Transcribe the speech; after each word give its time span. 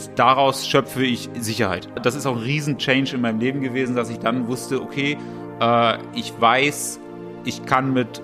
Und 0.00 0.18
daraus 0.18 0.66
schöpfe 0.66 1.04
ich 1.04 1.28
Sicherheit. 1.38 1.88
Das 2.02 2.14
ist 2.14 2.26
auch 2.26 2.36
ein 2.36 2.42
Riesen-Change 2.42 3.16
in 3.16 3.20
meinem 3.20 3.38
Leben 3.38 3.60
gewesen, 3.60 3.96
dass 3.96 4.08
ich 4.10 4.18
dann 4.18 4.48
wusste, 4.48 4.80
okay, 4.80 5.18
äh, 5.60 5.98
ich 6.14 6.32
weiß, 6.40 7.00
ich 7.44 7.64
kann 7.66 7.92
mit 7.92 8.22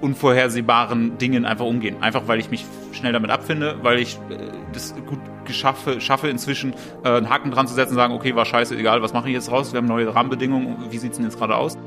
unvorhersehbaren 0.00 1.18
Dingen 1.18 1.44
einfach 1.44 1.64
umgehen. 1.64 1.96
Einfach 2.00 2.26
weil 2.26 2.40
ich 2.40 2.50
mich 2.50 2.66
schnell 2.92 3.12
damit 3.12 3.30
abfinde, 3.30 3.76
weil 3.82 4.00
ich 4.00 4.16
äh, 4.30 4.50
das 4.72 4.94
gut 5.06 5.20
geschaffe, 5.44 6.00
schaffe 6.00 6.28
inzwischen 6.28 6.74
äh, 7.04 7.08
einen 7.08 7.30
Haken 7.30 7.52
dran 7.52 7.68
zu 7.68 7.74
setzen 7.74 7.92
und 7.92 7.96
sagen, 7.96 8.14
okay, 8.14 8.34
war 8.34 8.44
scheiße, 8.44 8.76
egal, 8.76 9.00
was 9.02 9.12
mache 9.12 9.28
ich 9.28 9.34
jetzt 9.34 9.50
raus? 9.50 9.72
Wir 9.72 9.78
haben 9.78 9.86
neue 9.86 10.12
Rahmenbedingungen, 10.12 10.90
wie 10.90 10.98
sieht 10.98 11.12
es 11.12 11.18
denn 11.18 11.26
jetzt 11.26 11.38
gerade 11.38 11.56
aus? 11.56 11.78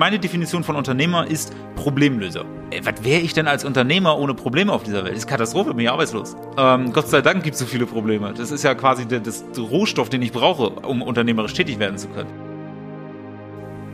Meine 0.00 0.18
Definition 0.18 0.64
von 0.64 0.76
Unternehmer 0.76 1.26
ist 1.26 1.52
Problemlöser. 1.76 2.46
Ey, 2.70 2.80
was 2.86 3.04
wäre 3.04 3.20
ich 3.20 3.34
denn 3.34 3.46
als 3.46 3.66
Unternehmer 3.66 4.16
ohne 4.16 4.32
Probleme 4.32 4.72
auf 4.72 4.82
dieser 4.82 5.04
Welt? 5.04 5.12
Das 5.12 5.24
ist 5.24 5.26
Katastrophe, 5.26 5.74
bin 5.74 5.84
ich 5.84 5.90
arbeitslos. 5.90 6.36
Ähm, 6.56 6.94
Gott 6.94 7.10
sei 7.10 7.20
Dank 7.20 7.42
gibt 7.44 7.52
es 7.52 7.60
so 7.60 7.66
viele 7.66 7.84
Probleme. 7.84 8.32
Das 8.32 8.50
ist 8.50 8.64
ja 8.64 8.74
quasi 8.74 9.04
der, 9.04 9.20
das, 9.20 9.44
Rohstoff, 9.58 10.08
den 10.08 10.22
ich 10.22 10.32
brauche, 10.32 10.70
um 10.70 11.02
unternehmerisch 11.02 11.52
tätig 11.52 11.78
werden 11.78 11.98
zu 11.98 12.08
können. 12.08 12.30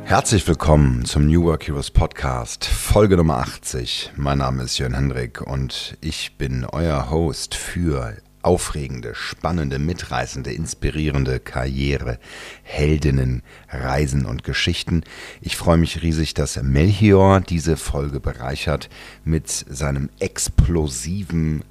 Herzlich 0.05 0.47
willkommen 0.47 1.05
zum 1.05 1.27
New 1.27 1.43
Work 1.43 1.67
Heroes 1.67 1.91
Podcast, 1.91 2.67
Folge 2.67 3.17
Nummer 3.17 3.39
80. 3.39 4.13
Mein 4.15 4.39
Name 4.39 4.63
ist 4.63 4.79
Jörn 4.79 4.95
Hendrik 4.95 5.41
und 5.41 5.99
ich 6.03 6.37
bin 6.39 6.65
euer 6.71 7.11
Host 7.11 7.57
für 7.57 8.15
aufregende, 8.47 9.15
spannende, 9.17 9.81
mitreißende, 9.81 10.53
inspirierende 10.53 11.41
Karriere, 11.41 12.21
Heldinnen, 12.63 13.43
Reisen 13.69 14.25
und 14.25 14.45
Geschichten. 14.45 15.03
Ich 15.41 15.57
freue 15.57 15.79
mich 15.79 16.01
riesig, 16.03 16.33
dass 16.33 16.63
Melchior 16.63 17.41
diese 17.41 17.77
Folge 17.77 18.21
bereichert 18.21 18.89
mit 19.25 19.49
seinem 19.49 20.11
explosiven 20.21 21.65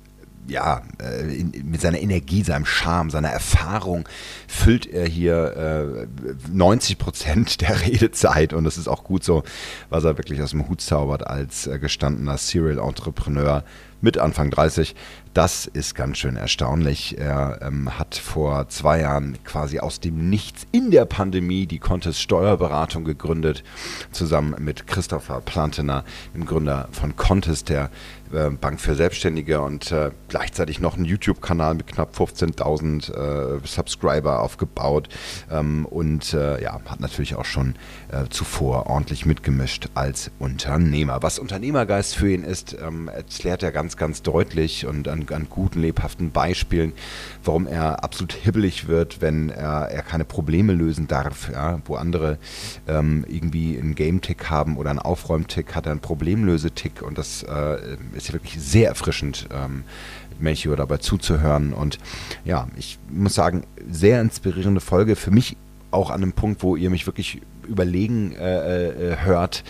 ja, 0.48 0.82
äh, 1.00 1.44
mit 1.64 1.82
seiner 1.82 2.00
Energie, 2.00 2.44
seinem 2.44 2.66
Charme, 2.66 3.10
seiner 3.10 3.30
Erfahrung 3.30 4.08
füllt 4.48 4.86
er 4.86 5.08
hier 5.08 6.08
äh, 6.08 6.52
90 6.52 6.98
Prozent 6.98 7.62
der 7.68 7.82
Redezeit 7.82 8.54
und 8.54 8.64
das 8.64 8.78
ist 8.78 8.88
auch 8.88 9.04
gut 9.04 9.24
so, 9.24 9.44
was 9.90 10.04
er 10.04 10.18
wirklich 10.18 10.42
aus 10.42 10.52
dem 10.52 10.68
Hut 10.68 10.82
zaubert 10.82 11.26
als 11.26 11.68
äh, 11.68 11.80
gestandener 11.80 12.38
Serial 12.38 12.80
Entrepreneur 12.80 13.64
mit 14.02 14.18
Anfang 14.18 14.52
30. 14.52 14.96
Das 15.34 15.66
ist 15.66 15.96
ganz 15.96 16.20
schön 16.20 16.38
erstaunlich. 16.38 17.18
Er 17.18 17.60
ähm, 17.62 17.98
hat 17.98 18.16
vor 18.16 18.70
zwei 18.70 19.02
Jahren 19.02 19.38
quasi 19.44 19.80
aus 19.80 20.00
dem 20.00 20.30
Nichts 20.30 20.66
in 20.72 20.92
der 20.92 21.06
Pandemie 21.06 21.66
die 21.66 21.80
Contest 21.80 22.22
Steuerberatung 22.22 23.04
gegründet, 23.04 23.64
zusammen 24.12 24.56
mit 24.60 24.88
Christopher 24.88 25.42
Plantener, 25.42 26.06
dem 26.34 26.46
Gründer 26.46 26.88
von 26.92 27.16
Contest, 27.16 27.70
der 27.70 27.90
äh, 28.34 28.50
Bank 28.50 28.80
für 28.80 28.96
Selbstständige 28.96 29.62
und 29.62 29.92
äh, 29.92 30.12
gleichzeitig 30.28 30.80
noch 30.80 30.96
einen 30.96 31.06
YouTube-Kanal 31.06 31.76
mit 31.76 31.88
knapp 31.88 32.16
15.000 32.16 33.12
äh, 33.14 33.60
Subscriber 33.66 34.42
aufgebaut 34.42 35.10
ähm, 35.52 35.86
und 35.86 36.34
äh, 36.34 36.62
ja, 36.62 36.80
hat 36.86 37.00
natürlich 37.00 37.36
auch 37.36 37.46
schon 37.46 37.76
äh, 38.12 38.26
zuvor 38.30 38.88
ordentlich 38.88 39.26
mitgemischt 39.26 39.90
als 39.94 40.32
Unternehmer. 40.40 41.22
Was 41.22 41.40
Unternehmergeist 41.40 42.16
für 42.16 42.32
ihn 42.32 42.44
ist, 42.44 42.76
ähm, 42.82 43.08
erklärt 43.08 43.64
er 43.64 43.72
ganz, 43.72 43.98
ganz 43.98 44.22
deutlich 44.22 44.86
und 44.86 45.08
an, 45.08 45.26
an, 45.32 45.48
guten, 45.50 45.82
lebhaften 45.82 46.32
Beispielen, 46.32 46.94
warum 47.44 47.68
er 47.68 48.04
absolut 48.04 48.34
hibbelig 48.34 48.88
wird, 48.88 49.22
wenn 49.22 49.50
er, 49.50 49.90
er 49.90 50.02
keine 50.02 50.26
Probleme 50.26 50.74
lösen 50.74 51.08
darf, 51.08 51.50
ja? 51.52 51.80
wo 51.86 51.96
andere 51.96 52.38
ähm, 52.88 53.26
irgendwie 53.28 53.78
einen 53.78 53.96
Game-Tick 53.96 54.50
haben 54.50 54.78
oder 54.78 54.90
einen 54.90 55.00
Aufräumtick, 55.00 55.76
hat 55.76 55.86
er 55.86 55.92
einen 55.92 56.02
Problemlösetick 56.02 57.02
und 57.02 57.18
das 57.18 57.44
äh, 57.44 57.98
ist 58.16 58.34
wirklich 58.34 58.60
sehr 58.62 58.90
erfrischend, 58.90 59.48
ähm, 59.54 59.84
Melchior 60.40 60.76
dabei 60.76 60.98
zuzuhören. 60.98 61.74
Und 61.74 61.98
ja, 62.44 62.68
ich 62.78 63.00
muss 63.10 63.36
sagen, 63.36 63.66
sehr 63.90 64.22
inspirierende 64.22 64.82
Folge. 64.82 65.16
Für 65.16 65.32
mich 65.32 65.58
auch 65.92 66.10
an 66.10 66.22
einem 66.22 66.34
Punkt, 66.34 66.64
wo 66.64 66.76
ihr 66.76 66.90
mich 66.90 67.06
wirklich 67.06 67.42
überlegen 67.68 68.34
äh, 68.34 68.88
äh, 68.90 69.18
hört, 69.24 69.64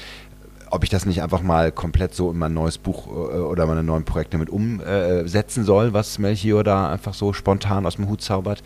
ob 0.71 0.83
ich 0.83 0.89
das 0.89 1.05
nicht 1.05 1.21
einfach 1.21 1.41
mal 1.41 1.71
komplett 1.71 2.15
so 2.15 2.31
in 2.31 2.37
mein 2.37 2.53
neues 2.53 2.77
Buch 2.77 3.07
äh, 3.07 3.37
oder 3.37 3.65
meine 3.67 3.83
neuen 3.83 4.03
Projekte 4.03 4.37
mit 4.37 4.49
umsetzen 4.49 5.63
soll, 5.63 5.93
was 5.93 6.19
Melchior 6.19 6.63
da 6.63 6.91
einfach 6.91 7.13
so 7.13 7.33
spontan 7.33 7.85
aus 7.85 7.95
dem 7.95 8.09
Hut 8.09 8.21
zaubert. 8.21 8.63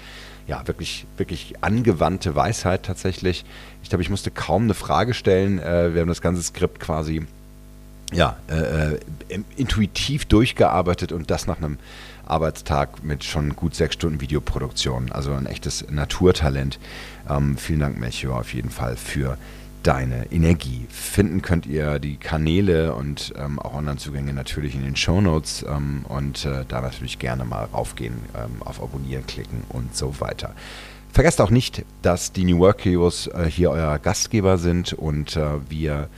Ja, 0.47 0.66
wirklich, 0.68 1.06
wirklich 1.18 1.56
angewandte 1.62 2.35
Weisheit 2.35 2.84
tatsächlich. 2.84 3.45
Ich 3.84 3.89
glaube, 3.89 4.01
ich 4.01 4.09
musste 4.09 4.31
kaum 4.31 4.63
eine 4.63 4.73
Frage 4.73 5.13
stellen. 5.13 5.59
Äh, 5.59 5.94
wir 5.94 6.01
haben 6.01 6.07
das 6.07 6.22
ganze 6.22 6.41
Skript 6.41 6.79
quasi 6.79 7.28
ja, 8.12 8.38
äh, 8.50 8.94
äh 8.94 9.00
intuitiv 9.56 10.25
durchgearbeitet 10.25 11.12
und 11.12 11.30
das 11.30 11.47
nach 11.47 11.58
einem 11.58 11.78
Arbeitstag 12.25 13.03
mit 13.03 13.24
schon 13.24 13.56
gut 13.56 13.75
sechs 13.75 13.96
Stunden 13.96 14.22
Videoproduktion. 14.22 15.12
Also 15.12 15.34
ein 15.34 15.46
echtes 15.46 15.86
Naturtalent. 15.90 16.80
Ähm, 17.30 17.58
vielen 17.58 17.80
Dank, 17.80 18.00
Melchior, 18.00 18.40
auf 18.40 18.53
jeden 18.53 18.69
Fall 18.69 18.96
für 18.96 19.38
deine 19.84 20.31
Energie. 20.31 20.88
Finden 20.90 21.42
könnt 21.42 21.66
ihr 21.66 22.00
die 22.00 22.18
Kanäle 22.18 22.94
und 22.94 23.34
ähm, 23.38 23.59
auch 23.59 23.74
Online-Zugänge 23.74 24.34
natürlich 24.34 24.75
in 24.75 24.84
den 24.84 24.96
Show 24.96 25.22
Notes 25.22 25.66
ähm, 25.68 26.06
und 26.08 26.46
äh, 26.46 26.66
da 26.68 26.81
natürlich 26.81 27.18
gerne 27.18 27.46
mal 27.46 27.66
raufgehen, 27.66 28.16
ähm, 28.36 28.62
auf 28.62 28.81
Abonnieren 28.84 29.25
klicken 29.25 29.64
und 29.69 29.96
so 29.96 30.19
weiter. 30.19 30.53
Vergesst 31.12 31.42
auch 31.42 31.50
nicht, 31.50 31.86
dass 32.02 32.34
die 32.34 32.44
New 32.44 32.59
Work 32.59 32.86
Heroes 32.86 33.28
äh, 33.28 33.46
hier 33.50 33.72
euer 33.72 33.98
Gastgeber 34.00 34.58
sind 34.58 34.94
und 34.94 35.38
äh, 35.38 35.48
wir 35.69 36.09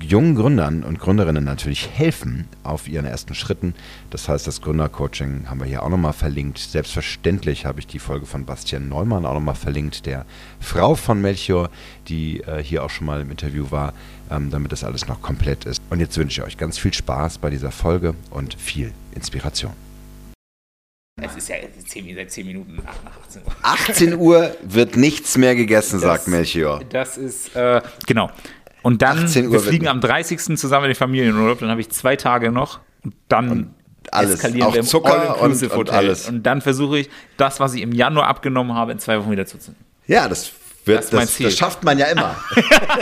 jungen 0.00 0.34
Gründern 0.34 0.84
und 0.84 0.98
Gründerinnen 0.98 1.44
natürlich 1.44 1.88
helfen 1.90 2.48
auf 2.62 2.88
ihren 2.88 3.06
ersten 3.06 3.34
Schritten. 3.34 3.74
Das 4.10 4.28
heißt, 4.28 4.46
das 4.46 4.60
Gründercoaching 4.60 5.48
haben 5.48 5.60
wir 5.60 5.66
hier 5.66 5.82
auch 5.82 5.88
nochmal 5.88 6.12
verlinkt. 6.12 6.58
Selbstverständlich 6.58 7.66
habe 7.66 7.80
ich 7.80 7.86
die 7.86 7.98
Folge 7.98 8.26
von 8.26 8.44
Bastian 8.44 8.88
Neumann 8.88 9.26
auch 9.26 9.34
nochmal 9.34 9.54
verlinkt, 9.54 10.06
der 10.06 10.24
Frau 10.60 10.94
von 10.94 11.20
Melchior, 11.20 11.70
die 12.08 12.40
äh, 12.40 12.62
hier 12.62 12.84
auch 12.84 12.90
schon 12.90 13.06
mal 13.06 13.20
im 13.20 13.30
Interview 13.30 13.70
war, 13.70 13.94
ähm, 14.30 14.50
damit 14.50 14.72
das 14.72 14.84
alles 14.84 15.06
noch 15.08 15.22
komplett 15.22 15.64
ist. 15.64 15.80
Und 15.90 16.00
jetzt 16.00 16.16
wünsche 16.16 16.40
ich 16.40 16.46
euch 16.46 16.56
ganz 16.56 16.78
viel 16.78 16.92
Spaß 16.92 17.38
bei 17.38 17.50
dieser 17.50 17.70
Folge 17.70 18.14
und 18.30 18.54
viel 18.54 18.92
Inspiration. 19.14 19.72
Es 21.20 21.36
ist 21.36 21.48
ja 21.48 21.56
seit 22.16 22.30
10 22.30 22.46
Minuten 22.46 22.76
nach 22.76 22.94
18 23.22 23.42
Uhr. 23.42 23.54
18 23.62 24.14
Uhr 24.16 24.56
wird 24.62 24.96
nichts 24.96 25.36
mehr 25.36 25.54
gegessen, 25.54 26.00
das, 26.00 26.02
sagt 26.02 26.28
Melchior. 26.28 26.82
Das 26.88 27.18
ist, 27.18 27.54
äh, 27.54 27.82
genau. 28.06 28.30
Und 28.82 29.02
dann, 29.02 29.32
wir 29.32 29.60
fliegen 29.60 29.88
am 29.88 30.00
30. 30.00 30.58
zusammen 30.58 30.86
in 30.86 30.90
den 30.90 30.96
Familienurlaub, 30.96 31.60
dann 31.60 31.70
habe 31.70 31.80
ich 31.80 31.90
zwei 31.90 32.16
Tage 32.16 32.50
noch 32.50 32.80
und 33.04 33.14
dann 33.28 33.50
und 33.50 33.74
alles, 34.10 34.34
eskalieren 34.34 34.68
auch 34.68 34.72
wir 34.74 34.80
im 34.80 34.86
Zucker 34.86 35.40
und, 35.40 35.62
und 35.62 35.90
alles. 35.90 36.28
Und 36.28 36.42
dann 36.42 36.60
versuche 36.60 36.98
ich, 36.98 37.10
das, 37.36 37.60
was 37.60 37.74
ich 37.74 37.82
im 37.82 37.92
Januar 37.92 38.26
abgenommen 38.26 38.74
habe, 38.74 38.92
in 38.92 38.98
zwei 38.98 39.18
Wochen 39.20 39.30
wieder 39.30 39.46
zuzunehmen. 39.46 39.84
Ja, 40.06 40.28
das 40.28 40.52
wird, 40.84 40.98
das, 40.98 41.10
das, 41.10 41.38
das, 41.38 41.56
schafft 41.56 41.84
man 41.84 41.96
ja 41.96 42.06
immer. 42.06 42.34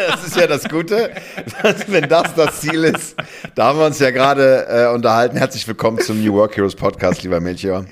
das 0.08 0.26
ist 0.26 0.36
ja 0.36 0.46
das 0.46 0.68
Gute, 0.68 1.12
wenn 1.86 2.08
das 2.08 2.34
das 2.34 2.60
Ziel 2.60 2.84
ist. 2.84 3.16
Da 3.54 3.68
haben 3.68 3.78
wir 3.78 3.86
uns 3.86 3.98
ja 3.98 4.10
gerade 4.10 4.66
äh, 4.68 4.94
unterhalten. 4.94 5.38
Herzlich 5.38 5.66
willkommen 5.66 5.98
zum 5.98 6.22
New 6.22 6.34
Work 6.34 6.56
Heroes 6.56 6.76
Podcast, 6.76 7.22
lieber 7.22 7.40
Melchior. 7.40 7.86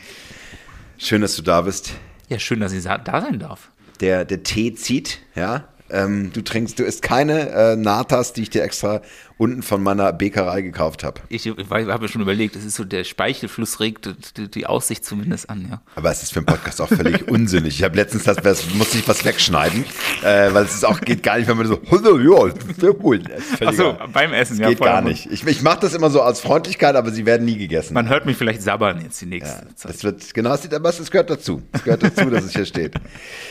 Schön, 0.99 1.23
dass 1.23 1.37
du 1.37 1.43
da 1.43 1.63
bist. 1.63 1.93
Ja, 2.29 2.39
schön, 2.39 2.61
dass 2.61 2.73
ich 2.73 2.85
da 2.85 3.21
sein 3.21 3.39
darf. 3.39 3.71
Der, 4.01 4.27
der 4.27 4.43
Tee 4.43 4.75
zieht, 4.75 5.21
ja. 5.35 5.69
Ähm, 5.91 6.33
du 6.33 6.43
trinkst, 6.43 6.79
du 6.79 6.85
isst 6.85 7.03
keine 7.03 7.51
äh, 7.51 7.77
Natas, 7.77 8.33
die 8.33 8.43
ich 8.43 8.51
dir 8.51 8.63
extra 8.63 9.03
unten 9.39 9.63
von 9.63 9.83
meiner 9.83 10.13
Bäckerei 10.13 10.63
gekauft 10.63 11.05
habe. 11.05 11.21
Ich, 11.29 11.47
ich 11.47 11.71
habe 11.71 11.99
mir 12.01 12.09
schon 12.09 12.21
überlegt, 12.21 12.57
es 12.57 12.65
ist 12.65 12.75
so, 12.75 12.85
der 12.85 13.05
Speichelfluss 13.05 13.79
regt 13.79 14.37
die, 14.37 14.51
die, 14.51 14.67
Aussicht 14.67 15.05
zumindest 15.05 15.49
an, 15.49 15.69
ja. 15.71 15.81
Aber 15.95 16.11
es 16.11 16.25
ist 16.25 16.33
für 16.33 16.41
einen 16.41 16.47
Podcast 16.47 16.81
auch 16.81 16.89
völlig 16.89 17.29
unsinnig. 17.29 17.79
Ich 17.79 17.85
habe 17.85 17.97
letztens, 17.97 18.25
das, 18.25 18.37
das 18.39 18.75
musste 18.75 18.99
ich 18.99 19.07
was 19.07 19.25
wegschneiden, 19.25 19.85
äh, 20.23 20.53
weil 20.53 20.65
es 20.65 20.75
ist 20.75 20.85
auch, 20.85 21.01
geht 21.01 21.23
gar 21.23 21.39
nicht, 21.39 21.49
wenn 21.49 21.57
man 21.57 21.67
so, 21.67 21.81
ja, 21.91 22.53
sehr 22.79 23.01
wohl. 23.01 23.23
Achso, 23.65 23.97
beim 24.13 24.33
Essen, 24.33 24.59
das 24.59 24.63
ja. 24.63 24.69
Geht 24.71 24.81
gar 24.81 25.03
nicht. 25.03 25.31
Ich, 25.31 25.47
ich 25.47 25.63
mache 25.63 25.81
das 25.81 25.95
immer 25.95 26.11
so 26.11 26.21
als 26.21 26.41
Freundlichkeit, 26.41 26.97
aber 26.97 27.13
sie 27.13 27.25
werden 27.25 27.45
nie 27.45 27.57
gegessen. 27.57 27.95
Man 27.95 28.09
hört 28.09 28.27
mich 28.27 28.37
vielleicht 28.37 28.63
sabbern 28.63 29.01
jetzt 29.03 29.21
die 29.21 29.27
nächste 29.27 29.67
ja, 29.67 29.77
Zeit. 29.77 29.95
Das 29.95 30.05
wird, 30.05 30.35
genau, 30.35 30.51
das, 30.51 30.71
aber 30.73 30.89
es 30.89 31.11
gehört 31.11 31.31
dazu. 31.31 31.63
Es 31.73 31.85
gehört 31.85 32.03
dazu, 32.03 32.29
dass 32.29 32.45
es 32.45 32.53
hier 32.53 32.67
steht. 32.67 32.95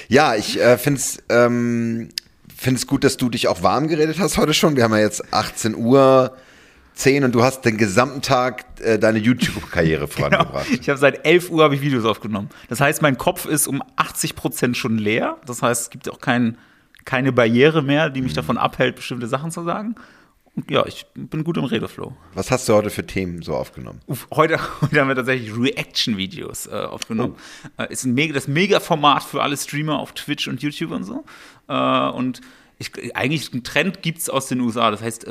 Ja, 0.10 0.36
ich 0.36 0.60
äh, 0.60 0.78
finde 0.78 1.00
es, 1.00 1.24
ähm, 1.30 2.10
finde 2.58 2.80
es 2.80 2.88
gut, 2.88 3.04
dass 3.04 3.18
du 3.18 3.30
dich 3.30 3.48
auch 3.48 3.64
warm 3.64 3.88
geredet 3.88 4.20
hast 4.20 4.38
heute 4.38 4.54
schon. 4.54 4.76
Wir 4.76 4.84
haben 4.84 4.94
ja 4.94 5.00
jetzt 5.00 5.34
18 5.34 5.76
Uhr. 5.76 6.36
10 6.98 7.26
und 7.26 7.36
du 7.36 7.44
hast 7.44 7.62
den 7.62 7.78
gesamten 7.78 8.24
Tag 8.24 8.66
äh, 8.80 8.98
deine 8.98 9.20
YouTube-Karriere 9.20 10.08
genau. 10.08 10.30
vorangebracht. 10.30 10.68
Genau. 10.68 10.82
Ich 10.82 10.90
habe 10.90 10.98
seit 10.98 11.26
11 11.26 11.52
Uhr 11.52 11.64
habe 11.64 11.76
ich 11.76 11.82
Videos 11.82 12.06
aufgenommen. 12.06 12.50
Das 12.70 12.82
heißt, 12.82 13.04
mein 13.04 13.20
Kopf 13.20 13.46
ist 13.46 13.68
um 13.68 13.84
80 13.98 14.36
Prozent 14.36 14.78
schon 14.78 14.98
leer. 14.98 15.38
Das 15.46 15.62
heißt, 15.62 15.84
es 15.84 15.90
gibt 15.92 16.10
auch 16.10 16.20
kein, 16.20 16.58
keine 17.06 17.32
Barriere 17.32 17.84
mehr, 17.84 18.10
die 18.10 18.22
mich 18.22 18.32
mhm. 18.32 18.38
davon 18.38 18.58
abhält, 18.58 18.96
bestimmte 18.96 19.28
Sachen 19.28 19.52
zu 19.52 19.64
sagen. 19.64 19.94
Ja, 20.70 20.86
ich 20.88 21.06
bin 21.14 21.44
gut 21.44 21.58
im 21.58 21.66
Redeflow. 21.66 22.14
Was 22.34 22.50
hast 22.50 22.68
du 22.68 22.74
heute 22.74 22.90
für 22.90 23.06
Themen 23.06 23.44
so 23.44 23.54
aufgenommen? 23.54 24.02
Heute, 24.32 24.60
heute 24.82 25.00
haben 25.00 25.08
wir 25.08 25.16
tatsächlich 25.16 25.56
Reaction-Videos 25.56 26.68
äh, 26.68 26.72
aufgenommen. 26.72 27.36
Oh. 27.78 27.84
Äh, 27.84 27.94
ist 27.94 28.06
ein 28.06 28.14
mega, 28.16 28.34
das 28.34 28.48
Mega-Format 28.48 29.24
für 29.24 29.44
alle 29.44 29.56
Streamer 29.56 30.00
auf 30.00 30.14
Twitch 30.14 30.48
und 30.48 30.62
YouTube 30.62 30.92
und 30.92 31.04
so. 31.04 31.26
Äh, 31.68 32.10
und 32.10 32.42
ich, 32.80 33.16
eigentlich 33.16 33.54
ein 33.54 33.64
Trend 33.64 34.02
gibt 34.02 34.20
es 34.20 34.30
aus 34.30 34.48
den 34.48 34.62
USA, 34.62 34.92
das 34.92 35.02
heißt, 35.02 35.26
äh, 35.26 35.30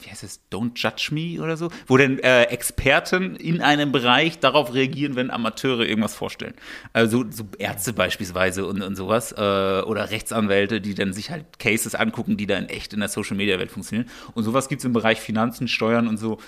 wie 0.00 0.10
heißt 0.10 0.22
das, 0.22 0.40
Don't 0.50 0.72
Judge 0.74 1.10
Me 1.12 1.42
oder 1.42 1.56
so, 1.56 1.70
wo 1.86 1.96
dann 1.96 2.18
äh, 2.18 2.44
Experten 2.44 3.36
in 3.36 3.60
einem 3.60 3.92
Bereich 3.92 4.40
darauf 4.40 4.74
reagieren, 4.74 5.14
wenn 5.14 5.30
Amateure 5.30 5.86
irgendwas 5.86 6.14
vorstellen. 6.14 6.54
Also 6.92 7.24
so 7.30 7.44
Ärzte 7.58 7.92
beispielsweise 7.92 8.66
und, 8.66 8.82
und 8.82 8.96
sowas 8.96 9.32
äh, 9.32 9.34
oder 9.36 10.10
Rechtsanwälte, 10.10 10.80
die 10.80 10.94
dann 10.94 11.12
sich 11.12 11.30
halt 11.30 11.58
Cases 11.58 11.94
angucken, 11.94 12.36
die 12.36 12.46
dann 12.46 12.68
echt 12.68 12.92
in 12.92 13.00
der 13.00 13.08
Social-Media-Welt 13.08 13.70
funktionieren. 13.70 14.10
Und 14.34 14.44
sowas 14.44 14.68
gibt 14.68 14.80
es 14.80 14.84
im 14.84 14.92
Bereich 14.92 15.20
Finanzen, 15.20 15.68
Steuern 15.68 16.08
und 16.08 16.16
so 16.16 16.38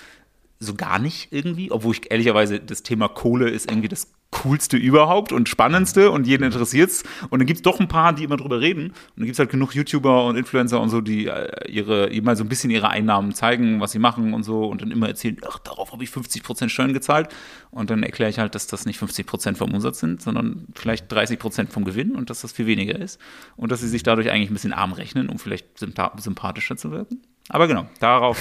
so 0.59 0.75
gar 0.75 0.97
nicht 0.97 1.27
irgendwie, 1.31 1.71
obwohl 1.71 1.93
ich 1.93 2.09
ehrlicherweise 2.09 2.59
das 2.59 2.83
Thema 2.83 3.09
Kohle 3.09 3.49
ist 3.49 3.69
irgendwie 3.69 3.89
das 3.89 4.13
coolste 4.33 4.77
überhaupt 4.77 5.31
und 5.31 5.47
spannendste 5.47 6.11
und 6.11 6.27
jeden 6.27 6.43
interessiert's. 6.43 7.03
Und 7.29 7.39
dann 7.39 7.45
gibt's 7.45 7.61
doch 7.61 7.79
ein 7.79 7.87
paar, 7.87 8.13
die 8.13 8.23
immer 8.23 8.37
drüber 8.37 8.59
reden. 8.59 8.87
Und 8.87 8.93
dann 9.17 9.25
gibt's 9.25 9.39
halt 9.39 9.49
genug 9.49 9.73
YouTuber 9.75 10.25
und 10.25 10.35
Influencer 10.35 10.81
und 10.81 10.89
so, 10.89 11.01
die 11.01 11.27
äh, 11.27 11.69
ihre, 11.69 12.07
immer 12.07 12.35
so 12.35 12.43
ein 12.43 12.49
bisschen 12.49 12.69
ihre 12.69 12.89
Einnahmen 12.89 13.33
zeigen, 13.33 13.79
was 13.79 13.91
sie 13.91 13.99
machen 13.99 14.33
und 14.33 14.43
so 14.43 14.65
und 14.65 14.81
dann 14.81 14.91
immer 14.91 15.07
erzählen, 15.07 15.37
ach, 15.47 15.59
darauf 15.59 15.91
habe 15.91 16.03
ich 16.03 16.09
50% 16.09 16.69
Steuern 16.69 16.93
gezahlt. 16.93 17.29
Und 17.71 17.89
dann 17.89 18.03
erkläre 18.03 18.29
ich 18.29 18.39
halt, 18.39 18.55
dass 18.55 18.67
das 18.67 18.85
nicht 18.85 18.99
50% 19.01 19.55
vom 19.55 19.73
Umsatz 19.73 19.99
sind, 19.99 20.21
sondern 20.21 20.67
vielleicht 20.75 21.11
30% 21.11 21.69
vom 21.69 21.85
Gewinn 21.85 22.15
und 22.15 22.29
dass 22.29 22.41
das 22.41 22.51
viel 22.51 22.65
weniger 22.65 22.99
ist. 22.99 23.19
Und 23.55 23.71
dass 23.71 23.81
sie 23.81 23.87
sich 23.87 24.03
dadurch 24.03 24.29
eigentlich 24.29 24.49
ein 24.49 24.53
bisschen 24.53 24.73
arm 24.73 24.93
rechnen, 24.93 25.29
um 25.29 25.39
vielleicht 25.39 25.77
sympathischer 25.77 26.77
zu 26.77 26.91
wirken. 26.91 27.21
Aber 27.49 27.67
genau, 27.67 27.85
darauf, 27.99 28.37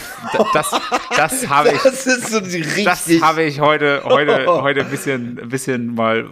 das, 0.55 0.71
das 1.17 1.49
habe 1.49 1.71
ich, 1.73 1.83
Das 1.83 2.07
ist 2.07 2.31
so 2.31 2.41
das 2.85 3.09
habe 3.21 3.43
ich 3.43 3.59
heute, 3.61 4.03
heute, 4.05 4.47
heute 4.47 4.81
ein 4.83 4.91
bisschen, 4.91 5.41
ein 5.43 5.49
bisschen 5.49 5.95
mal 5.95 6.27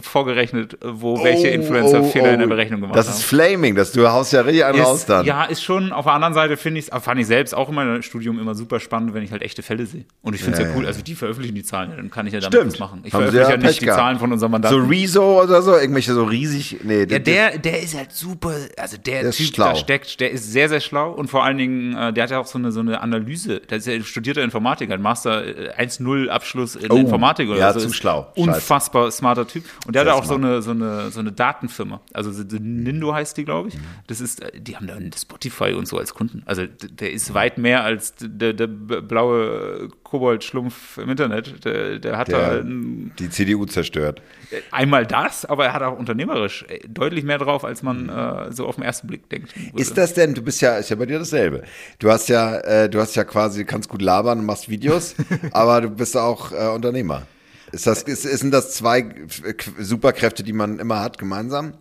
vorgerechnet, 0.00 0.78
wo 0.82 1.22
welche 1.22 1.48
Influencer 1.48 2.02
Fehler 2.04 2.32
in 2.32 2.40
der 2.40 2.46
Berechnung 2.46 2.80
gemacht 2.80 2.94
Oh, 2.94 2.96
Das 2.96 3.08
haben. 3.08 3.14
ist 3.16 3.24
Flaming, 3.24 3.74
dass 3.74 3.92
du 3.92 4.08
haust 4.10 4.32
ja 4.32 4.40
richtig 4.40 4.64
einen 4.64 4.80
raus 4.80 5.04
dann. 5.06 5.26
ja, 5.26 5.44
ist 5.44 5.62
schon, 5.62 5.92
auf 5.92 6.04
der 6.06 6.14
anderen 6.14 6.32
Seite 6.34 6.56
finde 6.56 6.80
ich 6.80 6.86
fand 6.86 7.20
ich 7.20 7.26
selbst 7.26 7.54
auch 7.54 7.68
in 7.68 7.74
meinem 7.74 8.00
Studium 8.02 8.38
immer 8.38 8.54
super 8.54 8.80
spannend, 8.80 9.12
wenn 9.14 9.22
ich 9.22 9.30
halt 9.30 9.42
echte 9.42 9.62
Fälle 9.62 9.84
sehe. 9.86 10.06
Und 10.22 10.34
ich 10.34 10.42
finde 10.42 10.58
es 10.58 10.64
Ja, 10.64 10.70
ja, 10.70 10.76
cool, 10.76 10.82
ja. 10.84 10.88
also 10.88 11.02
die 11.02 11.14
veröffentlichen 11.14 11.54
die 11.54 11.62
Zahlen, 11.64 11.90
ja, 11.90 11.96
dann 11.96 12.10
kann 12.10 12.26
ich 12.26 12.32
ja 12.32 12.40
damit 12.40 12.54
Stimmt. 12.58 12.72
was 12.72 12.78
machen. 12.80 13.00
Ich 13.04 13.12
Haben 13.12 13.20
veröffentliche 13.28 13.50
ja 13.52 13.56
ja 13.60 13.66
nicht 13.68 13.82
die. 13.82 13.86
Zahlen 13.86 14.18
von 14.18 14.32
unserem 14.32 14.50
so 14.50 14.52
Mandanten. 14.52 14.88
Rezo 14.88 15.42
oder 15.42 15.60
so, 15.62 15.76
irgendwelche 15.76 16.14
so 16.14 16.24
riesig. 16.24 16.78
Nee, 16.84 17.00
Ja, 17.00 17.06
das- 17.18 17.22
der, 17.22 17.58
der 17.58 17.82
ist 17.82 17.94
halt 17.96 18.12
super, 18.12 18.54
also 18.78 18.96
der, 18.96 19.20
Der 19.20 19.28
ist 19.30 19.36
Typ 19.36 19.54
schlau. 19.54 19.68
da 19.70 19.76
steckt, 19.76 20.20
der 20.20 20.30
ist 20.30 20.50
sehr, 20.50 20.70
sehr 20.70 20.80
schlau 20.80 21.12
und 21.12 21.28
vor 21.28 21.44
allen 21.44 21.58
Dingen, 21.58 21.94
äh, 21.96 22.12
der 22.14 22.24
hat 22.24 22.30
ja 22.30 22.38
auch 22.38 22.46
so 22.46 22.58
eine, 22.58 22.72
so 22.72 22.80
eine 22.80 23.00
Analyse, 23.00 23.60
der 23.60 23.78
ist 23.78 23.86
ja 23.86 24.00
studierter 24.02 24.42
Informatiker, 24.42 24.94
ein 24.94 25.02
Master 25.02 25.44
äh, 25.78 25.82
1.0 25.86 26.28
Abschluss 26.28 26.76
in 26.76 26.90
Oh, 26.90 26.96
Informatik 26.96 27.48
oder 27.50 27.58
ja, 27.58 27.72
so. 27.72 27.80
zu 27.80 27.92
schlau. 27.92 28.32
Unfassbar 28.36 29.10
smarter 29.10 29.46
Typ. 29.46 29.64
Und 29.86 29.94
der 29.94 30.04
Sehr 30.04 30.12
hat 30.14 30.20
auch 30.22 30.24
so 30.24 30.34
eine, 30.34 30.62
so 30.62 30.70
eine, 30.70 31.10
so 31.10 31.20
eine 31.20 31.32
Datenfirma, 31.32 32.00
also 32.12 32.30
so- 32.32 32.44
so 32.48 32.56
Nindo 32.60 33.12
heißt 33.14 33.36
die, 33.36 33.44
glaube 33.44 33.68
ich. 33.68 33.74
Das 34.06 34.20
ist, 34.20 34.42
äh, 34.42 34.60
die 34.60 34.76
haben 34.76 34.86
dann 34.86 35.10
Spotify 35.16 35.72
und 35.74 35.86
so 35.88 35.98
als 35.98 36.14
Kunden. 36.14 36.42
Also 36.46 36.62
der 36.66 37.12
ist 37.12 37.34
weit 37.34 37.58
mehr 37.58 37.84
als 37.84 38.14
der, 38.20 38.52
der 38.52 38.66
blaue 38.66 39.88
Kobold-Schlumpf 40.02 40.98
im 40.98 41.10
Internet. 41.10 41.64
Der, 41.64 41.98
der 41.98 42.16
hat 42.16 42.28
da 42.32 42.50
der 42.54 42.60
ein, 42.62 43.12
die 43.18 43.28
CDU 43.30 43.66
zerstört. 43.66 44.22
Einmal 44.70 45.06
das, 45.06 45.44
aber 45.44 45.66
er 45.66 45.72
hat 45.72 45.82
auch 45.82 45.98
unternehmerisch 45.98 46.64
äh, 46.68 46.80
deutlich 46.88 47.24
mehr 47.24 47.38
drauf, 47.38 47.64
als 47.64 47.82
man 47.82 48.08
äh, 48.08 48.52
so 48.52 48.66
auf 48.66 48.76
den 48.76 48.84
ersten 48.84 49.06
Blick 49.06 49.28
denkt. 49.28 49.54
würde. 49.56 49.80
Ist 49.80 49.96
das 49.96 50.14
denn, 50.14 50.34
du 50.34 50.42
bist 50.42 50.60
ja, 50.60 50.76
ist 50.76 50.90
ja 50.90 50.96
bei 50.96 51.06
dir 51.06 51.18
dasselbe. 51.18 51.62
Du 51.98 52.10
hast 52.10 52.28
ja, 52.28 52.58
äh, 52.58 52.88
du 52.88 53.00
hast 53.00 53.14
ja 53.16 53.24
quasi, 53.24 53.64
kannst 53.64 53.88
gut 53.88 54.02
labern 54.02 54.40
und 54.40 54.46
machst 54.46 54.68
Videos, 54.68 55.14
aber 55.52 55.80
du 55.80 55.90
bist 55.90 56.16
auch 56.16 56.52
äh, 56.52 56.68
Unternehmer. 56.74 57.26
Ist 57.72 57.86
das, 57.86 58.02
ist, 58.02 58.22
sind 58.22 58.52
das 58.52 58.72
zwei 58.72 59.00
äh, 59.00 59.54
Superkräfte, 59.78 60.42
die 60.42 60.52
man 60.52 60.78
immer 60.78 61.00
hat, 61.00 61.18
gemeinsam? 61.18 61.74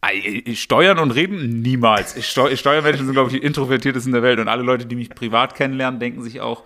Ei, 0.00 0.42
Steuern 0.54 0.98
und 0.98 1.10
Reden? 1.10 1.60
Niemals. 1.60 2.16
Ich 2.16 2.26
Steu 2.26 2.54
Steuermenschen 2.54 3.06
sind, 3.06 3.14
glaube 3.14 3.30
ich, 3.30 3.40
die 3.40 3.44
introvertiertesten 3.44 4.12
der 4.12 4.22
Welt. 4.22 4.38
Und 4.38 4.48
alle 4.48 4.62
Leute, 4.62 4.86
die 4.86 4.94
mich 4.94 5.10
privat 5.10 5.54
kennenlernen, 5.54 5.98
denken 5.98 6.22
sich 6.22 6.40
auch, 6.40 6.64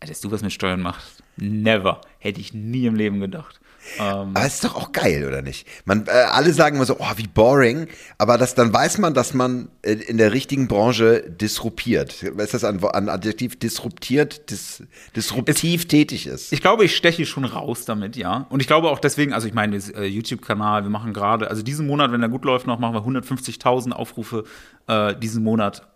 "Ey, 0.00 0.08
dass 0.08 0.20
du 0.20 0.30
was 0.30 0.42
mit 0.42 0.52
Steuern 0.52 0.80
machst. 0.80 1.22
Never. 1.36 2.00
Hätte 2.18 2.40
ich 2.40 2.54
nie 2.54 2.86
im 2.86 2.94
Leben 2.94 3.20
gedacht. 3.20 3.60
Ähm, 3.98 4.30
Aber 4.34 4.46
es 4.46 4.54
ist 4.54 4.64
doch 4.64 4.76
auch 4.76 4.92
geil, 4.92 5.26
oder 5.26 5.42
nicht? 5.42 5.66
Man, 5.84 6.06
äh, 6.06 6.10
alle 6.10 6.52
sagen 6.52 6.76
immer 6.76 6.84
so, 6.84 6.96
oh, 6.98 7.12
wie 7.16 7.26
boring, 7.26 7.88
aber 8.18 8.38
das, 8.38 8.54
dann 8.54 8.72
weiß 8.72 8.98
man, 8.98 9.14
dass 9.14 9.34
man 9.34 9.68
äh, 9.82 9.92
in 9.92 10.18
der 10.18 10.32
richtigen 10.32 10.68
Branche 10.68 11.22
disruptiert. 11.28 12.22
Ist 12.22 12.54
das 12.54 12.64
ein, 12.64 12.82
ein 12.84 13.08
Adjektiv? 13.08 13.58
Disruptiert, 13.58 14.50
dis, 14.50 14.82
disruptiv 15.16 15.88
tätig 15.88 16.26
ist. 16.26 16.52
ich 16.52 16.60
glaube, 16.60 16.84
ich 16.84 16.96
steche 16.96 17.26
schon 17.26 17.44
raus 17.44 17.84
damit, 17.84 18.16
ja. 18.16 18.46
Und 18.50 18.60
ich 18.60 18.66
glaube 18.66 18.90
auch 18.90 18.98
deswegen, 18.98 19.32
also 19.32 19.48
ich 19.48 19.54
meine, 19.54 19.76
äh, 19.76 20.04
YouTube-Kanal, 20.04 20.82
wir 20.84 20.90
machen 20.90 21.12
gerade, 21.12 21.48
also 21.48 21.62
diesen 21.62 21.86
Monat, 21.86 22.12
wenn 22.12 22.22
er 22.22 22.28
gut 22.28 22.44
läuft, 22.44 22.66
noch 22.66 22.78
machen 22.78 22.94
wir 22.94 23.02
150.000 23.02 23.92
Aufrufe 23.92 24.44
äh, 24.86 25.14
diesen 25.16 25.42
Monat 25.42 25.86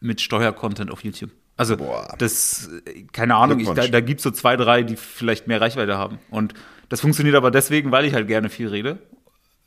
mit 0.00 0.20
Steuercontent 0.20 0.90
auf 0.90 1.02
YouTube. 1.04 1.30
Also 1.56 1.76
Boah. 1.76 2.14
das, 2.18 2.68
keine 3.12 3.36
Ahnung, 3.36 3.60
ich, 3.60 3.68
da, 3.68 3.86
da 3.86 4.00
gibt 4.00 4.18
es 4.20 4.24
so 4.24 4.30
zwei, 4.30 4.56
drei, 4.56 4.82
die 4.82 4.96
vielleicht 4.96 5.46
mehr 5.46 5.60
Reichweite 5.60 5.96
haben. 5.96 6.18
Und 6.30 6.54
das 6.88 7.00
funktioniert 7.00 7.36
aber 7.36 7.50
deswegen, 7.50 7.92
weil 7.92 8.04
ich 8.04 8.14
halt 8.14 8.26
gerne 8.26 8.50
viel 8.50 8.68
rede. 8.68 8.98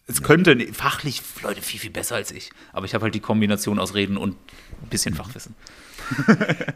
Es 0.05 0.23
könnte 0.23 0.57
fachlich 0.73 1.21
Leute 1.43 1.61
viel, 1.61 1.79
viel 1.79 1.91
besser 1.91 2.15
als 2.15 2.31
ich. 2.31 2.51
Aber 2.71 2.85
ich 2.85 2.93
habe 2.93 3.03
halt 3.03 3.15
die 3.15 3.19
Kombination 3.19 3.77
aus 3.79 3.93
Reden 3.93 4.17
und 4.17 4.35
ein 4.81 4.89
bisschen 4.89 5.13
Fachwissen. 5.15 5.55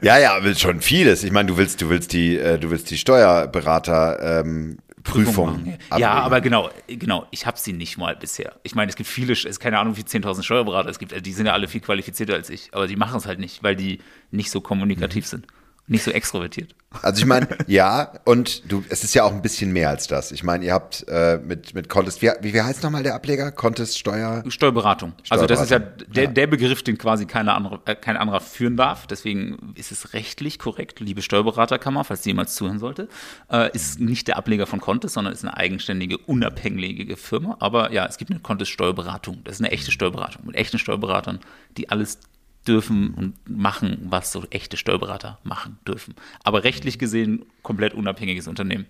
Ja, 0.01 0.17
ja, 0.17 0.35
aber 0.35 0.53
schon 0.55 0.81
vieles. 0.81 1.23
Ich 1.23 1.31
meine, 1.31 1.47
du 1.47 1.55
willst, 1.55 1.81
du 1.81 1.89
willst 1.89 2.11
die, 2.11 2.37
äh, 2.37 2.59
du 2.59 2.69
willst 2.69 2.89
die 2.89 2.97
Steuerberater 2.97 4.41
ähm, 4.41 4.79
Prüfung. 5.03 5.63
machen. 5.63 5.77
Ja, 5.97 6.13
aber 6.13 6.41
genau, 6.41 6.69
genau, 6.87 7.27
ich 7.31 7.45
habe 7.45 7.57
sie 7.57 7.73
nicht 7.73 7.97
mal 7.97 8.15
bisher. 8.15 8.55
Ich 8.63 8.75
meine, 8.75 8.89
es 8.89 8.95
gibt 8.95 9.09
viele, 9.09 9.33
es 9.33 9.45
ist 9.45 9.59
keine 9.59 9.79
Ahnung, 9.79 9.97
wie 9.97 10.01
10.000 10.01 10.43
Steuerberater 10.43 10.89
es 10.89 10.99
gibt, 10.99 11.25
die 11.25 11.33
sind 11.33 11.45
ja 11.45 11.53
alle 11.53 11.67
viel 11.67 11.81
qualifizierter 11.81 12.33
als 12.33 12.49
ich, 12.49 12.69
aber 12.73 12.87
die 12.87 12.95
machen 12.95 13.17
es 13.17 13.25
halt 13.25 13.39
nicht, 13.39 13.63
weil 13.63 13.75
die 13.75 13.99
nicht 14.31 14.51
so 14.51 14.61
kommunikativ 14.61 15.25
sind, 15.27 15.47
nicht 15.91 16.03
so 16.03 16.11
extrovertiert. 16.11 16.73
Also 17.01 17.19
ich 17.19 17.25
meine, 17.25 17.49
ja, 17.67 18.13
und 18.23 18.71
du, 18.71 18.83
es 18.89 19.03
ist 19.03 19.13
ja 19.13 19.23
auch 19.23 19.31
ein 19.31 19.41
bisschen 19.41 19.73
mehr 19.73 19.89
als 19.89 20.07
das. 20.07 20.31
Ich 20.31 20.41
meine, 20.41 20.65
ihr 20.65 20.73
habt 20.73 21.05
äh, 21.09 21.37
mit, 21.37 21.75
mit 21.75 21.89
Contest, 21.89 22.21
wie, 22.21 22.31
wie, 22.41 22.61
heißt 22.61 22.83
nochmal 22.83 23.03
der 23.03 23.13
Ableger? 23.13 23.51
Contest 23.51 23.99
Steuer? 23.99 24.41
Steuerberatung. 24.47 25.13
Also 25.29 25.45
das 25.45 25.61
ist 25.61 25.69
ja 25.69 25.77
Steuerberatung, 25.77 26.13
der, 26.13 26.23
ja. 26.23 26.29
der 26.29 26.47
Begriff, 26.47 26.81
den 26.83 26.97
quasi 26.97 27.25
keine 27.25 27.53
andere, 27.53 27.81
äh, 27.85 27.95
kein 27.95 28.15
anderer 28.15 28.39
führen 28.39 28.77
darf. 28.77 29.05
Deswegen 29.05 29.73
ist 29.75 29.91
es 29.91 30.13
rechtlich 30.13 30.59
korrekt, 30.59 31.01
liebe 31.01 31.21
Steuerberaterkammer, 31.21 32.05
falls 32.05 32.23
sie 32.23 32.29
jemals 32.29 32.55
zuhören 32.55 32.79
sollte, 32.79 33.09
äh, 33.51 33.69
ist 33.73 33.99
nicht 33.99 34.29
der 34.29 34.37
Ableger 34.37 34.65
von 34.65 34.79
Contest, 34.79 35.15
sondern 35.15 35.33
ist 35.33 35.43
eine 35.43 35.57
eigenständige, 35.57 36.17
unabhängige 36.17 37.17
Firma. 37.17 37.57
Aber 37.59 37.91
ja, 37.91 38.05
es 38.05 38.17
gibt 38.17 38.31
eine 38.31 38.39
Contest 38.39 38.71
Steuerberatung. 38.71 39.41
Das 39.43 39.55
ist 39.55 39.61
eine 39.61 39.71
echte 39.71 39.91
Steuerberatung 39.91 40.45
mit 40.45 40.55
echten 40.55 40.79
Steuerberatern, 40.79 41.39
die 41.77 41.89
alles 41.89 42.19
dürfen 42.67 43.13
und 43.13 43.33
machen, 43.49 43.97
was 44.09 44.31
so 44.31 44.45
echte 44.49 44.77
Steuerberater 44.77 45.39
machen 45.43 45.79
dürfen. 45.87 46.15
Aber 46.43 46.63
rechtlich 46.63 46.99
gesehen 46.99 47.45
komplett 47.63 47.93
unabhängiges 47.93 48.47
Unternehmen. 48.47 48.85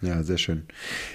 Ja, 0.00 0.22
sehr 0.22 0.38
schön. 0.38 0.66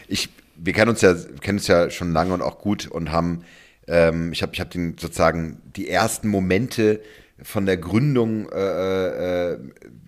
Ich, 0.07 0.29
wir 0.55 0.73
kennen 0.73 0.89
uns 0.89 1.01
ja, 1.01 1.15
kennen 1.41 1.59
uns 1.59 1.67
ja 1.67 1.89
schon 1.89 2.11
lange 2.11 2.33
und 2.33 2.41
auch 2.41 2.59
gut 2.59 2.87
und 2.87 3.11
haben, 3.11 3.43
ähm, 3.87 4.31
ich 4.33 4.41
habe 4.41 4.53
ich 4.53 4.59
hab 4.59 4.71
den 4.71 4.97
sozusagen 4.97 5.61
die 5.75 5.87
ersten 5.87 6.27
Momente 6.27 7.01
von 7.41 7.65
der 7.65 7.77
Gründung 7.77 8.47
äh, 8.49 9.51
äh, 9.53 9.57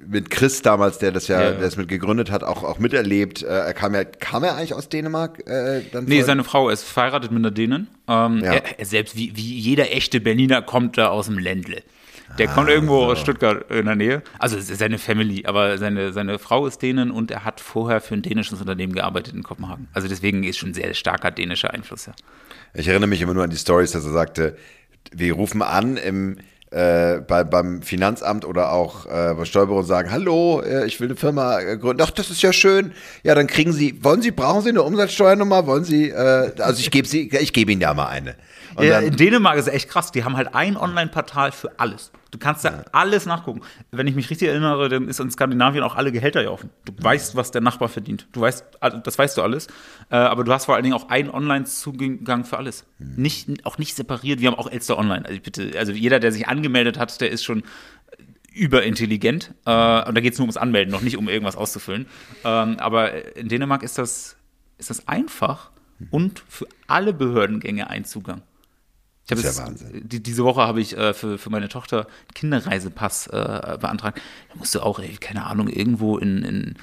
mit 0.08 0.29
Chris 0.29 0.62
damals, 0.62 1.00
der 1.00 1.12
das 1.12 1.27
ja, 1.27 1.41
Ja. 1.41 1.51
der 1.51 1.62
das 1.62 1.75
mit 1.75 1.88
gegründet 1.88 2.29
hat, 2.32 2.44
auch, 2.44 2.63
auch 2.63 2.77
miterlebt. 2.79 3.41
Äh, 3.41 3.48
er 3.48 3.74
kam 3.74 3.96
ja, 3.96 4.03
kam 4.03 4.44
er 4.44 4.55
eigentlich 4.55 4.74
aus 4.75 4.89
Dänemark? 4.89 5.39
Äh, 5.48 5.82
dann 5.91 6.05
Nee, 6.05 6.17
vor- 6.17 6.25
seine 6.25 6.44
Frau 6.44 6.70
ist 6.70 6.84
verheiratet 6.84 7.32
mit 7.32 7.39
einer 7.39 7.51
Dänin. 7.51 7.88
Ähm, 8.08 8.41
Ja. 8.44 8.53
er, 8.53 8.79
er 8.79 8.86
selbst, 8.86 9.15
wie, 9.17 9.36
wie 9.36 9.41
jeder 9.58 9.91
echte 9.91 10.22
Berliner, 10.22 10.62
kommt 10.62 10.98
da 10.98 11.08
aus 11.10 11.25
dem 11.25 11.39
Ländle. 11.39 11.82
Der 12.39 12.50
Ah, 12.50 12.53
kommt 12.53 12.70
irgendwo 12.70 13.03
aus 13.05 13.20
Stuttgart 13.20 13.70
in 13.72 13.86
der 13.86 13.96
Nähe. 13.96 14.22
Also 14.39 14.58
seine 14.60 14.98
Family, 14.98 15.46
aber 15.46 15.77
seine, 15.77 16.12
seine 16.12 16.38
Frau 16.39 16.65
ist 16.67 16.82
Dänin 16.82 17.12
und 17.12 17.32
er 17.32 17.44
hat 17.46 17.60
vorher 17.60 18.01
für 18.01 18.13
ein 18.15 18.22
dänisches 18.24 18.60
Unternehmen 18.60 18.94
gearbeitet 18.94 19.34
in 19.34 19.44
Kopenhagen. 19.44 19.88
Also 19.94 20.08
deswegen 20.08 20.44
ist 20.44 20.58
schon 20.58 20.74
sehr 20.74 20.94
starker 20.96 21.32
dänischer 21.32 21.72
Einfluss, 21.74 22.05
ja. 22.08 22.13
Ich 22.74 22.88
erinnere 22.88 23.08
mich 23.10 23.22
immer 23.22 23.34
nur 23.34 23.44
an 23.44 23.50
die 23.51 23.58
Stories, 23.58 23.91
dass 23.91 24.05
er 24.05 24.12
sagte, 24.12 24.58
wir 25.12 25.34
rufen 25.34 25.62
an 25.62 25.98
im, 25.98 26.38
äh, 26.72 27.22
bei, 27.22 27.44
beim 27.44 27.82
Finanzamt 27.82 28.46
oder 28.46 28.72
auch 28.72 29.06
äh, 29.06 29.34
bei 29.34 29.46
Steuerbüro 29.46 29.80
und 29.80 29.86
sagen, 29.86 30.12
hallo, 30.12 30.62
äh, 30.62 30.86
ich 30.86 31.00
will 31.00 31.08
eine 31.08 31.16
Firma 31.16 31.60
äh, 31.60 31.78
gründen. 31.78 32.02
Ach, 32.02 32.12
das 32.12 32.30
ist 32.30 32.42
ja 32.42 32.52
schön. 32.52 32.92
Ja, 33.24 33.36
dann 33.36 33.48
kriegen 33.48 33.72
Sie, 33.72 34.04
wollen 34.04 34.22
Sie, 34.22 34.32
brauchen 34.32 34.62
Sie 34.62 34.70
eine 34.70 34.84
Umsatzsteuernummer? 34.84 35.68
Wollen 35.68 35.84
Sie, 35.84 36.10
äh, 36.10 36.52
also 36.60 36.80
ich 36.80 36.92
gebe 36.92 37.08
Sie, 37.08 37.30
ich 37.30 37.54
gebe 37.54 37.72
Ihnen 37.72 37.82
ja 37.82 37.94
mal 37.94 38.08
eine. 38.08 38.36
Ja, 38.80 39.00
in 39.00 39.16
Dänemark 39.16 39.58
ist 39.58 39.68
es 39.68 39.74
echt 39.74 39.90
krass. 39.90 40.12
Die 40.12 40.24
haben 40.24 40.36
halt 40.36 40.54
ein 40.54 40.76
Online-Portal 40.76 41.52
für 41.52 41.72
alles. 41.78 42.12
Du 42.36 42.39
kannst 42.39 42.65
da 42.65 42.84
alles 42.92 43.25
nachgucken. 43.25 43.62
Wenn 43.92 44.08
ich 44.08 44.15
mich 44.15 44.30
richtig 44.30 44.50
erinnere, 44.50 44.89
dann 44.89 45.08
ist 45.08 45.22
in 45.22 45.32
Skandinavien 45.32 45.86
auch 45.86 45.96
alle 45.96 46.12
Gehälter 46.12 46.44
ja 46.44 46.50
offen. 46.50 46.70
Du 46.84 46.92
weißt, 47.01 47.38
was 47.38 47.51
der 47.51 47.62
Nachbar 47.62 47.88
verdient. 47.88 48.27
Du 48.34 48.42
weißt, 48.42 48.65
das 49.06 49.18
weißt 49.18 49.38
du 49.38 49.42
alles. 49.42 49.68
Äh, 50.10 50.18
aber 50.18 50.44
du 50.44 50.51
hast 50.51 50.65
vor 50.65 50.75
allen 50.75 50.84
Dingen 50.84 50.96
auch 50.96 51.08
einen 51.08 51.30
Online-Zugang 51.30 52.44
für 52.44 52.58
alles. 52.58 52.86
Nicht, 53.00 53.65
auch 53.65 53.77
nicht 53.77 53.96
separiert. 53.96 54.42
Wir 54.42 54.51
haben 54.51 54.60
auch 54.60 54.70
Elster 54.70 54.98
Online. 54.98 55.25
Also 55.25 55.39
bitte, 55.39 55.80
also 55.80 55.94
jeder, 55.94 56.20
der 56.20 56.34
sich 56.34 56.50
angemeldet 56.50 57.00
hat, 57.00 57.22
der 57.22 57.32
ist 57.32 57.46
schon 57.46 57.63
überintelligent. 58.51 59.54
Äh, 59.65 60.04
und 60.06 60.15
da 60.15 60.20
geht 60.20 60.34
es 60.34 60.39
nur 60.39 60.44
ums 60.44 60.58
Anmelden, 60.58 60.92
noch 60.92 61.01
nicht 61.01 61.15
um 61.15 61.30
irgendwas 61.30 61.56
auszufüllen. 61.56 62.06
Ähm, 62.44 62.75
aber 62.80 63.38
in 63.38 63.48
Dänemark 63.48 63.82
ist 63.82 63.98
das, 63.98 64.36
ist 64.77 64.89
das 64.89 65.08
einfach 65.08 65.72
und 66.12 66.44
für 66.50 66.68
alle 66.88 67.13
Behördengänge 67.13 67.89
ein 67.89 68.04
Zugang. 68.04 68.42
Ich 69.25 69.29
das 69.29 69.39
ist 69.39 69.58
ja 69.58 69.65
Wahnsinn. 69.65 70.08
Die, 70.08 70.22
diese 70.22 70.44
Woche 70.44 70.62
habe 70.62 70.79
ich 70.79 70.96
äh, 70.96 71.15
für, 71.15 71.39
für 71.39 71.50
meine 71.50 71.67
Tochter 71.67 72.05
Kinderreisepass 72.36 73.27
äh, 73.27 73.77
beantragt. 73.82 74.22
Da 74.50 74.55
musst 74.60 74.75
du 74.75 74.82
auch, 74.82 75.00
ey, 75.00 75.17
keine 75.20 75.46
Ahnung, 75.46 75.67
irgendwo 75.67 76.17
in, 76.20 76.44
in 76.44 76.75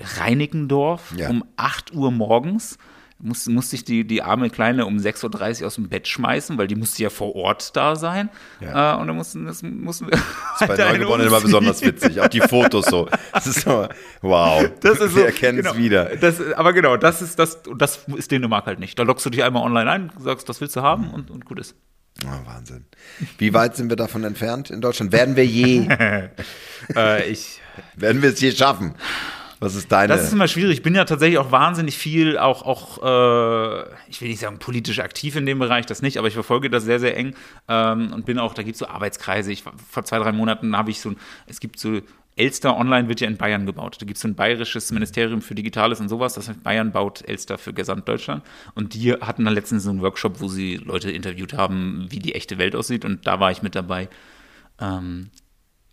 Reinickendorf 0.00 1.14
ja. 1.16 1.28
um 1.28 1.44
8 1.56 1.92
Uhr 1.92 2.10
morgens 2.10 2.78
musste, 3.22 3.50
musste 3.50 3.76
ich 3.76 3.84
die, 3.84 4.04
die 4.06 4.22
arme 4.22 4.50
Kleine 4.50 4.84
um 4.86 4.96
6.30 4.96 5.60
Uhr 5.60 5.66
aus 5.68 5.76
dem 5.76 5.88
Bett 5.88 6.08
schmeißen, 6.08 6.58
weil 6.58 6.66
die 6.66 6.74
musste 6.74 7.02
ja 7.02 7.10
vor 7.10 7.34
Ort 7.34 7.76
da 7.76 7.96
sein. 7.96 8.28
Ja. 8.60 8.94
Äh, 8.94 9.00
und 9.00 9.06
dann 9.06 9.16
mussten, 9.16 9.46
das 9.46 9.62
mussten 9.62 10.06
wir. 10.06 10.10
Das 10.12 10.60
ist 10.60 10.68
bei 10.68 10.76
Neugeborenen 10.76 11.28
immer 11.28 11.40
besonders 11.40 11.82
witzig. 11.82 12.20
Auch 12.20 12.28
die 12.28 12.40
Fotos 12.40 12.86
so. 12.86 13.08
Das 13.32 13.46
ist 13.46 13.60
so, 13.60 13.88
wow. 14.20 14.68
Das 14.80 15.00
ist 15.00 15.12
so, 15.12 15.16
wir 15.16 15.26
erkennen 15.26 15.60
es 15.60 15.66
genau, 15.66 15.76
wieder. 15.76 16.16
Das, 16.16 16.40
aber 16.54 16.72
genau, 16.72 16.96
das 16.96 17.22
ist 17.22 17.38
das, 17.38 17.60
das 17.76 18.04
ist 18.16 18.30
Dänemark 18.30 18.66
halt 18.66 18.78
nicht. 18.78 18.98
Da 18.98 19.04
lockst 19.04 19.24
du 19.24 19.30
dich 19.30 19.42
einmal 19.42 19.62
online 19.62 19.90
ein, 19.90 20.12
sagst, 20.18 20.48
das 20.48 20.60
willst 20.60 20.76
du 20.76 20.82
haben 20.82 21.10
und, 21.10 21.30
und 21.30 21.44
gut 21.44 21.60
ist. 21.60 21.74
Oh, 22.24 22.46
Wahnsinn. 22.46 22.84
Wie 23.38 23.54
weit 23.54 23.76
sind 23.76 23.88
wir 23.88 23.96
davon 23.96 24.24
entfernt 24.24 24.70
in 24.70 24.80
Deutschland? 24.80 25.12
Werden 25.12 25.36
wir 25.36 25.46
je? 25.46 25.88
äh, 26.96 27.28
ich. 27.30 27.60
Werden 27.96 28.22
wir 28.22 28.30
es 28.30 28.40
je 28.40 28.52
schaffen? 28.52 28.94
Was 29.62 29.76
ist 29.76 29.92
deine? 29.92 30.12
Das 30.12 30.24
ist 30.24 30.32
immer 30.32 30.48
schwierig. 30.48 30.78
Ich 30.78 30.82
bin 30.82 30.94
ja 30.94 31.04
tatsächlich 31.04 31.38
auch 31.38 31.52
wahnsinnig 31.52 31.96
viel, 31.96 32.36
auch, 32.36 32.62
auch 32.62 32.98
äh, 32.98 33.84
ich 34.08 34.20
will 34.20 34.28
nicht 34.28 34.40
sagen 34.40 34.58
politisch 34.58 34.98
aktiv 34.98 35.36
in 35.36 35.46
dem 35.46 35.60
Bereich, 35.60 35.86
das 35.86 36.02
nicht, 36.02 36.18
aber 36.18 36.26
ich 36.26 36.34
verfolge 36.34 36.68
das 36.68 36.82
sehr, 36.82 36.98
sehr 36.98 37.16
eng 37.16 37.34
ähm, 37.68 38.12
und 38.12 38.26
bin 38.26 38.40
auch, 38.40 38.54
da 38.54 38.64
gibt 38.64 38.74
es 38.74 38.80
so 38.80 38.88
Arbeitskreise. 38.88 39.52
Ich, 39.52 39.62
vor 39.62 40.04
zwei, 40.04 40.18
drei 40.18 40.32
Monaten 40.32 40.76
habe 40.76 40.90
ich 40.90 41.00
so, 41.00 41.14
es 41.46 41.60
gibt 41.60 41.78
so 41.78 42.00
Elster 42.34 42.76
Online 42.76 43.08
wird 43.08 43.20
ja 43.20 43.28
in 43.28 43.36
Bayern 43.36 43.66
gebaut. 43.66 43.98
Da 44.00 44.06
gibt 44.06 44.16
es 44.16 44.22
so 44.22 44.28
ein 44.28 44.34
bayerisches 44.34 44.90
Ministerium 44.90 45.42
für 45.42 45.54
Digitales 45.54 46.00
und 46.00 46.08
sowas. 46.08 46.34
Das 46.34 46.48
heißt, 46.48 46.62
Bayern 46.62 46.90
baut 46.90 47.22
Elster 47.28 47.58
für 47.58 47.74
Gesamtdeutschland. 47.74 48.42
Und 48.74 48.94
die 48.94 49.12
hatten 49.12 49.44
dann 49.44 49.52
letztens 49.52 49.84
so 49.84 49.90
einen 49.90 50.00
Workshop, 50.00 50.40
wo 50.40 50.48
sie 50.48 50.76
Leute 50.76 51.10
interviewt 51.10 51.52
haben, 51.52 52.06
wie 52.08 52.20
die 52.20 52.34
echte 52.34 52.56
Welt 52.56 52.74
aussieht. 52.74 53.04
Und 53.04 53.26
da 53.26 53.38
war 53.38 53.50
ich 53.50 53.62
mit 53.62 53.74
dabei. 53.74 54.08
Ähm, 54.80 55.28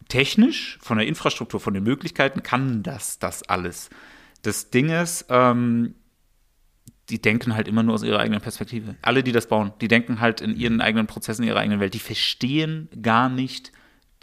technisch, 0.10 0.78
von 0.82 0.98
der 0.98 1.08
Infrastruktur, 1.08 1.60
von 1.60 1.74
den 1.74 1.84
Möglichkeiten 1.84 2.44
kann 2.44 2.84
das 2.84 3.20
das 3.20 3.44
alles. 3.44 3.90
Das 4.42 4.70
Ding 4.70 4.90
ist, 4.90 5.26
ähm, 5.30 5.96
die 7.10 7.22
denken 7.22 7.56
halt 7.56 7.68
immer 7.68 7.84
nur 7.84 7.96
aus 7.96 8.04
ihrer 8.04 8.20
eigenen 8.20 8.42
Perspektive. 8.42 8.96
Alle, 9.02 9.24
die 9.24 9.32
das 9.32 9.48
bauen, 9.48 9.74
die 9.82 9.88
denken 9.88 10.20
halt 10.20 10.42
in 10.42 10.56
ihren 10.56 10.82
eigenen 10.82 11.08
Prozessen, 11.08 11.44
in 11.44 11.50
ihrer 11.50 11.60
eigenen 11.60 11.80
Welt. 11.80 11.94
Die 11.94 12.00
verstehen 12.00 12.90
gar 13.02 13.30
nicht 13.30 13.72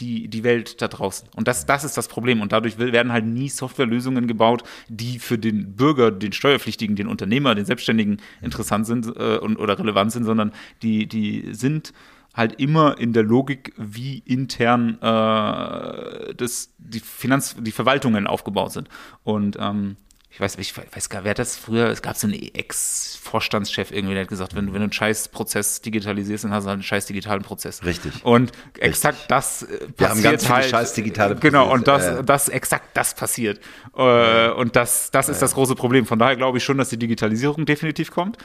die, 0.01 0.29
die 0.29 0.45
Welt 0.45 0.83
da 0.83 0.89
draußen. 0.89 1.29
Und 1.35 1.49
das, 1.49 1.67
das 1.67 1.83
ist 1.83 1.97
das 1.97 2.09
Problem. 2.09 2.41
Und 2.43 2.53
dadurch 2.53 2.79
werden 2.79 3.13
halt 3.13 3.25
nie 3.25 3.49
Softwarelösungen 3.49 4.27
gebaut, 4.27 4.63
die 4.89 5.19
für 5.19 5.39
den 5.39 5.75
Bürger, 5.75 6.11
den 6.11 6.33
Steuerpflichtigen, 6.33 6.97
den 6.97 7.09
Unternehmer, 7.09 7.55
den 7.55 7.65
Selbstständigen 7.65 8.21
interessant 8.43 8.87
sind 8.87 9.07
äh, 9.07 9.39
und, 9.39 9.57
oder 9.57 9.79
relevant 9.79 10.13
sind, 10.13 10.25
sondern 10.25 10.53
die, 10.83 11.07
die 11.07 11.49
sind 11.53 11.93
halt 12.37 12.61
immer 12.61 12.99
in 12.99 13.13
der 13.15 13.23
Logik, 13.23 13.73
wie 13.79 14.19
intern 14.19 14.99
äh, 15.01 16.35
das, 16.35 16.75
die 16.79 17.01
Finanz, 17.01 17.57
die 17.59 17.73
Verwaltungen 17.73 18.27
aufgebaut 18.27 18.73
sind. 18.73 18.89
Und 19.25 19.57
ähm, 19.59 19.97
ich 20.37 20.41
weiß, 20.41 20.59
ich 20.59 20.77
weiß 20.77 21.09
gar, 21.09 21.25
wer 21.25 21.33
das 21.33 21.57
früher, 21.57 21.89
es 21.89 22.03
gab 22.03 22.15
so 22.15 22.27
einen 22.27 22.39
Ex-Vorstandschef 22.39 23.91
irgendwie, 23.91 24.13
der 24.13 24.25
hat 24.25 24.29
gesagt, 24.29 24.55
wenn, 24.55 24.67
wenn 24.67 24.75
du 24.75 24.83
einen 24.83 24.93
scheiß 24.93 25.29
Prozess 25.29 25.81
digitalisierst, 25.81 26.45
dann 26.45 26.53
hast 26.53 26.65
du 26.65 26.69
halt 26.69 26.75
einen 26.75 26.83
scheiß 26.83 27.07
digitalen 27.07 27.41
Prozess. 27.41 27.83
Richtig. 27.87 28.23
Und 28.23 28.53
exakt 28.79 29.15
Richtig. 29.15 29.29
das 29.29 29.63
äh, 29.63 29.67
passiert 29.67 29.99
Wir 29.99 30.09
haben 30.11 30.23
ganz 30.23 30.45
viele 30.45 30.57
halt, 30.57 30.67
scheiß 30.67 30.93
digitale 30.93 31.37
Prozesse. 31.37 31.51
Genau, 31.51 31.73
und 31.73 31.89
das, 31.89 32.07
äh. 32.07 32.23
das, 32.23 32.51
exakt 32.51 32.95
das 32.95 33.15
passiert. 33.15 33.61
Äh, 33.97 34.51
und 34.51 34.77
das, 34.77 35.11
das 35.11 35.31
ist 35.31 35.41
das 35.41 35.55
große 35.55 35.75
Problem. 35.75 36.05
Von 36.05 36.19
daher 36.19 36.37
glaube 36.37 36.59
ich 36.59 36.65
schon, 36.65 36.77
dass 36.77 36.91
die 36.91 36.99
Digitalisierung 36.99 37.65
definitiv 37.65 38.11
kommt. 38.11 38.37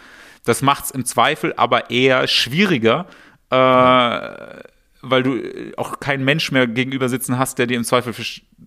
Das 0.45 0.61
macht 0.61 0.85
es 0.85 0.91
im 0.91 1.03
Zweifel 1.03 1.53
aber 1.57 1.89
eher 1.89 2.25
schwieriger, 2.27 3.05
äh, 3.51 4.63
weil 5.01 5.23
du 5.23 5.39
auch 5.77 5.99
keinen 5.99 6.23
Mensch 6.23 6.51
mehr 6.51 6.67
gegenüber 6.67 7.09
sitzen 7.09 7.37
hast, 7.37 7.59
der 7.59 7.67
dir 7.67 7.77
im 7.77 7.83
Zweifel 7.83 8.13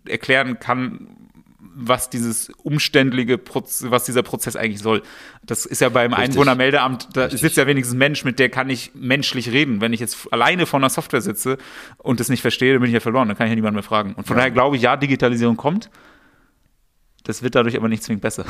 erklären 0.06 0.58
kann, 0.58 1.08
was 1.76 2.08
dieses 2.08 2.50
umständliche, 2.62 3.36
Proz 3.36 3.86
was 3.88 4.04
dieser 4.04 4.22
Prozess 4.22 4.54
eigentlich 4.54 4.80
soll. 4.80 5.02
Das 5.42 5.66
ist 5.66 5.80
ja 5.80 5.88
beim 5.88 6.12
Richtig. 6.12 6.30
Einwohnermeldeamt, 6.30 7.08
da 7.14 7.22
Richtig. 7.22 7.40
sitzt 7.40 7.56
ja 7.56 7.66
wenigstens 7.66 7.96
ein 7.96 7.98
Mensch, 7.98 8.24
mit 8.24 8.38
der 8.38 8.48
kann 8.48 8.70
ich 8.70 8.92
menschlich 8.94 9.50
reden. 9.50 9.80
Wenn 9.80 9.92
ich 9.92 10.00
jetzt 10.00 10.32
alleine 10.32 10.66
vor 10.66 10.78
einer 10.78 10.90
Software 10.90 11.20
sitze 11.20 11.58
und 11.98 12.20
das 12.20 12.28
nicht 12.28 12.42
verstehe, 12.42 12.74
dann 12.74 12.80
bin 12.80 12.90
ich 12.90 12.94
ja 12.94 13.00
verloren, 13.00 13.28
dann 13.28 13.36
kann 13.36 13.46
ich 13.46 13.50
ja 13.50 13.56
niemanden 13.56 13.76
mehr 13.76 13.82
fragen. 13.82 14.14
Und 14.14 14.26
von 14.26 14.36
ja. 14.36 14.42
daher 14.42 14.50
glaube 14.52 14.76
ich, 14.76 14.82
ja, 14.82 14.96
Digitalisierung 14.96 15.56
kommt. 15.56 15.90
Das 17.26 17.42
wird 17.42 17.54
dadurch 17.54 17.74
aber 17.74 17.88
nicht 17.88 18.02
zwingend 18.02 18.20
besser. 18.20 18.44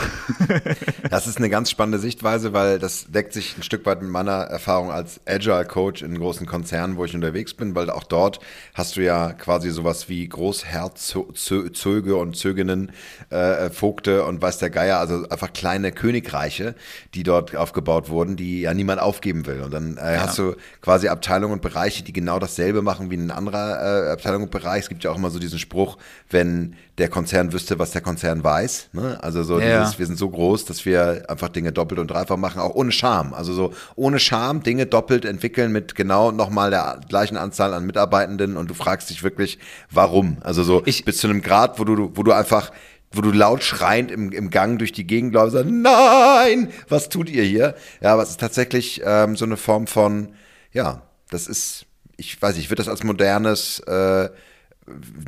das 1.09 1.29
ist 1.29 1.39
eine 1.39 1.49
ganz 1.49 1.71
spannende 1.71 2.01
Sichtweise, 2.01 2.53
weil 2.53 2.81
das 2.81 3.07
deckt 3.09 3.33
sich 3.33 3.57
ein 3.57 3.63
Stück 3.63 3.87
weit 3.87 4.03
mit 4.03 4.11
meiner 4.11 4.33
Erfahrung 4.33 4.91
als 4.91 5.21
Agile 5.27 5.65
Coach 5.65 6.03
in 6.03 6.19
großen 6.19 6.45
Konzernen, 6.45 6.97
wo 6.97 7.05
ich 7.05 7.15
unterwegs 7.15 7.55
bin, 7.55 7.77
weil 7.77 7.89
auch 7.89 8.03
dort 8.03 8.41
hast 8.75 8.97
du 8.97 9.05
ja 9.05 9.33
quasi 9.33 9.71
sowas 9.71 10.09
wie 10.09 10.27
Großherzöge 10.27 12.17
und 12.17 12.37
Zöginnen, 12.37 12.91
äh, 13.31 13.71
Vogte 13.71 14.25
und 14.25 14.43
weiß 14.43 14.59
der 14.59 14.71
Geier, 14.71 14.99
also 14.99 15.29
einfach 15.29 15.53
kleine 15.53 15.93
Königreiche, 15.93 16.75
die 17.15 17.23
dort 17.23 17.55
aufgebaut 17.55 18.09
wurden, 18.09 18.35
die 18.35 18.63
ja 18.63 18.75
niemand 18.75 19.01
aufgeben 19.01 19.47
will. 19.47 19.61
Und 19.61 19.73
dann 19.73 19.99
äh, 19.99 20.15
ja. 20.15 20.23
hast 20.23 20.37
du 20.37 20.57
quasi 20.81 21.07
Abteilungen 21.07 21.53
und 21.53 21.63
Bereiche, 21.63 22.03
die 22.03 22.13
genau 22.13 22.41
dasselbe 22.41 22.83
machen 22.83 23.09
wie 23.13 23.19
ein 23.19 23.31
anderer 23.31 24.09
äh, 24.09 24.11
Abteilung 24.11 24.43
und 24.43 24.51
Bereich. 24.51 24.83
Es 24.83 24.89
gibt 24.89 25.05
ja 25.05 25.13
auch 25.13 25.17
immer 25.17 25.31
so 25.31 25.39
diesen 25.39 25.61
Spruch, 25.61 25.97
wenn 26.29 26.75
der 26.99 27.09
Konzern 27.09 27.53
wüsste, 27.53 27.79
was 27.79 27.91
der 27.91 28.03
Konzern 28.03 28.45
weiß. 28.45 28.91
Ne? 28.93 29.19
Also 29.21 29.43
so 29.43 29.59
ja. 29.59 29.81
dieses, 29.81 29.99
wir 29.99 30.07
sind 30.07 30.17
so 30.17 30.31
groß, 30.31 30.65
dass 30.65 30.87
wir 30.87 31.25
einfach 31.29 31.49
Dinge 31.49 31.73
doppelt 31.73 31.99
und 31.99 32.09
dreifach 32.09 32.37
machen, 32.37 32.61
auch 32.61 32.75
ohne 32.75 32.93
Scham. 32.93 33.35
Also 33.35 33.53
so 33.53 33.73
ohne 33.97 34.21
Scham 34.21 34.63
Dinge 34.63 34.87
doppelt 34.87 35.25
entwickeln 35.25 35.73
mit 35.73 35.97
genau 35.97 36.31
nochmal 36.31 36.71
der 36.71 37.01
gleichen 37.09 37.37
Anzahl 37.37 37.75
an 37.75 37.85
Mitarbeitenden 37.85 38.57
und 38.57 38.71
du 38.71 38.75
fragst 38.75 39.11
dich 39.11 39.25
wirklich, 39.25 39.59
warum? 39.91 40.37
Also 40.43 40.63
so 40.63 40.83
ich, 40.87 41.05
bis 41.05 41.19
zu 41.19 41.27
einem 41.27 41.43
Grad, 41.43 41.81
wo 41.81 41.85
du, 41.85 42.13
wo 42.15 42.23
du 42.23 42.33
einfach 42.33 42.71
wo 43.17 43.21
du 43.21 43.31
laut 43.31 43.63
schreiend 43.63 44.11
im, 44.11 44.33
im 44.33 44.51
Gang 44.51 44.79
durch 44.79 44.91
die 44.91 45.07
Gegend 45.07 45.35
läufst, 45.35 45.53
sagst, 45.53 45.71
nein, 45.71 46.71
was 46.89 47.09
tut 47.09 47.31
ihr 47.31 47.45
hier? 47.45 47.77
Ja, 48.01 48.13
aber 48.13 48.23
es 48.23 48.31
ist 48.31 48.41
tatsächlich 48.41 49.03
ähm, 49.05 49.37
so 49.37 49.45
eine 49.45 49.57
Form 49.57 49.87
von, 49.87 50.35
ja, 50.73 51.03
das 51.31 51.47
ist, 51.47 51.87
ich 52.17 52.41
weiß 52.41 52.57
nicht, 52.57 52.65
ich 52.65 52.71
würde 52.71 52.83
das 52.83 52.89
als 52.89 53.05
modernes, 53.05 53.79
äh, 53.81 54.31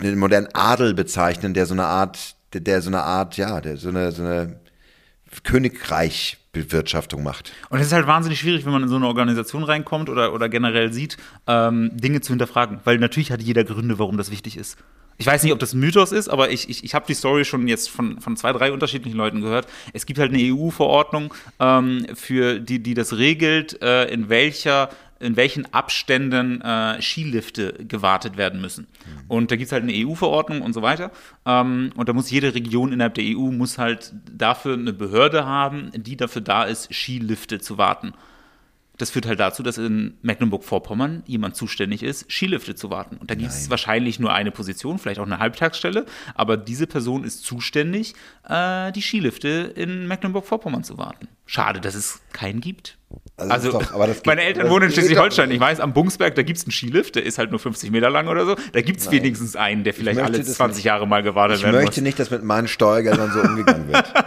einen 0.01 0.19
modernen 0.19 0.49
Adel 0.55 0.95
bezeichnen, 0.95 1.55
der 1.55 1.67
so 1.67 1.75
eine 1.75 1.87
Art 1.87 2.37
der, 2.53 2.61
der 2.61 2.83
so 2.83 2.91
eine 2.91 3.03
Art, 3.03 3.37
ja, 3.37 3.61
der 3.61 3.77
so 3.77 3.89
eine, 3.89 4.13
so 4.13 4.23
eine 4.23 4.61
Königreich 5.43 6.39
Bewirtschaftung 6.53 7.23
macht. 7.23 7.53
Und 7.69 7.81
es 7.81 7.89
ist 7.89 7.93
halt 7.93 8.07
wahnsinnig 8.07 8.41
schwierig, 8.41 8.65
wenn 8.65 8.73
man 8.73 8.83
in 8.83 8.89
so 8.89 8.97
eine 8.97 9.07
Organisation 9.07 9.63
reinkommt 9.63 10.09
oder, 10.09 10.33
oder 10.33 10.49
generell 10.49 10.93
sieht, 10.93 11.19
ähm, 11.47 11.91
Dinge 11.93 12.23
zu 12.23 12.31
hinterfragen. 12.31 12.81
Weil 12.85 12.99
natürlich 12.99 13.31
hat 13.31 13.43
jeder 13.43 13.65
Gründe, 13.65 13.99
warum 13.99 14.17
das 14.17 14.31
wichtig 14.31 14.57
ist. 14.57 14.79
Ich 15.19 15.27
weiß 15.27 15.43
nicht, 15.43 15.53
ob 15.53 15.59
das 15.59 15.73
ein 15.73 15.81
Mythos 15.81 16.13
ist, 16.13 16.29
aber 16.29 16.51
ich, 16.51 16.69
ich, 16.69 16.85
ich 16.85 16.95
habe 16.95 17.07
die 17.07 17.15
Story 17.15 17.45
schon 17.45 17.69
jetzt 17.69 17.89
von, 17.89 18.21
von 18.21 18.37
zwei, 18.37 18.53
drei 18.53 18.73
unterschiedlichen 18.73 19.17
Leuten 19.17 19.41
gehört. 19.41 19.67
Es 19.93 20.07
gibt 20.07 20.19
halt 20.19 20.33
eine 20.33 20.43
EU-Verordnung, 20.43 21.33
ähm, 21.59 22.07
für 22.15 22.61
die, 22.61 22.83
die 22.83 22.95
das 22.95 23.17
regelt, 23.17 23.81
äh, 23.83 24.05
in 24.07 24.29
welcher 24.29 24.91
in 25.21 25.37
welchen 25.37 25.73
Abständen 25.73 26.61
äh, 26.61 27.01
Skilifte 27.01 27.75
gewartet 27.87 28.37
werden 28.37 28.61
müssen. 28.61 28.87
Mhm. 28.87 29.25
Und 29.29 29.51
da 29.51 29.57
gibt 29.57 29.67
es 29.67 29.73
halt 29.73 29.83
eine 29.83 29.93
EU-Verordnung 29.95 30.63
und 30.63 30.73
so 30.73 30.83
weiter. 30.83 31.11
Ähm, 31.45 31.93
und 31.97 32.09
da 32.09 32.13
muss 32.13 32.31
jede 32.31 32.55
Region 32.55 32.93
innerhalb 32.93 33.15
der 33.15 33.25
EU 33.25 33.51
muss 33.51 33.79
halt 33.79 34.13
dafür 34.31 34.75
eine 34.75 34.93
Behörde 34.93 35.47
haben, 35.47 35.91
die 35.95 36.17
dafür 36.17 36.43
da 36.43 36.65
ist, 36.65 36.93
Skilifte 36.93 37.61
zu 37.61 37.79
warten. 37.79 38.13
Das 38.99 39.11
führt 39.11 39.27
halt 39.27 39.41
dazu, 39.41 39.63
dass 39.63 39.77
in 39.77 40.17
Mecklenburg-Vorpommern 40.23 41.23
jemand 41.27 41.55
zuständig 41.55 42.03
ist, 42.03 42.31
Skilifte 42.33 42.75
zu 42.75 42.89
warten. 42.89 43.19
Und 43.19 43.31
da 43.31 43.35
gibt 43.35 43.51
es 43.51 43.69
wahrscheinlich 43.69 44.19
nur 44.19 44.33
eine 44.33 44.51
Position, 44.51 44.99
vielleicht 44.99 45.21
auch 45.21 45.27
eine 45.27 45.39
Halbtagsstelle, 45.39 46.07
aber 46.35 46.57
diese 46.57 46.87
Person 46.87 47.23
ist 47.25 47.45
zuständig, 47.45 48.15
äh, 48.49 48.93
die 48.93 49.03
Skilifte 49.03 49.73
in 49.77 50.09
Mecklenburg-Vorpommern 50.09 50.83
zu 50.83 50.97
warten. 50.97 51.29
Schade, 51.45 51.81
dass 51.81 51.95
es 51.95 52.23
keinen 52.33 52.61
gibt. 52.61 52.97
Also, 53.39 53.53
also 53.53 53.79
doch, 53.79 54.25
meine 54.25 54.43
Eltern 54.43 54.71
wohnen 54.71 54.87
in 54.87 54.93
Schleswig-Holstein. 54.93 55.51
Ich 55.51 55.61
weiß, 55.61 55.79
am 55.81 55.93
Bungsberg, 55.93 56.35
da 56.37 56.43
gibt 56.43 56.59
es 56.59 56.65
einen 56.65 56.73
Skilift, 56.73 57.17
der 57.17 57.27
ist 57.27 57.37
halt 57.37 57.51
nur 57.51 57.61
50 57.61 57.91
Meter 57.91 58.09
lang 58.09 58.29
oder 58.29 58.47
so. 58.47 58.57
Da 58.73 58.81
gibt 58.81 58.99
es 58.99 59.11
wenigstens 59.11 59.57
einen, 59.57 59.85
der 59.85 59.93
vielleicht 59.93 60.21
alle 60.21 60.43
20 60.43 60.83
Jahre 60.83 61.07
mal 61.07 61.23
gewartet 61.23 61.63
werden 61.63 61.73
muss. 61.73 61.83
Ich 61.83 61.87
möchte 61.87 62.03
nicht, 62.03 62.19
dass 62.19 62.31
mit 62.31 62.43
meinen 62.43 62.67
Steuergeldern 62.67 63.31
so 63.33 63.41
umgegangen 63.41 63.89
wird. 63.89 64.13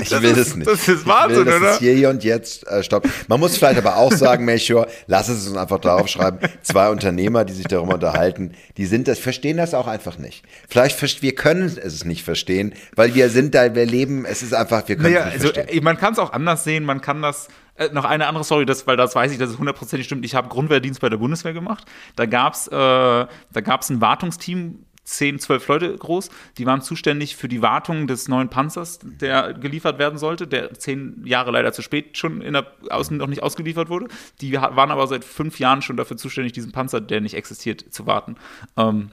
Ich 0.00 0.08
das 0.08 0.22
will 0.22 0.30
ist, 0.30 0.38
das 0.38 0.56
nicht. 0.56 0.70
Das 0.70 0.88
ist 0.88 1.06
Wahnsinn, 1.06 1.40
ich 1.40 1.46
will, 1.46 1.54
oder? 1.56 1.66
Das 1.66 1.78
hier, 1.80 1.92
hier 1.92 2.08
und 2.08 2.22
jetzt 2.22 2.66
äh, 2.68 2.84
stoppt. 2.84 3.08
Man 3.28 3.40
muss 3.40 3.56
vielleicht 3.56 3.78
aber 3.78 3.96
auch 3.96 4.12
sagen, 4.12 4.44
Melchior, 4.44 4.86
lass 5.08 5.28
es 5.28 5.48
uns 5.48 5.56
einfach 5.56 5.80
darauf 5.80 6.06
schreiben. 6.06 6.38
Zwei 6.62 6.88
Unternehmer, 6.88 7.44
die 7.44 7.52
sich 7.52 7.66
darüber 7.66 7.94
unterhalten, 7.94 8.52
die 8.76 8.86
sind 8.86 9.08
das, 9.08 9.18
verstehen 9.18 9.56
das 9.56 9.74
auch 9.74 9.88
einfach 9.88 10.18
nicht. 10.18 10.44
Vielleicht, 10.68 11.22
wir 11.22 11.34
können 11.34 11.64
es 11.64 12.04
nicht 12.04 12.22
verstehen, 12.22 12.74
weil 12.94 13.14
wir 13.14 13.28
sind 13.28 13.56
da, 13.56 13.74
wir 13.74 13.84
leben, 13.84 14.24
es 14.24 14.42
ist 14.42 14.54
einfach, 14.54 14.86
wir 14.88 14.96
können 14.96 15.12
naja, 15.12 15.26
es 15.26 15.34
nicht 15.34 15.42
also, 15.42 15.52
verstehen. 15.52 15.84
Man 15.84 15.98
kann 15.98 16.12
es 16.12 16.18
auch 16.20 16.32
anders 16.32 16.62
sehen, 16.62 16.84
man 16.84 17.00
kann 17.00 17.20
das 17.20 17.48
äh, 17.76 17.88
noch 17.92 18.04
eine 18.04 18.26
andere 18.26 18.44
Story, 18.44 18.66
das, 18.66 18.86
weil 18.86 18.96
das 18.96 19.14
weiß 19.14 19.32
ich, 19.32 19.38
dass 19.38 19.50
es 19.50 19.58
hundertprozentig 19.58 20.06
stimmt. 20.06 20.24
Ich 20.24 20.34
habe 20.34 20.48
Grundwehrdienst 20.48 21.00
bei 21.00 21.08
der 21.08 21.16
Bundeswehr 21.16 21.52
gemacht. 21.52 21.84
Da 22.16 22.26
gab 22.26 22.54
es 22.54 22.68
äh, 22.68 22.76
ein 22.76 24.00
Wartungsteam 24.00 24.84
10, 25.04 25.40
12 25.40 25.68
Leute 25.68 25.96
groß. 25.96 26.30
Die 26.58 26.66
waren 26.66 26.80
zuständig 26.80 27.36
für 27.36 27.48
die 27.48 27.62
Wartung 27.62 28.06
des 28.06 28.28
neuen 28.28 28.48
Panzers, 28.48 29.00
der 29.02 29.52
geliefert 29.54 29.98
werden 29.98 30.18
sollte, 30.18 30.46
der 30.46 30.74
zehn 30.74 31.22
Jahre 31.24 31.50
leider 31.50 31.72
zu 31.72 31.82
spät 31.82 32.16
schon 32.18 32.40
in 32.40 32.52
der 32.52 32.66
Außen 32.88 33.16
noch 33.16 33.26
nicht 33.26 33.42
ausgeliefert 33.42 33.88
wurde. 33.88 34.08
Die 34.40 34.52
waren 34.52 34.90
aber 34.90 35.06
seit 35.06 35.24
fünf 35.24 35.58
Jahren 35.58 35.82
schon 35.82 35.96
dafür 35.96 36.16
zuständig, 36.16 36.52
diesen 36.52 36.72
Panzer, 36.72 37.00
der 37.00 37.20
nicht 37.20 37.34
existiert, 37.34 37.84
zu 37.92 38.06
warten. 38.06 38.36
Ähm, 38.76 39.10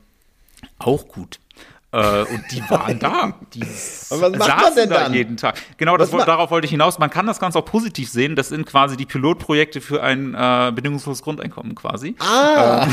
auch 0.77 1.07
gut. 1.07 1.39
Äh, 1.91 2.21
und 2.21 2.43
die 2.51 2.61
waren 2.69 2.99
da. 2.99 3.33
Die 3.53 3.61
und 3.61 4.21
was 4.21 4.37
macht 4.37 4.61
man 4.61 4.75
denn 4.75 4.89
da 4.89 5.03
dann? 5.03 5.13
jeden 5.13 5.37
Tag. 5.37 5.55
Genau, 5.77 5.97
das, 5.97 6.11
darauf 6.11 6.51
wollte 6.51 6.65
ich 6.65 6.71
hinaus. 6.71 6.99
Man 6.99 7.09
kann 7.09 7.25
das 7.25 7.39
Ganze 7.39 7.57
auch 7.57 7.65
positiv 7.65 8.09
sehen. 8.09 8.35
Das 8.35 8.49
sind 8.49 8.65
quasi 8.67 8.95
die 8.95 9.05
Pilotprojekte 9.07 9.81
für 9.81 10.03
ein 10.03 10.35
äh, 10.35 10.71
bedingungsloses 10.73 11.23
Grundeinkommen 11.23 11.73
quasi. 11.73 12.15
Ah, 12.19 12.87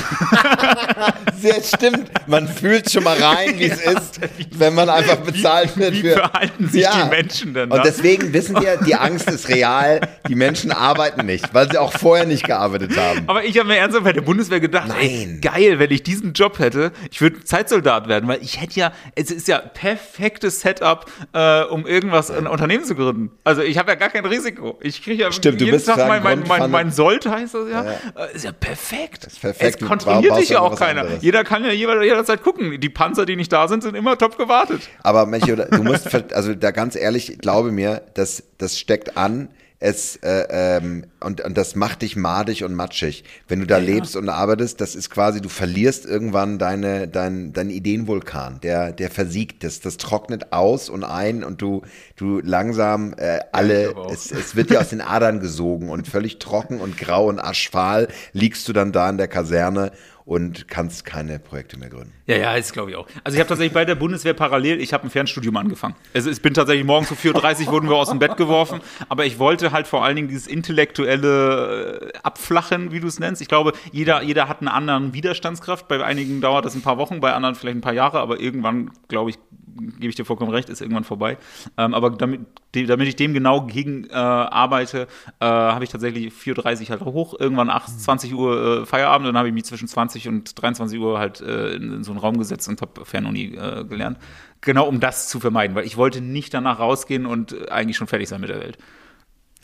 sehr 1.38 1.62
stimmt. 1.62 2.10
Man 2.26 2.48
fühlt 2.48 2.90
schon 2.90 3.04
mal 3.04 3.16
rein, 3.22 3.58
wie 3.58 3.64
es 3.70 3.82
ist, 3.82 4.20
wenn 4.52 4.74
man 4.74 4.88
einfach 4.88 5.18
bezahlt 5.18 5.76
wird 5.76 5.92
Wie 5.92 6.00
für. 6.00 6.14
verhalten 6.14 6.68
sich 6.68 6.86
die 6.88 7.08
Menschen 7.10 7.54
denn 7.54 7.68
da? 7.68 7.76
Und 7.76 7.84
deswegen 7.84 8.32
wissen 8.32 8.56
wir, 8.60 8.78
die 8.78 8.94
Angst 8.94 9.28
ist 9.30 9.48
real. 9.48 10.00
Die 10.28 10.34
Menschen 10.34 10.72
arbeiten 10.72 11.26
nicht, 11.26 11.52
weil 11.52 11.70
sie 11.70 11.76
auch 11.76 11.92
vorher 11.92 12.24
nicht 12.26 12.44
gearbeitet 12.44 12.96
haben. 12.96 13.24
Aber 13.26 13.44
ich 13.44 13.58
habe 13.58 13.68
mir 13.68 13.76
ernsthaft 13.76 14.04
bei 14.04 14.12
der 14.14 14.22
Bundeswehr 14.22 14.60
gedacht, 14.60 14.88
ey, 14.98 15.26
Nein. 15.26 15.40
geil, 15.42 15.78
wenn 15.78 15.90
ich 15.90 16.02
diesen 16.02 16.32
Job 16.32 16.58
hätte, 16.58 16.92
ich 17.10 17.20
würde 17.20 17.44
Zeitsoldat 17.44 18.08
werden, 18.08 18.26
weil 18.28 18.40
ich 18.42 18.60
hätte 18.60 18.80
ja, 18.80 18.85
es 19.14 19.30
ist 19.30 19.48
ja 19.48 19.58
perfektes 19.58 20.60
Setup, 20.60 21.06
äh, 21.32 21.62
um 21.64 21.86
irgendwas, 21.86 22.30
ein 22.30 22.46
Unternehmen 22.46 22.84
zu 22.84 22.94
gründen. 22.94 23.30
Also 23.44 23.62
ich 23.62 23.78
habe 23.78 23.90
ja 23.90 23.94
gar 23.96 24.08
kein 24.10 24.24
Risiko. 24.24 24.78
Ich 24.80 25.02
kriege 25.02 25.22
ja 25.22 25.32
Stimmt, 25.32 25.60
du 25.60 25.64
jeden 25.64 25.76
bist 25.76 25.86
Tag 25.86 26.06
mein, 26.08 26.22
mein, 26.22 26.44
mein, 26.46 26.70
mein 26.70 26.90
Sold, 26.92 27.26
heißt 27.26 27.54
das 27.54 27.68
ja. 27.70 27.84
Ja. 27.84 27.92
Äh, 28.24 28.34
Ist 28.34 28.44
ja 28.44 28.52
perfekt. 28.52 29.24
ist 29.24 29.40
perfekt. 29.40 29.80
Es 29.80 29.86
kontrolliert 29.88 30.36
dich 30.38 30.48
ja 30.50 30.56
ja 30.56 30.60
auch 30.62 30.78
keiner. 30.78 31.02
anderes. 31.02 31.22
Jeder 31.22 31.44
kann 31.44 31.64
ja 31.64 31.70
jeder- 31.72 32.02
jederzeit 32.02 32.42
gucken. 32.42 32.80
Die 32.80 32.88
Panzer, 32.88 33.26
die 33.26 33.36
nicht 33.36 33.52
da 33.52 33.68
sind, 33.68 33.82
sind 33.82 33.94
immer 33.94 34.16
top 34.18 34.38
gewartet. 34.38 34.82
Aber 35.02 35.26
Melchior, 35.26 35.56
du 35.56 35.82
musst, 35.82 36.08
also 36.32 36.54
da 36.54 36.70
ganz 36.70 36.96
ehrlich, 36.96 37.38
glaube 37.40 37.72
mir, 37.72 38.02
das, 38.14 38.42
das 38.58 38.78
steckt 38.78 39.16
an. 39.16 39.48
Es, 39.78 40.16
äh, 40.16 40.46
ähm, 40.48 41.04
und, 41.20 41.42
und 41.42 41.56
das 41.58 41.76
macht 41.76 42.00
dich 42.00 42.16
madig 42.16 42.64
und 42.64 42.74
matschig. 42.74 43.24
Wenn 43.46 43.60
du 43.60 43.66
da 43.66 43.76
lebst 43.76 44.16
und 44.16 44.30
arbeitest, 44.30 44.80
das 44.80 44.94
ist 44.94 45.10
quasi, 45.10 45.42
du 45.42 45.50
verlierst 45.50 46.06
irgendwann 46.06 46.58
deine, 46.58 47.08
dein, 47.08 47.52
dein 47.52 47.68
Ideenvulkan. 47.68 48.60
Der, 48.62 48.92
der 48.92 49.10
versiegt. 49.10 49.64
Das, 49.64 49.80
das 49.80 49.98
trocknet 49.98 50.52
aus 50.52 50.88
und 50.88 51.04
ein 51.04 51.44
und 51.44 51.60
du, 51.60 51.82
du 52.16 52.40
langsam 52.40 53.14
äh, 53.18 53.40
alle, 53.52 53.94
auch. 53.96 54.10
es, 54.10 54.30
es 54.32 54.56
wird 54.56 54.70
dir 54.70 54.80
aus 54.80 54.88
den 54.88 55.00
Adern 55.02 55.40
gesogen 55.40 55.90
und 55.90 56.08
völlig 56.08 56.38
trocken 56.38 56.80
und 56.80 56.96
grau 56.96 57.28
und 57.28 57.38
aschfahl 57.38 58.08
liegst 58.32 58.66
du 58.68 58.72
dann 58.72 58.92
da 58.92 59.10
in 59.10 59.18
der 59.18 59.28
Kaserne 59.28 59.92
und 60.26 60.66
kannst 60.66 61.04
keine 61.04 61.38
Projekte 61.38 61.78
mehr 61.78 61.88
gründen. 61.88 62.12
Ja, 62.26 62.36
ja, 62.36 62.56
das 62.56 62.72
glaube 62.72 62.90
ich 62.90 62.96
auch. 62.96 63.06
Also 63.22 63.36
ich 63.36 63.40
habe 63.40 63.48
tatsächlich 63.48 63.72
bei 63.72 63.84
der 63.84 63.94
Bundeswehr 63.94 64.34
parallel, 64.34 64.80
ich 64.80 64.92
habe 64.92 65.04
ein 65.04 65.10
Fernstudium 65.10 65.56
angefangen. 65.56 65.94
Also 66.12 66.30
ich 66.30 66.42
bin 66.42 66.52
tatsächlich 66.52 66.84
morgens 66.84 67.12
um 67.12 67.16
4.30 67.16 67.66
Uhr 67.66 67.72
wurden 67.72 67.88
wir 67.88 67.94
aus 67.94 68.10
dem 68.10 68.18
Bett 68.18 68.36
geworfen, 68.36 68.80
aber 69.08 69.24
ich 69.24 69.38
wollte 69.38 69.70
halt 69.70 69.86
vor 69.86 70.04
allen 70.04 70.16
Dingen 70.16 70.28
dieses 70.28 70.48
intellektuelle 70.48 72.10
äh, 72.12 72.18
Abflachen, 72.24 72.90
wie 72.90 72.98
du 72.98 73.06
es 73.06 73.20
nennst. 73.20 73.40
Ich 73.40 73.48
glaube, 73.48 73.72
jeder, 73.92 74.22
jeder 74.22 74.48
hat 74.48 74.60
eine 74.60 74.72
andere 74.72 75.14
Widerstandskraft. 75.14 75.86
Bei 75.86 76.04
einigen 76.04 76.40
dauert 76.40 76.64
das 76.64 76.74
ein 76.74 76.82
paar 76.82 76.98
Wochen, 76.98 77.20
bei 77.20 77.32
anderen 77.32 77.54
vielleicht 77.54 77.78
ein 77.78 77.82
paar 77.82 77.94
Jahre, 77.94 78.18
aber 78.18 78.40
irgendwann, 78.40 78.90
glaube 79.06 79.30
ich, 79.30 79.38
gebe 79.76 80.08
ich 80.08 80.14
dir 80.14 80.24
vollkommen 80.24 80.50
recht, 80.50 80.68
ist 80.68 80.80
irgendwann 80.80 81.04
vorbei. 81.04 81.38
Ähm, 81.76 81.94
aber 81.94 82.10
damit, 82.10 82.40
damit 82.72 83.08
ich 83.08 83.16
dem 83.16 83.34
genau 83.34 83.66
gegen 83.66 84.04
äh, 84.04 84.14
arbeite, 84.14 85.08
äh, 85.40 85.44
habe 85.44 85.84
ich 85.84 85.90
tatsächlich 85.90 86.32
4.30 86.32 86.82
Uhr 86.82 86.88
halt 86.90 87.00
hoch, 87.02 87.34
irgendwann 87.38 87.70
8, 87.70 88.00
20 88.00 88.34
Uhr 88.34 88.82
äh, 88.82 88.86
Feierabend 88.86 89.26
und 89.26 89.34
dann 89.34 89.38
habe 89.38 89.48
ich 89.48 89.54
mich 89.54 89.64
zwischen 89.64 89.88
20 89.88 90.28
und 90.28 90.60
23 90.60 90.98
Uhr 90.98 91.18
halt 91.18 91.40
äh, 91.40 91.74
in, 91.74 91.92
in 91.92 92.04
so 92.04 92.12
einen 92.12 92.20
Raum 92.20 92.38
gesetzt 92.38 92.68
und 92.68 92.80
habe 92.80 93.04
Fernuni 93.04 93.54
äh, 93.54 93.84
gelernt. 93.84 94.18
Genau 94.60 94.88
um 94.88 95.00
das 95.00 95.28
zu 95.28 95.40
vermeiden, 95.40 95.76
weil 95.76 95.86
ich 95.86 95.96
wollte 95.96 96.20
nicht 96.20 96.54
danach 96.54 96.78
rausgehen 96.78 97.26
und 97.26 97.52
äh, 97.52 97.68
eigentlich 97.68 97.96
schon 97.96 98.06
fertig 98.06 98.28
sein 98.28 98.40
mit 98.40 98.50
der 98.50 98.60
Welt. 98.60 98.78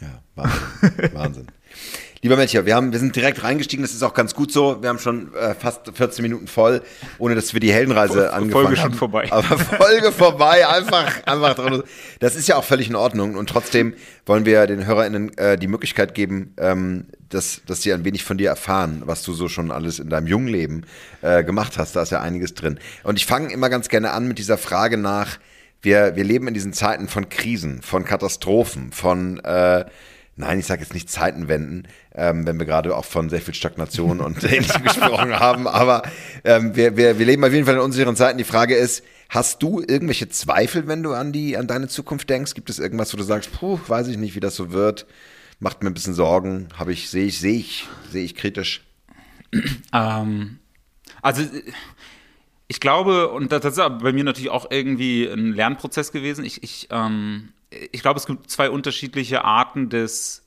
Ja, 0.00 0.22
Wahnsinn. 0.34 1.10
Wahnsinn. 1.14 1.46
Lieber 2.24 2.36
Melchior, 2.36 2.66
wir, 2.66 2.76
haben, 2.76 2.92
wir 2.92 3.00
sind 3.00 3.16
direkt 3.16 3.42
reingestiegen, 3.42 3.82
das 3.82 3.94
ist 3.94 4.04
auch 4.04 4.14
ganz 4.14 4.32
gut 4.32 4.52
so. 4.52 4.80
Wir 4.80 4.90
haben 4.90 5.00
schon 5.00 5.34
äh, 5.34 5.56
fast 5.56 5.90
14 5.92 6.22
Minuten 6.22 6.46
voll, 6.46 6.82
ohne 7.18 7.34
dass 7.34 7.52
wir 7.52 7.58
die 7.58 7.72
Heldenreise 7.72 8.12
Folge 8.12 8.32
angefangen 8.32 8.76
schon 8.76 8.84
haben. 8.84 8.94
vorbei. 8.94 9.26
Aber 9.32 9.58
Folge 9.58 10.12
vorbei, 10.12 10.68
einfach, 10.68 11.26
einfach 11.26 11.54
drin. 11.54 11.82
Das 12.20 12.36
ist 12.36 12.46
ja 12.46 12.54
auch 12.54 12.62
völlig 12.62 12.88
in 12.88 12.94
Ordnung. 12.94 13.34
Und 13.34 13.48
trotzdem 13.48 13.94
wollen 14.24 14.46
wir 14.46 14.68
den 14.68 14.86
HörerInnen 14.86 15.36
äh, 15.36 15.58
die 15.58 15.66
Möglichkeit 15.66 16.14
geben, 16.14 16.54
ähm, 16.58 17.06
dass, 17.28 17.62
dass 17.66 17.82
sie 17.82 17.92
ein 17.92 18.04
wenig 18.04 18.22
von 18.22 18.38
dir 18.38 18.50
erfahren, 18.50 19.02
was 19.04 19.24
du 19.24 19.32
so 19.32 19.48
schon 19.48 19.72
alles 19.72 19.98
in 19.98 20.08
deinem 20.08 20.28
jungen 20.28 20.46
Leben 20.46 20.86
äh, 21.22 21.42
gemacht 21.42 21.76
hast. 21.76 21.96
Da 21.96 22.02
ist 22.02 22.12
ja 22.12 22.20
einiges 22.20 22.54
drin. 22.54 22.78
Und 23.02 23.16
ich 23.16 23.26
fange 23.26 23.52
immer 23.52 23.68
ganz 23.68 23.88
gerne 23.88 24.12
an 24.12 24.28
mit 24.28 24.38
dieser 24.38 24.58
Frage 24.58 24.96
nach, 24.96 25.38
wir, 25.80 26.14
wir 26.14 26.22
leben 26.22 26.46
in 26.46 26.54
diesen 26.54 26.72
Zeiten 26.72 27.08
von 27.08 27.28
Krisen, 27.28 27.82
von 27.82 28.04
Katastrophen, 28.04 28.92
von 28.92 29.40
äh, 29.40 29.86
Nein, 30.34 30.58
ich 30.58 30.66
sage 30.66 30.80
jetzt 30.80 30.94
nicht 30.94 31.10
Zeitenwenden, 31.10 31.86
ähm, 32.14 32.46
wenn 32.46 32.58
wir 32.58 32.64
gerade 32.64 32.96
auch 32.96 33.04
von 33.04 33.28
sehr 33.28 33.42
viel 33.42 33.54
Stagnation 33.54 34.20
und 34.20 34.42
ähnlichem 34.44 34.82
gesprochen 34.82 35.38
haben. 35.38 35.68
Aber 35.68 36.02
ähm, 36.44 36.74
wir, 36.74 36.96
wir, 36.96 37.18
wir 37.18 37.26
leben 37.26 37.44
auf 37.44 37.52
jeden 37.52 37.66
Fall 37.66 37.74
in 37.74 37.80
unsicheren 37.80 38.16
Zeiten. 38.16 38.38
Die 38.38 38.44
Frage 38.44 38.74
ist, 38.74 39.04
hast 39.28 39.62
du 39.62 39.80
irgendwelche 39.80 40.30
Zweifel, 40.30 40.88
wenn 40.88 41.02
du 41.02 41.12
an, 41.12 41.32
die, 41.32 41.56
an 41.58 41.66
deine 41.66 41.88
Zukunft 41.88 42.30
denkst? 42.30 42.54
Gibt 42.54 42.70
es 42.70 42.78
irgendwas, 42.78 43.12
wo 43.12 43.18
du 43.18 43.24
sagst, 43.24 43.52
puh, 43.52 43.78
weiß 43.86 44.08
ich 44.08 44.16
nicht, 44.16 44.34
wie 44.34 44.40
das 44.40 44.56
so 44.56 44.72
wird? 44.72 45.06
Macht 45.60 45.82
mir 45.82 45.90
ein 45.90 45.94
bisschen 45.94 46.14
Sorgen. 46.14 46.68
Habe 46.78 46.92
ich, 46.92 47.10
sehe 47.10 47.26
ich, 47.26 47.38
sehe 47.38 47.58
ich, 47.58 47.86
sehe 48.10 48.24
ich 48.24 48.34
kritisch. 48.34 48.84
Ähm, 49.92 50.58
also 51.20 51.42
ich 52.68 52.80
glaube, 52.80 53.28
und 53.28 53.52
das 53.52 53.64
ist 53.66 53.76
bei 53.76 54.14
mir 54.14 54.24
natürlich 54.24 54.48
auch 54.48 54.70
irgendwie 54.70 55.26
ein 55.26 55.52
Lernprozess 55.52 56.10
gewesen. 56.10 56.42
Ich, 56.46 56.62
ich, 56.62 56.88
ähm, 56.90 57.50
ich 57.90 58.02
glaube, 58.02 58.18
es 58.18 58.26
gibt 58.26 58.50
zwei 58.50 58.70
unterschiedliche 58.70 59.44
Arten 59.44 59.88
des, 59.88 60.42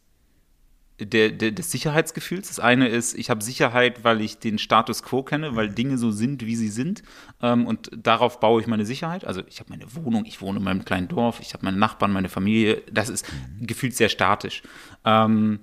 der, 0.99 1.31
der, 1.31 1.51
des 1.51 1.71
Sicherheitsgefühls. 1.71 2.47
Das 2.47 2.59
eine 2.59 2.87
ist, 2.87 3.13
ich 3.15 3.29
habe 3.29 3.43
Sicherheit, 3.43 4.03
weil 4.03 4.21
ich 4.21 4.39
den 4.39 4.57
Status 4.57 5.03
quo 5.03 5.23
kenne, 5.23 5.55
weil 5.55 5.69
Dinge 5.69 5.97
so 5.97 6.11
sind, 6.11 6.45
wie 6.45 6.55
sie 6.55 6.69
sind. 6.69 7.03
Ähm, 7.41 7.67
und 7.67 7.89
darauf 7.95 8.39
baue 8.39 8.61
ich 8.61 8.67
meine 8.67 8.85
Sicherheit. 8.85 9.25
Also 9.25 9.41
ich 9.47 9.59
habe 9.59 9.71
meine 9.71 9.93
Wohnung, 9.95 10.25
ich 10.25 10.41
wohne 10.41 10.59
in 10.59 10.63
meinem 10.63 10.85
kleinen 10.85 11.07
Dorf, 11.07 11.39
ich 11.41 11.53
habe 11.53 11.65
meine 11.65 11.77
Nachbarn, 11.77 12.11
meine 12.11 12.29
Familie. 12.29 12.81
Das 12.91 13.09
ist 13.09 13.25
gefühlt 13.59 13.95
sehr 13.95 14.09
statisch. 14.09 14.63
Ähm, 15.03 15.59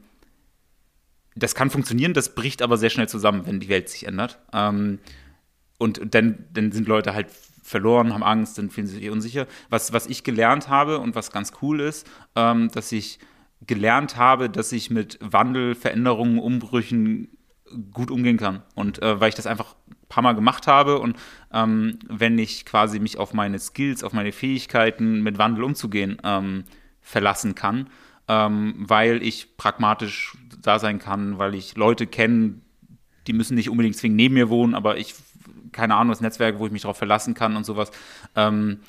das 1.34 1.54
kann 1.54 1.70
funktionieren, 1.70 2.12
das 2.12 2.34
bricht 2.34 2.60
aber 2.60 2.76
sehr 2.76 2.90
schnell 2.90 3.08
zusammen, 3.08 3.46
wenn 3.46 3.60
die 3.60 3.68
Welt 3.68 3.88
sich 3.88 4.06
ändert. 4.06 4.38
Ähm, 4.52 4.98
und 5.78 6.14
dann, 6.14 6.44
dann 6.52 6.72
sind 6.72 6.86
Leute 6.86 7.14
halt 7.14 7.28
verloren, 7.62 8.12
haben 8.12 8.22
Angst, 8.22 8.58
dann 8.58 8.70
fühlen 8.70 8.86
sie 8.86 8.96
sich 8.96 9.10
unsicher. 9.10 9.46
Was, 9.70 9.92
was 9.92 10.06
ich 10.06 10.24
gelernt 10.24 10.68
habe 10.68 10.98
und 10.98 11.14
was 11.14 11.30
ganz 11.30 11.52
cool 11.62 11.80
ist, 11.80 12.08
ähm, 12.36 12.68
dass 12.72 12.92
ich 12.92 13.18
gelernt 13.66 14.16
habe, 14.16 14.50
dass 14.50 14.72
ich 14.72 14.90
mit 14.90 15.18
Wandel, 15.20 15.74
Veränderungen, 15.74 16.38
Umbrüchen 16.38 17.28
gut 17.92 18.10
umgehen 18.10 18.36
kann. 18.36 18.62
Und 18.74 19.00
äh, 19.02 19.20
weil 19.20 19.28
ich 19.28 19.34
das 19.34 19.46
einfach 19.46 19.74
ein 19.88 19.96
paar 20.08 20.22
Mal 20.22 20.34
gemacht 20.34 20.66
habe 20.66 20.98
und 20.98 21.16
ähm, 21.52 21.98
wenn 22.08 22.38
ich 22.38 22.66
quasi 22.66 22.98
mich 22.98 23.18
auf 23.18 23.32
meine 23.32 23.58
Skills, 23.58 24.04
auf 24.04 24.12
meine 24.12 24.32
Fähigkeiten 24.32 25.22
mit 25.22 25.38
Wandel 25.38 25.64
umzugehen 25.64 26.18
ähm, 26.24 26.64
verlassen 27.00 27.54
kann, 27.54 27.88
ähm, 28.28 28.74
weil 28.78 29.22
ich 29.22 29.56
pragmatisch 29.56 30.36
da 30.60 30.78
sein 30.78 30.98
kann, 30.98 31.38
weil 31.38 31.54
ich 31.54 31.76
Leute 31.76 32.06
kenne, 32.06 32.60
die 33.26 33.32
müssen 33.32 33.54
nicht 33.54 33.70
unbedingt 33.70 33.96
zwingend 33.96 34.16
neben 34.16 34.34
mir 34.34 34.48
wohnen, 34.48 34.74
aber 34.74 34.98
ich, 34.98 35.14
keine 35.72 35.94
Ahnung, 35.94 36.10
das 36.10 36.20
Netzwerk, 36.20 36.58
wo 36.58 36.66
ich 36.66 36.72
mich 36.72 36.82
darauf 36.82 36.98
verlassen 36.98 37.34
kann 37.34 37.56
und 37.56 37.64
sowas. 37.64 37.90
Ähm, 38.36 38.80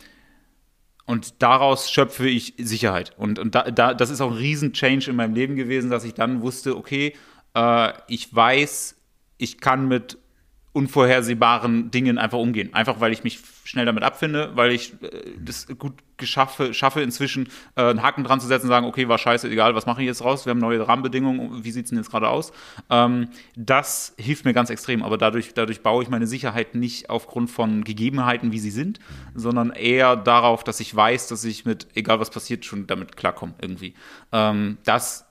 und 1.06 1.41
daraus 1.41 1.91
schöpfe 1.91 2.28
ich 2.30 2.54
Sicherheit. 2.58 3.13
Und, 3.17 3.39
und 3.39 3.56
da, 3.56 3.69
da, 3.72 3.93
das 3.93 4.10
ist 4.10 4.22
auch 4.22 4.32
ein 4.32 4.38
Riesen-Change 4.38 5.10
in 5.10 5.15
meinem 5.15 5.34
Leben 5.34 5.56
gewesen, 5.56 5.89
dass 5.89 6.06
ich 6.06 6.13
dann 6.13 6.41
wusste, 6.41 6.78
okay, 6.78 7.13
äh, 7.56 7.93
ich 8.08 8.34
weiß, 8.34 8.96
ich 9.38 9.60
kann 9.60 9.88
mit 9.88 10.17
unvorhersehbaren 10.72 11.91
Dingen 11.91 12.17
einfach 12.17 12.38
umgehen. 12.38 12.74
Einfach 12.74 13.00
weil 13.00 13.12
ich 13.12 13.24
mich 13.24 13.39
schnell 13.73 13.86
damit 13.88 14.03
abfinde, 14.03 14.51
weil 14.53 14.71
ich 14.71 14.93
äh, 15.01 15.33
das 15.39 15.67
gut 15.79 15.95
geschaffe, 16.17 16.75
schaffe 16.75 17.01
inzwischen 17.01 17.49
äh, 17.75 17.81
einen 17.81 18.03
Haken 18.03 18.23
dran 18.23 18.39
zu 18.39 18.45
setzen 18.45 18.67
und 18.67 18.69
sagen, 18.69 18.86
okay, 18.86 19.07
war 19.07 19.17
scheiße, 19.17 19.49
egal, 19.49 19.73
was 19.73 19.88
mache 19.88 20.01
ich 20.01 20.07
jetzt 20.07 20.23
raus? 20.23 20.45
Wir 20.45 20.51
haben 20.51 20.59
neue 20.59 20.88
Rahmenbedingungen, 20.88 21.63
wie 21.63 21.71
sieht 21.71 21.86
es 21.86 21.89
denn 21.89 21.97
jetzt 21.97 22.12
gerade 22.12 22.29
aus? 22.29 22.53
Ähm, 22.91 23.29
das 23.55 24.13
hilft 24.17 24.45
mir 24.45 24.53
ganz 24.53 24.69
extrem, 24.69 25.01
aber 25.01 25.17
dadurch, 25.17 25.55
dadurch 25.55 25.81
baue 25.81 26.03
ich 26.03 26.09
meine 26.09 26.27
Sicherheit 26.27 26.75
nicht 26.75 27.09
aufgrund 27.09 27.49
von 27.49 27.83
Gegebenheiten, 27.83 28.51
wie 28.51 28.59
sie 28.59 28.69
sind, 28.69 28.99
sondern 29.33 29.71
eher 29.71 30.15
darauf, 30.15 30.63
dass 30.63 30.79
ich 30.79 30.95
weiß, 30.95 31.27
dass 31.27 31.43
ich 31.43 31.65
mit, 31.65 31.88
egal 31.95 32.19
was 32.19 32.29
passiert, 32.29 32.65
schon 32.65 32.86
damit 32.86 33.17
klarkomme 33.17 33.55
irgendwie. 33.59 33.95
Ähm, 34.31 34.77
das 34.86 35.25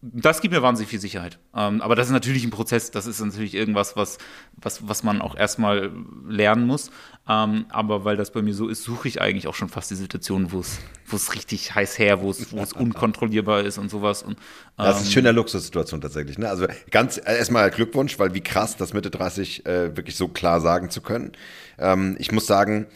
das 0.00 0.40
gibt 0.40 0.54
mir 0.54 0.62
wahnsinnig 0.62 0.88
viel 0.88 1.00
Sicherheit. 1.00 1.40
Ähm, 1.54 1.82
aber 1.82 1.96
das 1.96 2.06
ist 2.06 2.12
natürlich 2.12 2.44
ein 2.44 2.50
Prozess, 2.50 2.92
das 2.92 3.06
ist 3.06 3.20
natürlich 3.20 3.54
irgendwas, 3.54 3.96
was, 3.96 4.18
was, 4.56 4.86
was 4.86 5.02
man 5.02 5.20
auch 5.20 5.34
erstmal 5.34 5.90
lernen 6.28 6.66
muss. 6.66 6.90
Ähm, 7.28 7.66
aber 7.68 8.04
weil 8.04 8.16
das 8.16 8.30
bei 8.30 8.40
mir 8.40 8.54
so 8.54 8.68
ist, 8.68 8.84
suche 8.84 9.08
ich 9.08 9.20
eigentlich 9.20 9.48
auch 9.48 9.56
schon 9.56 9.68
fast 9.68 9.90
die 9.90 9.96
Situation, 9.96 10.52
wo 10.52 10.60
es, 10.60 11.34
richtig 11.34 11.74
heiß 11.74 11.98
her, 11.98 12.20
wo 12.20 12.30
es, 12.30 12.52
wo 12.52 12.60
es 12.60 12.72
unkontrollierbar 12.74 13.62
ist 13.62 13.78
und 13.78 13.90
sowas. 13.90 14.22
Und, 14.22 14.34
ähm, 14.34 14.38
das 14.76 14.98
ist 14.98 15.02
eine 15.02 15.12
schöne 15.12 15.32
Luxussituation 15.32 16.00
tatsächlich. 16.00 16.38
Ne? 16.38 16.48
Also 16.48 16.66
ganz 16.92 17.18
äh, 17.18 17.36
erstmal 17.36 17.68
Glückwunsch, 17.70 18.20
weil 18.20 18.34
wie 18.34 18.40
krass, 18.40 18.76
das 18.76 18.94
Mitte 18.94 19.10
30 19.10 19.66
äh, 19.66 19.96
wirklich 19.96 20.14
so 20.14 20.28
klar 20.28 20.60
sagen 20.60 20.90
zu 20.90 21.00
können. 21.00 21.32
Ähm, 21.76 22.14
ich 22.20 22.30
muss 22.30 22.46
sagen, 22.46 22.86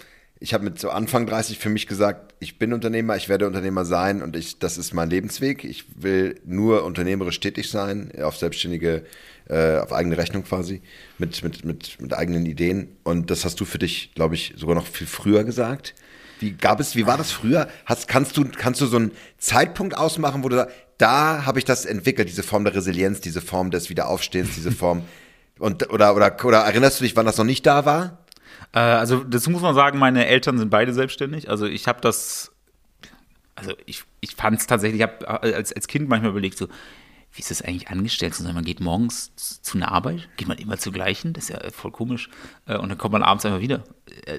ich 0.42 0.54
habe 0.54 0.64
mit 0.64 0.78
so 0.80 0.90
Anfang 0.90 1.24
30 1.26 1.58
für 1.58 1.68
mich 1.68 1.86
gesagt, 1.86 2.34
ich 2.40 2.58
bin 2.58 2.72
Unternehmer, 2.72 3.16
ich 3.16 3.28
werde 3.28 3.46
Unternehmer 3.46 3.84
sein 3.84 4.22
und 4.22 4.34
ich, 4.34 4.58
das 4.58 4.76
ist 4.76 4.92
mein 4.92 5.08
Lebensweg. 5.08 5.62
Ich 5.62 5.84
will 5.94 6.40
nur 6.44 6.84
unternehmerisch 6.84 7.38
tätig 7.38 7.70
sein, 7.70 8.10
auf 8.20 8.36
selbstständige, 8.36 9.04
äh, 9.48 9.76
auf 9.78 9.92
eigene 9.92 10.18
Rechnung 10.18 10.42
quasi, 10.42 10.82
mit, 11.18 11.44
mit, 11.44 11.64
mit, 11.64 12.00
mit 12.00 12.12
eigenen 12.12 12.44
Ideen. 12.44 12.96
Und 13.04 13.30
das 13.30 13.44
hast 13.44 13.60
du 13.60 13.64
für 13.64 13.78
dich, 13.78 14.14
glaube 14.14 14.34
ich, 14.34 14.54
sogar 14.56 14.74
noch 14.74 14.86
viel 14.86 15.06
früher 15.06 15.44
gesagt. 15.44 15.94
Wie 16.40 16.50
gab 16.50 16.80
es, 16.80 16.96
wie 16.96 17.06
war 17.06 17.16
das 17.16 17.30
früher? 17.30 17.68
Hast, 17.86 18.08
kannst 18.08 18.36
du, 18.36 18.44
kannst 18.44 18.80
du 18.80 18.86
so 18.86 18.96
einen 18.96 19.12
Zeitpunkt 19.38 19.96
ausmachen, 19.96 20.42
wo 20.42 20.48
du 20.48 20.56
sagst, 20.56 20.74
da 20.98 21.46
habe 21.46 21.60
ich 21.60 21.64
das 21.64 21.84
entwickelt, 21.84 22.28
diese 22.28 22.42
Form 22.42 22.64
der 22.64 22.74
Resilienz, 22.74 23.20
diese 23.20 23.40
Form 23.40 23.70
des 23.70 23.90
Wiederaufstehens, 23.90 24.56
diese 24.56 24.72
Form. 24.72 25.04
Und, 25.60 25.88
oder, 25.92 26.16
oder, 26.16 26.36
oder 26.44 26.58
erinnerst 26.58 26.98
du 26.98 27.04
dich, 27.04 27.14
wann 27.14 27.26
das 27.26 27.36
noch 27.36 27.44
nicht 27.44 27.64
da 27.64 27.84
war? 27.84 28.21
Äh, 28.72 28.80
also 28.80 29.24
dazu 29.24 29.50
muss 29.50 29.62
man 29.62 29.74
sagen, 29.74 29.98
meine 29.98 30.26
Eltern 30.26 30.58
sind 30.58 30.70
beide 30.70 30.92
selbstständig. 30.92 31.50
Also 31.50 31.66
ich 31.66 31.88
habe 31.88 32.00
das, 32.00 32.52
also 33.54 33.72
ich, 33.86 34.04
ich 34.20 34.34
fand 34.34 34.58
es 34.58 34.66
tatsächlich, 34.66 35.00
ich 35.00 35.06
habe 35.06 35.42
als, 35.42 35.72
als 35.72 35.88
Kind 35.88 36.08
manchmal 36.08 36.30
überlegt, 36.30 36.58
so, 36.58 36.68
wie 37.34 37.40
ist 37.40 37.50
das 37.50 37.62
eigentlich 37.62 37.88
angestellt 37.88 38.34
zu 38.34 38.42
sein? 38.42 38.54
Man 38.54 38.64
geht 38.64 38.80
morgens 38.80 39.32
zu 39.36 39.78
einer 39.78 39.90
Arbeit, 39.90 40.28
geht 40.36 40.48
man 40.48 40.58
immer 40.58 40.76
zur 40.78 40.92
gleichen, 40.92 41.32
das 41.32 41.44
ist 41.44 41.50
ja 41.50 41.70
voll 41.70 41.90
komisch. 41.90 42.28
Äh, 42.66 42.76
und 42.76 42.88
dann 42.88 42.98
kommt 42.98 43.12
man 43.12 43.22
abends 43.22 43.44
einfach 43.46 43.60
wieder. 43.60 43.84
Äh, 44.26 44.38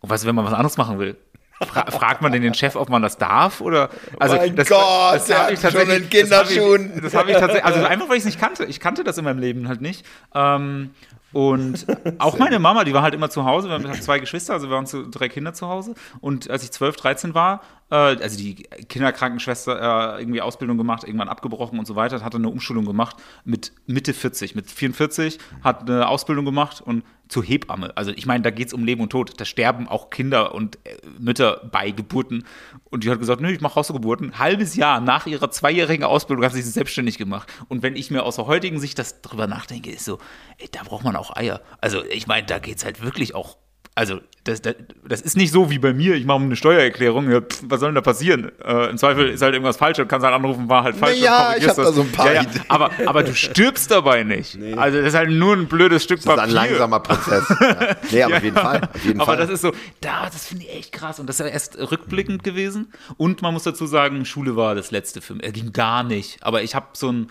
und 0.00 0.10
was, 0.10 0.24
wenn 0.26 0.34
man 0.34 0.44
was 0.44 0.52
anderes 0.52 0.76
machen 0.76 0.98
will? 0.98 1.16
Fra 1.62 1.86
fragt 1.90 2.22
man 2.22 2.30
denn 2.30 2.42
den 2.42 2.54
Chef, 2.54 2.76
ob 2.76 2.88
man 2.88 3.02
das 3.02 3.16
darf? 3.18 3.60
Oder, 3.60 3.90
also, 4.18 4.36
mein 4.36 4.54
das, 4.54 4.68
Gott, 4.68 5.14
das, 5.14 5.26
das 5.26 5.38
habe 5.38 5.52
ich 5.54 5.60
tatsächlich. 5.60 5.94
Schon 5.94 6.02
in 6.02 6.10
Kinderschuhen. 6.10 7.02
Das 7.02 7.14
habe 7.14 7.30
ich, 7.30 7.36
hab 7.36 7.42
ich 7.42 7.54
tatsächlich, 7.54 7.64
also 7.64 7.84
einfach 7.84 8.08
weil 8.08 8.16
ich 8.16 8.20
es 8.20 8.26
nicht 8.26 8.40
kannte. 8.40 8.64
Ich 8.64 8.80
kannte 8.80 9.02
das 9.02 9.18
in 9.18 9.24
meinem 9.24 9.38
Leben 9.38 9.66
halt 9.66 9.80
nicht. 9.80 10.04
Ähm, 10.34 10.90
und 11.34 11.86
auch 12.18 12.38
meine 12.38 12.58
Mama, 12.58 12.84
die 12.84 12.94
war 12.94 13.02
halt 13.02 13.12
immer 13.12 13.28
zu 13.28 13.44
Hause. 13.44 13.68
Wir 13.68 13.74
haben 13.74 14.00
zwei 14.00 14.18
Geschwister, 14.20 14.54
also 14.54 14.68
wir 14.68 14.76
waren 14.76 14.86
zu, 14.86 15.08
drei 15.08 15.28
Kinder 15.28 15.52
zu 15.52 15.68
Hause. 15.68 15.94
Und 16.20 16.48
als 16.48 16.62
ich 16.62 16.70
12, 16.70 16.96
13 16.96 17.34
war, 17.34 17.60
also 17.94 18.36
die 18.36 18.54
Kinderkrankenschwester 18.54 20.16
äh, 20.16 20.20
irgendwie 20.20 20.40
Ausbildung 20.40 20.78
gemacht, 20.78 21.04
irgendwann 21.04 21.28
abgebrochen 21.28 21.78
und 21.78 21.86
so 21.86 21.96
weiter, 21.96 22.22
hatte 22.24 22.36
eine 22.36 22.48
Umschulung 22.48 22.84
gemacht 22.84 23.16
mit 23.44 23.72
Mitte 23.86 24.12
40. 24.12 24.54
Mit 24.54 24.70
44 24.70 25.38
hat 25.62 25.88
eine 25.88 26.08
Ausbildung 26.08 26.44
gemacht 26.44 26.80
und 26.80 27.04
zur 27.28 27.42
Hebamme. 27.42 27.96
Also 27.96 28.10
ich 28.10 28.26
meine, 28.26 28.42
da 28.42 28.50
geht 28.50 28.68
es 28.68 28.74
um 28.74 28.84
Leben 28.84 29.02
und 29.02 29.10
Tod. 29.10 29.40
Da 29.40 29.44
sterben 29.44 29.88
auch 29.88 30.10
Kinder 30.10 30.54
und 30.54 30.76
äh, 30.84 30.96
Mütter 31.18 31.68
bei 31.72 31.90
Geburten. 31.90 32.44
Und 32.90 33.04
die 33.04 33.10
hat 33.10 33.18
gesagt, 33.18 33.40
nö, 33.40 33.50
ich 33.50 33.60
mache 33.60 33.76
Hausgeburten. 33.76 34.38
Halbes 34.38 34.76
Jahr 34.76 35.00
nach 35.00 35.26
ihrer 35.26 35.50
zweijährigen 35.50 36.04
Ausbildung 36.04 36.44
hat 36.44 36.52
sie 36.52 36.62
sich 36.62 36.74
selbstständig 36.74 37.18
gemacht. 37.18 37.50
Und 37.68 37.82
wenn 37.82 37.96
ich 37.96 38.10
mir 38.10 38.24
aus 38.24 38.36
der 38.36 38.46
heutigen 38.46 38.78
Sicht 38.78 38.98
das 38.98 39.22
drüber 39.22 39.46
nachdenke, 39.46 39.90
ist 39.90 40.04
so, 40.04 40.18
ey, 40.58 40.68
da 40.70 40.82
braucht 40.82 41.04
man 41.04 41.16
auch 41.16 41.34
Eier. 41.34 41.60
Also 41.80 42.04
ich 42.04 42.26
meine, 42.26 42.46
da 42.46 42.58
geht 42.58 42.78
es 42.78 42.84
halt 42.84 43.02
wirklich 43.02 43.34
auch 43.34 43.56
also 43.94 44.20
das, 44.42 44.60
das, 44.60 44.74
das, 45.06 45.20
ist 45.20 45.36
nicht 45.36 45.52
so 45.52 45.70
wie 45.70 45.78
bei 45.78 45.94
mir, 45.94 46.16
ich 46.16 46.26
mache 46.26 46.42
eine 46.42 46.56
Steuererklärung, 46.56 47.30
ja, 47.30 47.40
pff, 47.40 47.62
was 47.62 47.80
soll 47.80 47.90
denn 47.90 47.94
da 47.94 48.00
passieren? 48.00 48.50
Äh, 48.62 48.90
Im 48.90 48.98
Zweifel 48.98 49.28
ist 49.28 49.40
halt 49.40 49.54
irgendwas 49.54 49.76
falsch, 49.76 49.96
du 49.96 50.06
kannst 50.06 50.24
halt 50.24 50.34
anrufen, 50.34 50.68
war 50.68 50.82
halt 50.82 50.96
falsch. 50.96 51.18
Ja, 51.20 51.54
ich 51.56 51.66
habe 51.66 51.82
da 51.82 51.92
so 51.92 52.02
ein 52.02 52.12
paar 52.12 52.26
ja, 52.32 52.42
ja, 52.42 52.48
aber, 52.68 52.90
aber 53.06 53.22
du 53.22 53.34
stirbst 53.34 53.90
dabei 53.90 54.24
nicht. 54.24 54.56
Nee. 54.56 54.74
Also 54.74 54.98
das 54.98 55.08
ist 55.08 55.14
halt 55.14 55.30
nur 55.30 55.54
ein 55.54 55.66
blödes 55.66 56.02
Stück 56.02 56.18
das 56.18 56.26
Papier. 56.26 56.42
Das 56.42 56.52
ist 56.52 56.58
ein 56.58 56.68
langsamer 56.68 57.00
Prozess. 57.00 57.44
ja. 57.48 57.96
Nee, 58.10 58.22
aber 58.24 58.36
auf 58.36 58.42
jeden 58.42 58.56
Fall. 58.56 58.80
Auf 58.92 59.04
jeden 59.04 59.20
aber 59.20 59.26
Fall. 59.26 59.36
das 59.38 59.50
ist 59.50 59.60
so, 59.62 59.72
da, 60.00 60.24
das 60.24 60.46
finde 60.46 60.64
ich 60.64 60.74
echt 60.74 60.92
krass 60.92 61.20
und 61.20 61.28
das 61.28 61.38
ist 61.40 61.46
ja 61.46 61.52
erst 61.52 61.78
rückblickend 61.78 62.42
gewesen. 62.42 62.92
Und 63.16 63.40
man 63.42 63.54
muss 63.54 63.62
dazu 63.62 63.86
sagen, 63.86 64.24
Schule 64.24 64.56
war 64.56 64.74
das 64.74 64.90
letzte 64.90 65.20
für 65.20 65.34
mich. 65.34 65.44
Er 65.44 65.52
ging 65.52 65.72
gar 65.72 66.02
nicht. 66.02 66.42
Aber 66.42 66.62
ich 66.62 66.74
habe 66.74 66.88
so 66.94 67.10
ein 67.10 67.24
äh, 67.24 67.28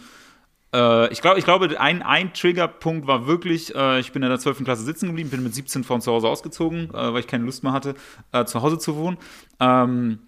ich, 1.12 1.22
glaub, 1.22 1.38
ich 1.38 1.44
glaube, 1.44 1.80
ein, 1.80 2.02
ein 2.02 2.34
Triggerpunkt 2.34 3.06
war 3.06 3.28
wirklich, 3.28 3.76
äh, 3.76 4.00
ich 4.00 4.12
bin 4.12 4.24
in 4.24 4.30
der 4.30 4.40
12. 4.40 4.64
Klasse 4.64 4.84
sitzen 4.84 5.08
geblieben, 5.08 5.30
bin 5.30 5.44
mit 5.44 5.54
17 5.54 5.84
von 5.84 6.02
zu 6.02 6.12
Hause 6.12 6.28
ausgezogen, 6.28 6.90
äh, 6.90 7.14
weil 7.14 7.20
ich 7.20 7.28
keine 7.28 7.46
Lust 7.46 7.64
mehr 7.64 7.74
hatte, 7.74 7.96
äh, 8.32 8.46
zu 8.46 8.62
Hause 8.62 8.80
zu 8.80 8.96
wohnen. 8.96 9.18
Ähm, 9.60 10.20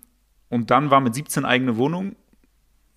und 0.49 0.71
dann 0.71 0.91
war 0.91 1.01
mit 1.01 1.15
17 1.15 1.45
eigene 1.45 1.77
Wohnung. 1.77 2.15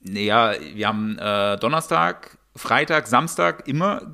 Naja, 0.00 0.52
wir 0.74 0.88
haben 0.88 1.18
äh, 1.18 1.56
Donnerstag, 1.58 2.38
Freitag, 2.54 3.06
Samstag 3.06 3.66
immer 3.66 4.02
äh, 4.02 4.06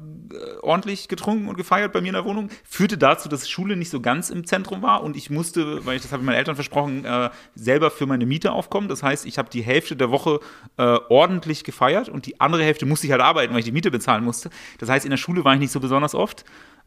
ordentlich 0.63 1.09
getrunken 1.09 1.49
und 1.49 1.57
gefeiert 1.57 1.93
bei 1.93 2.01
mir 2.01 2.09
in 2.09 2.15
der 2.15 2.25
Wohnung. 2.25 2.51
Führte 2.65 2.99
dazu, 2.99 3.29
dass 3.29 3.49
Schule 3.49 3.77
nicht 3.77 3.91
so 3.91 4.01
ganz 4.01 4.31
im 4.31 4.47
Zentrum 4.47 4.83
war 4.83 5.03
und 5.03 5.17
ich 5.17 5.31
musste, 5.31 5.85
weil 5.87 5.97
ich 5.97 6.03
das 6.03 6.13
habe 6.13 6.23
meinen 6.23 6.37
Eltern 6.37 6.55
versprochen, 6.55 7.05
äh, 7.05 7.31
selber 7.55 7.91
für 7.91 8.07
meine 8.07 8.27
Miete 8.27 8.53
aufkommen. 8.53 8.89
Das 8.89 9.03
heißt, 9.03 9.27
ich 9.27 9.39
habe 9.39 9.51
die 9.51 9.63
Hälfte 9.63 9.97
der 9.97 10.11
Woche 10.11 10.41
äh, 10.77 10.99
ordentlich 11.09 11.65
gefeiert 11.65 12.09
und 12.09 12.27
die 12.27 12.41
andere 12.41 12.65
Hälfte 12.65 12.87
musste 12.87 13.07
ich 13.07 13.13
halt 13.13 13.23
arbeiten, 13.23 13.53
weil 13.53 13.61
ich 13.61 13.65
die 13.65 13.73
Miete 13.73 13.91
bezahlen 13.91 14.25
musste. 14.25 14.51
Das 14.79 14.89
heißt, 14.89 15.05
in 15.05 15.11
der 15.11 15.17
Schule 15.17 15.45
war 15.45 15.55
ich 15.55 15.61
nicht 15.61 15.73
so 15.73 15.81
besonders 15.81 16.15
oft. 16.15 16.45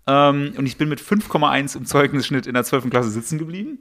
Ähm, 0.08 0.54
und 0.58 0.66
ich 0.66 0.78
bin 0.78 0.90
mit 0.90 1.02
5,1 1.02 1.78
im 1.78 1.86
Zeugnisschnitt 1.86 2.48
in 2.48 2.54
der 2.54 2.64
12. 2.64 2.90
Klasse 2.90 3.10
sitzen 3.10 3.38
geblieben. 3.38 3.80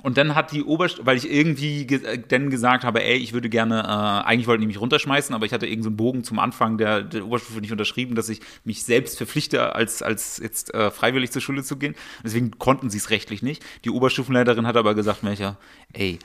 Und 0.00 0.16
dann 0.16 0.34
hat 0.34 0.52
die 0.52 0.62
Oberstufe, 0.64 1.04
weil 1.04 1.18
ich 1.18 1.30
irgendwie 1.30 1.86
ge 1.86 2.02
äh, 2.02 2.18
dann 2.18 2.48
gesagt 2.48 2.82
habe, 2.82 3.04
ey, 3.04 3.18
ich 3.18 3.34
würde 3.34 3.50
gerne, 3.50 3.82
äh, 3.82 4.26
eigentlich 4.26 4.46
wollten 4.46 4.62
die 4.62 4.66
mich 4.66 4.80
runterschmeißen, 4.80 5.34
aber 5.34 5.44
ich 5.44 5.52
hatte 5.52 5.66
irgendeinen 5.66 5.92
so 5.92 5.96
Bogen 5.96 6.24
zum 6.24 6.38
Anfang 6.38 6.78
der, 6.78 7.02
der, 7.02 7.26
Oberstufe 7.26 7.60
nicht 7.60 7.72
unterschrieben, 7.72 8.14
dass 8.14 8.30
ich 8.30 8.40
mich 8.64 8.84
selbst 8.84 9.18
verpflichte, 9.18 9.74
als, 9.74 10.02
als 10.02 10.38
jetzt 10.38 10.72
äh, 10.72 10.90
freiwillig 10.90 11.30
zur 11.30 11.42
Schule 11.42 11.62
zu 11.62 11.76
gehen. 11.76 11.94
Deswegen 12.24 12.52
konnten 12.52 12.88
sie 12.88 12.96
es 12.96 13.10
rechtlich 13.10 13.42
nicht. 13.42 13.62
Die 13.84 13.90
Oberstufenleiterin 13.90 14.66
hat 14.66 14.78
aber 14.78 14.94
gesagt, 14.94 15.22
Melcher, 15.22 15.58
ey, 15.92 16.18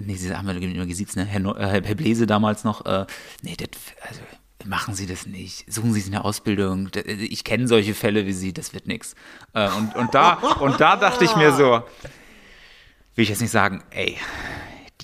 nee, 0.00 0.14
sie 0.14 0.34
haben 0.34 0.46
wir 0.48 0.56
immer 0.56 0.86
gesiezt, 0.86 1.16
ne? 1.16 1.26
Herr, 1.26 1.44
äh, 1.44 1.82
Herr 1.84 1.94
Blese 1.94 2.26
damals 2.26 2.64
noch, 2.64 2.86
äh, 2.86 3.04
nee, 3.42 3.56
das, 3.58 3.68
also, 4.08 4.20
machen 4.64 4.94
Sie 4.94 5.06
das 5.06 5.26
nicht. 5.26 5.70
Suchen 5.72 5.92
Sie 5.92 6.00
sich 6.00 6.12
eine 6.12 6.24
Ausbildung. 6.24 6.88
Ich 7.04 7.44
kenne 7.44 7.68
solche 7.68 7.94
Fälle 7.94 8.26
wie 8.26 8.32
Sie, 8.32 8.54
das 8.54 8.72
wird 8.72 8.86
nichts. 8.86 9.14
Äh, 9.52 9.68
und, 9.68 9.94
und, 9.94 10.14
da, 10.14 10.32
und 10.60 10.80
da 10.80 10.96
dachte 10.96 11.24
ich 11.24 11.36
mir 11.36 11.52
so, 11.52 11.84
will 13.16 13.22
ich 13.24 13.30
jetzt 13.30 13.40
nicht 13.40 13.50
sagen, 13.50 13.82
ey, 13.90 14.16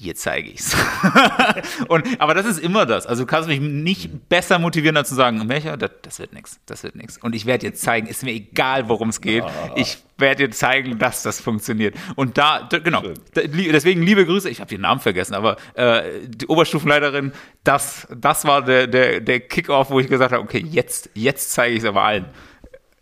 dir 0.02 0.14
zeige 0.14 0.50
ich's. 0.50 0.76
und, 1.88 2.20
aber 2.20 2.34
das 2.34 2.46
ist 2.46 2.58
immer 2.58 2.86
das. 2.86 3.06
Also 3.06 3.22
du 3.22 3.26
kannst 3.26 3.48
mich 3.48 3.60
nicht 3.60 4.28
besser 4.28 4.58
motivieren, 4.58 4.96
als 4.96 5.08
zu 5.08 5.14
sagen, 5.14 5.46
Melcher, 5.46 5.76
das, 5.76 5.90
das 6.02 6.18
wird 6.18 6.32
nichts, 6.32 6.60
das 6.66 6.82
wird 6.82 6.96
nichts. 6.96 7.18
Und 7.18 7.34
ich 7.34 7.46
werde 7.46 7.70
dir 7.70 7.74
zeigen, 7.74 8.06
ist 8.06 8.22
mir 8.22 8.32
egal, 8.32 8.88
worum 8.88 9.08
es 9.08 9.20
geht. 9.20 9.44
Ich 9.76 9.98
werde 10.18 10.48
dir 10.48 10.50
zeigen, 10.52 10.98
dass 10.98 11.22
das 11.22 11.40
funktioniert. 11.40 11.94
Und 12.16 12.38
da, 12.38 12.68
genau, 12.70 13.02
deswegen 13.34 14.02
liebe 14.02 14.26
Grüße, 14.26 14.48
ich 14.50 14.60
habe 14.60 14.68
den 14.68 14.82
Namen 14.82 15.00
vergessen, 15.00 15.34
aber 15.34 15.56
äh, 15.74 16.02
die 16.26 16.46
Oberstufenleiterin, 16.46 17.32
das, 17.64 18.06
das 18.14 18.44
war 18.44 18.62
der, 18.62 18.86
der, 18.86 19.20
der 19.20 19.40
Kick-Off, 19.40 19.90
wo 19.90 20.00
ich 20.00 20.08
gesagt 20.08 20.32
habe, 20.32 20.42
okay, 20.42 20.64
jetzt, 20.68 21.10
jetzt 21.14 21.52
zeige 21.52 21.74
ich 21.74 21.82
es 21.82 21.88
aber 21.88 22.02
allen 22.02 22.26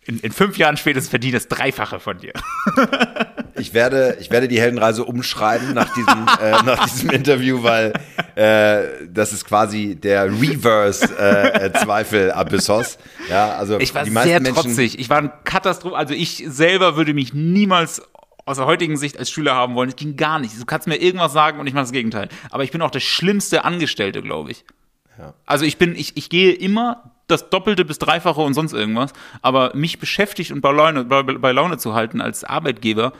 in, 0.05 0.19
in 0.19 0.31
fünf 0.31 0.57
Jahren 0.57 0.77
spätestens 0.77 1.09
verdient 1.09 1.35
das 1.35 1.47
Dreifache 1.47 1.99
von 1.99 2.17
dir. 2.17 2.33
ich, 3.55 3.73
werde, 3.73 4.17
ich 4.19 4.31
werde 4.31 4.47
die 4.47 4.59
Heldenreise 4.59 5.03
umschreiben 5.03 5.73
nach 5.73 5.93
diesem, 5.93 6.27
äh, 6.41 6.51
nach 6.63 6.89
diesem 6.89 7.09
Interview, 7.09 7.63
weil 7.63 7.93
äh, 8.35 9.07
das 9.09 9.33
ist 9.33 9.45
quasi 9.45 9.95
der 9.95 10.25
Reverse-Zweifel 10.25 12.29
äh, 12.29 12.31
Abyssos. 12.31 12.97
Ja, 13.29 13.53
also 13.53 13.79
ich 13.79 13.93
war 13.93 14.05
sehr 14.05 14.43
trotzig. 14.43 14.99
Ich 14.99 15.09
war 15.09 15.17
ein 15.17 15.31
Katastrophe. 15.43 15.95
Also 15.95 16.13
ich 16.13 16.43
selber 16.47 16.95
würde 16.95 17.13
mich 17.13 17.33
niemals 17.33 18.01
aus 18.45 18.57
der 18.57 18.65
heutigen 18.65 18.97
Sicht 18.97 19.17
als 19.17 19.29
Schüler 19.29 19.55
haben 19.55 19.75
wollen. 19.75 19.89
Es 19.89 19.95
ging 19.95 20.15
gar 20.15 20.39
nicht. 20.39 20.59
Du 20.59 20.65
kannst 20.65 20.87
mir 20.87 20.97
irgendwas 20.97 21.33
sagen 21.33 21.59
und 21.59 21.67
ich 21.67 21.73
mache 21.73 21.83
das 21.83 21.91
Gegenteil. 21.91 22.29
Aber 22.49 22.63
ich 22.63 22.71
bin 22.71 22.81
auch 22.81 22.91
der 22.91 22.99
schlimmste 22.99 23.63
Angestellte, 23.63 24.21
glaube 24.21 24.51
ich. 24.51 24.65
Ja. 25.17 25.33
Also 25.45 25.65
ich 25.65 25.77
bin, 25.77 25.95
ich, 25.95 26.17
ich 26.17 26.29
gehe 26.29 26.53
immer 26.53 27.11
das 27.27 27.49
Doppelte 27.49 27.85
bis 27.85 27.99
Dreifache 27.99 28.41
und 28.41 28.53
sonst 28.53 28.73
irgendwas. 28.73 29.13
Aber 29.41 29.71
mich 29.75 29.99
beschäftigt 29.99 30.51
und 30.51 30.61
bei 30.61 30.71
Laune, 30.71 31.05
bei, 31.05 31.23
bei 31.23 31.51
Laune 31.51 31.77
zu 31.77 31.93
halten 31.93 32.21
als 32.21 32.43
Arbeitgeber, 32.43 33.07
äh, 33.07 33.11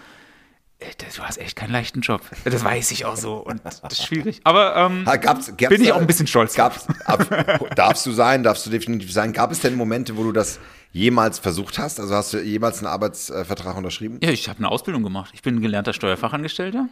du 1.15 1.23
hast 1.23 1.37
echt 1.37 1.55
keinen 1.55 1.71
leichten 1.71 2.01
Job. 2.01 2.21
Das 2.43 2.63
weiß 2.63 2.91
ich 2.91 3.05
auch 3.05 3.15
so. 3.15 3.35
Und 3.35 3.61
das 3.63 3.81
ist 3.91 4.03
schwierig. 4.05 4.41
Aber 4.43 4.75
ähm, 4.75 5.05
gab's, 5.05 5.53
gab's 5.57 5.69
bin 5.69 5.81
ich 5.81 5.91
auch 5.91 5.99
ein 5.99 6.07
bisschen 6.07 6.27
stolz. 6.27 6.55
Gab's, 6.55 6.87
ab, 7.05 7.27
darfst 7.75 8.05
du 8.05 8.11
sein, 8.11 8.43
darfst 8.43 8.65
du 8.65 8.69
definitiv 8.69 9.11
sein. 9.11 9.33
Gab 9.33 9.51
es 9.51 9.59
denn 9.59 9.75
Momente, 9.75 10.17
wo 10.17 10.23
du 10.23 10.31
das 10.31 10.59
jemals 10.91 11.39
versucht 11.39 11.79
hast? 11.79 11.99
Also 11.99 12.15
hast 12.15 12.33
du 12.33 12.39
jemals 12.39 12.79
einen 12.79 12.87
Arbeitsvertrag 12.87 13.77
unterschrieben? 13.77 14.19
Ja, 14.21 14.29
ich 14.29 14.49
habe 14.49 14.59
eine 14.59 14.69
Ausbildung 14.69 15.03
gemacht. 15.03 15.31
Ich 15.33 15.41
bin 15.41 15.55
ein 15.55 15.61
gelernter 15.61 15.93
Steuerfachangestellter. 15.93 16.87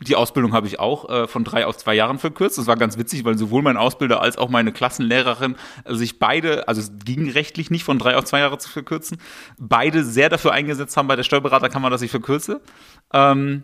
Die 0.00 0.16
Ausbildung 0.16 0.52
habe 0.52 0.66
ich 0.66 0.80
auch 0.80 1.08
äh, 1.08 1.28
von 1.28 1.44
drei 1.44 1.66
auf 1.66 1.76
zwei 1.76 1.94
Jahren 1.94 2.18
verkürzt. 2.18 2.58
Das 2.58 2.66
war 2.66 2.76
ganz 2.76 2.98
witzig, 2.98 3.24
weil 3.24 3.38
sowohl 3.38 3.62
mein 3.62 3.76
Ausbilder 3.76 4.20
als 4.20 4.36
auch 4.36 4.48
meine 4.48 4.72
Klassenlehrerin 4.72 5.54
sich 5.86 6.18
beide, 6.18 6.66
also 6.66 6.80
es 6.80 6.92
ging 7.04 7.30
rechtlich 7.30 7.70
nicht 7.70 7.84
von 7.84 7.98
drei 7.98 8.16
auf 8.16 8.24
zwei 8.24 8.40
Jahre 8.40 8.58
zu 8.58 8.68
verkürzen, 8.68 9.18
beide 9.58 10.02
sehr 10.02 10.28
dafür 10.28 10.52
eingesetzt 10.52 10.96
haben 10.96 11.06
bei 11.06 11.16
der 11.16 11.22
Steuerberaterkammer, 11.22 11.90
dass 11.90 12.02
ich 12.02 12.10
verkürze. 12.10 12.60
Ähm, 13.12 13.62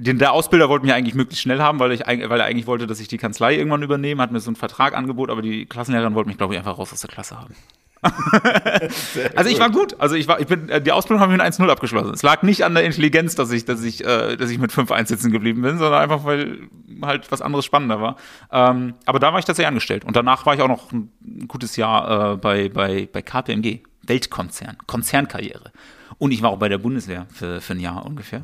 den, 0.00 0.18
der 0.18 0.32
Ausbilder 0.32 0.68
wollte 0.68 0.86
mich 0.86 0.94
eigentlich 0.94 1.14
möglichst 1.14 1.42
schnell 1.42 1.60
haben, 1.60 1.78
weil, 1.78 1.92
ich, 1.92 2.00
weil 2.00 2.40
er 2.40 2.46
eigentlich 2.46 2.66
wollte, 2.66 2.86
dass 2.86 3.00
ich 3.00 3.08
die 3.08 3.18
Kanzlei 3.18 3.56
irgendwann 3.56 3.82
übernehme, 3.82 4.22
hat 4.22 4.32
mir 4.32 4.40
so 4.40 4.50
einen 4.50 4.56
Vertrag 4.56 4.96
angeboten, 4.96 5.30
aber 5.32 5.42
die 5.42 5.66
Klassenlehrerin 5.66 6.14
wollte 6.14 6.28
mich, 6.28 6.38
glaube 6.38 6.54
ich, 6.54 6.58
einfach 6.58 6.78
raus 6.78 6.92
aus 6.92 7.00
der 7.00 7.10
Klasse 7.10 7.38
haben. 7.38 7.54
also 9.36 9.48
ich 9.48 9.60
war 9.60 9.70
gut. 9.70 10.00
Also 10.00 10.16
ich 10.16 10.26
war, 10.26 10.40
ich 10.40 10.46
bin, 10.46 10.70
die 10.84 10.92
Ausbildung 10.92 11.20
habe 11.20 11.32
ich 11.32 11.38
mit 11.38 11.46
1-0 11.46 11.68
abgeschlossen. 11.68 12.12
Es 12.12 12.22
lag 12.22 12.42
nicht 12.42 12.64
an 12.64 12.74
der 12.74 12.84
Intelligenz, 12.84 13.36
dass 13.36 13.52
ich, 13.52 13.64
dass 13.64 13.82
ich, 13.84 14.04
äh, 14.04 14.36
dass 14.36 14.50
ich 14.50 14.58
mit 14.58 14.72
5-1 14.72 15.06
sitzen 15.06 15.30
geblieben 15.30 15.62
bin, 15.62 15.78
sondern 15.78 16.02
einfach, 16.02 16.24
weil 16.24 16.58
halt 17.02 17.30
was 17.30 17.42
anderes 17.42 17.64
spannender 17.64 18.00
war. 18.00 18.16
Ähm, 18.50 18.94
aber 19.06 19.20
da 19.20 19.32
war 19.32 19.38
ich 19.38 19.44
tatsächlich 19.44 19.68
angestellt. 19.68 20.04
Und 20.04 20.16
danach 20.16 20.44
war 20.46 20.54
ich 20.54 20.62
auch 20.62 20.68
noch 20.68 20.90
ein 20.90 21.12
gutes 21.46 21.76
Jahr 21.76 22.32
äh, 22.32 22.36
bei, 22.36 22.68
bei, 22.68 23.08
bei 23.10 23.22
KPMG, 23.22 23.80
Weltkonzern, 24.02 24.78
Konzernkarriere. 24.86 25.70
Und 26.18 26.32
ich 26.32 26.42
war 26.42 26.50
auch 26.50 26.58
bei 26.58 26.68
der 26.68 26.78
Bundeswehr 26.78 27.26
für, 27.32 27.60
für 27.60 27.74
ein 27.74 27.80
Jahr 27.80 28.04
ungefähr. 28.04 28.42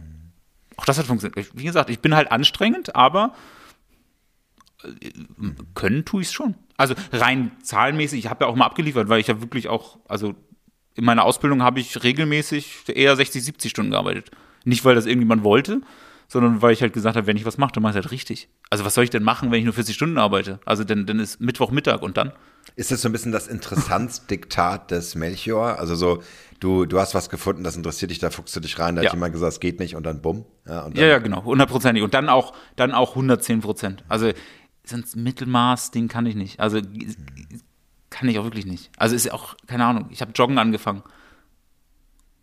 Auch 0.77 0.85
das 0.85 0.99
hat 0.99 1.07
funktioniert. 1.07 1.51
Wie 1.55 1.65
gesagt, 1.65 1.91
ich 1.91 1.99
bin 1.99 2.15
halt 2.15 2.31
anstrengend, 2.31 2.95
aber 2.95 3.35
äh, 4.85 5.11
können 5.75 6.05
tue 6.05 6.23
ich 6.23 6.29
es 6.29 6.33
schon. 6.33 6.55
Also 6.79 6.95
rein 7.13 7.51
zahlenmäßig, 7.63 8.21
ich 8.21 8.31
habe 8.31 8.45
ja 8.45 8.51
auch 8.51 8.57
mal 8.57 8.65
abgeliefert, 8.65 9.09
weil 9.09 9.21
ich 9.21 9.27
ja 9.27 9.43
wirklich 9.43 9.69
auch, 9.69 9.99
also 10.09 10.35
in 10.95 11.05
meiner 11.05 11.25
Ausbildung 11.25 11.63
habe 11.63 11.81
ich 11.81 12.03
regelmäßig 12.03 12.85
eher 12.89 13.15
60, 13.15 13.45
70 13.45 13.71
Stunden 13.71 13.91
gearbeitet. 13.91 14.31
Nicht, 14.65 14.85
weil 14.85 14.95
das 14.95 15.07
irgendjemand 15.07 15.45
wollte, 15.45 15.81
sondern 16.29 16.63
weil 16.63 16.73
ich 16.73 16.83
halt 16.83 16.93
gesagt 16.93 17.17
habe, 17.17 17.27
wenn 17.27 17.37
ich 17.37 17.45
was 17.45 17.59
mache, 17.59 17.73
dann 17.73 17.83
mache 17.83 17.93
ich 17.93 17.99
es 17.99 18.05
halt 18.05 18.13
richtig. 18.13 18.49
Also 18.71 18.85
was 18.85 18.95
soll 18.95 19.05
ich 19.05 19.11
denn 19.11 19.23
machen, 19.23 19.51
wenn 19.51 19.59
ich 19.59 19.65
nur 19.65 19.75
40 19.75 19.95
Stunden 19.95 20.19
arbeite? 20.19 20.61
Also 20.65 20.85
dann, 20.85 21.07
dann 21.07 21.19
ist 21.21 21.41
Mittwochmittag 21.41 22.03
und 22.03 22.17
dann. 22.17 22.33
Ist 22.77 22.91
das 22.91 23.03
so 23.03 23.09
ein 23.09 23.13
bisschen 23.13 23.33
das 23.33 23.49
Interessanzdiktat 23.49 24.91
des 24.91 25.15
Melchior? 25.15 25.79
Also 25.79 25.95
so, 25.95 26.23
du, 26.61 26.85
du 26.85 27.01
hast 27.01 27.15
was 27.15 27.31
gefunden, 27.31 27.65
das 27.65 27.77
interessiert 27.77 28.11
dich, 28.11 28.19
da 28.19 28.31
fuchst 28.31 28.55
du 28.55 28.61
dich 28.61 28.79
rein, 28.79 28.95
da 28.95 29.03
ja. 29.03 29.09
hat 29.09 29.15
jemand 29.15 29.33
gesagt, 29.33 29.55
es 29.55 29.61
geht 29.61 29.81
nicht 29.81 29.97
und 29.97 30.05
dann 30.05 30.21
bumm. 30.21 30.45
Ja, 30.67 30.83
dann 30.83 30.93
ja, 30.93 31.07
ja, 31.07 31.19
genau, 31.19 31.45
hundertprozentig. 31.45 32.03
Und 32.03 32.13
dann 32.13 32.29
auch, 32.29 32.53
dann 32.77 32.93
auch 32.93 33.11
110 33.11 33.61
Prozent. 33.61 34.05
Also 34.09 34.33
sonst 34.89 35.17
Mittelmaß, 35.17 35.91
den 35.91 36.09
kann 36.09 36.27
ich 36.27 36.35
nicht. 36.35 36.61
Also 36.61 36.81
kann 38.11 38.29
ich 38.29 38.39
auch 38.39 38.45
wirklich 38.45 38.67
nicht. 38.67 38.91
Also 38.97 39.15
ist 39.15 39.27
ja 39.27 39.33
auch, 39.33 39.57
keine 39.67 39.85
Ahnung, 39.85 40.07
ich 40.11 40.21
habe 40.21 40.33
Joggen 40.35 40.59
angefangen. 40.59 41.03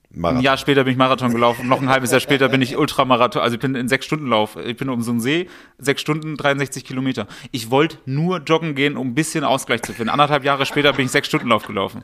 Marathon. 0.10 0.38
Ein 0.38 0.43
Jahr 0.43 0.58
später 0.58 0.84
bin 0.86 0.91
ich 0.93 0.97
Marathon 0.97 1.31
gelaufen, 1.31 1.67
noch 1.67 1.81
ein 1.81 1.89
halbes 1.89 2.12
Jahr 2.12 2.21
später 2.21 2.47
bin 2.47 2.62
ich 2.62 2.77
Ultramarathon, 2.77 3.41
also 3.41 3.55
ich 3.55 3.60
bin 3.60 3.75
in 3.75 3.89
sechs 3.89 4.05
Stunden 4.05 4.27
Lauf. 4.27 4.55
Ich 4.55 4.77
bin 4.77 4.89
um 4.89 5.01
so 5.01 5.12
einen 5.12 5.19
See, 5.19 5.49
sechs 5.77 6.01
Stunden, 6.01 6.38
63 6.38 6.86
Kilometer. 6.86 7.27
Ich 7.51 7.69
wollte 7.69 7.97
nur 8.05 8.38
joggen 8.38 8.75
gehen, 8.75 8.95
um 8.95 9.10
ein 9.10 9.15
bisschen 9.15 9.43
Ausgleich 9.43 9.81
zu 9.81 9.91
finden. 9.91 10.10
Anderthalb 10.10 10.45
Jahre 10.45 10.65
später 10.65 10.93
bin 10.93 11.05
ich 11.05 11.12
sechs 11.12 11.27
Stunden 11.27 11.49
Lauf 11.49 11.67
gelaufen. 11.67 12.01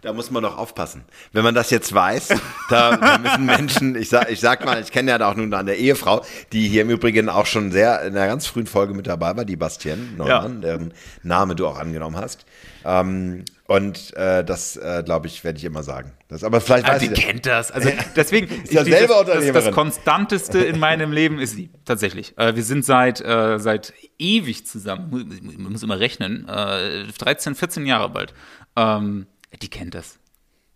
Da 0.00 0.12
muss 0.12 0.30
man 0.30 0.44
doch 0.44 0.56
aufpassen. 0.56 1.02
Wenn 1.32 1.42
man 1.42 1.54
das 1.54 1.70
jetzt 1.70 1.92
weiß, 1.92 2.28
da, 2.70 2.96
da 2.96 3.18
müssen 3.18 3.46
Menschen, 3.46 3.96
ich 3.96 4.08
sag, 4.08 4.30
ich 4.30 4.40
sag 4.40 4.64
mal, 4.64 4.80
ich 4.80 4.92
kenne 4.92 5.10
ja 5.10 5.18
da 5.18 5.30
auch 5.30 5.34
nun 5.34 5.52
eine 5.52 5.74
Ehefrau, 5.74 6.24
die 6.52 6.68
hier 6.68 6.82
im 6.82 6.90
Übrigen 6.90 7.28
auch 7.28 7.46
schon 7.46 7.72
sehr 7.72 8.02
in 8.02 8.16
einer 8.16 8.28
ganz 8.28 8.46
frühen 8.46 8.66
Folge 8.66 8.94
mit 8.94 9.08
dabei 9.08 9.36
war, 9.36 9.44
die 9.44 9.56
Bastienne 9.56 10.02
Neumann, 10.16 10.62
ja. 10.62 10.68
deren 10.68 10.94
Name 11.24 11.56
du 11.56 11.66
auch 11.66 11.78
angenommen 11.78 12.16
hast. 12.16 12.46
Ähm, 12.84 13.44
und 13.66 14.16
äh, 14.16 14.44
das, 14.44 14.76
äh, 14.76 15.02
glaube 15.04 15.26
ich, 15.26 15.44
werde 15.44 15.58
ich 15.58 15.64
immer 15.64 15.82
sagen. 15.82 16.12
Das, 16.28 16.42
aber 16.42 16.60
vielleicht 16.60 16.86
also 16.88 17.06
weiß 17.06 17.16
sie 17.16 17.22
kennt 17.22 17.44
das. 17.44 17.70
Also 17.70 17.90
deswegen 18.16 18.62
ist 18.62 18.72
ja 18.72 18.84
selber 18.84 19.24
das, 19.26 19.44
das, 19.44 19.64
das 19.64 19.74
Konstanteste 19.74 20.60
in 20.60 20.78
meinem 20.78 21.12
Leben 21.12 21.38
ist 21.38 21.56
sie 21.56 21.70
tatsächlich. 21.84 22.38
Äh, 22.38 22.54
wir 22.56 22.62
sind 22.62 22.84
seit 22.84 23.20
äh, 23.20 23.58
seit 23.58 23.92
ewig 24.18 24.64
zusammen. 24.66 25.10
Man 25.58 25.72
muss 25.72 25.82
immer 25.82 26.00
rechnen. 26.00 26.46
13, 26.46 27.52
äh, 27.52 27.56
14 27.56 27.84
Jahre 27.84 28.08
bald. 28.08 28.32
Ähm, 28.76 29.26
die 29.62 29.68
kennt 29.68 29.94
das. 29.94 30.18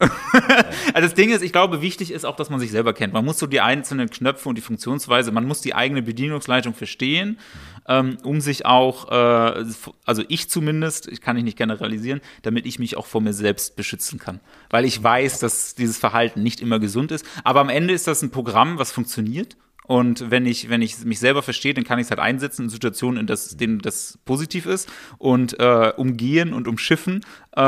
also 0.95 1.07
das 1.07 1.15
Ding 1.15 1.31
ist, 1.31 1.43
ich 1.43 1.53
glaube, 1.53 1.81
wichtig 1.81 2.11
ist 2.11 2.25
auch, 2.25 2.37
dass 2.37 2.51
man 2.51 2.59
sich 2.59 2.71
selber 2.71 2.93
kennt. 2.93 3.13
Man 3.13 3.25
muss 3.25 3.39
so 3.39 3.47
die 3.47 3.61
einzelnen 3.61 4.11
Knöpfe 4.11 4.49
und 4.49 4.57
die 4.57 4.63
Funktionsweise, 4.63 5.31
man 5.33 5.47
muss 5.47 5.61
die 5.61 5.75
eigene 5.75 6.03
Bedienungsleitung 6.03 6.75
verstehen, 6.75 7.39
ähm, 7.87 8.19
um 8.25 8.41
sich 8.41 8.67
auch, 8.67 9.11
äh, 9.11 9.65
also 10.05 10.25
ich 10.29 10.51
zumindest, 10.51 11.09
ich 11.09 11.21
kann 11.21 11.37
ich 11.37 11.45
nicht 11.45 11.59
generalisieren, 11.59 12.21
damit 12.43 12.67
ich 12.67 12.79
mich 12.79 12.97
auch 12.97 13.07
vor 13.07 13.21
mir 13.21 13.33
selbst 13.33 13.77
beschützen 13.77 14.19
kann. 14.19 14.41
Weil 14.71 14.85
ich 14.85 15.03
weiß, 15.03 15.39
dass 15.39 15.75
dieses 15.75 15.99
Verhalten 15.99 16.43
nicht 16.43 16.61
immer 16.61 16.79
gesund 16.79 17.13
ist. 17.13 17.25
Aber 17.45 17.61
am 17.61 17.69
Ende 17.69 17.95
ist 17.95 18.07
das 18.07 18.23
ein 18.23 18.31
Programm, 18.31 18.79
was 18.79 18.93
funktioniert 18.93 19.57
und 19.85 20.31
wenn 20.31 20.47
ich, 20.47 20.69
wenn 20.69 20.81
ich 20.81 21.05
mich 21.05 21.19
selber 21.19 21.43
verstehe, 21.43 21.75
dann 21.75 21.83
kann 21.83 21.99
ich 21.99 22.05
es 22.05 22.11
halt 22.11 22.21
einsetzen 22.21 22.65
in 22.65 22.69
Situationen, 22.69 23.21
in 23.21 23.27
das, 23.27 23.57
denen 23.57 23.81
das 23.81 24.19
positiv 24.25 24.67
ist 24.67 24.89
und 25.19 25.59
äh, 25.59 25.93
umgehen 25.97 26.55
und 26.55 26.69
umschiffen, 26.69 27.21
äh, 27.57 27.61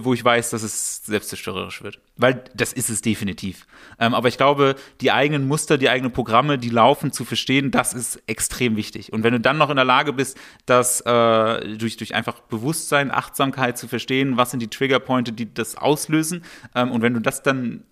wo 0.00 0.12
ich 0.12 0.22
weiß, 0.22 0.50
dass 0.50 0.62
es 0.62 1.04
selbstzerstörerisch 1.06 1.82
wird. 1.82 1.98
Weil 2.16 2.44
das 2.54 2.74
ist 2.74 2.90
es 2.90 3.00
definitiv. 3.00 3.66
Ähm, 3.98 4.14
aber 4.14 4.28
ich 4.28 4.36
glaube, 4.36 4.74
die 5.00 5.12
eigenen 5.12 5.48
Muster, 5.48 5.78
die 5.78 5.88
eigenen 5.88 6.12
Programme, 6.12 6.58
die 6.58 6.68
laufen, 6.68 7.10
zu 7.10 7.24
verstehen, 7.24 7.70
das 7.70 7.94
ist 7.94 8.22
extrem 8.26 8.76
wichtig. 8.76 9.12
Und 9.12 9.22
wenn 9.22 9.32
du 9.32 9.40
dann 9.40 9.56
noch 9.56 9.70
in 9.70 9.76
der 9.76 9.86
Lage 9.86 10.12
bist, 10.12 10.38
das 10.66 11.00
äh, 11.00 11.76
durch, 11.78 11.96
durch 11.96 12.14
einfach 12.14 12.40
Bewusstsein, 12.40 13.10
Achtsamkeit 13.10 13.78
zu 13.78 13.88
verstehen, 13.88 14.36
was 14.36 14.50
sind 14.50 14.60
die 14.60 14.68
Triggerpointe, 14.68 15.32
die 15.32 15.52
das 15.52 15.74
auslösen, 15.74 16.44
ähm, 16.74 16.90
und 16.90 17.00
wenn 17.00 17.14
du 17.14 17.20
das 17.20 17.42
dann 17.42 17.84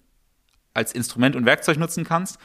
als 0.75 0.93
Instrument 0.93 1.35
und 1.35 1.45
Werkzeug 1.45 1.79
nutzen 1.79 2.05
kannst, 2.05 2.39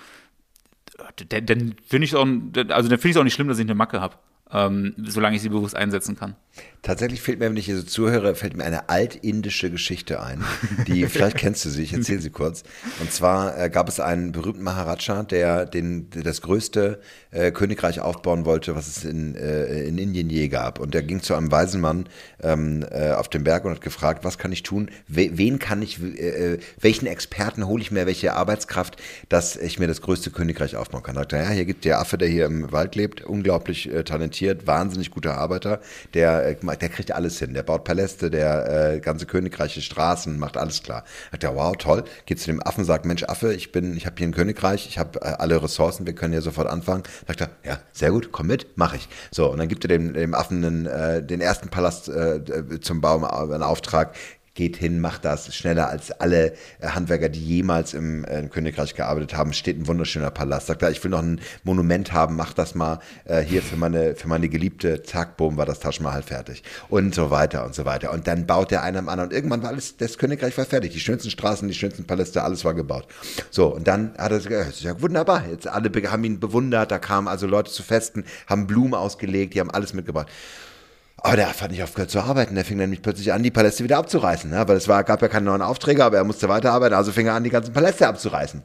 dann 1.28 1.76
finde 1.86 2.06
ich 2.06 2.16
auch, 2.16 2.26
also 2.26 2.90
dann 2.90 3.00
finde 3.00 3.10
ich 3.10 3.16
es 3.16 3.18
auch 3.18 3.24
nicht 3.24 3.34
schlimm, 3.34 3.48
dass 3.48 3.60
ich 3.60 3.66
eine 3.66 3.76
Macke 3.76 4.02
habe, 4.02 4.18
ähm, 4.54 4.94
solange 5.06 5.36
ich 5.36 5.42
sie 5.42 5.50
bewusst 5.50 5.76
einsetzen 5.76 6.16
kann. 6.18 6.36
Tatsächlich 6.84 7.22
fehlt 7.22 7.40
mir, 7.40 7.46
wenn 7.46 7.56
ich 7.56 7.66
hier 7.66 7.78
so 7.78 7.84
zuhöre, 7.84 8.36
fällt 8.36 8.58
mir 8.58 8.66
eine 8.66 8.90
altindische 8.90 9.72
Geschichte 9.72 10.22
ein, 10.22 10.44
die, 10.86 11.06
vielleicht 11.08 11.38
kennst 11.38 11.64
du 11.64 11.70
sie, 11.70 11.82
ich 11.82 11.94
erzähle 11.94 12.20
sie 12.20 12.30
kurz. 12.30 12.64
Und 13.00 13.12
zwar 13.12 13.58
äh, 13.58 13.70
gab 13.70 13.88
es 13.88 14.02
einen 14.02 14.34
berühmten 14.34 14.64
Maharaja, 14.64 15.24
der 15.24 15.66
den, 15.66 16.10
der 16.10 16.24
das 16.24 16.42
größte 16.42 17.00
äh, 17.32 17.52
Königreich 17.52 18.02
aufbauen 18.02 18.44
wollte, 18.46 18.76
was 18.76 18.88
es 18.88 19.06
in, 19.06 19.34
äh, 19.36 19.84
in 19.86 19.98
Indien 19.98 20.30
je 20.30 20.50
gab. 20.50 20.80
Und 20.80 20.94
der 20.94 21.04
ging 21.04 21.22
zu 21.22 21.34
einem 21.36 21.52
weisen 21.52 21.80
Mann 21.80 22.06
ähm, 22.42 22.86
äh, 22.92 23.12
auf 23.12 23.30
dem 23.30 23.46
Berg 23.46 23.64
und 23.64 23.72
hat 23.72 23.82
gefragt, 23.82 24.26
was 24.26 24.38
kann 24.38 24.52
ich 24.52 24.62
tun? 24.62 24.92
We 25.08 25.32
wen 25.38 25.60
kann 25.60 25.82
ich, 25.82 26.04
äh, 26.04 26.60
welchen 26.82 27.08
Experten 27.08 27.66
hole 27.66 27.82
ich 27.82 27.92
mir, 27.92 28.06
welche 28.06 28.34
Arbeitskraft, 28.34 28.98
dass 29.30 29.56
ich 29.56 29.80
mir 29.80 29.88
das 29.88 30.02
größte 30.02 30.32
Königreich 30.32 30.76
aufbauen 30.76 31.02
kann? 31.02 31.16
Da 31.16 31.22
sagt 31.22 31.34
er, 31.34 31.44
ja, 31.44 31.50
hier 31.50 31.66
gibt 31.66 31.86
der 31.86 32.00
Affe, 32.00 32.18
der 32.18 32.28
hier 32.28 32.46
im 32.46 32.74
Wald 32.74 32.96
lebt, 32.96 33.24
unglaublich 33.24 33.90
äh, 33.90 34.04
talentiert, 34.44 34.68
wahnsinnig 34.68 35.12
guter 35.12 35.38
Arbeiter, 35.38 35.80
der 36.14 36.54
der 36.54 36.90
kriegt 36.90 37.12
alles 37.12 37.40
hin. 37.40 37.54
Der 37.54 37.64
baut 37.64 37.84
Paläste, 37.84 38.30
der 38.30 38.94
äh, 38.94 39.00
ganze 39.00 39.26
Königreiche, 39.26 39.82
Straßen, 39.82 40.38
macht 40.38 40.58
alles 40.58 40.84
klar. 40.84 41.04
Sagt 41.32 41.44
er, 41.44 41.56
wow, 41.56 41.76
toll. 41.78 42.04
Geht 42.26 42.40
zu 42.40 42.48
dem 42.48 42.66
Affen, 42.66 42.84
sagt, 42.84 43.06
Mensch, 43.06 43.24
Affe, 43.24 43.54
ich 43.54 43.72
bin, 43.72 43.96
ich 43.96 44.06
habe 44.06 44.16
hier 44.18 44.28
ein 44.28 44.34
Königreich, 44.34 44.88
ich 44.88 44.98
habe 44.98 45.22
äh, 45.22 45.26
alle 45.26 45.62
Ressourcen, 45.62 46.06
wir 46.06 46.14
können 46.14 46.34
hier 46.34 46.42
sofort 46.42 46.68
anfangen. 46.68 47.04
Sagt 47.28 47.42
er, 47.42 47.50
ja, 47.64 47.80
sehr 47.92 48.12
gut, 48.12 48.32
komm 48.32 48.48
mit, 48.48 48.78
mach 48.78 48.94
ich. 48.94 49.08
So, 49.32 49.52
und 49.52 49.58
dann 49.60 49.68
gibt 49.68 49.86
er 49.86 49.90
dem, 49.90 50.14
dem 50.14 50.34
Affen 50.34 50.62
den, 50.62 50.86
äh, 50.86 51.24
den 51.24 51.42
ersten 51.42 51.70
Palast 51.70 52.10
äh, 52.10 52.80
zum 52.82 53.02
Baum 53.02 53.24
äh, 53.24 53.28
einen 53.28 53.64
Auftrag, 53.64 54.16
geht 54.56 54.78
hin, 54.78 55.00
macht 55.00 55.26
das 55.26 55.56
schneller 55.56 55.90
als 55.90 56.12
alle 56.12 56.54
äh, 56.80 56.88
Handwerker, 56.90 57.30
die 57.30 57.44
jemals 57.44 57.94
im, 57.96 58.24
äh, 58.26 58.48
Königreich 58.48 58.94
gearbeitet 58.94 59.36
haben. 59.36 59.52
Steht 59.54 59.80
ein 59.80 59.88
wunderschöner 59.88 60.30
Palast. 60.30 60.68
Sagt 60.68 60.84
er, 60.84 60.92
ich 60.92 61.04
will 61.04 61.10
noch 61.10 61.24
ein 61.24 61.42
Monument 61.64 62.14
haben, 62.14 62.36
mach 62.36 62.54
das 62.54 62.76
mal 62.76 63.00
äh, 63.26 63.42
hier 63.42 63.64
für 63.64 63.78
meine, 63.78 64.16
für 64.16 64.28
meine 64.28 64.50
Geliebte. 64.50 65.02
Zack, 65.02 65.38
boom, 65.38 65.58
war 65.58 65.66
das 65.66 65.80
Taj 65.80 66.00
Mahal 66.02 66.22
fertig. 66.22 66.62
Und 66.90 67.16
so 67.16 67.32
weiter 67.32 67.66
und 67.66 67.74
so 67.74 67.86
weiter. 67.86 68.14
Und 68.14 68.28
dann 68.28 68.46
baut 68.46 68.70
der 68.70 68.84
einer 68.84 69.00
am 69.00 69.10
anderen. 69.10 69.30
Und 69.30 69.36
irgendwann 69.36 69.64
war 69.64 69.70
alles, 69.70 69.98
das 69.98 70.20
Königreich 70.20 70.56
war 70.58 70.66
fertig. 70.66 70.94
Die 70.94 71.00
schönsten 71.00 71.32
Straßen, 71.32 71.68
die 71.68 71.74
schönsten 71.74 72.06
Paläste, 72.06 72.44
alles 72.44 72.64
war 72.64 72.76
gebaut. 72.76 73.08
So, 73.50 73.74
und 73.74 73.88
dann 73.88 74.14
hat 74.20 74.32
er 74.32 74.38
gesagt, 74.38 74.82
ja 74.82 75.02
wunderbar. 75.02 75.48
Jetzt 75.50 75.68
alle 75.68 75.90
haben 76.12 76.24
ihn 76.24 76.40
bewundert. 76.40 76.92
Da 76.92 77.00
kamen 77.00 77.28
also 77.28 77.48
Leute 77.48 77.72
zu 77.72 77.82
Festen, 77.82 78.24
haben 78.48 78.68
Blumen 78.68 78.94
ausgelegt, 78.94 79.56
die 79.56 79.60
haben 79.60 79.72
alles 79.72 79.94
mitgebracht. 79.94 80.28
Aber 81.26 81.38
der 81.38 81.50
hat 81.50 81.72
nicht 81.72 81.82
aufgehört 81.82 82.12
zu 82.12 82.20
arbeiten. 82.20 82.54
Der 82.56 82.66
fing 82.66 82.78
nämlich 82.78 83.02
plötzlich 83.02 83.32
an, 83.32 83.44
die 83.44 83.52
Paläste 83.52 83.84
wieder 83.84 83.98
abzureißen. 83.98 84.50
Ne? 84.50 84.68
Weil 84.68 84.76
es 84.76 84.90
war, 84.90 85.04
gab 85.06 85.22
ja 85.22 85.30
keine 85.30 85.46
neuen 85.46 85.62
Aufträge, 85.62 86.04
aber 86.04 86.18
er 86.18 86.26
musste 86.26 86.50
weiterarbeiten. 86.50 86.94
Also 86.96 87.14
fing 87.14 87.28
er 87.28 87.34
an, 87.34 87.46
die 87.46 87.50
ganzen 87.50 87.74
Paläste 87.74 88.08
abzureißen. 88.08 88.62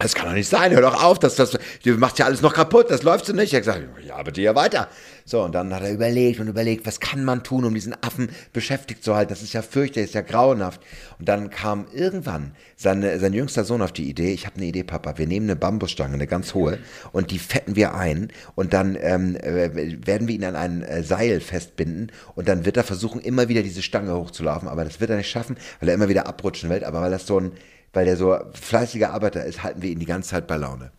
Das 0.00 0.16
kann 0.16 0.26
doch 0.26 0.34
nicht 0.34 0.48
sein, 0.48 0.72
hör 0.72 0.80
doch 0.80 1.04
auf, 1.04 1.20
das, 1.20 1.36
das, 1.36 1.56
du 1.84 1.92
machst 1.92 2.18
ja 2.18 2.26
alles 2.26 2.42
noch 2.42 2.52
kaputt, 2.52 2.90
das 2.90 3.04
läuft 3.04 3.26
so 3.26 3.32
nicht. 3.32 3.52
Ich 3.52 3.68
habe 3.68 3.80
gesagt, 3.80 4.04
ja, 4.04 4.20
bitte 4.24 4.42
ja 4.42 4.56
weiter. 4.56 4.88
So, 5.24 5.40
und 5.42 5.54
dann 5.54 5.72
hat 5.72 5.82
er 5.82 5.92
überlegt 5.92 6.40
und 6.40 6.48
überlegt, 6.48 6.84
was 6.84 6.98
kann 6.98 7.24
man 7.24 7.44
tun, 7.44 7.64
um 7.64 7.72
diesen 7.72 7.94
Affen 8.02 8.28
beschäftigt 8.52 9.04
zu 9.04 9.14
halten. 9.14 9.30
Das 9.30 9.40
ist 9.40 9.52
ja 9.52 9.62
fürchterlich, 9.62 10.08
ist 10.08 10.14
ja 10.14 10.22
grauenhaft. 10.22 10.80
Und 11.20 11.28
dann 11.28 11.48
kam 11.48 11.86
irgendwann 11.92 12.56
seine, 12.74 13.20
sein 13.20 13.32
jüngster 13.32 13.62
Sohn 13.62 13.82
auf 13.82 13.92
die 13.92 14.10
Idee, 14.10 14.32
ich 14.32 14.46
habe 14.46 14.56
eine 14.56 14.66
Idee, 14.66 14.82
Papa, 14.82 15.16
wir 15.16 15.28
nehmen 15.28 15.46
eine 15.46 15.56
Bambusstange, 15.56 16.14
eine 16.14 16.26
ganz 16.26 16.54
hohe, 16.54 16.78
und 17.12 17.30
die 17.30 17.38
fetten 17.38 17.76
wir 17.76 17.94
ein 17.94 18.32
und 18.56 18.72
dann 18.72 18.98
ähm, 19.00 19.36
äh, 19.36 19.70
werden 20.04 20.26
wir 20.26 20.34
ihn 20.34 20.44
an 20.44 20.56
ein 20.56 20.82
äh, 20.82 21.04
Seil 21.04 21.40
festbinden 21.40 22.10
und 22.34 22.48
dann 22.48 22.64
wird 22.64 22.76
er 22.76 22.84
versuchen, 22.84 23.20
immer 23.20 23.48
wieder 23.48 23.62
diese 23.62 23.80
Stange 23.80 24.12
hochzulaufen. 24.12 24.68
Aber 24.68 24.84
das 24.84 25.00
wird 25.00 25.10
er 25.10 25.16
nicht 25.16 25.30
schaffen, 25.30 25.56
weil 25.78 25.88
er 25.88 25.94
immer 25.94 26.08
wieder 26.08 26.26
abrutschen 26.26 26.68
will, 26.68 26.84
aber 26.84 27.00
weil 27.00 27.12
das 27.12 27.26
so 27.26 27.38
ein 27.38 27.52
weil 27.94 28.04
der 28.04 28.16
so 28.16 28.36
fleißiger 28.52 29.12
Arbeiter 29.12 29.44
ist, 29.44 29.62
halten 29.62 29.82
wir 29.82 29.90
ihn 29.90 29.98
die 29.98 30.06
ganze 30.06 30.30
Zeit 30.30 30.46
bei 30.46 30.56
Laune. 30.56 30.90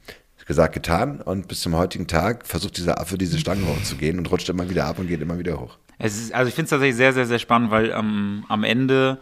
Gesagt, 0.47 0.75
getan 0.75 1.21
und 1.21 1.47
bis 1.47 1.61
zum 1.61 1.75
heutigen 1.75 2.05
Tag 2.05 2.45
versucht 2.45 2.77
dieser 2.77 3.01
Affe 3.01 3.17
diese 3.17 3.39
Stange 3.39 3.65
hochzugehen 3.65 4.19
und 4.19 4.29
rutscht 4.31 4.47
immer 4.47 4.69
wieder 4.69 4.85
ab 4.85 4.99
und 4.99 5.07
geht 5.07 5.19
immer 5.19 5.39
wieder 5.39 5.59
hoch. 5.59 5.79
Es 5.97 6.15
ist, 6.15 6.35
also 6.35 6.49
ich 6.49 6.53
finde 6.53 6.65
es 6.65 6.69
tatsächlich 6.69 6.95
sehr, 6.97 7.13
sehr, 7.13 7.25
sehr 7.25 7.39
spannend, 7.39 7.71
weil 7.71 7.89
ähm, 7.89 8.45
am 8.47 8.63
Ende, 8.63 9.17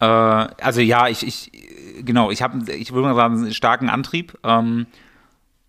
äh, 0.00 0.04
also 0.04 0.80
ja, 0.80 1.06
ich, 1.06 1.24
ich 1.24 1.52
genau, 2.04 2.32
ich 2.32 2.42
habe, 2.42 2.72
ich 2.72 2.92
würde 2.92 3.06
mal 3.06 3.14
sagen, 3.14 3.36
einen 3.36 3.54
starken 3.54 3.88
Antrieb. 3.88 4.36
Ähm, 4.42 4.86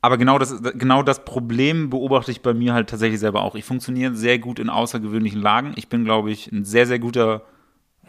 aber 0.01 0.17
genau 0.17 0.39
das, 0.39 0.59
genau 0.75 1.03
das 1.03 1.23
Problem 1.23 1.89
beobachte 1.89 2.31
ich 2.31 2.41
bei 2.41 2.53
mir 2.53 2.73
halt 2.73 2.89
tatsächlich 2.89 3.19
selber 3.19 3.43
auch. 3.43 3.55
Ich 3.55 3.65
funktioniere 3.65 4.15
sehr 4.15 4.39
gut 4.39 4.57
in 4.57 4.69
außergewöhnlichen 4.69 5.41
Lagen. 5.41 5.73
Ich 5.75 5.89
bin, 5.89 6.05
glaube 6.05 6.31
ich, 6.31 6.51
ein 6.51 6.63
sehr, 6.65 6.87
sehr 6.87 6.99
guter 6.99 7.43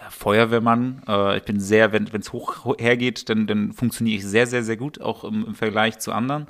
ja, 0.01 0.11
Feuerwehrmann. 0.11 1.03
Äh, 1.07 1.39
ich 1.39 1.45
bin 1.45 1.61
sehr, 1.61 1.93
wenn 1.93 2.07
es 2.07 2.33
hoch 2.33 2.75
hergeht, 2.79 3.29
dann, 3.29 3.47
dann 3.47 3.73
funktioniere 3.73 4.19
ich 4.19 4.27
sehr, 4.27 4.47
sehr, 4.47 4.63
sehr 4.63 4.77
gut, 4.77 5.01
auch 5.01 5.25
im, 5.25 5.45
im 5.47 5.55
Vergleich 5.55 5.99
zu 5.99 6.13
anderen. 6.13 6.49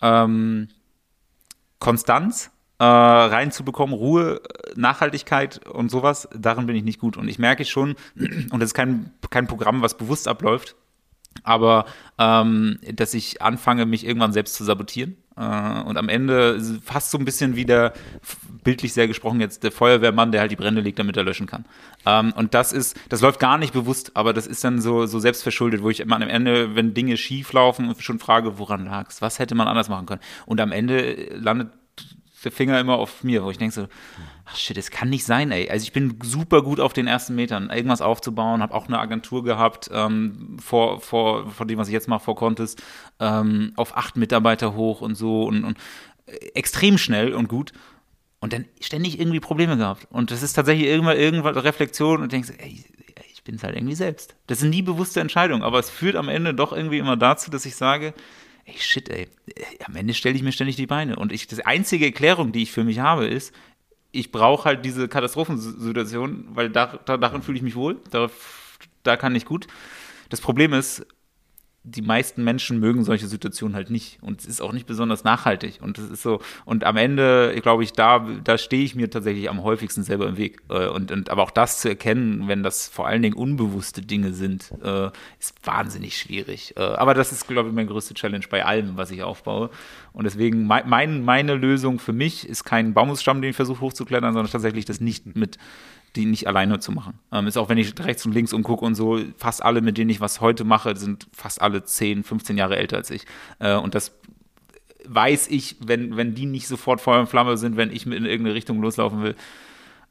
Ähm, 0.00 0.68
Konstanz 1.78 2.50
äh, 2.78 2.84
reinzubekommen, 2.84 3.94
Ruhe, 3.94 4.40
Nachhaltigkeit 4.74 5.66
und 5.66 5.90
sowas, 5.90 6.28
darin 6.34 6.66
bin 6.66 6.76
ich 6.76 6.84
nicht 6.84 7.00
gut. 7.00 7.16
Und 7.16 7.28
ich 7.28 7.38
merke 7.38 7.64
schon, 7.64 7.96
und 8.16 8.60
das 8.60 8.70
ist 8.70 8.74
kein, 8.74 9.12
kein 9.30 9.46
Programm, 9.46 9.82
was 9.82 9.96
bewusst 9.96 10.28
abläuft, 10.28 10.76
aber 11.42 11.86
ähm, 12.18 12.78
dass 12.92 13.14
ich 13.14 13.42
anfange, 13.42 13.86
mich 13.86 14.06
irgendwann 14.06 14.32
selbst 14.32 14.54
zu 14.54 14.64
sabotieren. 14.64 15.16
Äh, 15.36 15.80
und 15.82 15.96
am 15.96 16.08
Ende 16.08 16.60
fast 16.84 17.10
so 17.10 17.18
ein 17.18 17.24
bisschen 17.24 17.56
wie 17.56 17.64
der, 17.64 17.92
bildlich 18.64 18.92
sehr 18.92 19.06
gesprochen 19.06 19.40
jetzt, 19.40 19.62
der 19.62 19.72
Feuerwehrmann, 19.72 20.32
der 20.32 20.40
halt 20.40 20.50
die 20.50 20.56
Brände 20.56 20.80
legt, 20.80 20.98
damit 20.98 21.16
er 21.16 21.24
löschen 21.24 21.46
kann. 21.46 21.64
Ähm, 22.04 22.32
und 22.34 22.54
das 22.54 22.72
ist, 22.72 22.98
das 23.08 23.20
läuft 23.20 23.38
gar 23.38 23.58
nicht 23.58 23.72
bewusst, 23.72 24.12
aber 24.14 24.32
das 24.32 24.46
ist 24.46 24.64
dann 24.64 24.80
so, 24.80 25.06
so 25.06 25.18
selbstverschuldet, 25.18 25.82
wo 25.82 25.90
ich 25.90 26.00
immer 26.00 26.16
am 26.16 26.22
Ende, 26.22 26.74
wenn 26.74 26.94
Dinge 26.94 27.16
schief 27.16 27.52
laufen, 27.52 27.94
schon 27.98 28.18
frage, 28.18 28.58
woran 28.58 28.84
lag's? 28.84 29.22
Was 29.22 29.38
hätte 29.38 29.54
man 29.54 29.68
anders 29.68 29.88
machen 29.88 30.06
können? 30.06 30.20
Und 30.46 30.60
am 30.60 30.72
Ende 30.72 31.28
landet 31.34 31.70
der 32.44 32.52
Finger 32.52 32.78
immer 32.80 32.96
auf 32.96 33.24
mir, 33.24 33.44
wo 33.44 33.50
ich 33.50 33.58
denke 33.58 33.74
so, 33.74 33.88
ach 34.46 34.56
shit, 34.56 34.78
es 34.78 34.90
kann 34.90 35.10
nicht 35.10 35.24
sein, 35.24 35.50
ey. 35.50 35.68
Also 35.68 35.82
ich 35.82 35.92
bin 35.92 36.18
super 36.22 36.62
gut 36.62 36.80
auf 36.80 36.92
den 36.92 37.06
ersten 37.06 37.34
Metern, 37.34 37.68
irgendwas 37.68 38.00
aufzubauen, 38.00 38.62
habe 38.62 38.74
auch 38.74 38.86
eine 38.86 38.98
Agentur 38.98 39.44
gehabt, 39.44 39.90
ähm, 39.92 40.56
vor, 40.60 41.00
vor, 41.00 41.50
vor 41.50 41.66
dem, 41.66 41.78
was 41.78 41.88
ich 41.88 41.92
jetzt 41.92 42.08
mache, 42.08 42.24
vor 42.24 42.36
Contest, 42.36 42.82
ähm, 43.18 43.72
auf 43.76 43.96
acht 43.96 44.16
Mitarbeiter 44.16 44.74
hoch 44.74 45.00
und 45.00 45.16
so 45.16 45.44
und, 45.44 45.64
und 45.64 45.76
extrem 46.54 46.96
schnell 46.96 47.34
und 47.34 47.48
gut. 47.48 47.72
Und 48.38 48.52
dann 48.52 48.66
ständig 48.80 49.18
irgendwie 49.18 49.40
Probleme 49.40 49.76
gehabt. 49.76 50.06
Und 50.10 50.30
das 50.30 50.42
ist 50.42 50.52
tatsächlich 50.52 50.86
irgendwann 50.86 51.16
irgendwas 51.16 51.56
Reflexion 51.64 52.22
und 52.22 52.32
denkst, 52.32 52.52
ey, 52.58 52.84
ich 53.32 53.42
bin 53.42 53.56
es 53.56 53.64
halt 53.64 53.76
irgendwie 53.76 53.94
selbst. 53.94 54.36
Das 54.46 54.60
sind 54.60 54.70
nie 54.70 54.82
bewusste 54.82 55.20
Entscheidungen, 55.20 55.62
aber 55.62 55.78
es 55.78 55.90
führt 55.90 56.16
am 56.16 56.28
Ende 56.28 56.54
doch 56.54 56.72
irgendwie 56.72 56.98
immer 56.98 57.16
dazu, 57.16 57.50
dass 57.50 57.64
ich 57.64 57.76
sage, 57.76 58.14
ey, 58.66 58.74
shit, 58.78 59.08
ey, 59.08 59.28
am 59.84 59.96
Ende 59.96 60.14
stelle 60.14 60.36
ich 60.36 60.42
mir 60.42 60.52
ständig 60.52 60.76
die 60.76 60.86
Beine. 60.86 61.16
Und 61.16 61.32
ich, 61.32 61.46
die 61.46 61.64
einzige 61.64 62.06
Erklärung, 62.06 62.52
die 62.52 62.62
ich 62.62 62.72
für 62.72 62.84
mich 62.84 62.98
habe, 62.98 63.26
ist, 63.26 63.54
ich 64.16 64.32
brauche 64.32 64.64
halt 64.64 64.84
diese 64.84 65.08
Katastrophensituation, 65.08 66.48
weil 66.50 66.70
da, 66.70 66.98
da, 67.04 67.16
darin 67.16 67.42
fühle 67.42 67.56
ich 67.56 67.62
mich 67.62 67.76
wohl, 67.76 68.00
da, 68.10 68.30
da 69.02 69.16
kann 69.16 69.34
ich 69.34 69.44
gut. 69.44 69.66
Das 70.30 70.40
Problem 70.40 70.72
ist, 70.72 71.06
die 71.88 72.02
meisten 72.02 72.42
Menschen 72.42 72.80
mögen 72.80 73.04
solche 73.04 73.28
Situationen 73.28 73.76
halt 73.76 73.90
nicht. 73.90 74.18
Und 74.20 74.40
es 74.40 74.46
ist 74.46 74.60
auch 74.60 74.72
nicht 74.72 74.86
besonders 74.86 75.22
nachhaltig. 75.22 75.78
Und 75.80 75.98
es 75.98 76.10
ist 76.10 76.22
so, 76.22 76.40
und 76.64 76.82
am 76.82 76.96
Ende, 76.96 77.56
glaube 77.62 77.84
ich, 77.84 77.92
da, 77.92 78.26
da 78.42 78.58
stehe 78.58 78.82
ich 78.82 78.96
mir 78.96 79.08
tatsächlich 79.08 79.48
am 79.48 79.62
häufigsten 79.62 80.02
selber 80.02 80.26
im 80.26 80.36
Weg. 80.36 80.62
Äh, 80.68 80.88
und, 80.88 81.12
und 81.12 81.30
aber 81.30 81.44
auch 81.44 81.52
das 81.52 81.80
zu 81.80 81.88
erkennen, 81.88 82.48
wenn 82.48 82.64
das 82.64 82.88
vor 82.88 83.06
allen 83.06 83.22
Dingen 83.22 83.36
unbewusste 83.36 84.02
Dinge 84.02 84.32
sind, 84.32 84.72
äh, 84.82 85.10
ist 85.38 85.54
wahnsinnig 85.64 86.18
schwierig. 86.18 86.74
Äh, 86.76 86.80
aber 86.80 87.14
das 87.14 87.30
ist, 87.30 87.46
glaube 87.46 87.68
ich, 87.68 87.74
meine 87.74 87.88
größte 87.88 88.14
Challenge 88.14 88.44
bei 88.50 88.64
allem, 88.64 88.96
was 88.96 89.12
ich 89.12 89.22
aufbaue. 89.22 89.70
Und 90.12 90.24
deswegen, 90.24 90.66
mein, 90.66 91.24
meine 91.24 91.54
Lösung 91.54 92.00
für 92.00 92.12
mich 92.12 92.48
ist 92.48 92.64
kein 92.64 92.94
Baumstamm, 92.94 93.40
den 93.42 93.50
ich 93.50 93.56
versuche 93.56 93.80
hochzuklettern, 93.80 94.34
sondern 94.34 94.50
tatsächlich 94.50 94.86
das 94.86 95.00
nicht 95.00 95.36
mit 95.36 95.56
die 96.16 96.26
nicht 96.26 96.46
alleine 96.46 96.80
zu 96.80 96.92
machen. 96.92 97.18
Ähm, 97.30 97.46
ist 97.46 97.56
auch, 97.56 97.68
wenn 97.68 97.78
ich 97.78 97.98
rechts 98.00 98.24
und 98.26 98.32
links 98.32 98.52
umgucke 98.52 98.84
und 98.84 98.94
so, 98.94 99.20
fast 99.36 99.62
alle, 99.62 99.80
mit 99.80 99.98
denen 99.98 100.10
ich 100.10 100.20
was 100.20 100.40
heute 100.40 100.64
mache, 100.64 100.96
sind 100.96 101.28
fast 101.32 101.60
alle 101.60 101.84
10, 101.84 102.24
15 102.24 102.56
Jahre 102.56 102.76
älter 102.76 102.96
als 102.96 103.10
ich. 103.10 103.26
Äh, 103.58 103.76
und 103.76 103.94
das 103.94 104.12
weiß 105.04 105.48
ich, 105.48 105.76
wenn, 105.80 106.16
wenn 106.16 106.34
die 106.34 106.46
nicht 106.46 106.66
sofort 106.66 107.00
Feuer 107.00 107.20
und 107.20 107.28
Flamme 107.28 107.56
sind, 107.56 107.76
wenn 107.76 107.90
ich 107.90 108.06
in 108.06 108.12
irgendeine 108.12 108.54
Richtung 108.54 108.80
loslaufen 108.80 109.22
will. 109.22 109.36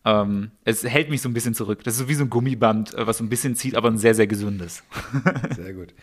Ähm, 0.05 0.51
es 0.63 0.83
hält 0.83 1.09
mich 1.09 1.21
so 1.21 1.29
ein 1.29 1.33
bisschen 1.33 1.55
zurück. 1.55 1.83
Das 1.83 1.95
ist 1.95 2.01
so 2.01 2.07
wie 2.07 2.13
so 2.13 2.23
ein 2.23 2.29
Gummiband, 2.29 2.93
äh, 2.93 3.07
was 3.07 3.17
so 3.17 3.23
ein 3.23 3.29
bisschen 3.29 3.55
zieht, 3.55 3.75
aber 3.75 3.89
ein 3.89 3.97
sehr, 3.97 4.13
sehr 4.13 4.27
gesundes. 4.27 4.83
sehr 5.55 5.73
gut. 5.73 5.93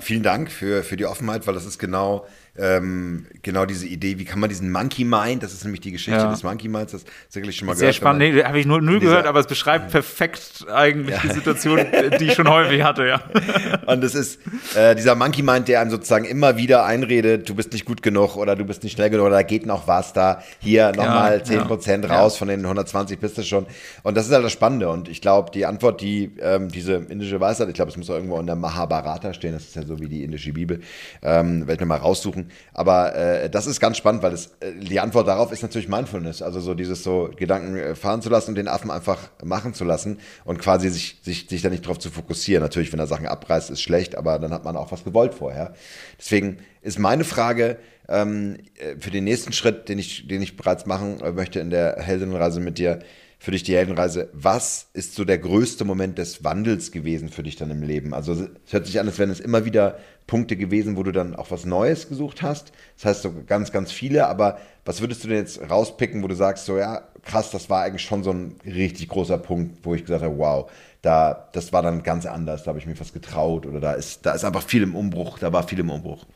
Vielen 0.00 0.22
Dank 0.22 0.50
für, 0.50 0.82
für 0.82 0.96
die 0.96 1.06
Offenheit, 1.06 1.46
weil 1.46 1.54
das 1.54 1.66
ist 1.66 1.78
genau 1.78 2.26
ähm, 2.58 3.26
genau 3.42 3.66
diese 3.66 3.86
Idee, 3.86 4.18
wie 4.18 4.24
kann 4.24 4.40
man 4.40 4.48
diesen 4.48 4.72
Monkey 4.72 5.04
Mind, 5.04 5.42
das 5.42 5.52
ist 5.52 5.62
nämlich 5.62 5.80
die 5.80 5.92
Geschichte 5.92 6.20
ja. 6.20 6.30
des 6.30 6.42
Monkey 6.42 6.68
Minds, 6.68 6.92
das 6.92 7.04
sicherlich 7.28 7.56
schon 7.56 7.66
mal 7.66 7.74
Sehr 7.74 7.82
gehört. 7.82 7.94
Sehr 7.94 8.00
spannend, 8.00 8.34
nee, 8.34 8.42
habe 8.42 8.58
ich 8.58 8.66
nur 8.66 8.80
null 8.80 8.98
gehört, 8.98 9.26
aber 9.26 9.38
es 9.38 9.46
beschreibt 9.46 9.92
perfekt 9.92 10.66
eigentlich 10.72 11.16
ja. 11.16 11.22
die 11.22 11.34
Situation, 11.34 11.80
die 12.18 12.24
ich 12.24 12.34
schon 12.34 12.48
häufig 12.48 12.82
hatte, 12.82 13.06
ja. 13.06 13.22
Und 13.86 14.02
es 14.02 14.14
ist 14.14 14.40
äh, 14.74 14.96
dieser 14.96 15.14
Monkey 15.14 15.42
Mind, 15.42 15.68
der 15.68 15.80
einem 15.80 15.90
sozusagen 15.90 16.24
immer 16.24 16.56
wieder 16.56 16.84
einredet, 16.84 17.48
du 17.48 17.54
bist 17.54 17.72
nicht 17.72 17.84
gut 17.84 18.02
genug 18.02 18.36
oder 18.36 18.56
du 18.56 18.64
bist 18.64 18.82
nicht 18.82 18.94
schnell 18.94 19.10
genug 19.10 19.26
oder 19.26 19.36
da 19.36 19.42
geht 19.42 19.64
noch 19.64 19.86
was 19.86 20.12
da, 20.12 20.42
hier 20.58 20.90
nochmal 20.96 21.42
ja, 21.46 21.62
10% 21.62 22.08
ja. 22.08 22.16
raus, 22.16 22.36
von 22.36 22.48
den 22.48 22.64
120 22.64 23.20
bist 23.20 23.38
du 23.38 23.44
schon. 23.44 23.66
Und 24.02 24.16
das 24.16 24.26
ist 24.26 24.32
halt 24.32 24.44
das 24.44 24.52
Spannende 24.52 24.88
und 24.88 25.08
ich 25.08 25.20
glaube, 25.20 25.52
die 25.52 25.64
Antwort, 25.64 26.00
die 26.00 26.32
ähm, 26.40 26.68
diese 26.68 26.94
indische 26.94 27.38
Weisheit, 27.38 27.68
ich 27.68 27.74
glaube, 27.74 27.92
es 27.92 27.96
muss 27.96 28.10
auch 28.10 28.14
irgendwo 28.14 28.40
in 28.40 28.46
der 28.46 28.56
Mahabharata 28.56 29.32
stehen, 29.32 29.54
das 29.58 29.68
ist 29.68 29.76
ja 29.76 29.82
so 29.86 30.00
wie 30.00 30.08
die 30.08 30.24
indische 30.24 30.52
Bibel, 30.52 30.80
ähm, 31.22 31.60
werde 31.60 31.74
ich 31.74 31.80
mir 31.80 31.86
mal 31.86 31.96
raussuchen, 31.96 32.50
aber 32.72 33.14
äh, 33.14 33.50
das 33.50 33.66
ist 33.66 33.80
ganz 33.80 33.96
spannend, 33.96 34.22
weil 34.22 34.30
das, 34.30 34.46
äh, 34.60 34.72
die 34.78 35.00
Antwort 35.00 35.28
darauf 35.28 35.52
ist 35.52 35.62
natürlich 35.62 35.88
Mindfulness. 35.88 36.42
Also 36.42 36.60
so 36.60 36.74
dieses 36.74 37.02
so 37.02 37.30
Gedanken 37.36 37.76
äh, 37.76 37.94
fahren 37.94 38.22
zu 38.22 38.28
lassen 38.28 38.50
und 38.50 38.54
den 38.56 38.68
Affen 38.68 38.90
einfach 38.90 39.30
machen 39.42 39.74
zu 39.74 39.84
lassen 39.84 40.18
und 40.44 40.58
quasi 40.58 40.88
sich, 40.88 41.18
sich, 41.22 41.48
sich 41.48 41.62
da 41.62 41.70
nicht 41.70 41.86
drauf 41.86 41.98
zu 41.98 42.10
fokussieren. 42.10 42.62
Natürlich, 42.62 42.92
wenn 42.92 43.00
er 43.00 43.06
Sachen 43.06 43.26
abreißt, 43.26 43.70
ist 43.70 43.82
schlecht, 43.82 44.16
aber 44.16 44.38
dann 44.38 44.52
hat 44.52 44.64
man 44.64 44.76
auch 44.76 44.92
was 44.92 45.04
gewollt 45.04 45.34
vorher. 45.34 45.74
Deswegen 46.18 46.58
ist 46.82 46.98
meine 46.98 47.24
Frage 47.24 47.78
ähm, 48.08 48.58
äh, 48.78 48.96
für 48.98 49.10
den 49.10 49.24
nächsten 49.24 49.52
Schritt, 49.52 49.88
den 49.88 49.98
ich, 49.98 50.26
den 50.28 50.42
ich 50.42 50.56
bereits 50.56 50.86
machen 50.86 51.18
möchte 51.34 51.60
in 51.60 51.70
der 51.70 51.96
Heldinnenreise 52.00 52.60
mit 52.60 52.78
dir, 52.78 53.00
für 53.38 53.52
dich 53.52 53.62
die 53.62 53.76
Heldenreise. 53.76 54.28
Was 54.32 54.88
ist 54.92 55.14
so 55.14 55.24
der 55.24 55.38
größte 55.38 55.84
Moment 55.84 56.18
des 56.18 56.42
Wandels 56.42 56.90
gewesen 56.90 57.28
für 57.28 57.42
dich 57.42 57.56
dann 57.56 57.70
im 57.70 57.82
Leben? 57.82 58.12
Also 58.12 58.32
es 58.32 58.72
hört 58.72 58.86
sich 58.86 58.98
an, 58.98 59.06
als 59.06 59.18
wären 59.18 59.30
es 59.30 59.40
immer 59.40 59.64
wieder 59.64 59.98
Punkte 60.26 60.56
gewesen, 60.56 60.96
wo 60.96 61.04
du 61.04 61.12
dann 61.12 61.36
auch 61.36 61.50
was 61.50 61.64
Neues 61.64 62.08
gesucht 62.08 62.42
hast. 62.42 62.72
Das 62.96 63.04
heißt 63.06 63.22
so 63.22 63.32
ganz, 63.46 63.70
ganz 63.70 63.92
viele. 63.92 64.26
Aber 64.26 64.58
was 64.84 65.00
würdest 65.00 65.22
du 65.24 65.28
denn 65.28 65.38
jetzt 65.38 65.60
rauspicken, 65.70 66.22
wo 66.22 66.28
du 66.28 66.34
sagst, 66.34 66.66
so 66.66 66.78
ja, 66.78 67.02
krass, 67.22 67.50
das 67.50 67.70
war 67.70 67.82
eigentlich 67.82 68.02
schon 68.02 68.24
so 68.24 68.32
ein 68.32 68.56
richtig 68.64 69.08
großer 69.08 69.38
Punkt, 69.38 69.84
wo 69.84 69.94
ich 69.94 70.02
gesagt 70.02 70.24
habe, 70.24 70.36
wow, 70.36 70.70
da, 71.02 71.48
das 71.52 71.72
war 71.72 71.82
dann 71.82 72.02
ganz 72.02 72.26
anders, 72.26 72.64
da 72.64 72.70
habe 72.70 72.78
ich 72.78 72.86
mir 72.86 72.98
was 72.98 73.12
getraut 73.12 73.66
oder 73.66 73.80
da 73.80 73.92
ist, 73.92 74.26
da 74.26 74.32
ist 74.32 74.44
einfach 74.44 74.62
viel 74.62 74.82
im 74.82 74.96
Umbruch, 74.96 75.38
da 75.38 75.52
war 75.52 75.66
viel 75.66 75.78
im 75.78 75.90
Umbruch. 75.90 76.26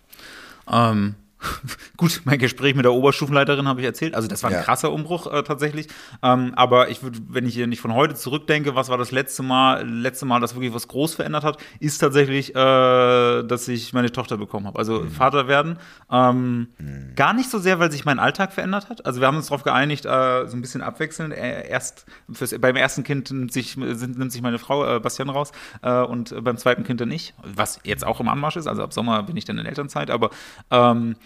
Ähm, 0.71 1.17
Gut, 1.97 2.23
mein 2.25 2.39
Gespräch 2.39 2.75
mit 2.75 2.85
der 2.85 2.93
Oberstufenleiterin 2.93 3.67
habe 3.69 3.81
ich 3.81 3.87
erzählt. 3.87 4.15
Also 4.15 4.29
das 4.29 4.43
war 4.43 4.51
ein 4.51 4.57
ja. 4.57 4.63
krasser 4.63 4.93
Umbruch 4.93 5.33
äh, 5.33 5.43
tatsächlich. 5.43 5.89
Ähm, 6.23 6.53
aber 6.57 6.91
ich 6.91 7.03
würde, 7.03 7.19
wenn 7.29 7.47
ich 7.47 7.55
hier 7.55 7.67
nicht 7.67 7.81
von 7.81 7.95
heute 7.95 8.15
zurückdenke, 8.15 8.75
was 8.75 8.89
war 8.89 8.99
das 8.99 9.11
letzte 9.11 9.43
Mal, 9.43 9.89
letzte 9.89 10.27
Mal, 10.27 10.41
das 10.41 10.55
wirklich 10.55 10.75
was 10.75 10.89
groß 10.89 11.15
verändert 11.15 11.45
hat, 11.45 11.59
ist 11.81 11.99
tatsächlich, 11.99 12.55
äh, 12.55 12.55
dass 12.55 13.69
ich 13.69 13.93
meine 13.93 14.11
Tochter 14.13 14.37
bekommen 14.37 14.67
habe. 14.67 14.79
Also 14.79 15.01
mhm. 15.01 15.11
Vater 15.11 15.49
werden. 15.49 15.79
Ähm, 16.11 16.69
mhm. 16.79 17.15
Gar 17.17 17.35
nicht 17.35 17.51
so 17.51 17.59
sehr, 17.59 17.79
weil 17.79 17.91
sich 17.91 18.05
mein 18.05 18.19
Alltag 18.19 18.53
verändert 18.53 18.89
hat. 18.89 19.05
Also 19.07 19.21
wir 19.21 19.27
haben 19.27 19.37
uns 19.37 19.47
darauf 19.47 19.63
geeinigt, 19.63 20.05
äh, 20.05 20.47
so 20.47 20.57
ein 20.57 20.61
bisschen 20.61 20.83
abwechselnd. 20.83 21.35
Erst 21.35 22.07
fürs, 22.33 22.55
beim 22.61 22.77
ersten 22.77 23.05
Kind 23.05 23.31
nimmt 23.31 23.53
sich, 23.53 23.77
nimmt 23.77 24.33
sich 24.33 24.43
meine 24.43 24.59
Frau 24.59 24.97
äh, 24.97 25.01
Bastian 25.01 25.29
raus 25.29 25.53
äh, 25.83 26.01
und 26.03 26.35
beim 26.45 26.57
zweiten 26.57 26.85
Kind 26.85 27.01
dann 27.01 27.11
ich. 27.11 27.35
Was 27.43 27.81
jetzt 27.85 28.05
auch 28.05 28.21
im 28.21 28.29
Anmarsch 28.29 28.57
ist. 28.57 28.67
Also 28.67 28.83
ab 28.83 28.93
Sommer 28.93 29.23
bin 29.23 29.37
ich 29.37 29.45
dann 29.45 29.59
in 29.59 29.67
Elternzeit. 29.67 30.11
Aber 30.11 30.31
ähm, 30.71 31.17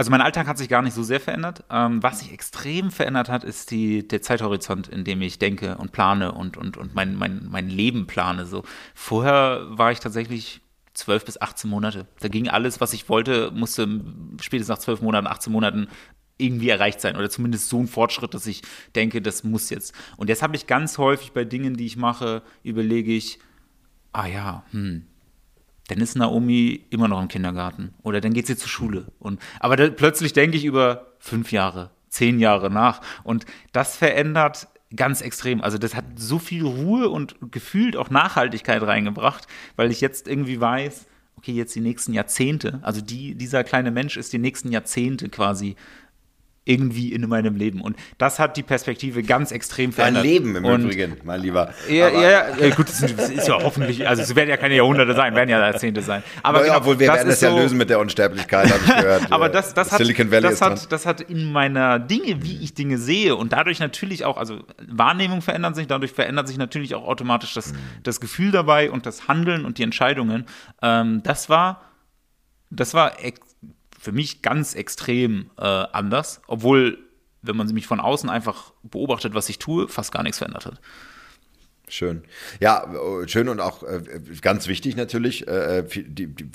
also 0.00 0.10
mein 0.10 0.22
Alltag 0.22 0.46
hat 0.46 0.56
sich 0.56 0.70
gar 0.70 0.80
nicht 0.80 0.94
so 0.94 1.02
sehr 1.02 1.20
verändert. 1.20 1.62
Ähm, 1.68 2.02
was 2.02 2.20
sich 2.20 2.32
extrem 2.32 2.90
verändert 2.90 3.28
hat, 3.28 3.44
ist 3.44 3.70
die, 3.70 4.08
der 4.08 4.22
Zeithorizont, 4.22 4.88
in 4.88 5.04
dem 5.04 5.20
ich 5.20 5.38
denke 5.38 5.76
und 5.76 5.92
plane 5.92 6.32
und, 6.32 6.56
und, 6.56 6.78
und 6.78 6.94
mein, 6.94 7.16
mein, 7.16 7.46
mein 7.50 7.68
Leben 7.68 8.06
plane. 8.06 8.46
So. 8.46 8.64
Vorher 8.94 9.66
war 9.68 9.92
ich 9.92 10.00
tatsächlich 10.00 10.62
zwölf 10.94 11.26
bis 11.26 11.38
18 11.38 11.68
Monate. 11.68 12.06
Da 12.18 12.28
ging 12.28 12.48
alles, 12.48 12.80
was 12.80 12.94
ich 12.94 13.10
wollte, 13.10 13.50
musste 13.50 14.00
spätestens 14.40 14.74
nach 14.74 14.82
zwölf 14.82 15.02
Monaten, 15.02 15.26
18 15.26 15.52
Monaten 15.52 15.88
irgendwie 16.38 16.70
erreicht 16.70 17.02
sein 17.02 17.16
oder 17.16 17.28
zumindest 17.28 17.68
so 17.68 17.80
ein 17.80 17.86
Fortschritt, 17.86 18.32
dass 18.32 18.46
ich 18.46 18.62
denke, 18.94 19.20
das 19.20 19.44
muss 19.44 19.68
jetzt. 19.68 19.94
Und 20.16 20.30
jetzt 20.30 20.42
habe 20.42 20.56
ich 20.56 20.66
ganz 20.66 20.96
häufig 20.96 21.32
bei 21.32 21.44
Dingen, 21.44 21.76
die 21.76 21.84
ich 21.84 21.98
mache, 21.98 22.40
überlege 22.62 23.12
ich, 23.12 23.38
ah 24.12 24.24
ja, 24.24 24.64
hm, 24.70 25.04
dann 25.90 25.98
ist 26.00 26.16
Naomi 26.16 26.86
immer 26.90 27.08
noch 27.08 27.20
im 27.20 27.28
Kindergarten 27.28 27.94
oder 28.02 28.20
dann 28.20 28.32
geht 28.32 28.46
sie 28.46 28.56
zur 28.56 28.68
Schule. 28.68 29.06
Und, 29.18 29.40
aber 29.58 29.76
da, 29.76 29.90
plötzlich 29.90 30.32
denke 30.32 30.56
ich 30.56 30.64
über 30.64 31.06
fünf 31.18 31.50
Jahre, 31.50 31.90
zehn 32.08 32.38
Jahre 32.38 32.70
nach 32.70 33.00
und 33.24 33.44
das 33.72 33.96
verändert 33.96 34.68
ganz 34.94 35.20
extrem. 35.20 35.60
Also 35.60 35.78
das 35.78 35.94
hat 35.94 36.04
so 36.16 36.38
viel 36.38 36.64
Ruhe 36.64 37.08
und 37.08 37.36
gefühlt 37.50 37.96
auch 37.96 38.10
Nachhaltigkeit 38.10 38.82
reingebracht, 38.82 39.46
weil 39.76 39.90
ich 39.90 40.00
jetzt 40.00 40.28
irgendwie 40.28 40.60
weiß, 40.60 41.06
okay, 41.36 41.52
jetzt 41.52 41.74
die 41.74 41.80
nächsten 41.80 42.12
Jahrzehnte, 42.12 42.78
also 42.82 43.00
die, 43.00 43.34
dieser 43.34 43.64
kleine 43.64 43.90
Mensch 43.90 44.16
ist 44.16 44.32
die 44.32 44.38
nächsten 44.38 44.70
Jahrzehnte 44.70 45.28
quasi 45.28 45.74
irgendwie 46.64 47.12
in 47.12 47.26
meinem 47.26 47.56
Leben. 47.56 47.80
Und 47.80 47.96
das 48.18 48.38
hat 48.38 48.56
die 48.56 48.62
Perspektive 48.62 49.22
ganz 49.22 49.50
extrem 49.50 49.92
verändert. 49.92 50.24
Dein 50.24 50.30
Leben 50.30 50.56
im 50.56 50.64
und 50.64 50.84
Übrigen, 50.84 51.16
mein 51.24 51.40
Lieber. 51.40 51.72
Ja, 51.88 52.08
ja, 52.10 52.56
ja, 52.56 52.74
gut, 52.74 52.88
das 52.88 53.02
ist 53.02 53.48
ja 53.48 53.62
hoffentlich, 53.62 54.06
also 54.06 54.22
es 54.22 54.34
werden 54.36 54.50
ja 54.50 54.58
keine 54.58 54.76
Jahrhunderte 54.76 55.14
sein, 55.14 55.34
werden 55.34 55.48
ja 55.48 55.58
Jahrzehnte 55.58 56.02
sein. 56.02 56.22
Aber 56.42 56.58
ja, 56.58 56.64
genau, 56.66 56.76
obwohl 56.78 57.00
wir 57.00 57.08
werden 57.08 57.28
das 57.28 57.40
ja 57.40 57.50
so, 57.50 57.56
lösen 57.56 57.78
mit 57.78 57.88
der 57.88 57.98
Unsterblichkeit, 57.98 58.70
habe 58.70 58.82
ich 58.84 58.94
gehört. 58.94 59.26
aber 59.32 59.48
das, 59.48 59.72
das, 59.72 59.90
hat, 59.90 60.00
das, 60.00 60.60
hat, 60.60 60.92
das 60.92 61.06
hat 61.06 61.22
in 61.22 61.50
meiner 61.50 61.98
Dinge, 61.98 62.42
wie 62.42 62.62
ich 62.62 62.74
Dinge 62.74 62.98
sehe 62.98 63.36
und 63.36 63.52
dadurch 63.54 63.80
natürlich 63.80 64.26
auch, 64.26 64.36
also 64.36 64.62
Wahrnehmung 64.86 65.40
verändert 65.40 65.76
sich, 65.76 65.86
dadurch 65.86 66.12
verändert 66.12 66.46
sich 66.46 66.58
natürlich 66.58 66.94
auch 66.94 67.06
automatisch 67.06 67.54
das, 67.54 67.72
mhm. 67.72 67.78
das 68.02 68.20
Gefühl 68.20 68.50
dabei 68.50 68.90
und 68.90 69.06
das 69.06 69.28
Handeln 69.28 69.64
und 69.64 69.78
die 69.78 69.82
Entscheidungen. 69.82 70.44
Ähm, 70.82 71.22
das 71.24 71.48
war, 71.48 71.80
das 72.68 72.92
war 72.92 73.18
für 74.00 74.12
mich 74.12 74.40
ganz 74.40 74.74
extrem 74.74 75.50
äh, 75.58 75.62
anders, 75.62 76.40
obwohl, 76.46 76.98
wenn 77.42 77.54
man 77.54 77.66
mich 77.68 77.86
von 77.86 78.00
außen 78.00 78.30
einfach 78.30 78.72
beobachtet, 78.82 79.34
was 79.34 79.50
ich 79.50 79.58
tue, 79.58 79.88
fast 79.88 80.10
gar 80.10 80.22
nichts 80.22 80.38
verändert 80.38 80.64
hat. 80.64 80.80
Schön. 81.86 82.22
Ja, 82.60 82.88
schön 83.26 83.48
und 83.50 83.60
auch 83.60 83.82
äh, 83.82 84.00
ganz 84.40 84.68
wichtig 84.68 84.96
natürlich. 84.96 85.46
Äh, 85.48 85.80
äh 85.80 85.82
die, 85.82 86.28
die, 86.28 86.48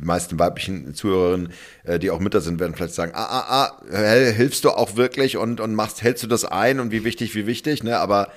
meisten 0.00 0.38
weiblichen 0.38 0.94
Zuhörerinnen, 0.94 1.52
äh, 1.82 1.98
die 1.98 2.10
auch 2.10 2.20
Mütter 2.20 2.40
sind, 2.40 2.60
werden 2.60 2.74
vielleicht 2.76 2.94
sagen, 2.94 3.12
ah, 3.14 3.24
ah, 3.24 3.72
ah, 3.90 3.90
hilfst 3.90 4.64
du 4.64 4.70
auch 4.70 4.94
wirklich 4.96 5.36
und, 5.38 5.60
und 5.60 5.74
machst, 5.74 6.02
hältst 6.02 6.22
du 6.22 6.28
das 6.28 6.44
ein 6.44 6.78
und 6.78 6.92
wie 6.92 7.04
wichtig, 7.04 7.34
wie 7.34 7.46
wichtig, 7.46 7.82
ne? 7.82 7.98
Aber 7.98 8.30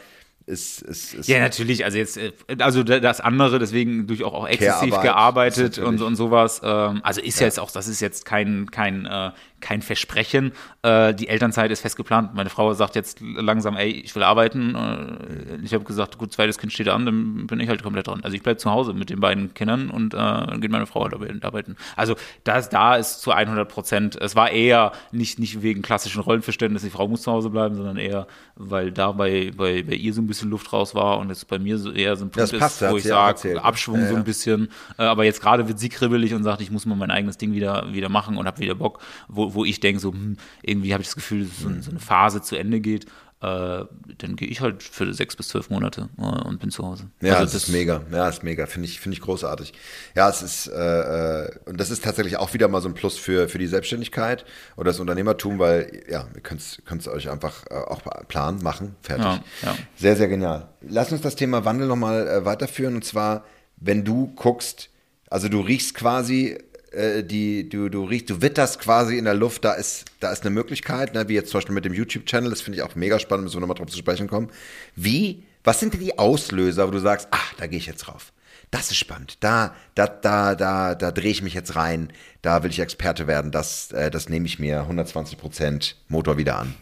ist, 0.48 0.84
ist, 0.84 1.14
ist 1.16 1.28
ja, 1.28 1.40
natürlich. 1.40 1.86
Also 1.86 1.98
jetzt, 1.98 2.18
äh, 2.18 2.32
also 2.60 2.84
das 2.84 3.20
andere, 3.20 3.58
deswegen 3.58 4.06
durch 4.06 4.24
auch, 4.24 4.34
auch 4.34 4.48
exzessiv 4.48 5.02
gearbeitet 5.02 5.80
und, 5.80 6.02
und 6.02 6.16
sowas. 6.16 6.62
Ähm, 6.64 7.02
also 7.04 7.22
ist 7.22 7.40
ja. 7.40 7.48
jetzt 7.48 7.60
auch, 7.60 7.72
das 7.72 7.88
ist 7.88 8.00
jetzt 8.00 8.26
kein, 8.26 8.70
kein 8.70 9.06
äh, 9.06 9.32
kein 9.66 9.82
Versprechen. 9.82 10.52
Äh, 10.84 11.16
die 11.16 11.28
Elternzeit 11.28 11.72
ist 11.72 11.82
festgeplant. 11.82 12.36
Meine 12.36 12.52
Frau 12.52 12.72
sagt 12.76 12.94
jetzt 12.94 13.20
langsam, 13.20 13.76
ey, 13.78 13.90
ich 13.90 14.14
will 14.14 14.22
arbeiten. 14.22 14.76
Äh, 14.76 15.58
ich 15.64 15.74
habe 15.74 15.84
gesagt, 15.84 16.20
gut, 16.20 16.32
zweites 16.32 16.60
Kind 16.60 16.72
steht 16.72 16.88
an, 16.88 17.08
dann 17.08 17.48
bin 17.48 17.60
ich 17.60 17.68
halt 17.68 17.82
komplett 17.82 18.06
dran. 18.06 18.22
Also 18.24 18.36
ich 18.36 18.44
bleibe 18.44 18.58
zu 18.58 18.70
Hause 18.70 18.94
mit 18.94 19.10
den 19.10 19.20
beiden 19.20 19.56
Kindern 19.56 19.90
und 19.90 20.14
äh, 20.14 20.18
dann 20.18 20.62
geht 20.62 20.70
meine 20.70 20.86
Frau 20.86 21.04
halt 21.04 21.44
arbeiten. 21.44 21.78
Also 21.96 22.16
das, 22.44 22.70
da 22.70 22.96
ist 22.96 23.22
zu 23.22 23.32
100 23.32 23.68
Prozent, 23.68 24.22
es 24.22 24.36
war 24.36 24.52
eher 24.52 24.92
nicht, 25.12 25.40
nicht 25.40 25.64
wegen 25.64 25.82
klassischen 25.82 26.22
Rollenverständnis, 26.22 26.84
die 26.84 26.92
Frau 26.92 27.08
muss 27.08 27.24
zu 27.24 27.32
Hause 27.32 27.50
bleiben, 27.50 27.74
sondern 27.74 27.98
eher, 27.98 28.28
weil 28.56 28.92
da 28.92 29.14
bei, 29.14 29.52
bei, 29.58 29.82
bei 29.82 29.96
ihr 29.96 30.14
so 30.14 30.22
ein 30.22 30.28
bisschen 30.28 30.52
Luft 30.52 30.72
raus 30.74 30.94
war 30.94 31.18
und 31.18 31.30
jetzt 31.30 31.48
bei 31.48 31.58
mir 31.58 31.80
so 31.80 31.92
eher 31.92 32.16
so 32.16 32.26
ein 32.26 32.30
Punkt 32.30 32.60
passt, 32.60 32.84
ist, 32.84 32.92
wo 32.92 32.98
ich 32.98 33.04
sage, 33.04 33.64
Abschwung 33.64 34.02
ja, 34.02 34.10
so 34.10 34.16
ein 34.16 34.24
bisschen. 34.24 34.70
Äh, 35.00 35.06
aber 35.06 35.24
jetzt 35.24 35.42
gerade 35.42 35.68
wird 35.68 35.80
sie 35.80 35.90
kribbelig 35.90 36.36
und 36.36 36.44
sagt, 36.44 36.62
ich 36.62 36.70
muss 36.70 36.86
mal 36.86 36.94
mein 36.94 37.10
eigenes 37.10 37.40
Ding 37.40 37.54
wieder, 37.54 37.92
wieder 37.92 38.10
machen 38.10 38.38
und 38.38 38.46
habe 38.46 38.60
wieder 38.60 38.76
Bock, 38.76 39.00
wo, 39.28 39.55
wo 39.56 39.66
ich 39.66 39.80
denke, 39.80 40.00
so, 40.00 40.12
hm, 40.12 40.38
irgendwie 40.62 40.94
habe 40.94 41.02
ich 41.02 41.08
das 41.08 41.16
Gefühl, 41.16 41.46
dass 41.46 41.60
so, 41.60 41.70
so, 41.82 41.92
eine 41.92 42.00
Phase 42.00 42.42
zu 42.42 42.56
Ende 42.56 42.80
geht, 42.80 43.06
äh, 43.42 43.86
dann 44.18 44.36
gehe 44.38 44.48
ich 44.48 44.62
halt 44.62 44.82
für 44.82 45.14
sechs 45.14 45.36
bis 45.36 45.50
zwölf 45.50 45.70
Monate 45.70 46.10
äh, 46.18 46.22
und 46.22 46.60
bin 46.60 46.72
zu 46.72 46.86
Hause. 46.86 47.10
Ja, 47.22 47.36
also 47.36 47.54
das, 47.54 47.64
ist 47.64 47.70
mega. 47.70 48.02
Ja, 48.12 48.26
das 48.26 48.38
ist 48.38 48.44
mega. 48.44 48.66
Finde 48.66 48.88
ich, 48.88 49.00
finde 49.00 49.18
ich 49.18 49.22
großartig. 49.22 49.74
Ja, 50.16 50.30
es 50.30 50.42
ist, 50.42 50.68
äh, 50.68 51.44
äh, 51.44 51.60
und 51.66 51.80
das 51.80 51.92
ist 51.92 52.04
tatsächlich 52.04 52.38
auch 52.38 52.54
wieder 52.54 52.68
mal 52.70 52.82
so 52.82 52.88
ein 52.88 52.94
Plus 52.94 53.18
für, 53.18 53.50
für 53.50 53.58
die 53.58 53.68
Selbstständigkeit 53.68 54.46
oder 54.78 54.86
das 54.86 55.00
Unternehmertum, 55.00 55.60
weil, 55.60 56.04
ja, 56.10 56.28
ihr 56.34 56.42
könnt 56.42 56.62
es 56.62 57.08
euch 57.08 57.30
einfach 57.30 57.66
äh, 57.70 57.76
auch 57.76 58.02
planen, 58.28 58.64
machen, 58.64 58.96
fertig. 59.02 59.26
Ja, 59.26 59.44
ja. 59.64 59.76
Sehr, 59.96 60.16
sehr 60.16 60.28
genial. 60.28 60.70
Lass 60.82 61.12
uns 61.12 61.22
das 61.22 61.36
Thema 61.36 61.66
Wandel 61.66 61.88
nochmal 61.88 62.28
äh, 62.28 62.46
weiterführen 62.46 62.96
und 62.96 63.04
zwar, 63.04 63.44
wenn 63.78 64.06
du 64.06 64.34
guckst, 64.36 64.90
also 65.30 65.50
du 65.50 65.60
riechst 65.60 65.94
quasi 65.94 66.58
äh, 66.96 67.24
die, 67.24 67.70
du, 67.70 67.90
du 67.90 68.04
riechst, 68.04 68.30
du 68.30 68.42
witterst 68.42 68.80
quasi 68.80 69.18
in 69.18 69.26
der 69.26 69.34
Luft, 69.34 69.66
da 69.66 69.74
ist, 69.74 70.06
da 70.20 70.32
ist 70.32 70.42
eine 70.42 70.50
Möglichkeit, 70.52 71.14
ne, 71.14 71.28
wie 71.28 71.34
jetzt 71.34 71.50
zum 71.52 71.60
Beispiel 71.60 71.76
mit 71.76 71.86
dem 71.86 71.94
YouTube-Channel, 71.94 72.50
das 72.50 72.62
finde 72.62 72.78
ich 72.78 72.84
auch 72.84 72.96
mega 72.96 73.20
spannend, 73.20 73.46
müssen 73.46 73.58
wir 73.58 73.62
nochmal 73.62 73.76
drauf 73.76 73.88
zu 73.90 73.98
sprechen 73.98 74.28
kommen. 74.28 74.50
Wie, 74.96 75.44
was 75.64 75.80
sind 75.80 75.94
denn 75.94 76.02
die 76.02 76.18
Auslöser, 76.18 76.88
wo 76.88 76.92
du 76.92 77.00
sagst, 77.00 77.28
ach, 77.32 77.54
da 77.58 77.68
gehe 77.68 77.80
ich 77.80 77.86
jetzt 77.86 78.02
drauf? 78.02 78.32
Das 78.72 78.90
ist 78.90 78.98
spannend. 78.98 79.38
Da, 79.42 79.76
da, 79.94 80.08
da, 80.08 80.56
da, 80.56 80.96
da 80.96 81.12
drehe 81.12 81.32
ich 81.32 81.44
mich 81.44 81.54
jetzt 81.54 81.76
rein. 81.76 82.12
Da 82.42 82.64
will 82.64 82.72
ich 82.72 82.80
Experte 82.80 83.28
werden. 83.28 83.52
Das, 83.52 83.92
äh, 83.92 84.10
das 84.10 84.28
nehme 84.28 84.48
ich 84.48 84.60
mir 84.60 84.82
120 84.82 85.38
Prozent 85.38 85.98
Motor 86.08 86.38
wieder 86.38 86.60
an 86.60 86.74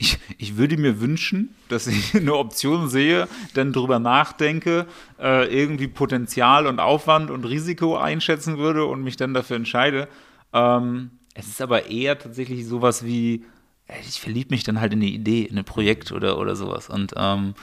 ich, 0.00 0.18
ich 0.38 0.56
würde 0.56 0.78
mir 0.78 0.98
wünschen, 1.00 1.54
dass 1.68 1.86
ich 1.86 2.14
eine 2.16 2.34
Option 2.34 2.88
sehe, 2.88 3.28
dann 3.52 3.72
darüber 3.72 3.98
nachdenke, 3.98 4.86
äh, 5.20 5.46
irgendwie 5.54 5.88
Potenzial 5.88 6.66
und 6.66 6.80
Aufwand 6.80 7.30
und 7.30 7.44
Risiko 7.44 7.98
einschätzen 7.98 8.56
würde 8.56 8.86
und 8.86 9.04
mich 9.04 9.18
dann 9.18 9.34
dafür 9.34 9.56
entscheide. 9.56 10.08
Ähm, 10.54 11.10
es 11.34 11.48
ist 11.48 11.60
aber 11.60 11.90
eher 11.90 12.18
tatsächlich 12.18 12.66
sowas 12.66 13.04
wie, 13.04 13.44
ich 14.08 14.20
verliebe 14.20 14.54
mich 14.54 14.64
dann 14.64 14.80
halt 14.80 14.94
in 14.94 15.00
eine 15.00 15.10
Idee, 15.10 15.42
in 15.42 15.58
ein 15.58 15.64
Projekt 15.64 16.12
oder, 16.12 16.38
oder 16.38 16.56
sowas. 16.56 16.88
Und 16.88 17.12
ähm, 17.16 17.54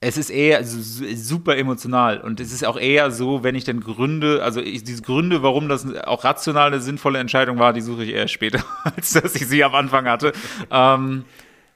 es 0.00 0.16
ist 0.16 0.30
eher 0.30 0.64
super 0.64 1.56
emotional 1.56 2.20
und 2.20 2.38
es 2.38 2.52
ist 2.52 2.64
auch 2.64 2.78
eher 2.78 3.10
so, 3.10 3.42
wenn 3.42 3.56
ich 3.56 3.64
dann 3.64 3.80
Gründe, 3.80 4.42
also 4.44 4.60
ich, 4.60 4.84
diese 4.84 5.02
Gründe, 5.02 5.42
warum 5.42 5.68
das 5.68 5.92
auch 6.04 6.22
rational 6.22 6.68
eine 6.68 6.80
sinnvolle 6.80 7.18
Entscheidung 7.18 7.58
war, 7.58 7.72
die 7.72 7.80
suche 7.80 8.04
ich 8.04 8.10
eher 8.10 8.28
später, 8.28 8.64
als 8.96 9.12
dass 9.12 9.34
ich 9.34 9.48
sie 9.48 9.64
am 9.64 9.74
Anfang 9.74 10.06
hatte. 10.06 10.32
Ähm, 10.70 11.24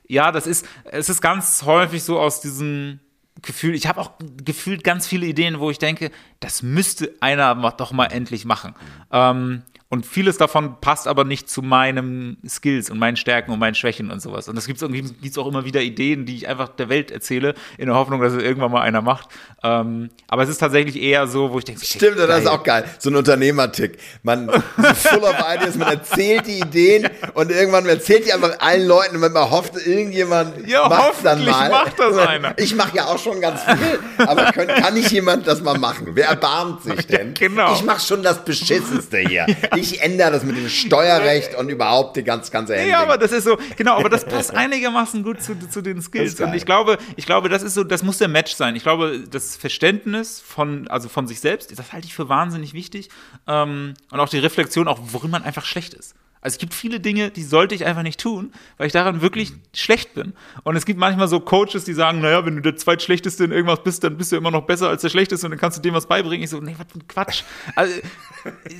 ja, 0.07 0.31
das 0.31 0.47
ist, 0.47 0.67
es 0.85 1.09
ist 1.09 1.21
ganz 1.21 1.65
häufig 1.65 2.05
so 2.05 2.21
aus 2.21 2.41
diesem 2.41 3.01
Gefühl, 3.41 3.75
ich 3.75 3.89
habe 3.89 4.01
auch 4.01 4.13
gefühlt 4.45 4.85
ganz 4.85 5.07
viele 5.09 5.27
Ideen, 5.27 5.59
wo 5.59 5.71
ich 5.71 5.79
denke, 5.79 6.13
das 6.39 6.63
müsste 6.63 7.13
einer 7.21 7.55
doch 7.77 7.91
mal 7.91 8.07
endlich 8.07 8.45
machen. 8.45 8.75
Ähm, 9.11 9.63
und 9.93 10.07
vieles 10.07 10.39
davon 10.39 10.81
passt 10.81 11.07
aber 11.07 11.25
nicht 11.25 11.51
zu 11.51 11.61
meinen 11.61 12.39
Skills 12.49 12.89
und 12.89 12.99
meinen 12.99 13.19
Stärken 13.19 13.53
und 13.53 13.59
meinen 13.59 13.75
Schwächen 13.75 14.11
und 14.11 14.23
sowas. 14.23 14.49
Und 14.49 14.57
es 14.57 14.67
gibt 14.67 14.81
gibt's 14.81 15.37
auch 15.37 15.47
immer 15.47 15.67
wieder 15.67 15.83
Ideen, 15.83 16.25
die 16.25 16.35
ich 16.35 16.49
einfach 16.49 16.69
der 16.69 16.89
Welt 16.89 17.11
erzähle, 17.11 17.53
in 17.77 17.89
der 17.89 17.95
Hoffnung, 17.95 18.23
dass 18.23 18.33
es 18.33 18.43
irgendwann 18.43 18.73
mal 18.73 18.81
einer 18.81 19.03
macht. 19.03 19.29
Ähm, 19.63 20.09
aber 20.29 20.45
es 20.45 20.49
ist 20.49 20.57
tatsächlich 20.57 20.97
eher 20.97 21.27
so, 21.27 21.53
wo 21.53 21.59
ich 21.59 21.67
denke, 21.67 21.85
stimmt, 21.85 22.19
das 22.19 22.41
ist 22.41 22.47
auch 22.47 22.63
geil. 22.63 22.87
So 23.01 23.11
ein 23.11 23.17
Unternehmertick. 23.17 23.99
Man 24.23 24.49
full 24.49 25.25
of 25.25 25.35
ideas, 25.55 25.77
man 25.77 25.89
erzählt 25.89 26.47
die 26.47 26.61
Ideen 26.61 27.11
und 27.35 27.51
irgendwann 27.51 27.85
erzählt 27.85 28.25
die 28.25 28.33
einfach 28.33 28.61
allen 28.61 28.87
Leuten 28.87 29.23
und 29.23 29.31
man 29.31 29.51
hofft, 29.51 29.75
irgendjemand 29.87 30.67
ja, 30.67 30.89
macht 30.89 31.23
dann 31.23 31.45
mal. 31.45 31.69
macht 31.69 31.99
das 31.99 32.17
einer. 32.29 32.59
Ich 32.59 32.75
mache 32.75 32.97
ja 32.97 33.09
auch 33.09 33.19
schon 33.19 33.43
ganz 33.43 33.63
viel, 33.63 33.99
aber 34.27 34.53
können, 34.53 34.75
kann 34.75 34.95
nicht 34.95 35.11
jemand 35.11 35.47
das 35.47 35.61
mal 35.61 35.77
machen? 35.77 36.13
Wer 36.15 36.29
erbarmt 36.29 36.83
sich 36.83 37.07
denn? 37.07 37.35
Genau. 37.35 37.75
Ich 37.75 37.85
mache 37.85 38.01
schon 38.01 38.23
das 38.23 38.43
Beschissenste 38.43 39.19
hier. 39.19 39.45
Ja 39.63 39.82
ich 39.83 40.01
ändere 40.01 40.31
das 40.31 40.45
mit 40.45 40.57
dem 40.57 40.69
Steuerrecht 40.69 41.55
und 41.57 41.69
überhaupt 41.69 42.17
die 42.17 42.23
ganz, 42.23 42.51
ganze 42.51 42.75
Handling. 42.75 42.93
Ja, 42.93 43.03
aber 43.03 43.19
das 43.19 43.33
ist 43.33 43.45
so, 43.45 43.59
genau, 43.77 43.97
aber 43.97 44.09
das 44.09 44.25
passt 44.25 44.55
einigermaßen 44.55 45.23
gut 45.23 45.43
zu, 45.43 45.59
zu 45.69 45.83
den 45.83 46.01
Skills. 46.01 46.41
Und 46.41 46.55
ich 46.55 46.65
glaube, 46.65 46.99
ich 47.17 47.27
glaube, 47.27 47.49
das 47.49 47.63
ist 47.63 47.75
so, 47.75 47.85
das 47.85 48.03
muss 48.03 48.19
der 48.19 48.29
Match 48.29 48.55
sein. 48.55 48.77
Ich 48.77 48.83
glaube, 48.83 49.25
das 49.31 49.57
Verständnis 49.57 50.41
von, 50.41 50.89
also 50.89 51.09
von 51.09 51.27
sich 51.27 51.41
selbst, 51.41 51.77
das 51.77 51.93
halte 51.93 52.07
ich 52.07 52.15
für 52.15 52.29
wahnsinnig 52.29 52.73
wichtig. 52.73 53.09
Ähm, 53.47 53.95
und 54.11 54.21
auch 54.21 54.29
die 54.29 54.39
Reflexion, 54.39 54.89
auch 54.89 55.01
worin 55.03 55.31
man 55.31 55.43
einfach 55.43 55.65
schlecht 55.65 55.95
ist. 55.95 56.15
Also 56.43 56.57
es 56.57 56.59
gibt 56.59 56.75
viele 56.75 56.99
Dinge, 56.99 57.31
die 57.31 57.45
sollte 57.45 57.73
ich 57.77 57.87
einfach 57.87 58.03
nicht 58.03 58.19
tun, 58.19 58.53
weil 58.77 58.89
ich 58.89 58.93
daran 58.93 59.23
wirklich 59.23 59.53
schlecht 59.73 60.15
bin. 60.15 60.33
Und 60.65 60.75
es 60.75 60.85
gibt 60.85 60.99
manchmal 60.99 61.29
so 61.29 61.39
Coaches, 61.39 61.85
die 61.85 61.93
sagen, 61.93 62.21
naja, 62.21 62.45
wenn 62.45 62.57
du 62.57 62.63
der 62.63 62.75
Zweitschlechteste 62.75 63.45
in 63.45 63.53
irgendwas 63.53 63.85
bist, 63.85 64.03
dann 64.03 64.17
bist 64.17 64.33
du 64.33 64.37
immer 64.37 64.51
noch 64.51 64.67
besser 64.67 64.89
als 64.89 65.03
der 65.03 65.09
Schlechteste 65.09 65.47
und 65.47 65.53
dann 65.53 65.61
kannst 65.61 65.79
du 65.79 65.83
dem 65.83 65.95
was 65.95 66.07
beibringen. 66.07 66.43
Ich 66.43 66.51
so, 66.51 66.59
nee, 66.59 66.75
was 66.77 66.87
für 66.91 66.99
ein 66.99 67.07
Quatsch. 67.07 67.45
Also, 67.77 67.95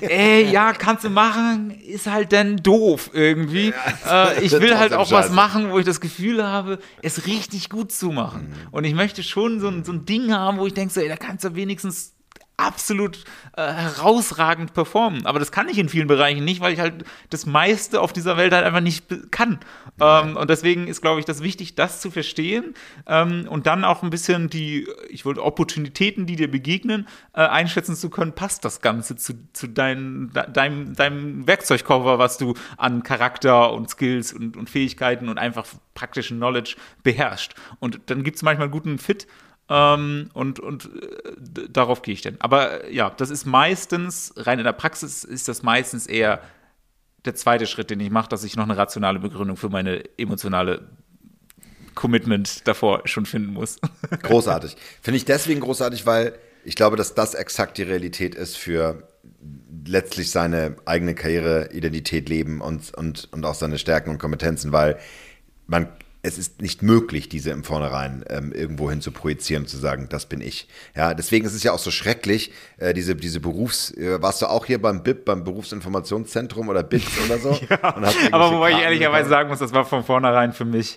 ey, 0.01 0.45
ja, 0.51 0.73
kannst 0.73 1.05
du 1.05 1.11
machen, 1.11 1.71
ist 1.71 2.09
halt 2.09 2.33
dann 2.33 2.57
doof 2.57 3.11
irgendwie. 3.13 3.73
Ja, 4.05 4.31
äh, 4.31 4.43
ich 4.43 4.51
will 4.51 4.77
halt 4.77 4.93
auch 4.93 5.13
was 5.13 5.31
machen, 5.31 5.71
wo 5.71 5.79
ich 5.79 5.87
das 5.87 6.01
Gefühl 6.01 6.45
habe, 6.45 6.81
es 7.01 7.27
richtig 7.27 7.71
gut 7.71 7.93
zu 7.93 8.11
machen. 8.11 8.49
Mhm. 8.49 8.69
Und 8.73 8.83
ich 8.83 8.95
möchte 8.95 9.23
schon 9.23 9.61
so 9.61 9.69
ein, 9.69 9.85
so 9.85 9.93
ein 9.93 10.05
Ding 10.05 10.33
haben, 10.33 10.59
wo 10.59 10.67
ich 10.67 10.75
denke, 10.75 10.93
so, 10.93 11.01
ey, 11.01 11.09
da 11.09 11.17
kannst 11.17 11.45
du 11.45 11.55
wenigstens 11.55 12.17
absolut 12.57 13.25
äh, 13.57 13.73
herausragend 13.73 14.75
performen. 14.75 15.27
Aber 15.27 15.39
das 15.39 15.53
kann 15.53 15.69
ich 15.69 15.79
in 15.79 15.89
vielen 15.89 16.07
Bereichen 16.07 16.45
nicht, 16.45 16.61
weil 16.61 16.73
ich 16.73 16.81
halt 16.81 17.05
das 17.31 17.47
meiste 17.47 18.01
auf 18.01 18.13
dieser 18.13 18.37
Welt 18.37 18.53
halt 18.53 18.65
einfach 18.65 18.81
nicht 18.81 19.05
kann. 19.31 19.59
Ähm, 20.01 20.37
und 20.37 20.49
deswegen 20.49 20.87
ist, 20.87 21.01
glaube 21.01 21.21
ich, 21.21 21.27
das 21.27 21.43
wichtig, 21.43 21.75
das 21.75 22.01
zu 22.01 22.11
verstehen 22.11 22.75
ähm, 23.07 23.47
und 23.49 23.67
dann 23.67 23.85
auch 23.85 24.03
ein 24.03 24.11
bisschen 24.11 24.49
die, 24.49 24.87
ich 25.09 25.25
wollte 25.25 25.43
Opportunitäten, 25.45 26.27
die 26.27 26.37
dir 26.37 26.51
begegnen, 26.51 27.09
äh, 27.35 27.41
einschätzen 27.41 27.97
zu 27.97 28.11
können, 28.11 28.33
passt 28.33 28.65
das 28.65 28.81
Ganze 28.81 29.17
zu, 29.17 29.35
zu 29.53 29.67
dein, 29.67 30.31
deinem, 30.53 30.95
deinem 30.95 31.47
Werkzeugkoffer, 31.47 32.19
was 32.19 32.39
du 32.39 32.55
an 32.77 33.03
Charakter 33.03 33.73
und 33.73 33.91
Skills 33.91 34.33
und, 34.33 34.57
und 34.57 34.71
Fähigkeiten 34.71 35.29
und 35.29 35.39
einfach 35.39 35.67
praktischen 35.95 36.39
Knowledge 36.39 36.77
beherrscht. 37.03 37.55
Und 37.81 38.01
dann 38.07 38.25
gibt 38.25 38.37
es 38.37 38.43
manchmal 38.43 38.67
einen 38.67 38.73
guten 38.73 38.99
Fit 38.99 39.27
ähm, 39.73 40.29
und 40.35 40.61
und 40.61 40.85
äh, 40.85 41.69
darauf 41.71 42.03
gehe 42.03 42.13
ich 42.13 42.21
denn. 42.21 42.39
Aber 42.41 42.85
äh, 42.85 42.95
ja, 42.95 43.09
das 43.09 43.31
ist 43.31 43.47
meistens, 43.47 44.35
rein 44.37 44.59
in 44.59 44.67
der 44.67 44.73
Praxis 44.73 45.25
ist 45.25 45.49
das 45.49 45.63
meistens 45.63 46.07
eher 46.07 46.43
der 47.25 47.35
zweite 47.35 47.67
Schritt, 47.67 47.89
den 47.89 48.01
ich 48.01 48.11
mache, 48.11 48.29
dass 48.29 48.45
ich 48.45 48.55
noch 48.55 48.65
eine 48.65 48.77
rationale 48.77 49.19
Begründung 49.19 49.57
für 49.57 49.71
meine 49.71 50.03
emotionale 50.19 50.89
Commitment 51.95 52.69
davor 52.69 53.03
schon 53.07 53.25
finden 53.25 53.55
muss. 53.55 53.79
Großartig. 54.23 54.77
Finde 55.01 55.17
ich 55.17 55.25
deswegen 55.25 55.61
großartig, 55.61 56.05
weil 56.05 56.35
ich 56.65 56.75
glaube, 56.75 56.97
dass 56.97 57.15
das 57.15 57.35
exakt 57.35 57.79
die 57.79 57.83
Realität 57.83 58.35
ist 58.35 58.57
für 58.57 59.09
letztlich 59.87 60.31
seine 60.31 60.77
eigene 60.85 61.15
Karriereidentität 61.15 62.29
leben 62.29 62.61
und, 62.61 62.95
und, 62.95 63.29
und 63.33 63.45
auch 63.45 63.55
seine 63.55 63.79
Stärken 63.79 64.11
und 64.11 64.19
Kompetenzen, 64.19 64.73
weil 64.73 64.99
man 65.67 65.89
es 66.23 66.39
ist 66.39 66.63
nicht 66.63 66.83
möglich, 66.83 67.29
diese 67.29 67.51
im 67.51 67.65
Vornherein 67.65 68.25
ähm, 68.31 68.53
irgendwo 68.53 68.89
hin 68.89 69.01
zu 69.01 69.11
projizieren 69.11 69.65
und 69.65 69.69
zu 69.69 69.77
sagen, 69.77 70.09
das 70.09 70.27
bin 70.27 70.41
ich. 70.41 70.69
Ja, 70.95 71.15
deswegen 71.15 71.45
ist 71.45 71.53
es 71.53 71.65
ja 71.65 71.73
auch 71.73 71.81
so 71.81 71.91
schrecklich, 71.91 72.53
äh, 72.79 72.95
diese, 72.95 73.17
diese 73.17 73.41
Berufs-, 73.41 73.91
äh, 73.97 74.23
warst 74.23 74.41
du 74.41 74.47
auch 74.47 74.65
hier 74.65 74.81
beim 74.81 75.03
BIP, 75.03 75.25
beim 75.25 75.43
Berufsinformationszentrum 75.43 76.69
oder 76.69 76.85
BITS 76.85 77.25
oder 77.27 77.39
so? 77.39 77.51
ja, 77.69 77.79
aber 78.31 78.53
wobei 78.53 78.71
ich 78.71 78.79
ehrlicherweise 78.79 79.29
sagen 79.29 79.49
muss, 79.49 79.59
das 79.59 79.73
war 79.73 79.85
von 79.85 80.05
vornherein 80.05 80.53
für 80.53 80.65
mich, 80.65 80.95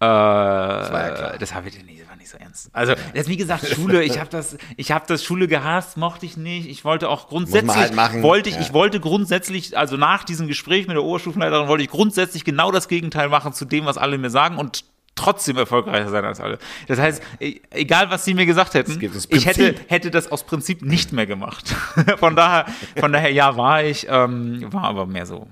äh, 0.00 0.04
das 0.04 0.92
war 0.92 1.08
ja 1.08 1.14
klar. 1.14 1.38
Das 1.38 1.54
habe 1.54 1.68
ich 1.68 1.84
nie, 1.84 2.02
war 2.06 2.07
nicht 2.28 2.30
so 2.30 2.38
ernst. 2.38 2.70
Also, 2.72 2.94
das 3.14 3.28
wie 3.28 3.36
gesagt, 3.36 3.66
Schule, 3.66 4.02
ich 4.02 4.18
habe 4.18 4.30
das, 4.30 4.56
ich 4.76 4.92
habe 4.92 5.04
das 5.08 5.24
Schule 5.24 5.48
gehasst, 5.48 5.96
mochte 5.96 6.26
ich 6.26 6.36
nicht. 6.36 6.68
Ich 6.68 6.84
wollte 6.84 7.08
auch 7.08 7.28
grundsätzlich, 7.28 7.76
halt 7.76 7.94
machen. 7.94 8.22
wollte 8.22 8.48
ich, 8.48 8.56
ja. 8.56 8.60
ich 8.60 8.72
wollte 8.72 9.00
grundsätzlich, 9.00 9.76
also 9.76 9.96
nach 9.96 10.24
diesem 10.24 10.46
Gespräch 10.46 10.86
mit 10.86 10.96
der 10.96 11.04
Oberstufenleiterin 11.04 11.68
wollte 11.68 11.84
ich 11.84 11.90
grundsätzlich 11.90 12.44
genau 12.44 12.70
das 12.70 12.88
Gegenteil 12.88 13.28
machen 13.28 13.52
zu 13.52 13.64
dem, 13.64 13.86
was 13.86 13.98
alle 13.98 14.18
mir 14.18 14.30
sagen 14.30 14.58
und 14.58 14.84
trotzdem 15.14 15.56
erfolgreicher 15.56 16.10
sein 16.10 16.24
als 16.24 16.40
alle. 16.40 16.58
Das 16.86 17.00
heißt, 17.00 17.22
e, 17.40 17.56
egal 17.70 18.10
was 18.10 18.24
sie 18.24 18.34
mir 18.34 18.46
gesagt 18.46 18.74
hätten, 18.74 19.00
ich 19.30 19.46
hätte, 19.46 19.74
hätte 19.88 20.10
das 20.10 20.30
aus 20.30 20.44
Prinzip 20.44 20.82
nicht 20.82 21.12
mehr 21.12 21.26
gemacht. 21.26 21.74
von 22.18 22.36
daher, 22.36 22.66
von 22.96 23.12
daher, 23.12 23.32
ja, 23.32 23.56
war 23.56 23.82
ich, 23.82 24.06
ähm, 24.08 24.72
war 24.72 24.84
aber 24.84 25.06
mehr 25.06 25.26
so 25.26 25.48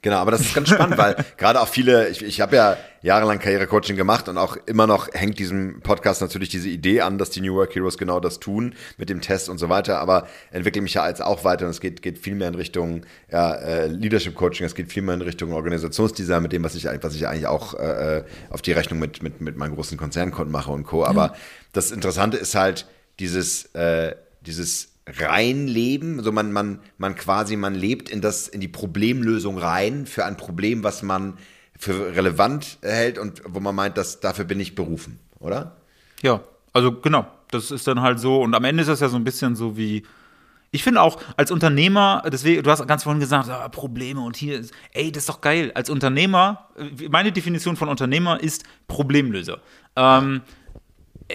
Genau, 0.00 0.16
aber 0.18 0.30
das 0.30 0.42
ist 0.42 0.54
ganz 0.54 0.68
spannend, 0.68 0.96
weil 0.96 1.16
gerade 1.36 1.60
auch 1.60 1.66
viele, 1.66 2.08
ich, 2.08 2.22
ich 2.22 2.40
habe 2.40 2.54
ja 2.54 2.76
jahrelang 3.02 3.40
Karrierecoaching 3.40 3.96
gemacht 3.96 4.28
und 4.28 4.38
auch 4.38 4.56
immer 4.66 4.86
noch 4.86 5.08
hängt 5.12 5.38
diesem 5.38 5.80
Podcast 5.80 6.20
natürlich 6.20 6.48
diese 6.48 6.68
Idee 6.68 7.00
an, 7.00 7.18
dass 7.18 7.30
die 7.30 7.40
New 7.40 7.54
Work 7.54 7.74
Heroes 7.74 7.98
genau 7.98 8.20
das 8.20 8.38
tun 8.38 8.74
mit 8.96 9.08
dem 9.08 9.20
Test 9.20 9.48
und 9.48 9.58
so 9.58 9.68
weiter, 9.68 9.98
aber 9.98 10.28
entwickle 10.50 10.82
mich 10.82 10.94
ja 10.94 11.08
jetzt 11.08 11.22
auch 11.22 11.44
weiter 11.44 11.64
und 11.64 11.70
es 11.70 11.80
geht, 11.80 12.02
geht 12.02 12.18
viel 12.18 12.36
mehr 12.36 12.48
in 12.48 12.54
Richtung 12.54 13.02
ja, 13.30 13.54
äh, 13.54 13.86
Leadership 13.88 14.34
Coaching, 14.34 14.66
es 14.66 14.74
geht 14.74 14.92
viel 14.92 15.02
mehr 15.02 15.14
in 15.14 15.22
Richtung 15.22 15.52
Organisationsdesign 15.52 16.42
mit 16.42 16.52
dem, 16.52 16.62
was 16.62 16.74
ich, 16.76 16.84
was 16.84 17.14
ich 17.14 17.26
eigentlich 17.26 17.46
auch 17.46 17.74
äh, 17.74 18.24
auf 18.50 18.62
die 18.62 18.72
Rechnung 18.72 19.00
mit, 19.00 19.22
mit, 19.22 19.40
mit 19.40 19.56
meinen 19.56 19.74
großen 19.74 19.98
Konzernkunden 19.98 20.52
mache 20.52 20.70
und 20.70 20.84
Co. 20.84 21.04
Aber 21.04 21.26
ja. 21.26 21.34
das 21.72 21.90
Interessante 21.90 22.36
ist 22.36 22.54
halt 22.54 22.86
dieses, 23.18 23.66
äh, 23.74 24.14
dieses 24.42 24.97
reinleben. 25.18 26.18
Also 26.18 26.32
man, 26.32 26.52
man, 26.52 26.80
man 26.98 27.14
quasi, 27.14 27.56
man 27.56 27.74
lebt 27.74 28.08
in 28.08 28.20
das, 28.20 28.48
in 28.48 28.60
die 28.60 28.68
Problemlösung 28.68 29.58
rein 29.58 30.06
für 30.06 30.24
ein 30.24 30.36
Problem, 30.36 30.84
was 30.84 31.02
man 31.02 31.34
für 31.78 32.14
relevant 32.16 32.78
hält 32.82 33.18
und 33.18 33.42
wo 33.46 33.60
man 33.60 33.74
meint, 33.74 33.96
dass 33.96 34.20
dafür 34.20 34.44
bin 34.44 34.58
ich 34.60 34.74
berufen, 34.74 35.18
oder? 35.38 35.76
Ja, 36.22 36.40
also 36.72 36.92
genau. 36.92 37.26
Das 37.50 37.70
ist 37.70 37.86
dann 37.86 38.02
halt 38.02 38.20
so. 38.20 38.42
Und 38.42 38.54
am 38.54 38.64
Ende 38.64 38.82
ist 38.82 38.88
das 38.88 39.00
ja 39.00 39.08
so 39.08 39.16
ein 39.16 39.24
bisschen 39.24 39.56
so 39.56 39.76
wie. 39.76 40.04
Ich 40.70 40.82
finde 40.82 41.00
auch 41.00 41.18
als 41.38 41.50
Unternehmer, 41.50 42.22
deswegen, 42.30 42.62
du 42.62 42.70
hast 42.70 42.86
ganz 42.86 43.04
vorhin 43.04 43.20
gesagt, 43.20 43.48
ah, 43.48 43.70
Probleme 43.70 44.20
und 44.20 44.36
hier, 44.36 44.62
ey, 44.92 45.10
das 45.10 45.22
ist 45.22 45.28
doch 45.30 45.40
geil. 45.40 45.72
Als 45.74 45.88
Unternehmer, 45.88 46.68
meine 47.10 47.32
Definition 47.32 47.74
von 47.74 47.88
Unternehmer 47.88 48.38
ist 48.38 48.64
Problemlöser. 48.86 49.60
Ähm, 49.96 50.42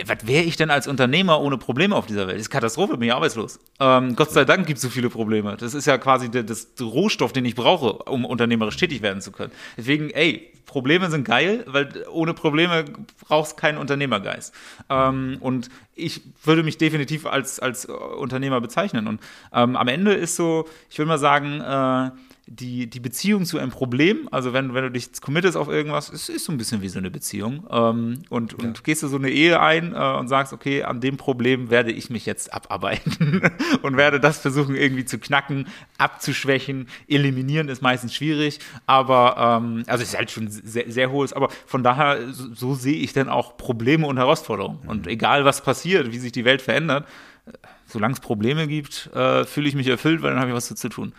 was 0.05 0.27
wäre 0.27 0.43
ich 0.43 0.57
denn 0.57 0.71
als 0.71 0.87
Unternehmer 0.87 1.39
ohne 1.39 1.57
Probleme 1.57 1.95
auf 1.95 2.07
dieser 2.07 2.27
Welt? 2.27 2.37
Das 2.37 2.43
ist 2.43 2.49
Katastrophe, 2.49 2.97
bin 2.97 3.09
ich 3.09 3.13
arbeitslos. 3.13 3.59
Ähm, 3.79 4.15
Gott 4.15 4.31
sei 4.31 4.43
Dank 4.43 4.65
gibt 4.65 4.77
es 4.77 4.81
so 4.81 4.89
viele 4.89 5.09
Probleme. 5.09 5.55
Das 5.57 5.73
ist 5.73 5.85
ja 5.85 5.97
quasi 5.97 6.29
der, 6.29 6.43
das 6.43 6.67
Rohstoff, 6.81 7.31
den 7.31 7.45
ich 7.45 7.53
brauche, 7.53 7.93
um 8.03 8.25
unternehmerisch 8.25 8.77
tätig 8.77 9.01
werden 9.01 9.21
zu 9.21 9.31
können. 9.31 9.51
Deswegen, 9.77 10.09
ey, 10.09 10.51
Probleme 10.65 11.11
sind 11.11 11.25
geil, 11.25 11.63
weil 11.67 11.89
ohne 12.11 12.33
Probleme 12.33 12.85
brauchst 13.27 13.57
keinen 13.57 13.77
Unternehmergeist. 13.77 14.53
Ähm, 14.89 15.37
und 15.39 15.69
ich 15.93 16.21
würde 16.43 16.63
mich 16.63 16.79
definitiv 16.79 17.27
als, 17.27 17.59
als 17.59 17.85
Unternehmer 17.85 18.61
bezeichnen. 18.61 19.07
Und 19.07 19.21
ähm, 19.53 19.75
am 19.75 19.87
Ende 19.87 20.13
ist 20.13 20.35
so, 20.35 20.67
ich 20.89 20.97
würde 20.97 21.09
mal 21.09 21.19
sagen, 21.19 21.61
äh, 21.61 22.11
die, 22.45 22.89
die 22.89 22.99
Beziehung 22.99 23.45
zu 23.45 23.57
einem 23.57 23.71
Problem, 23.71 24.27
also 24.29 24.51
wenn, 24.51 24.73
wenn 24.73 24.83
du 24.83 24.91
dich 24.91 25.09
committest 25.21 25.55
auf 25.55 25.69
irgendwas, 25.69 26.11
es 26.11 26.27
ist 26.27 26.43
so 26.43 26.51
ein 26.51 26.57
bisschen 26.57 26.81
wie 26.81 26.89
so 26.89 26.99
eine 26.99 27.09
Beziehung. 27.09 27.65
Ähm, 27.69 28.23
und, 28.29 28.53
und 28.55 28.77
ja. 28.77 28.83
gehst 28.83 29.01
du 29.01 29.07
so 29.07 29.15
eine 29.15 29.29
Ehe 29.29 29.61
ein 29.61 29.93
äh, 29.93 30.17
und 30.17 30.27
sagst, 30.27 30.51
okay, 30.51 30.83
an 30.83 30.99
dem 30.99 31.15
Problem 31.15 31.69
werde 31.69 31.91
ich 31.93 32.09
mich 32.09 32.25
jetzt 32.25 32.53
abarbeiten 32.53 33.49
und 33.81 33.95
werde 33.95 34.19
das 34.19 34.39
versuchen 34.39 34.75
irgendwie 34.75 35.05
zu 35.05 35.19
knacken, 35.19 35.67
abzuschwächen. 35.97 36.89
Eliminieren 37.07 37.69
ist 37.69 37.81
meistens 37.81 38.13
schwierig, 38.13 38.59
aber 38.87 39.61
ähm, 39.63 39.83
also 39.87 40.03
es 40.03 40.09
ist 40.09 40.17
halt 40.17 40.29
schon 40.29 40.49
sehr, 40.49 40.91
sehr 40.91 41.11
hohes, 41.11 41.31
aber 41.31 41.47
von 41.65 41.81
daher, 41.81 42.33
so, 42.33 42.53
so 42.53 42.75
sehe 42.75 42.97
ich 42.97 43.13
dann 43.13 43.29
auch 43.29 43.55
Probleme 43.55 44.05
und 44.05 44.17
Herausforderungen. 44.17 44.79
Mhm. 44.83 44.89
Und 44.89 45.07
egal 45.07 45.45
was 45.45 45.61
passiert, 45.61 46.11
wie 46.11 46.19
sich 46.19 46.33
die 46.33 46.43
Welt 46.43 46.61
verändert, 46.61 47.07
äh, 47.45 47.51
solange 47.87 48.15
es 48.15 48.19
Probleme 48.19 48.67
gibt, 48.67 49.09
äh, 49.15 49.45
fühle 49.45 49.69
ich 49.69 49.75
mich 49.75 49.87
erfüllt, 49.87 50.21
weil 50.21 50.31
dann 50.31 50.39
habe 50.41 50.49
ich 50.49 50.55
was 50.57 50.67
zu, 50.67 50.75
zu 50.75 50.89
tun 50.89 51.13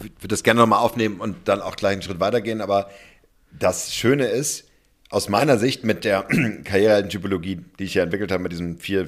würde 0.00 0.28
das 0.28 0.42
gerne 0.42 0.60
nochmal 0.60 0.80
aufnehmen 0.80 1.20
und 1.20 1.36
dann 1.46 1.60
auch 1.60 1.76
gleich 1.76 1.92
einen 1.92 2.02
Schritt 2.02 2.20
weitergehen. 2.20 2.60
Aber 2.60 2.90
das 3.58 3.94
Schöne 3.94 4.26
ist, 4.26 4.68
aus 5.10 5.28
meiner 5.28 5.58
Sicht 5.58 5.84
mit 5.84 6.04
der 6.04 6.22
Karrierehelden-Typologie, 6.64 7.60
die 7.78 7.84
ich 7.84 7.94
ja 7.94 8.02
entwickelt 8.02 8.32
habe, 8.32 8.42
mit 8.42 8.52
diesen 8.52 8.78
vier 8.78 9.06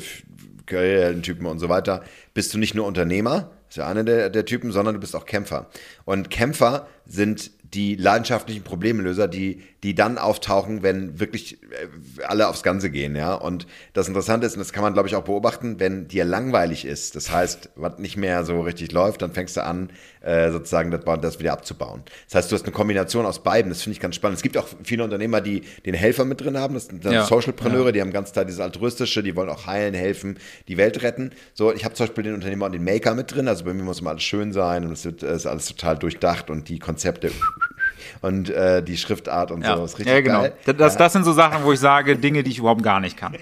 Karrierehelden-Typen 0.67 1.47
und 1.47 1.59
so 1.59 1.69
weiter, 1.69 2.03
bist 2.35 2.53
du 2.53 2.59
nicht 2.59 2.75
nur 2.75 2.87
Unternehmer, 2.87 3.51
ist 3.69 3.77
ja 3.77 3.89
einer 3.89 4.05
der, 4.05 4.29
der 4.29 4.45
Typen, 4.45 4.73
sondern 4.73 4.95
du 4.95 5.01
bist 5.01 5.17
auch 5.17 5.27
Kämpfer. 5.27 5.71
Und 6.05 6.31
Kämpfer 6.31 6.89
sind 7.07 7.51
die 7.73 7.95
leidenschaftlichen 7.95 8.63
Problemlöser, 8.65 9.29
die, 9.29 9.63
die 9.83 9.95
dann 9.95 10.19
auftauchen, 10.19 10.83
wenn 10.83 11.19
wirklich 11.21 11.63
äh, 11.63 12.23
alle 12.25 12.49
aufs 12.49 12.63
Ganze 12.63 12.91
gehen, 12.91 13.17
ja. 13.17 13.35
Und 13.35 13.67
das 13.95 14.09
Interessante 14.09 14.47
ist, 14.47 14.55
und 14.55 14.59
das 14.59 14.73
kann 14.73 14.83
man, 14.83 14.93
glaube 14.93 15.09
ich, 15.09 15.17
auch 15.17 15.25
beobachten, 15.25 15.81
wenn 15.81 16.07
dir 16.07 16.25
langweilig 16.25 16.85
ist, 16.85 17.17
das 17.17 17.31
heißt, 17.31 17.71
was 17.77 17.99
nicht 17.99 18.17
mehr 18.17 18.45
so 18.45 18.61
richtig 18.61 18.93
läuft, 18.93 19.23
dann 19.23 19.33
fängst 19.33 19.57
du 19.57 19.65
an, 19.65 19.91
äh, 20.23 20.51
sozusagen 20.51 20.91
das, 20.91 21.01
das 21.21 21.41
wieder 21.41 21.53
abzubauen. 21.53 22.03
Das 22.27 22.37
heißt, 22.37 22.53
du 22.53 22.57
hast 22.57 22.65
eine 22.65 22.73
Kombination 22.73 23.27
aus 23.27 23.43
beiden, 23.43 23.71
das 23.71 23.83
finde 23.83 23.95
ich 23.95 24.01
ganz 24.01 24.15
spannend. 24.15 24.37
Es 24.37 24.43
gibt 24.43 24.57
auch 24.57 24.69
viele 24.85 25.05
Unternehmer, 25.05 25.41
die 25.41 25.63
den 25.85 25.95
Helfer 25.95 26.25
mit 26.25 26.41
drin 26.41 26.57
haben, 26.57 26.75
das 26.75 26.87
sind 26.87 27.05
dann 27.05 27.13
ja, 27.13 27.25
Socialpreneure, 27.25 27.87
ja. 27.87 27.93
die 27.93 28.01
haben 28.01 28.13
ganz 28.13 28.33
klar 28.33 28.45
dieses 28.45 28.61
Altruistische, 28.61 29.23
die 29.23 29.37
wollen 29.37 29.49
auch 29.49 29.67
heilen, 29.67 29.95
helfen, 29.95 30.39
die 30.69 30.77
Welt 30.77 31.03
retten. 31.03 31.33
So, 31.55 31.73
ich 31.73 31.85
habe 31.85 31.95
zum 31.95 32.07
Beispiel 32.07 32.25
den 32.25 32.35
Unternehmer 32.35 32.67
und 32.67 32.73
den 32.73 32.85
Maker 32.85 33.15
mit 33.15 33.35
drin, 33.35 33.49
also 33.49 33.65
bei 33.65 33.75
mir 33.75 33.83
muss 33.83 34.01
immer 34.01 34.11
alles 34.11 34.23
schön 34.23 34.53
sein 34.53 34.87
und 34.87 34.93
es 34.93 35.05
ist 35.05 35.47
alles 35.47 35.67
total 35.67 35.99
durchdacht 35.99 36.51
und 36.51 36.69
die 36.69 36.79
Konzepte 36.79 37.31
und 38.21 38.51
äh, 38.51 38.83
die 38.83 38.97
Schriftart 38.97 39.51
und 39.51 39.63
ja. 39.63 39.77
so. 39.77 39.85
ist 39.85 39.99
richtig 39.99 40.15
ja, 40.15 40.21
genau. 40.21 40.43
Geil. 40.43 40.55
Das, 40.77 40.97
das 40.97 41.13
sind 41.13 41.25
so 41.25 41.33
Sachen, 41.33 41.65
wo 41.65 41.73
ich 41.73 41.81
sage, 41.81 42.17
Dinge, 42.17 42.43
die 42.43 42.51
ich 42.51 42.59
überhaupt 42.59 42.83
gar 42.83 43.01
nicht 43.01 43.17
kann. 43.17 43.37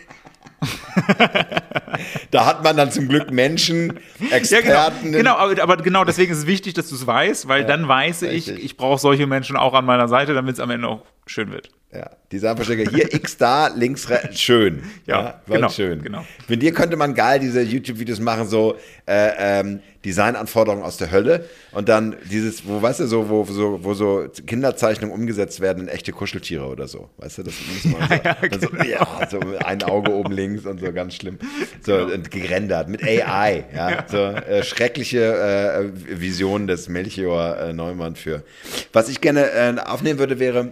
da 2.30 2.46
hat 2.46 2.62
man 2.62 2.76
dann 2.76 2.90
zum 2.90 3.08
Glück 3.08 3.30
Menschen, 3.30 3.98
Experten. 4.30 4.68
Ja, 4.68 4.90
genau, 4.90 5.18
genau 5.18 5.36
aber, 5.36 5.62
aber, 5.62 5.76
genau 5.78 6.04
deswegen 6.04 6.32
ist 6.32 6.38
es 6.38 6.46
wichtig, 6.46 6.74
dass 6.74 6.88
du 6.88 6.94
es 6.94 7.06
weißt, 7.06 7.48
weil 7.48 7.62
ja, 7.62 7.66
dann 7.66 7.88
weiß 7.88 8.22
richtig. 8.22 8.58
ich, 8.58 8.64
ich 8.64 8.76
brauche 8.76 8.98
solche 8.98 9.26
Menschen 9.26 9.56
auch 9.56 9.74
an 9.74 9.84
meiner 9.84 10.08
Seite, 10.08 10.34
damit 10.34 10.54
es 10.54 10.60
am 10.60 10.70
Ende 10.70 10.88
auch 10.88 11.02
schön 11.26 11.50
wird. 11.50 11.70
Ja, 11.92 12.08
die 12.30 12.38
Sandverstecker 12.38 12.88
hier 12.88 13.12
X 13.12 13.36
da, 13.36 13.66
links 13.66 14.06
schön. 14.34 14.84
Ja, 15.06 15.20
ja 15.22 15.40
genau, 15.48 15.68
schön. 15.70 16.00
Genau. 16.00 16.24
Mit 16.46 16.62
dir 16.62 16.72
könnte 16.72 16.96
man 16.96 17.14
geil 17.14 17.40
diese 17.40 17.62
YouTube-Videos 17.62 18.20
machen, 18.20 18.46
so 18.46 18.76
äh, 19.06 19.32
ähm, 19.38 19.80
Designanforderungen 20.04 20.84
aus 20.84 20.98
der 20.98 21.10
Hölle 21.10 21.46
und 21.72 21.88
dann 21.88 22.14
dieses, 22.30 22.64
wo 22.64 22.80
weißt 22.80 23.00
du, 23.00 23.06
so 23.08 23.28
wo 23.28 23.44
so, 23.44 23.82
wo 23.82 23.94
so 23.94 24.28
Kinderzeichnungen 24.46 25.12
umgesetzt 25.12 25.58
werden 25.58 25.82
in 25.82 25.88
echte 25.88 26.12
Kuscheltiere 26.12 26.66
oder 26.66 26.86
so, 26.86 27.10
weißt 27.16 27.38
du, 27.38 27.42
das 27.42 27.54
muss 27.68 27.92
man 27.92 28.08
so, 28.08 28.14
ja, 28.14 28.34
genau. 28.34 28.58
so, 28.60 28.88
ja, 28.88 29.28
so 29.28 29.40
ein 29.64 29.82
Auge 29.82 30.12
oben 30.12 30.32
links 30.32 30.66
und 30.66 30.78
so 30.78 30.92
ganz 30.92 31.16
schlimm, 31.16 31.40
so 31.82 32.06
genau. 32.06 32.22
gerendert 32.30 32.88
mit 32.88 33.02
AI, 33.02 33.64
ja, 33.74 34.04
so 34.06 34.16
äh, 34.16 34.62
schreckliche 34.62 35.90
äh, 35.90 36.20
Visionen 36.20 36.68
des 36.68 36.88
Melchior 36.88 37.58
äh, 37.58 37.72
Neumann 37.72 38.14
für. 38.14 38.44
Was 38.92 39.08
ich 39.08 39.20
gerne 39.20 39.50
äh, 39.50 39.74
aufnehmen 39.84 40.20
würde, 40.20 40.38
wäre 40.38 40.70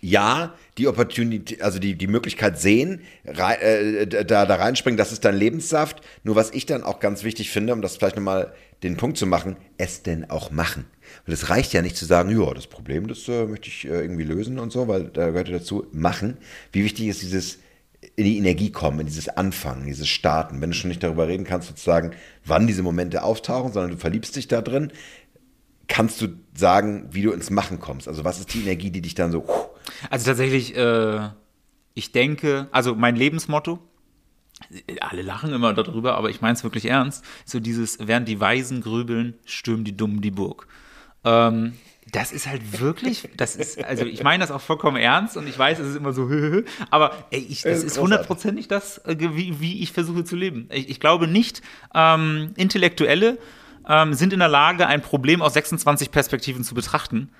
ja, 0.00 0.54
die 0.76 0.86
Opportunity, 0.86 1.60
also 1.60 1.78
die, 1.78 1.94
die 1.94 2.06
Möglichkeit 2.06 2.58
sehen, 2.58 3.00
rein, 3.24 3.60
äh, 3.60 4.06
da, 4.06 4.46
da 4.46 4.54
reinspringen, 4.54 4.96
das 4.96 5.12
ist 5.12 5.24
dann 5.24 5.36
Lebenssaft. 5.36 6.00
Nur 6.22 6.36
was 6.36 6.50
ich 6.52 6.66
dann 6.66 6.84
auch 6.84 7.00
ganz 7.00 7.24
wichtig 7.24 7.50
finde, 7.50 7.72
um 7.72 7.82
das 7.82 7.96
vielleicht 7.96 8.16
nochmal 8.16 8.52
den 8.82 8.96
Punkt 8.96 9.18
zu 9.18 9.26
machen, 9.26 9.56
es 9.76 10.02
denn 10.02 10.30
auch 10.30 10.50
machen. 10.50 10.84
Weil 11.26 11.34
es 11.34 11.50
reicht 11.50 11.72
ja 11.72 11.82
nicht 11.82 11.96
zu 11.96 12.04
sagen, 12.04 12.30
ja, 12.30 12.54
das 12.54 12.66
Problem, 12.66 13.08
das 13.08 13.26
äh, 13.28 13.46
möchte 13.46 13.68
ich 13.68 13.84
äh, 13.86 14.00
irgendwie 14.00 14.24
lösen 14.24 14.58
und 14.58 14.70
so, 14.70 14.86
weil 14.86 15.04
da 15.04 15.30
gehört 15.30 15.48
ja 15.48 15.58
dazu, 15.58 15.86
machen. 15.92 16.36
Wie 16.72 16.84
wichtig 16.84 17.08
ist 17.08 17.22
dieses 17.22 17.58
in 18.14 18.24
die 18.24 18.38
Energie 18.38 18.70
kommen, 18.70 19.00
in 19.00 19.06
dieses 19.06 19.28
Anfangen, 19.28 19.86
dieses 19.86 20.08
Starten. 20.08 20.60
Wenn 20.60 20.70
du 20.70 20.76
schon 20.76 20.88
nicht 20.88 21.02
darüber 21.02 21.26
reden 21.26 21.44
kannst, 21.44 21.68
sozusagen, 21.68 22.12
wann 22.44 22.68
diese 22.68 22.84
Momente 22.84 23.24
auftauchen, 23.24 23.72
sondern 23.72 23.92
du 23.92 23.96
verliebst 23.96 24.36
dich 24.36 24.46
da 24.46 24.62
drin, 24.62 24.92
kannst 25.88 26.20
du 26.20 26.28
sagen, 26.54 27.08
wie 27.10 27.22
du 27.22 27.32
ins 27.32 27.50
Machen 27.50 27.80
kommst? 27.80 28.06
Also 28.06 28.24
was 28.24 28.38
ist 28.38 28.54
die 28.54 28.62
Energie, 28.62 28.90
die 28.90 29.00
dich 29.00 29.14
dann 29.14 29.32
so... 29.32 29.44
Also 30.10 30.26
tatsächlich, 30.26 30.76
äh, 30.76 31.28
ich 31.94 32.12
denke, 32.12 32.68
also 32.72 32.94
mein 32.94 33.16
Lebensmotto, 33.16 33.78
alle 35.00 35.22
lachen 35.22 35.52
immer 35.52 35.72
darüber, 35.72 36.16
aber 36.16 36.30
ich 36.30 36.40
meine 36.40 36.54
es 36.54 36.64
wirklich 36.64 36.86
ernst, 36.86 37.24
so 37.44 37.60
dieses, 37.60 37.98
während 38.00 38.28
die 38.28 38.40
Weisen 38.40 38.80
grübeln, 38.80 39.34
stürmen 39.44 39.84
die 39.84 39.96
Dummen 39.96 40.20
die 40.20 40.30
Burg. 40.30 40.66
Ähm, 41.24 41.74
das 42.10 42.32
ist 42.32 42.46
halt 42.46 42.80
wirklich, 42.80 43.28
das 43.36 43.54
ist, 43.54 43.82
also 43.84 44.04
ich 44.04 44.22
meine 44.22 44.40
das 44.40 44.50
auch 44.50 44.60
vollkommen 44.60 44.96
ernst 44.96 45.36
und 45.36 45.46
ich 45.46 45.58
weiß, 45.58 45.78
es 45.78 45.90
ist 45.90 45.96
immer 45.96 46.12
so, 46.12 46.30
aber 46.90 47.12
ey, 47.30 47.40
ich, 47.40 47.62
das 47.62 47.82
ist 47.82 47.98
hundertprozentig 47.98 48.68
das, 48.68 48.98
äh, 48.98 49.16
wie, 49.18 49.60
wie 49.60 49.82
ich 49.82 49.92
versuche 49.92 50.24
zu 50.24 50.36
leben. 50.36 50.68
Ich, 50.72 50.88
ich 50.88 51.00
glaube 51.00 51.26
nicht, 51.26 51.62
ähm, 51.94 52.52
Intellektuelle 52.56 53.38
ähm, 53.88 54.14
sind 54.14 54.32
in 54.32 54.38
der 54.38 54.48
Lage, 54.48 54.86
ein 54.86 55.02
Problem 55.02 55.42
aus 55.42 55.54
26 55.54 56.10
Perspektiven 56.10 56.64
zu 56.64 56.74
betrachten. 56.74 57.30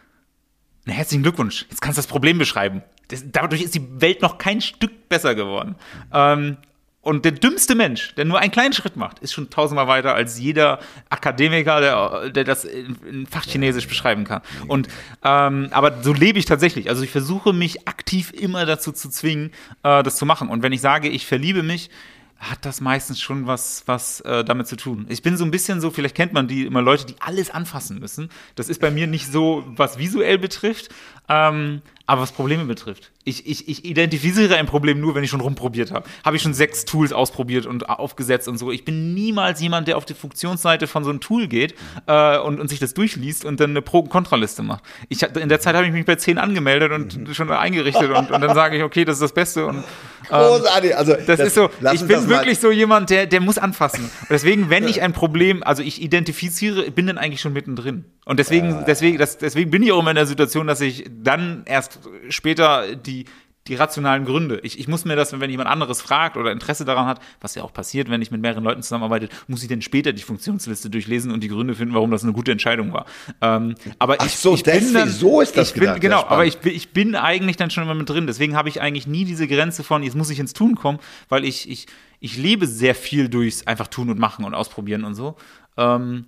Na, 0.89 0.95
herzlichen 0.95 1.23
Glückwunsch. 1.23 1.67
Jetzt 1.69 1.83
kannst 1.83 1.99
du 1.99 2.01
das 2.01 2.07
Problem 2.07 2.39
beschreiben. 2.39 2.83
Das, 3.09 3.23
dadurch 3.31 3.61
ist 3.61 3.75
die 3.75 4.01
Welt 4.01 4.23
noch 4.23 4.39
kein 4.39 4.63
Stück 4.63 5.11
besser 5.11 5.35
geworden. 5.35 5.77
Ähm, 6.15 6.57
und 7.03 7.27
der 7.27 7.33
dümmste 7.33 7.75
Mensch, 7.75 8.15
der 8.15 8.25
nur 8.25 8.39
einen 8.39 8.51
kleinen 8.51 8.73
Schritt 8.73 8.97
macht, 8.97 9.19
ist 9.19 9.35
schon 9.35 9.51
tausendmal 9.51 9.87
weiter 9.87 10.15
als 10.15 10.39
jeder 10.39 10.79
Akademiker, 11.11 11.81
der, 11.83 12.31
der 12.31 12.45
das 12.45 12.65
in, 12.65 12.97
in 13.07 13.27
Fachchinesisch 13.27 13.87
beschreiben 13.87 14.25
kann. 14.25 14.41
Und 14.67 14.89
ähm, 15.23 15.69
aber 15.73 16.03
so 16.03 16.15
lebe 16.15 16.39
ich 16.39 16.47
tatsächlich. 16.47 16.89
Also 16.89 17.03
ich 17.03 17.11
versuche 17.11 17.53
mich 17.53 17.87
aktiv 17.87 18.33
immer 18.33 18.65
dazu 18.65 18.91
zu 18.91 19.11
zwingen, 19.11 19.51
äh, 19.83 20.03
das 20.03 20.17
zu 20.17 20.25
machen. 20.25 20.49
Und 20.49 20.63
wenn 20.63 20.73
ich 20.73 20.81
sage, 20.81 21.09
ich 21.09 21.27
verliebe 21.27 21.63
mich, 21.63 21.91
hat 22.39 22.65
das 22.65 22.81
meistens 22.81 23.21
schon 23.21 23.47
was, 23.47 23.83
was 23.87 24.21
äh, 24.21 24.45
damit 24.45 24.69
zu 24.69 24.77
tun. 24.77 25.07
Ich 25.09 25.23
bin 25.23 25.37
so 25.37 25.45
ein 25.45 25.51
bisschen 25.51 25.81
so, 25.81 25.91
vielleicht 25.91 26.15
kennt 26.15 26.33
man 26.33 26.47
die 26.47 26.67
immer 26.67 26.83
Leute, 26.83 27.05
die 27.05 27.17
alles 27.21 27.51
anfassen 27.51 27.99
müssen. 27.99 28.31
Das 28.55 28.69
ist 28.69 28.81
bei 28.81 28.91
mir 28.91 29.07
nicht 29.07 29.31
so, 29.31 29.65
was 29.67 29.99
visuell 29.99 30.39
betrifft, 30.39 30.89
ähm, 31.29 31.83
aber 32.07 32.23
was 32.23 32.33
Probleme 32.33 32.65
betrifft. 32.65 33.11
Ich, 33.25 33.47
ich, 33.47 33.69
ich 33.69 33.85
identifiziere 33.85 34.57
ein 34.57 34.65
Problem 34.65 34.99
nur, 34.99 35.15
wenn 35.15 35.23
ich 35.23 35.29
schon 35.29 35.43
rumprobiert 35.43 35.91
habe. 35.91 36.09
Habe 36.25 36.37
ich 36.37 36.43
schon 36.43 36.55
sechs 36.55 36.87
Tools 36.87 37.13
ausprobiert 37.13 37.67
und 37.67 37.91
aufgesetzt 37.91 38.49
und 38.49 38.57
so. 38.57 38.71
Ich 38.73 38.87
bin 38.87 39.13
niemals 39.13 39.61
jemand, 39.61 39.89
der 39.89 39.99
auf 39.99 40.07
die 40.07 40.15
Funktionsseite 40.15 40.87
von 40.87 41.05
so 41.05 41.11
einem 41.11 41.21
Tool 41.21 41.49
geht 41.49 41.75
äh, 42.07 42.39
und, 42.39 42.61
und 42.61 42.69
sich 42.69 42.79
das 42.79 42.95
durchliest 42.95 43.45
und 43.45 43.61
dann 43.61 43.71
eine 43.71 43.83
Pro- 43.83 44.01
und 44.01 44.09
Kontraliste 44.09 44.63
macht. 44.63 44.85
Ich, 45.11 45.23
in 45.23 45.51
der 45.51 45.61
Zeit 45.61 45.75
habe 45.75 45.87
ich 45.87 45.93
mich 45.93 46.07
bei 46.07 46.15
zehn 46.15 46.39
angemeldet 46.39 46.93
und 46.93 47.29
mhm. 47.29 47.35
schon 47.35 47.51
eingerichtet 47.51 48.11
und, 48.11 48.31
und 48.31 48.41
dann 48.41 48.55
sage 48.55 48.79
ich, 48.79 48.83
okay, 48.83 49.05
das 49.05 49.17
ist 49.17 49.23
das 49.23 49.35
Beste. 49.35 49.67
Und, 49.67 49.85
Großartig. 50.29 50.97
Also, 50.97 51.15
das, 51.15 51.27
das 51.27 51.41
ist 51.41 51.55
so, 51.55 51.71
ich 51.93 52.05
bin 52.05 52.29
wirklich 52.29 52.59
so 52.59 52.71
jemand, 52.71 53.11
der, 53.11 53.27
der 53.27 53.41
muss 53.41 53.59
anfassen. 53.59 54.05
Und 54.05 54.31
deswegen, 54.31 54.71
wenn 54.71 54.87
ich 54.87 55.03
ein 55.03 55.13
Problem, 55.13 55.63
also 55.63 55.83
ich 55.83 56.03
identifiziere, 56.03 56.91
bin 56.91 57.07
dann 57.07 57.19
eigentlich 57.19 57.41
schon 57.41 57.53
mittendrin. 57.53 58.05
Und 58.25 58.39
deswegen, 58.39 58.85
deswegen, 58.87 59.19
das, 59.19 59.39
deswegen 59.39 59.71
bin 59.71 59.83
ich 59.83 59.93
auch 59.93 60.01
immer 60.01 60.11
in 60.11 60.17
der 60.17 60.27
Situation, 60.27 60.67
dass 60.67 60.81
ich 60.81 61.05
dann 61.11 61.63
erst 61.67 62.01
später 62.29 62.95
die, 62.95 63.25
die 63.69 63.75
rationalen 63.75 64.25
Gründe. 64.25 64.61
Ich, 64.63 64.79
ich 64.79 64.89
muss 64.89 65.05
mir 65.05 65.17
das, 65.17 65.39
wenn 65.39 65.51
jemand 65.51 65.69
anderes 65.69 66.01
fragt 66.01 66.37
oder 66.37 66.53
Interesse 66.53 66.85
daran 66.85 67.07
hat, 67.07 67.21
was 67.41 67.55
ja 67.55 67.63
auch 67.63 67.73
passiert, 67.73 68.11
wenn 68.11 68.23
ich 68.23 68.31
mit 68.31 68.41
mehreren 68.41 68.65
Leuten 68.65 68.83
zusammenarbeite, 68.83 69.29
muss 69.47 69.63
ich 69.63 69.69
dann 69.69 69.83
später 69.83 70.13
die 70.13 70.23
Funktionsliste 70.23 70.91
durchlesen 70.91 71.31
und 71.31 71.41
die 71.41 71.49
Gründe 71.49 71.75
finden, 71.75 71.95
warum 71.95 72.11
das 72.11 72.25
eine 72.25 72.33
gute 72.33 72.53
Entscheidung 72.53 72.93
war. 72.93 73.07
Ähm, 73.41 73.75
aber 73.99 74.17
Ach 74.19 74.27
ich, 74.27 74.37
so, 74.37 74.55
ich 74.55 74.63
bin 74.65 74.93
dann, 74.93 75.09
so 75.09 75.41
ist 75.41 75.57
das 75.57 75.69
ich 75.69 75.81
bin, 75.81 76.01
Genau, 76.01 76.25
aber 76.25 76.47
ich, 76.47 76.59
ich 76.65 76.93
bin 76.93 77.15
eigentlich 77.15 77.57
dann 77.57 77.71
schon 77.71 77.85
immer 77.85 77.95
mit 77.95 78.09
drin. 78.09 78.27
Deswegen 78.27 78.57
habe 78.57 78.69
ich 78.69 78.81
eigentlich 78.81 79.07
nie 79.07 79.25
diese 79.25 79.47
Grenze 79.47 79.85
von, 79.85 80.03
jetzt 80.03 80.17
muss 80.17 80.31
ich 80.31 80.39
ins 80.39 80.53
Tun 80.53 80.75
kommen, 80.75 80.99
weil 81.29 81.45
ich, 81.45 81.71
ich, 81.71 81.87
ich 82.21 82.37
lebe 82.37 82.67
sehr 82.67 82.95
viel 82.95 83.29
durchs 83.29 83.67
einfach 83.67 83.89
tun 83.89 84.11
und 84.11 84.19
machen 84.19 84.45
und 84.45 84.55
ausprobieren 84.55 85.05
und 85.05 85.15
so. 85.15 85.37
Ähm, 85.77 86.27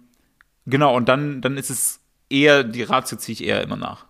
Genau, 0.66 0.94
und 0.96 1.08
dann, 1.08 1.40
dann 1.40 1.56
ist 1.56 1.70
es 1.70 2.00
eher, 2.28 2.64
die 2.64 2.82
Ratio 2.82 3.18
ziehe 3.18 3.34
ich 3.34 3.44
eher 3.44 3.62
immer 3.62 3.76
nach. 3.76 4.06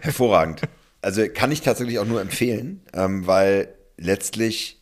Hervorragend. 0.00 0.62
Also 1.02 1.22
kann 1.28 1.52
ich 1.52 1.60
tatsächlich 1.60 1.98
auch 1.98 2.06
nur 2.06 2.20
empfehlen, 2.20 2.80
ähm, 2.94 3.26
weil 3.26 3.74
letztlich 3.98 4.80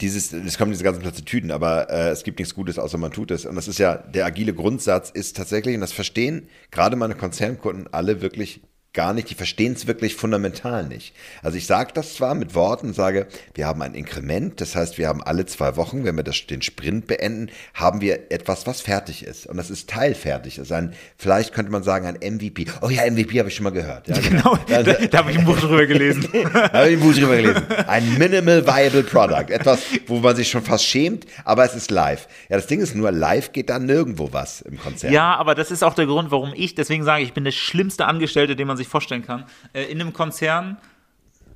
dieses, 0.00 0.32
es 0.32 0.58
kommen 0.58 0.72
diese 0.72 0.82
ganzen 0.82 1.00
Plattitüden, 1.00 1.52
aber 1.52 1.88
äh, 1.88 2.10
es 2.10 2.24
gibt 2.24 2.40
nichts 2.40 2.54
Gutes, 2.54 2.78
außer 2.78 2.98
man 2.98 3.12
tut 3.12 3.30
es. 3.30 3.46
Und 3.46 3.54
das 3.54 3.68
ist 3.68 3.78
ja, 3.78 3.96
der 3.96 4.26
agile 4.26 4.52
Grundsatz 4.52 5.10
ist 5.10 5.36
tatsächlich, 5.36 5.76
und 5.76 5.80
das 5.80 5.92
verstehen 5.92 6.48
gerade 6.72 6.96
meine 6.96 7.14
Konzernkunden 7.14 7.86
alle 7.92 8.20
wirklich 8.20 8.60
gar 8.94 9.14
nicht, 9.14 9.30
die 9.30 9.34
verstehen 9.34 9.72
es 9.72 9.86
wirklich 9.86 10.16
fundamental 10.16 10.86
nicht. 10.86 11.14
Also 11.42 11.56
ich 11.56 11.66
sage 11.66 11.92
das 11.94 12.14
zwar 12.14 12.34
mit 12.34 12.54
Worten, 12.54 12.92
sage, 12.92 13.26
wir 13.54 13.66
haben 13.66 13.80
ein 13.80 13.94
Inkrement, 13.94 14.60
das 14.60 14.76
heißt, 14.76 14.98
wir 14.98 15.08
haben 15.08 15.22
alle 15.22 15.46
zwei 15.46 15.76
Wochen, 15.76 16.04
wenn 16.04 16.14
wir 16.16 16.22
das, 16.22 16.46
den 16.46 16.60
Sprint 16.60 17.06
beenden, 17.06 17.50
haben 17.72 18.02
wir 18.02 18.30
etwas, 18.30 18.66
was 18.66 18.82
fertig 18.82 19.24
ist. 19.24 19.46
Und 19.46 19.56
das 19.56 19.70
ist 19.70 19.88
teilfertig. 19.88 20.58
Ist 20.58 20.72
ein, 20.72 20.92
vielleicht 21.16 21.54
könnte 21.54 21.72
man 21.72 21.82
sagen, 21.82 22.06
ein 22.06 22.16
MVP. 22.34 22.66
Oh 22.82 22.90
ja, 22.90 23.10
MVP 23.10 23.38
habe 23.38 23.48
ich 23.48 23.54
schon 23.54 23.64
mal 23.64 23.70
gehört. 23.70 24.08
Ja, 24.08 24.18
genau, 24.18 24.58
da, 24.66 24.82
da 25.10 25.18
habe 25.18 25.30
ich 25.30 25.38
ein 25.38 25.44
Buch 25.46 25.58
drüber 25.58 25.86
gelesen. 25.86 26.28
da 26.52 26.72
habe 26.72 26.90
ich 26.90 26.96
ein 26.96 27.00
Buch 27.00 27.14
drüber 27.14 27.36
gelesen. 27.36 27.62
Ein 27.86 28.18
Minimal 28.18 28.66
Viable 28.66 29.04
Product. 29.04 29.46
Etwas, 29.48 29.80
wo 30.06 30.18
man 30.18 30.36
sich 30.36 30.50
schon 30.50 30.62
fast 30.62 30.84
schämt, 30.84 31.26
aber 31.44 31.64
es 31.64 31.74
ist 31.74 31.90
live. 31.90 32.28
Ja, 32.50 32.56
das 32.56 32.66
Ding 32.66 32.80
ist 32.80 32.94
nur, 32.94 33.10
live 33.10 33.52
geht 33.52 33.70
da 33.70 33.78
nirgendwo 33.78 34.32
was 34.32 34.60
im 34.60 34.78
Konzert. 34.78 35.12
Ja, 35.12 35.34
aber 35.36 35.54
das 35.54 35.70
ist 35.70 35.82
auch 35.82 35.94
der 35.94 36.06
Grund, 36.06 36.30
warum 36.30 36.52
ich, 36.54 36.74
deswegen 36.74 37.04
sage 37.04 37.22
ich, 37.22 37.28
ich 37.28 37.34
bin 37.34 37.44
der 37.44 37.52
schlimmste 37.52 38.04
Angestellte, 38.06 38.54
den 38.54 38.66
man 38.66 38.76
sich 38.76 38.81
sich 38.82 38.90
vorstellen 38.90 39.24
kann. 39.24 39.44
Äh, 39.72 39.84
in 39.84 40.00
einem 40.00 40.12
Konzern, 40.12 40.78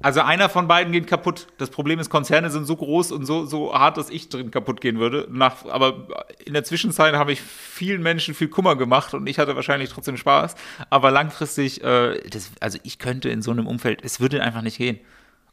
also 0.02 0.20
einer 0.20 0.48
von 0.48 0.68
beiden 0.68 0.92
geht 0.92 1.06
kaputt. 1.06 1.46
Das 1.58 1.70
Problem 1.70 1.98
ist, 1.98 2.10
Konzerne 2.10 2.50
sind 2.50 2.66
so 2.66 2.76
groß 2.76 3.12
und 3.12 3.24
so, 3.24 3.46
so 3.46 3.74
hart, 3.74 3.96
dass 3.96 4.10
ich 4.10 4.28
drin 4.28 4.50
kaputt 4.50 4.80
gehen 4.80 4.98
würde. 4.98 5.26
Nach, 5.30 5.64
aber 5.66 6.08
in 6.44 6.52
der 6.52 6.64
Zwischenzeit 6.64 7.14
habe 7.14 7.32
ich 7.32 7.40
vielen 7.40 8.02
Menschen 8.02 8.34
viel 8.34 8.48
Kummer 8.48 8.76
gemacht 8.76 9.14
und 9.14 9.26
ich 9.26 9.38
hatte 9.38 9.56
wahrscheinlich 9.56 9.90
trotzdem 9.90 10.16
Spaß. 10.16 10.54
Aber 10.90 11.10
langfristig, 11.10 11.82
äh, 11.82 12.20
das, 12.28 12.50
also 12.60 12.78
ich 12.82 12.98
könnte 12.98 13.28
in 13.30 13.42
so 13.42 13.50
einem 13.50 13.66
Umfeld, 13.66 14.00
es 14.04 14.20
würde 14.20 14.42
einfach 14.42 14.62
nicht 14.62 14.78
gehen. 14.78 15.00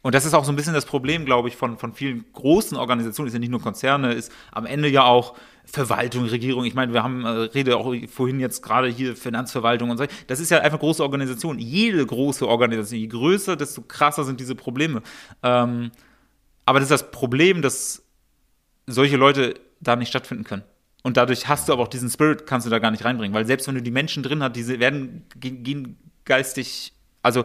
Und 0.04 0.14
das 0.14 0.26
ist 0.26 0.34
auch 0.34 0.44
so 0.44 0.52
ein 0.52 0.56
bisschen 0.56 0.74
das 0.74 0.84
Problem, 0.84 1.24
glaube 1.24 1.48
ich, 1.48 1.56
von, 1.56 1.78
von 1.78 1.94
vielen 1.94 2.30
großen 2.34 2.76
Organisationen, 2.76 3.28
ist 3.28 3.32
ja 3.32 3.40
nicht 3.40 3.48
nur 3.48 3.62
Konzerne, 3.62 4.12
ist 4.12 4.30
am 4.52 4.66
Ende 4.66 4.90
ja 4.90 5.04
auch 5.04 5.34
Verwaltung, 5.64 6.26
Regierung. 6.26 6.66
Ich 6.66 6.74
meine, 6.74 6.92
wir 6.92 7.02
haben 7.02 7.24
äh, 7.24 7.28
Rede 7.28 7.78
auch 7.78 7.90
vorhin 8.12 8.38
jetzt 8.38 8.62
gerade 8.62 8.88
hier 8.88 9.16
Finanzverwaltung 9.16 9.88
und 9.88 9.96
so. 9.96 10.04
Das 10.26 10.40
ist 10.40 10.50
ja 10.50 10.60
einfach 10.60 10.78
große 10.78 11.02
Organisation. 11.02 11.58
Jede 11.58 12.04
große 12.04 12.46
Organisation, 12.46 13.00
je 13.00 13.06
größer, 13.06 13.56
desto 13.56 13.80
krasser 13.80 14.24
sind 14.24 14.40
diese 14.40 14.54
Probleme. 14.54 15.00
Ähm, 15.42 15.90
aber 16.66 16.80
das 16.80 16.90
ist 16.90 17.02
das 17.02 17.10
Problem, 17.10 17.62
dass 17.62 18.02
solche 18.86 19.16
Leute 19.16 19.54
da 19.80 19.96
nicht 19.96 20.10
stattfinden 20.10 20.44
können. 20.44 20.64
Und 21.02 21.16
dadurch 21.16 21.48
hast 21.48 21.70
du 21.70 21.72
aber 21.72 21.82
auch 21.82 21.88
diesen 21.88 22.10
Spirit, 22.10 22.46
kannst 22.46 22.66
du 22.66 22.70
da 22.70 22.78
gar 22.78 22.90
nicht 22.90 23.06
reinbringen. 23.06 23.34
Weil 23.34 23.46
selbst 23.46 23.66
wenn 23.68 23.74
du 23.74 23.80
die 23.80 23.90
Menschen 23.90 24.22
drin 24.22 24.42
hast, 24.42 24.52
diese 24.52 24.80
werden 24.80 25.24
gehen 25.40 25.96
geistig, 26.26 26.92
also 27.22 27.44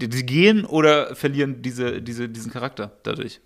die, 0.00 0.08
die 0.08 0.26
gehen 0.26 0.64
oder 0.64 1.14
verlieren 1.14 1.62
diese, 1.62 2.00
diese, 2.02 2.28
diesen 2.28 2.52
Charakter 2.52 2.98
dadurch. 3.02 3.40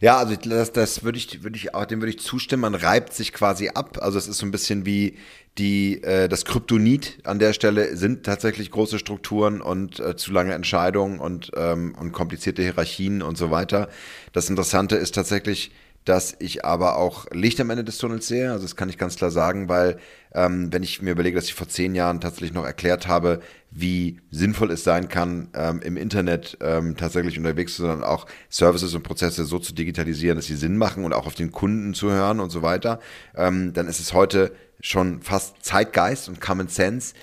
Ja, 0.00 0.18
also 0.18 0.36
das, 0.36 0.72
das 0.72 1.02
würde 1.02 1.18
ich, 1.18 1.42
würde 1.42 1.56
ich 1.56 1.74
auch, 1.74 1.86
dem 1.86 2.00
würde 2.00 2.10
ich 2.10 2.18
zustimmen. 2.18 2.62
Man 2.62 2.74
reibt 2.74 3.14
sich 3.14 3.32
quasi 3.32 3.70
ab. 3.70 3.98
Also 4.02 4.18
es 4.18 4.28
ist 4.28 4.38
so 4.38 4.46
ein 4.46 4.50
bisschen 4.50 4.84
wie 4.84 5.16
die, 5.58 6.02
äh, 6.02 6.28
das 6.28 6.44
Kryptonit 6.44 7.18
an 7.24 7.38
der 7.38 7.54
Stelle 7.54 7.96
sind 7.96 8.26
tatsächlich 8.26 8.70
große 8.70 8.98
Strukturen 8.98 9.62
und 9.62 9.98
äh, 10.00 10.16
zu 10.16 10.32
lange 10.32 10.52
Entscheidungen 10.52 11.18
und, 11.18 11.52
ähm, 11.56 11.94
und 11.98 12.12
komplizierte 12.12 12.62
Hierarchien 12.62 13.22
und 13.22 13.38
so 13.38 13.50
weiter. 13.50 13.88
Das 14.32 14.50
Interessante 14.50 14.96
ist 14.96 15.14
tatsächlich, 15.14 15.70
dass 16.06 16.36
ich 16.38 16.64
aber 16.64 16.96
auch 16.96 17.26
Licht 17.32 17.60
am 17.60 17.68
Ende 17.68 17.84
des 17.84 17.98
Tunnels 17.98 18.28
sehe. 18.28 18.52
Also 18.52 18.62
das 18.62 18.76
kann 18.76 18.88
ich 18.88 18.96
ganz 18.96 19.16
klar 19.16 19.32
sagen, 19.32 19.68
weil 19.68 19.98
ähm, 20.32 20.72
wenn 20.72 20.84
ich 20.84 21.02
mir 21.02 21.10
überlege, 21.10 21.36
dass 21.36 21.46
ich 21.46 21.54
vor 21.54 21.68
zehn 21.68 21.96
Jahren 21.96 22.20
tatsächlich 22.20 22.52
noch 22.52 22.64
erklärt 22.64 23.08
habe, 23.08 23.40
wie 23.72 24.20
sinnvoll 24.30 24.70
es 24.70 24.84
sein 24.84 25.08
kann, 25.08 25.48
ähm, 25.54 25.82
im 25.82 25.96
Internet 25.96 26.58
ähm, 26.60 26.96
tatsächlich 26.96 27.36
unterwegs 27.36 27.74
zu 27.74 27.82
sein, 27.82 28.04
auch 28.04 28.26
Services 28.48 28.94
und 28.94 29.02
Prozesse 29.02 29.44
so 29.44 29.58
zu 29.58 29.74
digitalisieren, 29.74 30.36
dass 30.36 30.46
sie 30.46 30.54
Sinn 30.54 30.78
machen 30.78 31.04
und 31.04 31.12
auch 31.12 31.26
auf 31.26 31.34
den 31.34 31.50
Kunden 31.50 31.92
zu 31.92 32.10
hören 32.10 32.38
und 32.38 32.50
so 32.50 32.62
weiter, 32.62 33.00
ähm, 33.34 33.72
dann 33.72 33.88
ist 33.88 33.98
es 33.98 34.12
heute 34.12 34.52
schon 34.80 35.22
fast 35.22 35.56
Zeitgeist 35.64 36.28
und 36.28 36.40
Common 36.40 36.68
Sense, 36.68 37.14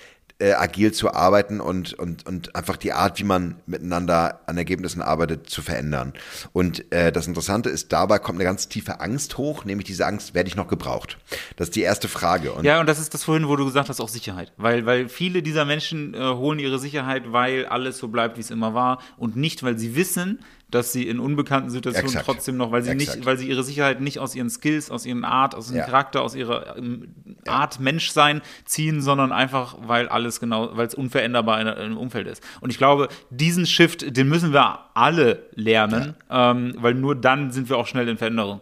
äh, 0.44 0.52
agil 0.52 0.92
zu 0.92 1.14
arbeiten 1.14 1.60
und, 1.60 1.94
und, 1.94 2.26
und 2.26 2.54
einfach 2.54 2.76
die 2.76 2.92
Art, 2.92 3.18
wie 3.18 3.24
man 3.24 3.56
miteinander 3.64 4.40
an 4.46 4.58
Ergebnissen 4.58 5.00
arbeitet, 5.00 5.48
zu 5.48 5.62
verändern. 5.62 6.12
Und 6.52 6.92
äh, 6.92 7.10
das 7.12 7.26
Interessante 7.26 7.70
ist, 7.70 7.92
dabei 7.92 8.18
kommt 8.18 8.36
eine 8.36 8.44
ganz 8.44 8.68
tiefe 8.68 9.00
Angst 9.00 9.38
hoch, 9.38 9.64
nämlich 9.64 9.86
diese 9.86 10.06
Angst, 10.06 10.34
werde 10.34 10.48
ich 10.48 10.56
noch 10.56 10.68
gebraucht? 10.68 11.16
Das 11.56 11.68
ist 11.68 11.76
die 11.76 11.80
erste 11.80 12.08
Frage. 12.08 12.52
Und 12.52 12.64
ja, 12.64 12.78
und 12.78 12.86
das 12.86 12.98
ist 12.98 13.14
das 13.14 13.24
vorhin, 13.24 13.48
wo 13.48 13.56
du 13.56 13.64
gesagt 13.64 13.88
hast, 13.88 14.00
auch 14.00 14.08
Sicherheit. 14.10 14.52
Weil, 14.58 14.84
weil 14.84 15.08
viele 15.08 15.42
dieser 15.42 15.64
Menschen 15.64 16.12
äh, 16.12 16.18
holen 16.18 16.58
ihre 16.58 16.78
Sicherheit, 16.78 17.32
weil 17.32 17.64
alles 17.64 17.96
so 17.96 18.08
bleibt, 18.08 18.36
wie 18.36 18.42
es 18.42 18.50
immer 18.50 18.74
war 18.74 19.00
und 19.16 19.36
nicht, 19.36 19.62
weil 19.62 19.78
sie 19.78 19.96
wissen, 19.96 20.40
dass 20.70 20.92
sie 20.92 21.06
in 21.06 21.20
unbekannten 21.20 21.70
Situationen 21.70 22.10
Exakt. 22.10 22.26
trotzdem 22.26 22.56
noch, 22.56 22.72
weil 22.72 22.82
sie 22.82 22.90
Exakt. 22.90 23.18
nicht, 23.18 23.26
weil 23.26 23.38
sie 23.38 23.48
ihre 23.48 23.62
Sicherheit 23.62 24.00
nicht 24.00 24.18
aus 24.18 24.34
ihren 24.34 24.50
Skills, 24.50 24.90
aus 24.90 25.06
ihren 25.06 25.24
Art, 25.24 25.54
aus 25.54 25.68
ihrem 25.68 25.78
ja. 25.78 25.84
Charakter, 25.84 26.22
aus 26.22 26.34
ihrer 26.34 26.76
ähm, 26.76 27.14
Art. 27.46 27.80
Menschsein 27.80 28.42
ziehen, 28.64 29.00
sondern 29.00 29.32
einfach, 29.32 29.76
weil 29.82 30.08
alles 30.08 30.40
genau, 30.40 30.76
weil 30.76 30.86
es 30.86 30.94
unveränderbar 30.94 31.60
in, 31.60 31.92
im 31.92 31.96
Umfeld 31.96 32.26
ist. 32.26 32.42
Und 32.60 32.70
ich 32.70 32.78
glaube, 32.78 33.08
diesen 33.30 33.66
Shift, 33.66 34.16
den 34.16 34.28
müssen 34.28 34.52
wir 34.52 34.80
alle 34.94 35.48
lernen, 35.54 36.16
ja. 36.28 36.50
ähm, 36.50 36.74
weil 36.78 36.94
nur 36.94 37.14
dann 37.14 37.52
sind 37.52 37.68
wir 37.68 37.76
auch 37.76 37.86
schnell 37.86 38.08
in 38.08 38.16
Veränderung. 38.16 38.60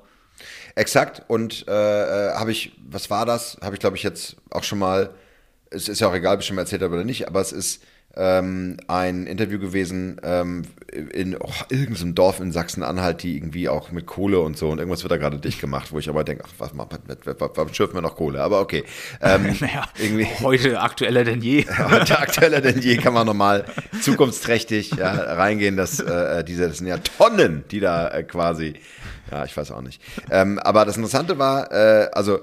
Exakt. 0.74 1.22
Und 1.28 1.66
äh, 1.68 1.72
äh 1.72 2.34
habe 2.34 2.50
ich, 2.50 2.72
was 2.88 3.10
war 3.10 3.26
das? 3.26 3.58
Habe 3.62 3.74
ich, 3.74 3.80
glaube 3.80 3.96
ich, 3.96 4.02
jetzt 4.02 4.36
auch 4.50 4.64
schon 4.64 4.78
mal, 4.78 5.10
es 5.70 5.88
ist 5.88 6.00
ja 6.00 6.08
auch 6.08 6.14
egal, 6.14 6.34
ob 6.34 6.40
ich 6.40 6.46
schon 6.46 6.56
mal 6.56 6.62
erzählt 6.62 6.82
habe 6.82 6.94
oder 6.94 7.04
nicht, 7.04 7.28
aber 7.28 7.40
es 7.40 7.52
ist 7.52 7.82
ähm, 8.16 8.76
ein 8.88 9.26
Interview 9.26 9.58
gewesen 9.58 10.20
ähm, 10.22 10.62
in 10.92 11.36
oh, 11.36 11.50
irgendeinem 11.70 12.14
Dorf 12.14 12.40
in 12.40 12.52
Sachsen-Anhalt, 12.52 13.22
die 13.22 13.36
irgendwie 13.36 13.68
auch 13.68 13.90
mit 13.90 14.06
Kohle 14.06 14.40
und 14.40 14.58
so 14.58 14.68
und 14.68 14.78
irgendwas 14.78 15.02
wird 15.02 15.12
da 15.12 15.16
gerade 15.16 15.38
dicht 15.38 15.60
gemacht, 15.60 15.92
wo 15.92 15.98
ich 15.98 16.08
aber 16.08 16.22
denke, 16.22 16.44
ach, 16.46 16.52
was, 16.58 16.70
was, 16.74 17.40
was, 17.40 17.50
was 17.54 17.76
schürfen 17.76 17.94
wir 17.94 18.02
noch 18.02 18.16
Kohle? 18.16 18.42
Aber 18.42 18.60
okay. 18.60 18.84
Ähm, 19.20 19.56
naja, 19.60 19.88
irgendwie, 19.98 20.26
heute 20.42 20.80
aktueller 20.80 21.24
denn 21.24 21.40
je. 21.40 21.64
heute 21.90 22.18
aktueller 22.18 22.60
denn 22.60 22.80
je 22.80 22.96
kann 22.98 23.14
man 23.14 23.26
nochmal 23.26 23.64
zukunftsträchtig 24.02 24.92
ja, 24.96 25.10
reingehen, 25.10 25.76
dass 25.76 26.00
äh, 26.00 26.44
diese, 26.44 26.68
das 26.68 26.78
sind 26.78 26.88
ja 26.88 26.98
Tonnen, 26.98 27.64
die 27.70 27.80
da 27.80 28.08
äh, 28.08 28.24
quasi, 28.24 28.74
ja, 29.30 29.44
ich 29.44 29.56
weiß 29.56 29.70
auch 29.70 29.80
nicht. 29.80 30.02
Ähm, 30.30 30.58
aber 30.58 30.84
das 30.84 30.96
Interessante 30.96 31.38
war, 31.38 31.72
äh, 31.72 32.10
also 32.12 32.40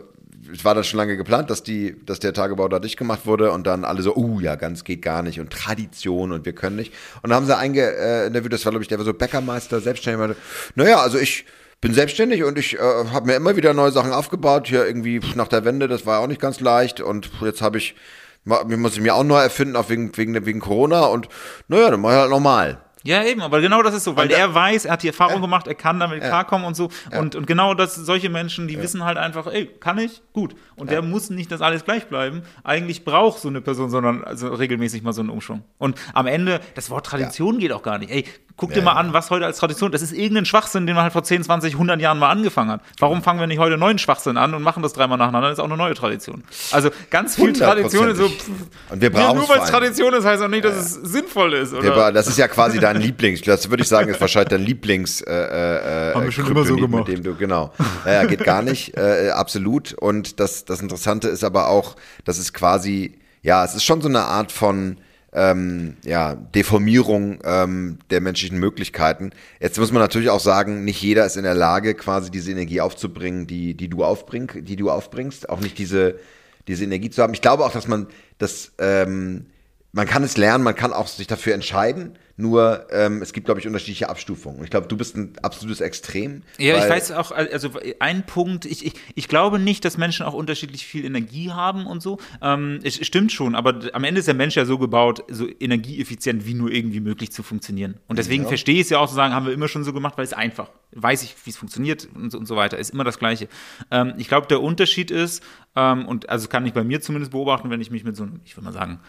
war 0.63 0.75
dann 0.75 0.83
schon 0.83 0.97
lange 0.97 1.17
geplant, 1.17 1.49
dass 1.49 1.63
die, 1.63 1.95
dass 2.05 2.19
der 2.19 2.33
Tagebau 2.33 2.67
da 2.67 2.79
dicht 2.79 2.97
gemacht 2.97 3.25
wurde 3.25 3.51
und 3.51 3.67
dann 3.67 3.85
alle 3.85 4.01
so, 4.01 4.15
uh, 4.15 4.39
ja, 4.39 4.55
ganz 4.55 4.83
geht 4.83 5.01
gar 5.01 5.21
nicht 5.23 5.39
und 5.39 5.51
Tradition 5.51 6.31
und 6.31 6.45
wir 6.45 6.53
können 6.53 6.75
nicht. 6.75 6.93
Und 7.21 7.29
dann 7.29 7.37
haben 7.37 7.45
sie 7.45 7.57
einge, 7.57 7.81
äh, 7.81 8.31
das 8.49 8.65
war 8.65 8.71
glaube 8.71 8.83
ich, 8.83 8.87
der 8.87 8.97
war 8.97 9.05
so 9.05 9.13
Bäckermeister, 9.13 9.79
selbstständig, 9.79 10.19
meinte, 10.19 10.35
naja, 10.75 10.99
also 10.99 11.17
ich 11.17 11.45
bin 11.81 11.93
selbstständig 11.93 12.43
und 12.43 12.57
ich 12.57 12.75
äh, 12.75 12.79
habe 12.79 13.27
mir 13.27 13.35
immer 13.35 13.55
wieder 13.55 13.73
neue 13.73 13.91
Sachen 13.91 14.11
aufgebaut, 14.11 14.67
hier 14.67 14.85
irgendwie 14.85 15.21
nach 15.35 15.47
der 15.47 15.65
Wende, 15.65 15.87
das 15.87 16.05
war 16.05 16.19
auch 16.19 16.27
nicht 16.27 16.41
ganz 16.41 16.59
leicht 16.59 17.01
und 17.01 17.29
jetzt 17.41 17.61
habe 17.61 17.77
ich, 17.77 17.95
muss 18.43 18.93
ich 18.93 19.01
mir 19.01 19.15
auch 19.15 19.23
neu 19.23 19.39
erfinden, 19.39 19.75
auch 19.75 19.89
wegen, 19.89 20.15
wegen, 20.17 20.45
wegen 20.45 20.59
Corona 20.59 21.05
und 21.05 21.29
naja, 21.67 21.91
dann 21.91 22.01
mach 22.01 22.11
ich 22.11 22.17
halt 22.17 22.29
normal. 22.29 22.81
Ja, 23.03 23.23
eben, 23.23 23.41
aber 23.41 23.61
genau 23.61 23.81
das 23.81 23.93
ist 23.93 24.03
so, 24.03 24.17
weil 24.17 24.27
der, 24.27 24.39
er 24.39 24.53
weiß, 24.53 24.85
er 24.85 24.93
hat 24.93 25.03
die 25.03 25.07
Erfahrung 25.07 25.35
ja. 25.35 25.41
gemacht, 25.41 25.67
er 25.67 25.75
kann 25.75 25.99
damit 25.99 26.21
ja. 26.21 26.27
klarkommen 26.27 26.67
und 26.67 26.75
so. 26.75 26.89
Ja. 27.11 27.19
Und, 27.19 27.35
und 27.35 27.47
genau 27.47 27.73
das, 27.73 27.95
solche 27.95 28.29
Menschen, 28.29 28.67
die 28.67 28.81
wissen 28.81 29.05
halt 29.05 29.17
einfach, 29.17 29.47
ey, 29.47 29.67
kann 29.67 29.97
ich? 29.97 30.21
Gut. 30.33 30.55
Und 30.75 30.91
der 30.91 31.01
muss 31.01 31.29
nicht 31.29 31.51
das 31.51 31.61
alles 31.61 31.85
gleich 31.85 32.07
bleiben. 32.07 32.41
Eigentlich 32.63 33.05
braucht 33.05 33.39
so 33.39 33.47
eine 33.47 33.61
Person, 33.61 33.89
sondern 33.89 34.23
also 34.23 34.49
regelmäßig 34.49 35.01
mal 35.01 35.13
so 35.13 35.21
einen 35.21 35.29
Umschwung. 35.29 35.63
Und 35.77 35.97
am 36.13 36.27
Ende, 36.27 36.59
das 36.75 36.89
Wort 36.89 37.05
Tradition 37.05 37.59
geht 37.59 37.71
auch 37.71 37.83
gar 37.83 37.99
nicht. 37.99 38.11
Ey, 38.11 38.25
guck 38.59 38.73
dir 38.73 38.81
mal 38.81 38.93
an, 38.93 39.13
was 39.13 39.31
heute 39.31 39.45
als 39.45 39.57
Tradition, 39.57 39.91
das 39.91 40.01
ist 40.01 40.11
irgendein 40.11 40.45
Schwachsinn, 40.45 40.85
den 40.85 40.95
man 40.95 41.03
halt 41.03 41.13
vor 41.13 41.23
10, 41.23 41.43
20, 41.43 41.73
100 41.73 42.01
Jahren 42.01 42.19
mal 42.19 42.29
angefangen 42.29 42.71
hat. 42.71 42.81
Warum 42.99 43.23
fangen 43.23 43.39
wir 43.39 43.47
nicht 43.47 43.59
heute 43.59 43.77
neuen 43.77 43.97
Schwachsinn 43.97 44.37
an 44.37 44.53
und 44.53 44.61
machen 44.61 44.83
das 44.83 44.93
dreimal 44.93 45.17
nacheinander? 45.17 45.47
Das 45.49 45.57
ist 45.57 45.61
auch 45.61 45.69
eine 45.69 45.77
neue 45.77 45.93
Tradition. 45.93 46.43
Also 46.71 46.89
ganz 47.09 47.35
viel 47.35 47.53
Tradition 47.53 48.09
ist 48.09 48.17
so. 48.17 48.27
Pff, 48.27 48.49
und 48.89 49.01
wir 49.01 49.11
brauchen 49.11 49.37
nur 49.37 49.47
weil 49.47 49.59
es 49.61 49.69
Tradition 49.69 50.13
ist, 50.13 50.25
heißt 50.25 50.43
auch 50.43 50.49
nicht, 50.49 50.65
dass 50.65 50.75
es 50.75 50.93
sinnvoll 50.93 51.53
ist. 51.53 51.73
Oder? 51.73 52.11
das 52.11 52.27
ist 52.27 52.37
ja 52.37 52.47
quasi 52.47 52.79
dein 52.79 52.98
Lieblings. 52.99 53.41
Das 53.41 53.69
würde 53.69 53.83
ich 53.83 53.89
sagen, 53.89 54.09
ist 54.09 54.21
wahrscheinlich 54.21 54.49
dein 54.49 54.63
Lieblings. 54.63 55.21
Äh, 55.21 55.31
äh, 55.31 56.13
Haben 56.13 56.25
wir 56.25 56.31
schon 56.31 56.47
immer 56.47 56.65
so 56.65 56.75
gemacht. 56.75 57.07
Mit 57.07 57.17
dem 57.17 57.23
du, 57.23 57.35
genau. 57.35 57.73
Naja, 58.05 58.25
geht 58.25 58.43
gar 58.43 58.61
nicht. 58.61 58.97
Äh, 58.97 59.31
absolut. 59.31 59.93
Und 59.93 60.39
das, 60.39 60.65
das 60.65 60.81
Interessante 60.81 61.27
ist 61.27 61.43
aber 61.43 61.69
auch, 61.69 61.95
dass 62.25 62.37
es 62.37 62.53
quasi, 62.53 63.19
ja, 63.41 63.63
es 63.63 63.75
ist 63.75 63.83
schon 63.83 64.01
so 64.01 64.09
eine 64.09 64.21
Art 64.21 64.51
von 64.51 64.97
ähm, 65.33 65.97
ja, 66.03 66.35
Deformierung 66.35 67.39
ähm, 67.43 67.99
der 68.09 68.21
menschlichen 68.21 68.59
Möglichkeiten. 68.59 69.31
Jetzt 69.59 69.77
muss 69.77 69.91
man 69.91 70.01
natürlich 70.01 70.29
auch 70.29 70.39
sagen, 70.39 70.83
nicht 70.83 71.01
jeder 71.01 71.25
ist 71.25 71.37
in 71.37 71.43
der 71.43 71.55
Lage, 71.55 71.93
quasi 71.93 72.31
diese 72.31 72.51
Energie 72.51 72.81
aufzubringen, 72.81 73.45
die, 73.45 73.75
die 73.75 73.89
du 73.89 74.03
aufbring, 74.03 74.51
die 74.65 74.75
du 74.75 74.89
aufbringst, 74.89 75.49
auch 75.49 75.59
nicht 75.59 75.77
diese, 75.77 76.19
diese 76.67 76.83
Energie 76.83 77.09
zu 77.09 77.21
haben. 77.21 77.33
Ich 77.33 77.41
glaube 77.41 77.65
auch, 77.65 77.71
dass 77.71 77.87
man 77.87 78.07
das, 78.39 78.71
ähm, 78.79 79.45
man 79.91 80.07
kann 80.07 80.23
es 80.23 80.37
lernen, 80.37 80.63
man 80.63 80.75
kann 80.75 80.93
auch 80.93 81.07
sich 81.07 81.27
dafür 81.27 81.53
entscheiden. 81.53 82.17
Nur 82.39 82.87
ähm, 82.91 83.21
es 83.21 83.33
gibt, 83.33 83.45
glaube 83.45 83.59
ich, 83.59 83.67
unterschiedliche 83.67 84.07
Abstufungen. 84.07 84.59
Und 84.59 84.63
ich 84.63 84.69
glaube, 84.69 84.87
du 84.87 84.95
bist 84.95 85.17
ein 85.17 85.33
absolutes 85.41 85.81
Extrem. 85.81 86.43
Ja, 86.57 86.77
ich 86.77 86.89
weiß 86.89 87.11
auch, 87.11 87.31
also 87.31 87.71
ein 87.99 88.25
Punkt, 88.25 88.63
ich, 88.63 88.85
ich, 88.85 88.93
ich 89.13 89.27
glaube 89.27 89.59
nicht, 89.59 89.83
dass 89.83 89.97
Menschen 89.97 90.25
auch 90.25 90.33
unterschiedlich 90.33 90.85
viel 90.85 91.03
Energie 91.03 91.51
haben 91.51 91.85
und 91.85 92.01
so. 92.01 92.17
Ähm, 92.41 92.79
es 92.81 93.05
stimmt 93.05 93.33
schon, 93.33 93.55
aber 93.55 93.81
am 93.91 94.05
Ende 94.05 94.19
ist 94.19 94.27
der 94.27 94.35
Mensch 94.35 94.55
ja 94.55 94.63
so 94.63 94.77
gebaut, 94.77 95.25
so 95.29 95.47
energieeffizient 95.59 96.45
wie 96.45 96.53
nur 96.53 96.71
irgendwie 96.71 97.01
möglich 97.01 97.33
zu 97.33 97.43
funktionieren. 97.43 97.97
Und 98.07 98.17
deswegen 98.17 98.43
ja. 98.43 98.47
verstehe 98.47 98.75
ich 98.75 98.83
es 98.83 98.89
ja 98.89 98.99
auch 98.99 99.09
zu 99.09 99.15
sagen, 99.15 99.33
haben 99.33 99.45
wir 99.45 99.51
immer 99.51 99.67
schon 99.67 99.83
so 99.83 99.91
gemacht, 99.91 100.17
weil 100.17 100.23
es 100.23 100.31
einfach. 100.31 100.69
Weiß 100.91 101.23
ich, 101.23 101.35
wie 101.43 101.49
es 101.49 101.57
funktioniert 101.57 102.07
und 102.15 102.31
so, 102.31 102.37
und 102.37 102.45
so 102.45 102.55
weiter. 102.55 102.77
Ist 102.77 102.91
immer 102.91 103.03
das 103.03 103.19
Gleiche. 103.19 103.49
Ähm, 103.91 104.13
ich 104.17 104.29
glaube, 104.29 104.47
der 104.47 104.61
Unterschied 104.61 105.11
ist, 105.11 105.43
ähm, 105.75 106.07
und 106.07 106.29
also 106.29 106.47
kann 106.47 106.65
ich 106.65 106.71
bei 106.71 106.85
mir 106.85 107.01
zumindest 107.01 107.33
beobachten, 107.33 107.69
wenn 107.69 107.81
ich 107.81 107.91
mich 107.91 108.05
mit 108.05 108.15
so 108.15 108.23
einem, 108.23 108.39
ich 108.45 108.55
würde 108.55 108.65
mal 108.65 108.73
sagen, 108.73 108.99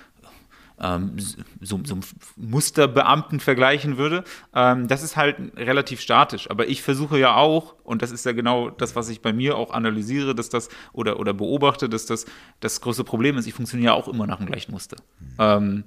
ähm, 0.81 1.13
so, 1.61 1.81
so 1.85 1.99
Musterbeamten 2.37 3.41
vergleichen 3.41 3.99
würde. 3.99 4.25
Ähm, 4.55 4.89
das 4.89 5.03
ist 5.03 5.17
halt 5.17 5.37
relativ 5.57 6.01
statisch. 6.01 6.51
Aber 6.51 6.69
ich 6.69 6.83
versuche 6.83 7.19
ja 7.19 7.37
auch, 7.37 7.75
und 7.85 8.03
das 8.03 8.11
ist 8.11 8.25
ja 8.25 8.33
genau 8.33 8.71
das, 8.71 8.97
was 8.97 9.09
ich 9.09 9.21
bei 9.21 9.33
mir 9.33 9.57
auch 9.57 9.73
analysiere, 9.73 10.35
dass 10.35 10.49
das 10.49 10.69
oder, 10.93 11.21
oder 11.21 11.35
beobachte, 11.35 11.89
dass 11.89 12.07
das 12.07 12.27
das 12.61 12.81
größte 12.81 13.05
Problem 13.05 13.37
ist, 13.37 13.47
ich 13.47 13.55
funktioniere 13.55 13.93
ja 13.93 13.95
auch 13.95 14.09
immer 14.09 14.27
nach 14.27 14.39
dem 14.39 14.47
gleichen 14.47 14.73
Muster. 14.73 14.97
Mhm. 15.19 15.27
Ähm, 15.39 15.85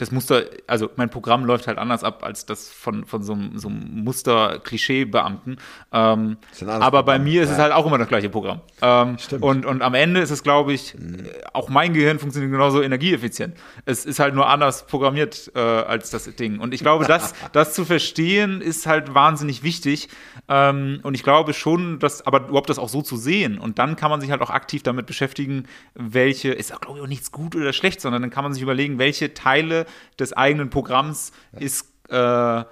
das 0.00 0.10
Muster, 0.12 0.44
also 0.66 0.90
mein 0.96 1.10
Programm 1.10 1.44
läuft 1.44 1.66
halt 1.66 1.76
anders 1.76 2.04
ab 2.04 2.24
als 2.24 2.46
das 2.46 2.70
von, 2.70 3.04
von 3.04 3.22
so 3.22 3.34
einem, 3.34 3.58
so 3.58 3.68
einem 3.68 4.02
Muster-Klischee-Beamten. 4.04 5.58
Ähm, 5.92 6.38
aber 6.66 7.02
bei 7.02 7.18
mir 7.18 7.42
ist 7.42 7.48
ja. 7.48 7.56
es 7.56 7.60
halt 7.60 7.72
auch 7.72 7.86
immer 7.86 7.98
das 7.98 8.08
gleiche 8.08 8.30
Programm. 8.30 8.60
Ähm, 8.80 9.16
und, 9.40 9.66
und 9.66 9.82
am 9.82 9.94
Ende 9.94 10.20
ist 10.20 10.30
es, 10.30 10.42
glaube 10.42 10.72
ich, 10.72 10.94
mhm. 10.94 11.26
auch 11.52 11.68
mein 11.68 11.92
Gehirn 11.92 12.18
funktioniert 12.18 12.50
genauso 12.50 12.80
energieeffizient. 12.80 13.56
Es 13.84 14.06
ist 14.06 14.20
halt 14.20 14.34
nur 14.34 14.48
anders 14.48 14.86
programmiert 14.86 15.52
äh, 15.54 15.58
als 15.58 16.10
das 16.10 16.24
Ding. 16.36 16.60
Und 16.60 16.72
ich 16.72 16.80
glaube, 16.80 17.04
das, 17.04 17.34
das 17.52 17.74
zu 17.74 17.84
verstehen 17.84 18.62
ist 18.62 18.86
halt 18.86 19.14
wahnsinnig 19.14 19.62
wichtig. 19.62 20.08
Ähm, 20.48 21.00
und 21.02 21.14
ich 21.14 21.22
glaube 21.22 21.52
schon, 21.52 21.98
dass, 21.98 22.26
aber 22.26 22.48
überhaupt 22.48 22.70
das 22.70 22.78
auch 22.78 22.88
so 22.88 23.02
zu 23.02 23.16
sehen. 23.16 23.58
Und 23.58 23.78
dann 23.78 23.96
kann 23.96 24.10
man 24.10 24.22
sich 24.22 24.30
halt 24.30 24.40
auch 24.40 24.50
aktiv 24.50 24.82
damit 24.82 25.04
beschäftigen, 25.04 25.64
welche, 25.94 26.52
ist 26.52 26.74
auch, 26.74 26.80
glaube 26.80 26.98
ich, 26.98 27.04
auch 27.04 27.08
nichts 27.08 27.32
gut 27.32 27.54
oder 27.54 27.74
schlecht, 27.74 28.00
sondern 28.00 28.22
dann 28.22 28.30
kann 28.30 28.44
man 28.44 28.54
sich 28.54 28.62
überlegen, 28.62 28.98
welche 28.98 29.34
Teile 29.34 29.84
des 30.18 30.32
eigenen 30.32 30.70
Programms 30.70 31.32
ist 31.58 31.86
äh, 32.08 32.64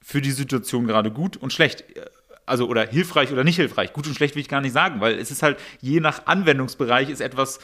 für 0.00 0.20
die 0.22 0.30
Situation 0.30 0.86
gerade 0.86 1.10
gut 1.10 1.36
und 1.36 1.52
schlecht. 1.52 1.84
Also 2.46 2.66
oder 2.66 2.86
hilfreich 2.86 3.30
oder 3.30 3.44
nicht 3.44 3.56
hilfreich. 3.56 3.92
Gut 3.92 4.06
und 4.06 4.14
schlecht 4.14 4.34
will 4.34 4.40
ich 4.40 4.48
gar 4.48 4.62
nicht 4.62 4.72
sagen, 4.72 5.00
weil 5.00 5.18
es 5.18 5.30
ist 5.30 5.42
halt 5.42 5.58
je 5.80 6.00
nach 6.00 6.26
Anwendungsbereich 6.26 7.10
ist 7.10 7.20
etwas 7.20 7.58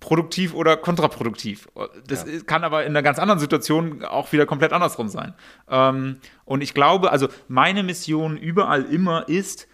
produktiv 0.00 0.54
oder 0.54 0.76
kontraproduktiv. 0.76 1.68
Das 2.06 2.24
ja. 2.24 2.40
kann 2.46 2.64
aber 2.64 2.84
in 2.84 2.90
einer 2.90 3.02
ganz 3.02 3.18
anderen 3.18 3.38
Situation 3.38 4.04
auch 4.04 4.32
wieder 4.32 4.46
komplett 4.46 4.72
andersrum 4.72 5.08
sein. 5.08 5.34
Ähm, 5.68 6.18
und 6.44 6.62
ich 6.62 6.74
glaube, 6.74 7.10
also 7.10 7.28
meine 7.48 7.82
Mission 7.82 8.36
überall 8.36 8.84
immer 8.84 9.28
ist, 9.28 9.68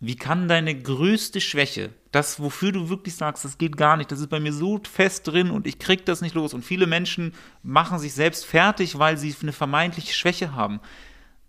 wie 0.00 0.16
kann 0.16 0.48
deine 0.48 0.74
größte 0.74 1.40
Schwäche, 1.40 1.90
das, 2.12 2.40
wofür 2.40 2.72
du 2.72 2.88
wirklich 2.88 3.14
sagst, 3.14 3.44
das 3.44 3.58
geht 3.58 3.76
gar 3.76 3.96
nicht, 3.96 4.10
das 4.10 4.20
ist 4.20 4.30
bei 4.30 4.40
mir 4.40 4.52
so 4.52 4.80
fest 4.82 5.28
drin 5.28 5.50
und 5.50 5.66
ich 5.66 5.78
krieg 5.78 6.04
das 6.06 6.20
nicht 6.20 6.34
los. 6.34 6.54
Und 6.54 6.64
viele 6.64 6.86
Menschen 6.86 7.32
machen 7.62 7.98
sich 7.98 8.14
selbst 8.14 8.44
fertig, 8.44 8.98
weil 8.98 9.16
sie 9.16 9.34
eine 9.42 9.52
vermeintliche 9.52 10.12
Schwäche 10.12 10.54
haben. 10.54 10.80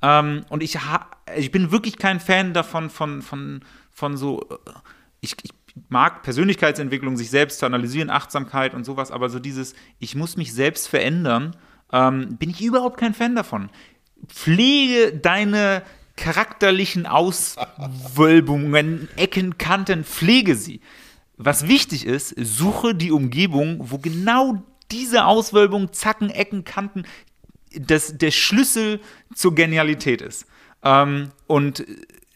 Ähm, 0.03 0.45
und 0.49 0.61
ich, 0.61 0.77
ich 1.35 1.51
bin 1.51 1.71
wirklich 1.71 1.97
kein 1.97 2.19
Fan 2.19 2.53
davon, 2.53 2.89
von, 2.89 3.21
von, 3.21 3.61
von 3.89 4.17
so, 4.17 4.41
äh, 4.49 4.71
ich, 5.19 5.35
ich 5.41 5.51
mag 5.89 6.21
Persönlichkeitsentwicklung, 6.21 7.17
sich 7.17 7.29
selbst 7.29 7.59
zu 7.59 7.65
analysieren, 7.65 8.09
Achtsamkeit 8.09 8.73
und 8.73 8.83
sowas, 8.83 9.11
aber 9.11 9.29
so 9.29 9.39
dieses, 9.39 9.73
ich 9.99 10.15
muss 10.15 10.37
mich 10.37 10.53
selbst 10.53 10.87
verändern, 10.87 11.55
ähm, 11.91 12.37
bin 12.37 12.49
ich 12.51 12.61
überhaupt 12.61 12.99
kein 12.99 13.13
Fan 13.13 13.35
davon. 13.35 13.69
Pflege 14.27 15.13
deine 15.17 15.81
charakterlichen 16.15 17.05
Auswölbungen, 17.05 19.07
Ecken, 19.15 19.57
Kanten, 19.57 20.03
pflege 20.03 20.55
sie. 20.55 20.81
Was 21.37 21.67
wichtig 21.67 22.05
ist, 22.05 22.35
suche 22.37 22.93
die 22.93 23.11
Umgebung, 23.11 23.89
wo 23.89 23.97
genau 23.97 24.63
diese 24.91 25.25
Auswölbung, 25.25 25.93
Zacken, 25.93 26.29
Ecken, 26.29 26.63
Kanten 26.63 27.03
das, 27.73 28.17
der 28.17 28.31
Schlüssel 28.31 28.99
zur 29.33 29.55
Genialität 29.55 30.21
ist. 30.21 30.45
Ähm, 30.83 31.29
und 31.47 31.85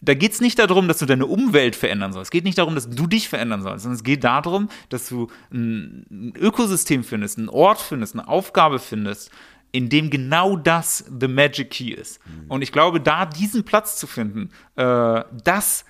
da 0.00 0.14
geht 0.14 0.32
es 0.32 0.40
nicht 0.40 0.58
darum, 0.58 0.88
dass 0.88 0.98
du 0.98 1.06
deine 1.06 1.26
Umwelt 1.26 1.74
verändern 1.74 2.12
sollst. 2.12 2.28
Es 2.28 2.30
geht 2.30 2.44
nicht 2.44 2.58
darum, 2.58 2.74
dass 2.74 2.88
du 2.88 3.06
dich 3.06 3.28
verändern 3.28 3.62
sollst, 3.62 3.82
sondern 3.82 3.96
es 3.96 4.04
geht 4.04 4.24
darum, 4.24 4.68
dass 4.88 5.08
du 5.08 5.28
ein 5.52 6.32
Ökosystem 6.38 7.02
findest, 7.02 7.38
einen 7.38 7.48
Ort 7.48 7.80
findest, 7.80 8.14
eine 8.14 8.28
Aufgabe 8.28 8.78
findest, 8.78 9.30
in 9.72 9.88
dem 9.88 10.10
genau 10.10 10.56
das 10.56 11.04
the 11.20 11.28
magic 11.28 11.70
key 11.70 11.90
ist. 11.90 12.20
Mhm. 12.26 12.50
Und 12.50 12.62
ich 12.62 12.72
glaube, 12.72 13.00
da 13.00 13.26
diesen 13.26 13.64
Platz 13.64 13.96
zu 13.96 14.06
finden, 14.06 14.50
äh, 14.76 15.24
das, 15.44 15.84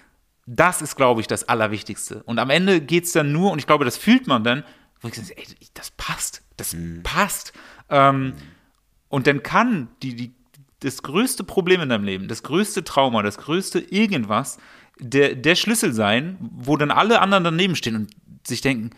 das 0.46 0.82
ist, 0.82 0.96
glaube 0.96 1.20
ich, 1.20 1.26
das 1.26 1.48
Allerwichtigste. 1.48 2.22
Und 2.24 2.38
am 2.38 2.50
Ende 2.50 2.80
geht 2.80 3.04
es 3.04 3.12
dann 3.12 3.32
nur, 3.32 3.52
und 3.52 3.58
ich 3.58 3.66
glaube, 3.66 3.84
das 3.84 3.96
fühlt 3.96 4.26
man 4.26 4.44
dann, 4.44 4.64
wo 5.00 5.08
ich 5.08 5.14
sage, 5.14 5.36
ey, 5.36 5.44
das 5.74 5.90
passt, 5.92 6.42
das 6.56 6.74
mhm. 6.74 7.02
passt. 7.02 7.52
Ähm, 7.88 8.24
mhm. 8.24 8.32
Und 9.08 9.26
dann 9.26 9.42
kann 9.42 9.88
die, 10.02 10.16
die, 10.16 10.34
das 10.80 11.02
größte 11.02 11.44
Problem 11.44 11.80
in 11.80 11.88
deinem 11.88 12.04
Leben, 12.04 12.28
das 12.28 12.42
größte 12.42 12.84
Trauma, 12.84 13.22
das 13.22 13.38
größte 13.38 13.78
irgendwas, 13.78 14.58
der, 14.98 15.34
der 15.34 15.54
Schlüssel 15.54 15.92
sein, 15.92 16.38
wo 16.40 16.76
dann 16.76 16.90
alle 16.90 17.20
anderen 17.20 17.44
daneben 17.44 17.76
stehen 17.76 17.96
und 17.96 18.10
sich 18.46 18.60
denken, 18.60 18.90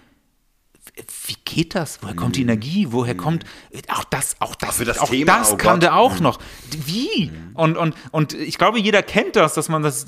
wie 1.26 1.36
geht 1.44 1.74
das? 1.74 1.98
Woher 2.02 2.14
kommt 2.14 2.36
die 2.36 2.42
mhm. 2.42 2.50
Energie? 2.50 2.86
Woher 2.90 3.14
mhm. 3.14 3.18
kommt 3.18 3.44
auch 3.88 4.04
das, 4.04 4.36
auch 4.40 4.54
das, 4.54 4.78
das, 4.78 4.98
auch 4.98 5.10
Thema, 5.10 5.38
das 5.38 5.52
oh 5.52 5.56
kann 5.56 5.80
der 5.80 5.96
auch 5.96 6.16
mhm. 6.16 6.22
noch. 6.22 6.38
Wie? 6.86 7.30
Und, 7.54 7.76
und, 7.76 7.94
und 8.10 8.34
ich 8.34 8.58
glaube, 8.58 8.78
jeder 8.80 9.02
kennt 9.02 9.36
das, 9.36 9.54
dass 9.54 9.68
man 9.68 9.82
das, 9.82 10.06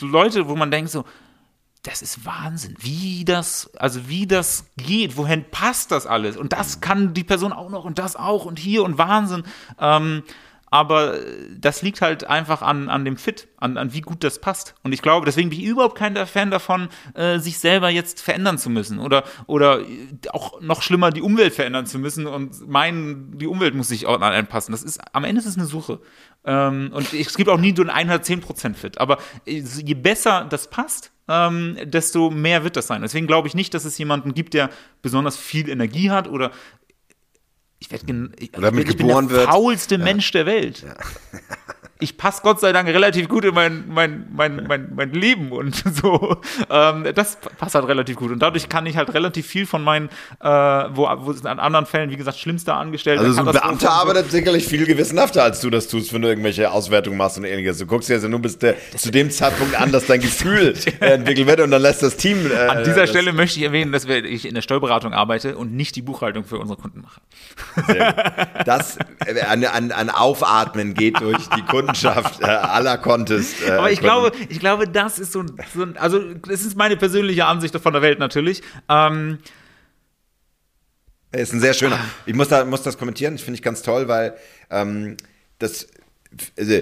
Leute, 0.00 0.48
wo 0.48 0.56
man 0.56 0.70
denkt 0.70 0.90
so, 0.90 1.04
das 1.82 2.00
ist 2.00 2.24
Wahnsinn, 2.24 2.76
wie 2.78 3.24
das, 3.24 3.70
also 3.76 4.08
wie 4.08 4.26
das 4.26 4.66
geht, 4.76 5.16
wohin 5.16 5.44
passt 5.50 5.90
das 5.90 6.06
alles? 6.06 6.36
Und 6.36 6.52
das 6.52 6.80
kann 6.80 7.12
die 7.12 7.24
Person 7.24 7.52
auch 7.52 7.70
noch 7.70 7.84
und 7.84 7.98
das 7.98 8.14
auch 8.14 8.44
und 8.44 8.58
hier 8.58 8.84
und 8.84 8.98
Wahnsinn. 8.98 9.42
Ähm, 9.80 10.22
aber 10.72 11.18
das 11.54 11.82
liegt 11.82 12.00
halt 12.00 12.24
einfach 12.24 12.62
an, 12.62 12.88
an 12.88 13.04
dem 13.04 13.18
Fit, 13.18 13.46
an, 13.58 13.76
an 13.76 13.92
wie 13.92 14.00
gut 14.00 14.24
das 14.24 14.40
passt. 14.40 14.74
Und 14.82 14.94
ich 14.94 15.02
glaube, 15.02 15.26
deswegen 15.26 15.50
bin 15.50 15.60
ich 15.60 15.66
überhaupt 15.66 15.98
kein 15.98 16.16
Fan 16.26 16.50
davon, 16.50 16.88
äh, 17.12 17.38
sich 17.38 17.58
selber 17.58 17.90
jetzt 17.90 18.22
verändern 18.22 18.56
zu 18.56 18.70
müssen 18.70 18.98
oder, 18.98 19.24
oder 19.46 19.80
auch 20.30 20.62
noch 20.62 20.80
schlimmer 20.80 21.10
die 21.10 21.20
Umwelt 21.20 21.52
verändern 21.52 21.84
zu 21.84 21.98
müssen 21.98 22.26
und 22.26 22.66
meinen, 22.66 23.36
die 23.36 23.48
Umwelt 23.48 23.74
muss 23.74 23.88
sich 23.88 24.06
auch 24.06 24.18
anpassen. 24.18 24.72
Das 24.72 24.82
ist, 24.82 24.98
am 25.12 25.24
Ende 25.24 25.42
ist 25.42 25.46
es 25.46 25.58
eine 25.58 25.66
Suche. 25.66 26.00
Ähm, 26.46 26.90
und 26.94 27.12
es 27.12 27.36
gibt 27.36 27.50
auch 27.50 27.60
nie 27.60 27.74
so 27.76 27.84
ein 27.84 28.08
110% 28.08 28.74
Fit. 28.74 28.96
Aber 28.96 29.18
je 29.44 29.94
besser 29.94 30.46
das 30.48 30.70
passt, 30.70 31.12
ähm, 31.28 31.76
desto 31.84 32.30
mehr 32.30 32.64
wird 32.64 32.76
das 32.76 32.86
sein. 32.86 33.02
Deswegen 33.02 33.26
glaube 33.26 33.46
ich 33.46 33.54
nicht, 33.54 33.74
dass 33.74 33.84
es 33.84 33.96
jemanden 33.98 34.34
gibt, 34.34 34.54
der 34.54 34.70
besonders 35.02 35.36
viel 35.36 35.68
Energie 35.68 36.10
hat 36.10 36.28
oder 36.28 36.50
ich 37.82 37.90
werde 37.90 38.30
ich, 38.38 38.56
Oder 38.56 38.70
mit 38.70 38.88
ich 38.88 38.96
bin 38.96 39.08
der 39.08 39.30
wird. 39.30 39.48
faulste 39.48 39.98
Mensch 39.98 40.30
der 40.30 40.46
Welt. 40.46 40.84
Ich 42.02 42.16
passe 42.16 42.40
Gott 42.42 42.58
sei 42.60 42.72
Dank 42.72 42.88
relativ 42.88 43.28
gut 43.28 43.44
in 43.44 43.54
mein, 43.54 43.84
mein, 43.88 44.26
mein, 44.32 44.64
mein, 44.66 44.92
mein 44.94 45.12
Leben 45.12 45.52
und 45.52 45.82
so. 45.94 46.40
Ähm, 46.68 47.06
das 47.14 47.38
passt 47.58 47.74
halt 47.74 47.86
relativ 47.86 48.16
gut. 48.16 48.32
Und 48.32 48.40
dadurch 48.40 48.68
kann 48.68 48.86
ich 48.86 48.96
halt 48.96 49.14
relativ 49.14 49.46
viel 49.46 49.66
von 49.66 49.84
meinen, 49.84 50.08
äh, 50.40 50.48
wo, 50.48 51.08
wo 51.18 51.30
es 51.30 51.44
an 51.46 51.58
anderen 51.60 51.86
Fällen, 51.86 52.10
wie 52.10 52.16
gesagt, 52.16 52.38
schlimmster 52.38 52.76
Angestellter. 52.76 53.22
Also 53.22 53.34
so 53.34 53.48
ein 53.48 53.52
Beamter 53.52 53.90
arbeitet 53.92 54.30
sicherlich 54.30 54.66
viel 54.66 54.84
gewissenhafter, 54.84 55.44
als 55.44 55.60
du 55.60 55.70
das 55.70 55.88
tust, 55.88 56.12
wenn 56.12 56.22
du 56.22 56.28
irgendwelche 56.28 56.70
Auswertungen 56.70 57.16
machst 57.16 57.38
und 57.38 57.44
ähnliches. 57.44 57.78
Du 57.78 57.86
guckst 57.86 58.08
dir 58.08 58.14
also 58.14 58.28
nur 58.28 58.40
bis 58.40 58.58
der, 58.58 58.74
zu 58.96 59.10
dem 59.10 59.30
Zeitpunkt 59.30 59.74
an, 59.80 59.92
dass 59.92 60.06
dein 60.06 60.20
Gefühl 60.22 60.74
äh, 61.00 61.12
entwickelt 61.12 61.46
wird 61.46 61.60
und 61.60 61.70
dann 61.70 61.82
lässt 61.82 62.02
das 62.02 62.16
Team. 62.16 62.50
Äh, 62.50 62.66
An 62.66 62.84
dieser 62.84 63.06
Stelle 63.06 63.32
möchte 63.32 63.58
ich 63.58 63.64
erwähnen, 63.64 63.92
dass 63.92 64.04
ich 64.06 64.46
in 64.46 64.54
der 64.54 64.62
Steuerberatung 64.62 65.12
arbeite 65.12 65.56
und 65.56 65.72
nicht 65.72 65.94
die 65.96 66.02
Buchhaltung 66.02 66.44
für 66.44 66.58
unsere 66.58 66.80
Kunden 66.80 67.02
mache. 67.02 67.20
Das 68.64 68.98
äh, 69.26 69.40
an, 69.42 69.64
an, 69.64 69.92
an 69.92 70.10
Aufatmen 70.10 70.94
geht 70.94 71.20
durch 71.20 71.48
die 71.56 71.62
Kundenschaft 71.92 72.40
äh, 72.40 72.44
aller 72.46 72.98
Contest. 72.98 73.62
Äh, 73.66 73.72
Aber 73.72 73.90
ich 73.90 74.00
glaube, 74.00 74.32
ich 74.48 74.58
glaube, 74.60 74.88
das 74.88 75.18
ist 75.18 75.32
so, 75.32 75.40
ein- 75.40 75.56
so 75.74 75.82
ein, 75.82 75.96
also 75.96 76.34
das 76.34 76.62
ist 76.64 76.76
meine 76.76 76.96
persönliche 76.96 77.46
Ansicht 77.46 77.76
von 77.78 77.92
der 77.92 78.02
Welt 78.02 78.18
natürlich. 78.18 78.62
Ähm, 78.88 79.38
ist 81.32 81.52
ein 81.52 81.60
sehr 81.60 81.72
schöner. 81.74 81.98
Ich 82.26 82.34
muss, 82.34 82.48
da, 82.48 82.64
muss 82.64 82.82
das 82.82 82.98
kommentieren, 82.98 83.34
das 83.34 83.42
finde 83.42 83.56
ich 83.56 83.62
ganz 83.62 83.82
toll, 83.82 84.06
weil 84.08 84.34
ähm, 84.70 85.16
das 85.58 85.88
also, 86.58 86.80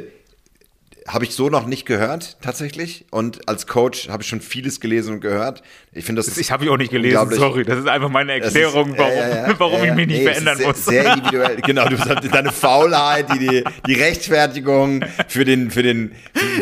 habe 1.13 1.25
ich 1.25 1.35
so 1.35 1.49
noch 1.51 1.67
nicht 1.67 1.87
gehört, 1.87 2.37
tatsächlich. 2.41 3.05
Und 3.11 3.49
als 3.49 3.67
Coach 3.67 4.09
habe 4.09 4.23
ich 4.23 4.29
schon 4.29 4.41
vieles 4.41 4.81
gelesen 4.81 5.15
und 5.15 5.21
gehört. 5.21 5.63
Ich 5.93 6.05
finde 6.05 6.23
das. 6.23 6.37
ich 6.39 6.51
habe 6.53 6.65
ich 6.65 6.71
auch 6.71 6.77
nicht 6.77 6.91
gelesen, 6.91 7.31
sorry. 7.33 7.65
Das 7.65 7.79
ist 7.79 7.89
einfach 7.89 8.09
meine 8.09 8.39
Das 8.39 8.49
ist- 8.49 8.57
Erklärung, 8.57 8.95
warum, 8.97 9.13
ja, 9.13 9.29
ja. 9.49 9.55
warum 9.59 9.79
Ja, 9.79 9.85
ich 9.87 9.95
mich 9.95 10.07
nicht 10.07 10.19
Nee, 10.19 10.25
es 10.27 10.31
verändern 10.31 10.57
sehr, 10.59 10.67
muss. 10.69 10.85
Sehr 10.85 11.15
individuell. 11.15 11.57
Genau, 11.63 11.89
du 11.89 11.99
hast 11.99 12.35
deine 12.35 12.53
Faulheit, 12.53 13.27
die, 13.35 13.39
die, 13.49 13.65
die 13.87 13.95
Rechtfertigung 13.95 15.05
für 15.29 15.45
den, 15.45 15.71
für 15.71 15.83
den, 15.83 16.13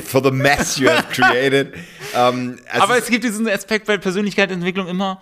for 0.05 0.23
the 0.25 0.31
mess 0.31 0.79
you 0.79 0.89
have 0.89 1.05
created. 1.13 1.75
Ähm, 2.15 2.59
es 2.73 2.81
Aber 2.81 2.97
ist- 2.97 3.05
es 3.05 3.11
gibt 3.11 3.25
diesen 3.25 3.49
Aspekt 3.49 3.87
bei 3.87 3.99
Persönlichkeitsentwicklung 3.99 4.89
immer, 4.89 5.21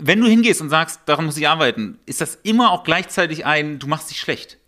wenn 0.00 0.20
du 0.20 0.26
hingehst 0.26 0.60
und 0.60 0.70
sagst, 0.70 1.00
daran 1.06 1.24
muss 1.26 1.36
ich 1.36 1.46
arbeiten, 1.48 1.98
ist 2.06 2.20
das 2.20 2.36
immer 2.42 2.72
auch 2.72 2.82
gleichzeitig 2.84 3.46
ein, 3.46 3.78
du 3.78 3.86
machst 3.86 4.10
dich 4.10 4.18
schlecht. 4.18 4.58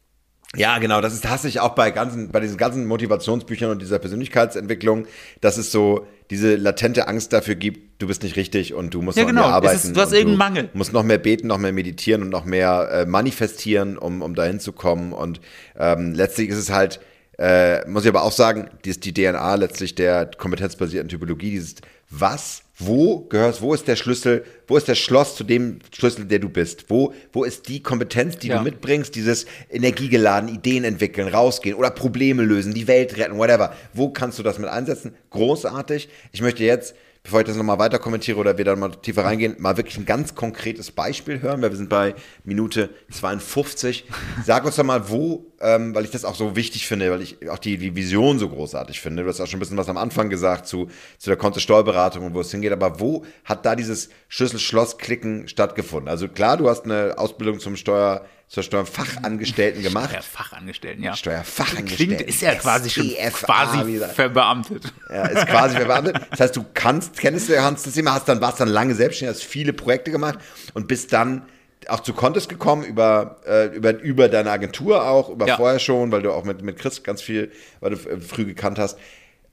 Ja, 0.57 0.79
genau, 0.79 1.01
das 1.01 1.13
ist 1.15 1.29
hasse 1.29 1.49
ich 1.49 1.61
auch 1.61 1.75
bei 1.75 1.91
ganzen, 1.91 2.31
bei 2.31 2.41
diesen 2.41 2.57
ganzen 2.57 2.87
Motivationsbüchern 2.87 3.71
und 3.71 3.83
dieser 3.83 3.99
Persönlichkeitsentwicklung, 3.99 5.07
dass 5.41 5.57
es 5.59 5.71
so 5.73 6.07
diese 6.31 6.57
latente 6.57 7.07
Angst 7.09 7.33
dafür 7.33 7.55
gibt, 7.55 8.03
du 8.03 8.07
bist 8.09 8.23
nicht 8.23 8.37
richtig 8.37 8.75
und 8.75 8.93
du 8.95 9.03
musst 9.03 9.17
Ja, 9.17 9.23
noch 9.25 9.29
genau, 9.31 9.43
mehr 9.47 9.55
arbeiten. 9.55 9.77
ist- 9.77 9.97
du 9.97 10.01
hast 10.01 10.13
irgendeinen 10.13 10.39
Mangel. 10.39 10.71
musst 10.75 10.93
noch 10.93 11.03
mehr 11.05 11.19
beten, 11.19 11.47
noch 11.47 11.59
mehr 11.59 11.73
meditieren 11.73 12.23
und 12.23 12.31
noch 12.31 12.45
mehr 12.45 12.89
äh, 12.91 13.07
manifestieren, 13.07 13.97
um, 13.99 14.23
um 14.23 14.35
dahin 14.35 14.59
zu 14.61 14.73
kommen. 14.73 15.13
Und 15.13 15.41
ähm, 15.79 16.13
letztlich 16.15 16.49
ist 16.49 16.57
es 16.59 16.71
halt, 16.71 17.01
äh, 17.39 17.87
muss 17.89 18.05
ich 18.05 18.09
aber 18.09 18.23
auch 18.23 18.33
sagen, 18.33 18.69
die 18.85 18.91
ist 18.91 19.05
die 19.05 19.13
DNA 19.15 19.55
letztlich 19.57 19.95
der 19.95 20.31
kompetenzbasierten 20.37 21.09
Typologie, 21.09 21.51
dieses 21.51 21.77
was, 22.11 22.63
wo 22.79 23.21
gehörst, 23.21 23.63
wo 23.63 23.73
ist 23.73 23.89
der 23.89 23.97
Schlüssel, 23.97 24.45
wo 24.67 24.77
ist 24.77 24.87
der 24.87 24.95
Schloss 24.95 25.35
zu 25.35 25.45
dem 25.45 25.79
Schlüssel, 25.95 26.27
der 26.27 26.41
du 26.41 26.49
bist? 26.51 26.85
Wo, 26.89 27.15
wo 27.33 27.45
ist 27.45 27.69
die 27.69 27.83
Kompetenz, 27.83 28.37
die 28.37 28.49
Ja. 28.49 28.59
du 28.59 28.65
mitbringst, 28.65 29.15
dieses 29.15 29.47
energiegeladen, 29.71 30.49
Ideen 30.49 30.85
entwickeln, 30.85 31.29
rausgehen 31.29 31.75
oder 31.77 31.91
Probleme 31.91 32.43
lösen, 32.43 32.75
die 32.75 32.87
Welt 32.87 33.17
retten, 33.17 33.39
whatever. 33.39 33.75
Wo 33.95 34.11
kannst 34.11 34.39
du 34.39 34.43
das 34.43 34.59
mit 34.59 34.69
einsetzen? 34.69 35.15
Großartig. 35.31 36.09
Ich 36.33 36.43
möchte 36.43 36.65
jetzt, 36.65 36.95
bevor 37.27 37.41
ich 37.41 37.47
das 37.47 37.57
nochmal 37.57 37.81
weiter 37.81 37.99
kommentiere 37.99 38.39
oder 38.39 38.57
wir 38.57 38.65
dann 38.65 38.79
mal 38.79 38.91
tiefer 38.91 39.25
reingehen, 39.25 39.57
mal 39.59 39.77
wirklich 39.77 39.99
ein 39.99 40.07
ganz 40.07 40.37
konkretes 40.37 40.93
Beispiel 40.93 41.43
hören, 41.43 41.61
weil 41.61 41.71
wir 41.71 41.77
sind 41.77 41.89
bei 41.89 42.15
Minute 42.45 42.91
52. 43.11 44.05
Sag 44.45 44.65
uns 44.65 44.77
doch 44.77 44.85
mal, 44.85 45.11
wo, 45.11 45.53
ähm, 45.61 45.93
weil 45.93 46.05
ich 46.05 46.13
das 46.13 46.25
auch 46.25 46.37
so 46.37 46.55
wichtig 46.55 46.87
finde, 46.87 47.11
weil 47.11 47.21
ich 47.21 47.51
auch 47.51 47.59
die, 47.59 47.79
die 47.79 47.97
Vision 47.97 48.39
so 48.39 48.49
großartig 48.49 49.01
finde. 49.01 49.25
Du 49.25 49.29
hast 49.29 49.41
auch 49.41 49.49
schon 49.49 49.57
ein 49.57 49.61
bisschen 49.61 49.77
was 49.77 49.89
am 49.89 49.97
Anfang 49.97 50.31
gesagt 50.31 50.69
zu, 50.69 50.87
zu 51.19 51.29
der 51.29 51.37
Konto-Steuerberatung 51.37 52.25
und 52.25 52.35
wo 52.35 52.41
es 52.41 52.53
hingeht, 52.53 52.71
aber 52.71 53.01
wo 53.01 53.25
hat 53.45 53.67
da 53.67 53.75
dieses 53.75 54.09
Schlüssel-Schloss-Klicken 54.29 55.49
stattgefunden? 55.49 56.09
Also 56.09 56.29
klar, 56.29 56.57
du 56.57 56.71
hast 56.71 56.85
eine 56.85 57.19
Ausbildung 57.19 57.59
zum 57.59 57.75
Steuer, 57.75 58.25
zur 58.49 58.63
Steuerfachangestellten 58.63 59.83
gemacht. 59.83 60.13
Ja, 60.13 60.23
Fachangestellten, 60.23 61.03
ja. 61.03 61.17
Steuerfachangestellten. 61.17 62.17
Klingt, 62.17 62.31
ist 62.31 62.41
ja 62.43 62.55
quasi 62.55 62.91
schon 62.91 63.09
SEFA 63.09 63.47
quasi 63.47 64.01
verbeamtet. 64.15 64.93
Ja, 65.11 65.27
ist 65.27 65.47
quasi 65.47 65.77
verbeamtet. 65.77 66.21
Das 66.31 66.41
heißt, 66.41 66.57
du 66.57 66.65
kannst, 66.73 67.19
kennst 67.19 67.49
du 67.49 67.61
Hans 67.61 67.83
das 67.83 67.95
Thema, 67.95 68.15
hast 68.15 68.29
dann, 68.29 68.41
warst 68.41 68.61
dann 68.61 68.69
lange 68.69 68.95
selbstständig, 68.95 69.37
hast 69.37 69.45
viele 69.45 69.73
Projekte 69.73 70.13
gemacht 70.13 70.39
und 70.75 70.87
bist 70.87 71.13
dann 71.13 71.43
auch 71.89 72.01
zu 72.01 72.15
Contest 72.15 72.49
gekommen 72.49 72.85
über, 72.85 73.37
äh, 73.47 73.67
über, 73.67 73.99
über 74.01 74.29
deine 74.29 74.51
Agentur 74.51 75.07
auch, 75.07 75.29
über 75.29 75.47
Ja. 75.47 75.57
vorher 75.57 75.79
schon, 75.79 76.11
weil 76.13 76.23
du 76.23 76.33
auch 76.33 76.45
mit, 76.45 76.63
mit 76.63 76.79
Chris 76.79 77.03
ganz 77.03 77.23
viel, 77.23 77.53
weil 77.81 77.91
du 77.95 78.11
äh, 78.11 78.21
früh 78.21 78.45
gekannt 78.45 78.79
hast. 78.79 78.99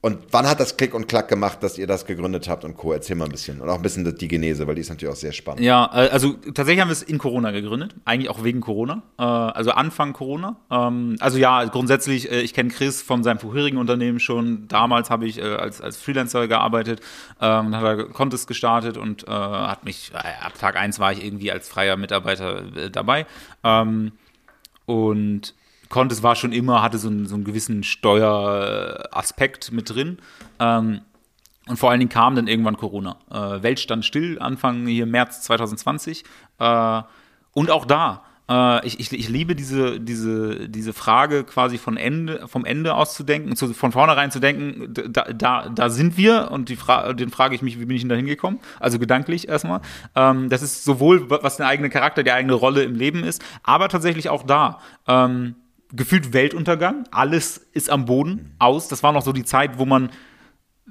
Und 0.06 0.20
wann 0.32 0.50
hat 0.50 0.60
das 0.60 0.76
Klick 0.76 0.94
und 0.94 1.08
Klack 1.08 1.30
gemacht, 1.30 1.64
dass 1.64 1.78
ihr 1.78 1.88
das 1.88 2.06
gegründet 2.06 2.50
habt 2.50 2.66
und 2.66 2.76
Co. 2.76 2.92
Erzähl 2.92 3.16
mal 3.16 3.24
ein 3.24 3.32
bisschen. 3.32 3.62
Und 3.62 3.70
auch 3.70 3.78
ein 3.78 3.82
bisschen 3.82 4.04
die 4.18 4.28
Genese, 4.28 4.68
weil 4.68 4.76
die 4.76 4.82
ist 4.82 4.90
natürlich 4.90 5.14
auch 5.14 5.18
sehr 5.18 5.32
spannend. 5.32 5.62
Ja, 5.62 5.90
äh, 5.94 6.10
also 6.10 6.34
tatsächlich 6.34 6.82
haben 6.82 6.90
wir 6.90 6.92
es 6.94 7.04
in 7.04 7.20
Corona 7.20 7.52
gegründet, 7.52 7.96
eigentlich 8.04 8.30
auch 8.30 8.44
wegen 8.44 8.60
Corona, 8.60 9.04
äh, 9.18 9.24
also 9.24 9.72
Anfang 9.72 10.12
Corona. 10.12 10.58
Ähm, 10.70 11.16
also 11.22 11.38
ja, 11.38 11.64
grundsätzlich, 11.64 12.30
äh, 12.30 12.42
ich 12.42 12.54
kenne 12.54 12.68
Chris 12.68 13.02
von 13.02 13.24
seinem 13.24 13.40
vorherigen 13.40 13.78
Unternehmen 13.78 14.20
schon. 14.20 14.68
Damals 14.68 15.10
habe 15.10 15.26
ich 15.26 15.42
als, 15.42 15.80
als 15.80 15.96
Freelancer 15.96 16.50
gearbeitet, 16.50 17.00
ähm, 17.40 17.72
dann 17.72 17.78
hat 17.78 17.84
er 17.86 18.04
Contest 18.10 18.50
gestartet 18.50 18.98
und 18.98 19.26
hat 19.26 19.86
mich, 19.86 20.12
ab 20.14 20.60
Tag 20.60 20.76
1 20.76 21.00
war 21.00 21.14
ich 21.14 21.24
irgendwie 21.24 21.50
als 21.50 21.70
freier 21.70 21.96
Mitarbeiter 21.96 22.64
dabei. 22.92 23.26
Ähm, 23.64 24.12
und 24.86 25.54
Contest 25.94 26.24
war 26.24 26.36
schon 26.36 26.52
immer, 26.52 26.82
hatte 26.82 26.98
so 26.98 27.08
einen, 27.08 27.28
so 27.28 27.36
einen 27.36 27.44
gewissen 27.44 27.84
Steueraspekt 27.84 29.72
mit 29.72 29.94
drin. 29.94 30.18
Ähm, 30.60 31.02
und 31.68 31.78
vor 31.78 31.92
allen 31.92 32.00
Dingen 32.00 32.10
kam 32.10 32.36
dann 32.36 32.48
irgendwann 32.48 32.78
Corona. 32.78 33.18
Äh, 33.30 33.62
Welt 33.62 33.80
stand 33.80 34.04
still, 34.04 34.40
Anfang 34.40 34.88
hier 34.88 35.06
März 35.06 35.44
2020. 35.44 36.24
Äh, 36.58 37.02
und 37.54 37.70
auch 37.70 37.86
da, 37.86 38.24
äh, 38.50 38.86
ich, 38.88 39.00
ich, 39.00 39.14
ich 39.14 39.30
liebe 39.30 39.56
diese, 39.56 40.00
diese, 40.00 40.68
diese 40.68 40.94
Frage 40.94 41.44
quasi 41.44 41.78
von 41.78 41.96
Ende, 41.96 42.48
vom 42.48 42.66
Ende 42.66 42.96
aus 42.96 43.14
zu 43.14 43.24
denken, 43.24 43.56
zu, 43.56 43.72
von 43.76 43.92
vornherein 43.92 44.32
zu 44.32 44.40
denken, 44.40 44.94
da, 44.94 45.26
da, 45.32 45.70
da 45.70 45.90
sind 45.92 46.18
wir 46.18 46.50
und 46.50 46.70
die 46.70 46.76
Fra 46.76 47.14
den 47.14 47.30
frage 47.30 47.54
ich 47.54 47.62
mich, 47.62 47.80
wie 47.80 47.86
bin 47.86 47.96
ich 47.96 48.02
denn 48.02 48.10
da 48.10 48.16
hingekommen? 48.16 48.60
Also 48.80 48.98
gedanklich 48.98 49.48
erstmal. 49.48 49.82
Ähm, 50.16 50.50
das 50.50 50.64
ist 50.64 50.84
sowohl, 50.84 51.30
was 51.30 51.58
der 51.58 51.68
eigene 51.68 51.92
Charakter, 51.92 52.24
die 52.24 52.32
eigene 52.32 52.54
Rolle 52.56 52.84
im 52.84 52.96
Leben 52.96 53.24
ist, 53.24 53.44
aber 53.62 53.90
tatsächlich 53.90 54.30
auch 54.30 54.42
da. 54.42 54.80
Ähm, 55.08 55.54
gefühlt 55.94 56.34
Weltuntergang, 56.34 57.06
alles 57.12 57.58
ist 57.72 57.90
am 57.90 58.06
Boden 58.06 58.56
aus. 58.60 58.88
Das 58.88 59.04
war 59.04 59.14
noch 59.14 59.24
so 59.24 59.32
die 59.32 59.46
Zeit, 59.46 59.78
wo 59.78 59.86
man 59.86 60.10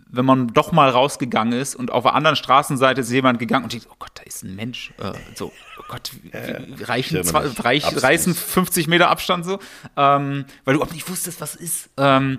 wenn 0.06 0.24
man 0.24 0.48
doch 0.48 0.72
mal 0.72 0.88
rausgegangen 0.90 1.58
ist 1.58 1.74
und 1.74 1.90
auf 1.90 2.04
der 2.04 2.14
anderen 2.14 2.36
Straßenseite 2.36 3.00
ist 3.00 3.10
jemand 3.10 3.38
gegangen 3.38 3.64
und 3.64 3.72
denkt, 3.72 3.88
oh 3.90 3.96
Gott, 3.98 4.12
da 4.14 4.22
ist 4.22 4.42
ein 4.42 4.54
Mensch. 4.56 4.92
Äh, 4.98 5.12
so, 5.34 5.52
oh 5.78 5.82
Gott, 5.88 6.12
wie, 6.22 6.32
wie, 6.32 6.82
reichen, 6.84 7.22
zwei, 7.24 7.46
reich, 7.46 7.84
reißen 8.02 8.34
50 8.34 8.88
Meter 8.88 9.08
Abstand 9.08 9.44
so, 9.44 9.58
ähm, 9.96 10.44
weil 10.64 10.74
du 10.74 10.78
überhaupt 10.78 10.94
nicht 10.94 11.08
wusstest, 11.08 11.40
was 11.40 11.54
ist. 11.54 11.90
Ähm, 11.96 12.38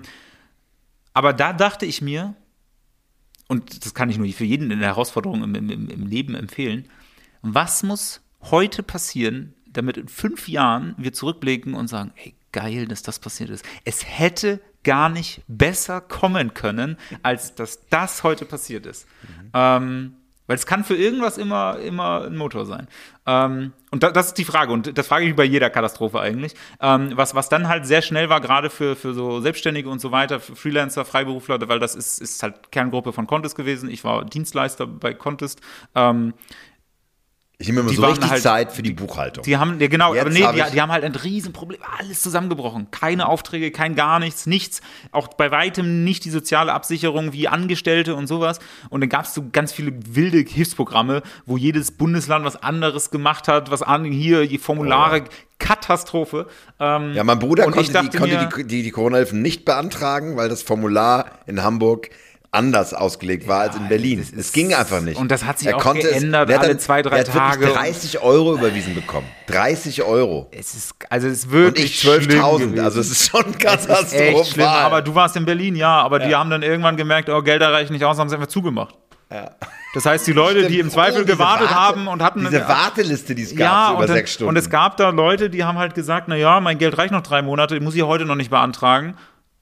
aber 1.12 1.32
da 1.32 1.52
dachte 1.52 1.86
ich 1.86 2.00
mir, 2.00 2.34
und 3.48 3.84
das 3.84 3.94
kann 3.94 4.10
ich 4.10 4.18
nur 4.18 4.28
für 4.32 4.44
jeden 4.44 4.70
in 4.70 4.78
der 4.80 4.88
Herausforderung 4.88 5.42
im, 5.42 5.54
im, 5.54 5.88
im 5.90 6.06
Leben 6.06 6.34
empfehlen, 6.34 6.88
was 7.42 7.82
muss 7.82 8.20
heute 8.50 8.82
passieren, 8.82 9.54
damit 9.66 9.96
in 9.96 10.08
fünf 10.08 10.48
Jahren 10.48 10.94
wir 10.96 11.12
zurückblicken 11.12 11.74
und 11.74 11.88
sagen, 11.88 12.12
hey, 12.14 12.34
geil, 12.54 12.86
dass 12.86 13.02
das 13.02 13.18
passiert 13.18 13.50
ist. 13.50 13.64
Es 13.84 14.06
hätte 14.06 14.60
gar 14.84 15.08
nicht 15.08 15.42
besser 15.48 16.00
kommen 16.00 16.54
können, 16.54 16.96
als 17.22 17.54
dass 17.54 17.86
das 17.88 18.22
heute 18.22 18.44
passiert 18.44 18.86
ist. 18.86 19.06
Ähm, 19.52 20.14
weil 20.46 20.56
es 20.56 20.66
kann 20.66 20.84
für 20.84 20.94
irgendwas 20.94 21.38
immer, 21.38 21.78
immer 21.78 22.26
ein 22.26 22.36
Motor 22.36 22.66
sein. 22.66 22.86
Ähm, 23.26 23.72
und 23.90 24.02
da, 24.02 24.10
das 24.10 24.28
ist 24.28 24.38
die 24.38 24.44
Frage. 24.44 24.72
Und 24.72 24.96
das 24.96 25.06
frage 25.06 25.26
ich 25.26 25.34
bei 25.34 25.44
jeder 25.44 25.70
Katastrophe 25.70 26.20
eigentlich. 26.20 26.54
Ähm, 26.80 27.12
was, 27.14 27.34
was 27.34 27.48
dann 27.48 27.68
halt 27.68 27.86
sehr 27.86 28.02
schnell 28.02 28.28
war, 28.28 28.40
gerade 28.42 28.68
für, 28.68 28.94
für 28.94 29.14
so 29.14 29.40
Selbstständige 29.40 29.88
und 29.88 30.00
so 30.00 30.12
weiter, 30.12 30.40
für 30.40 30.54
Freelancer, 30.54 31.06
Freiberufler, 31.06 31.66
weil 31.68 31.78
das 31.78 31.94
ist, 31.94 32.20
ist 32.20 32.42
halt 32.42 32.70
Kerngruppe 32.70 33.12
von 33.14 33.26
Contest 33.26 33.56
gewesen. 33.56 33.88
Ich 33.88 34.04
war 34.04 34.24
Dienstleister 34.24 34.86
bei 34.86 35.14
Contest. 35.14 35.60
Ähm, 35.94 36.34
Ich 37.64 37.68
nehme 37.68 37.80
immer 37.80 37.88
Die 37.90 37.96
so 37.96 38.04
richtig 38.04 38.30
halt- 38.30 38.42
Zeit 38.42 38.72
für 38.72 38.82
die 38.82 38.92
Buchhaltung. 38.92 39.42
die 39.42 39.56
haben, 39.56 39.80
ja 39.80 39.86
genau, 39.88 40.12
Jetzt 40.12 40.20
aber 40.20 40.30
nee, 40.30 40.44
hab 40.44 40.54
die, 40.54 40.62
die 40.72 40.80
haben 40.82 40.92
halt 40.92 41.02
ein 41.02 41.14
Riesenproblem, 41.14 41.80
alles 41.98 42.20
zusammengebrochen. 42.20 42.90
Keine 42.90 43.26
Aufträge, 43.26 43.70
kein 43.70 43.94
gar 43.94 44.18
nichts, 44.18 44.44
nichts. 44.46 44.82
Auch 45.12 45.28
bei 45.28 45.50
weitem 45.50 46.04
nicht 46.04 46.26
die 46.26 46.30
soziale 46.30 46.74
Absicherung 46.74 47.32
wie 47.32 47.48
Angestellte 47.48 48.16
und 48.16 48.26
sowas. 48.26 48.58
Und 48.90 49.00
dann 49.00 49.08
gab 49.08 49.24
es 49.24 49.32
so 49.32 49.44
ganz 49.50 49.72
viele 49.72 49.92
wilde 50.14 50.38
Hilfsprogramme, 50.46 51.22
wo 51.46 51.56
jedes 51.56 51.90
Bundesland 51.92 52.44
was 52.44 52.62
anderes 52.62 53.10
gemacht 53.10 53.48
hat, 53.48 53.70
was 53.70 53.80
an 53.82 54.04
hier, 54.04 54.46
die 54.46 54.58
Formulare, 54.58 55.24
Katastrophe. 55.58 56.46
Ähm, 56.78 57.12
Oh 57.12 57.16
Ja, 57.16 57.24
mein 57.24 57.38
Bruder 57.38 57.64
konnte, 57.64 57.82
die, 57.90 58.18
konnte 58.18 58.36
mir- 58.38 58.48
die, 58.58 58.64
die, 58.66 58.82
die 58.82 58.90
Corona-Hilfen 58.90 59.40
nicht 59.40 59.64
beantragen, 59.64 60.36
weil 60.36 60.48
das 60.50 60.62
Formular 60.62 61.30
in 61.46 61.62
Hamburg 61.62 62.10
anders 62.54 62.94
ausgelegt 62.94 63.46
war 63.48 63.60
als 63.60 63.76
in 63.76 63.88
Berlin. 63.88 64.20
Es, 64.20 64.32
es 64.32 64.52
ging 64.52 64.72
einfach 64.74 65.00
nicht. 65.00 65.18
Und 65.18 65.30
das 65.30 65.44
hat 65.44 65.58
sich 65.58 65.68
er 65.68 65.76
auch 65.76 65.92
geändert 65.94 66.48
es, 66.48 66.58
alle 66.58 66.68
dann, 66.68 66.78
zwei, 66.78 67.02
drei 67.02 67.16
er 67.18 67.20
hat 67.26 67.32
Tage. 67.32 67.60
Wirklich 67.66 67.76
30 67.78 68.22
Euro 68.22 68.54
überwiesen 68.54 68.94
bekommen. 68.94 69.26
30 69.48 70.02
Euro. 70.02 70.48
Es 70.52 70.74
ist, 70.74 70.94
also 71.10 71.26
es 71.28 71.38
ist 71.38 71.44
Und 71.46 71.52
wirklich 71.52 71.84
ich 71.86 72.00
schlimm 72.00 72.20
12.000. 72.40 72.58
gewesen. 72.58 72.80
Also 72.80 73.00
es 73.00 73.10
ist 73.10 73.30
schon 73.30 73.40
Es 73.46 73.48
ist 73.50 73.58
katastrophal. 73.60 74.66
Aber 74.86 75.02
du 75.02 75.14
warst 75.14 75.36
in 75.36 75.44
Berlin, 75.44 75.76
ja, 75.76 76.00
aber 76.00 76.18
die 76.20 76.34
haben 76.34 76.48
dann 76.50 76.62
irgendwann 76.62 76.96
gemerkt, 76.96 77.28
oh, 77.28 77.42
Geld 77.42 77.60
reicht 77.62 77.90
nicht 77.90 78.04
aus, 78.04 78.18
haben 78.18 78.28
sie 78.28 78.34
einfach 78.36 78.48
zugemacht. 78.48 78.94
Das 79.94 80.06
heißt, 80.06 80.26
die 80.26 80.32
Leute, 80.32 80.68
die 80.68 80.78
im 80.80 80.88
Oh, 80.88 80.90
Zweifel 80.90 81.24
diese 81.24 81.36
gewartet 81.36 81.68
Warte- 81.70 81.74
haben 81.74 82.08
und 82.08 82.22
hatten 82.22 82.40
Diese 82.40 82.68
Warteliste, 82.68 83.34
die 83.34 83.42
es 83.42 83.50
gab, 83.56 83.58
ja, 83.58 83.86
so 83.88 83.92
über 83.94 84.00
und, 84.02 84.08
dann, 84.08 84.16
sechs 84.16 84.32
Stunden. 84.34 84.48
und 84.50 84.56
es 84.56 84.70
gab 84.70 84.96
da 84.96 85.10
Leute, 85.10 85.50
die 85.50 85.64
haben 85.64 85.78
halt 85.78 85.94
gesagt, 85.94 86.28
na 86.28 86.36
ja, 86.36 86.60
mein 86.60 86.78
Geld 86.78 86.96
reicht 86.98 87.12
noch 87.12 87.22
drei 87.22 87.42
Monate, 87.42 87.78
muss 87.80 87.94
ich 87.96 88.02
heute 88.02 88.24
noch 88.26 88.34
nicht 88.36 88.50
beantragen. 88.50 89.14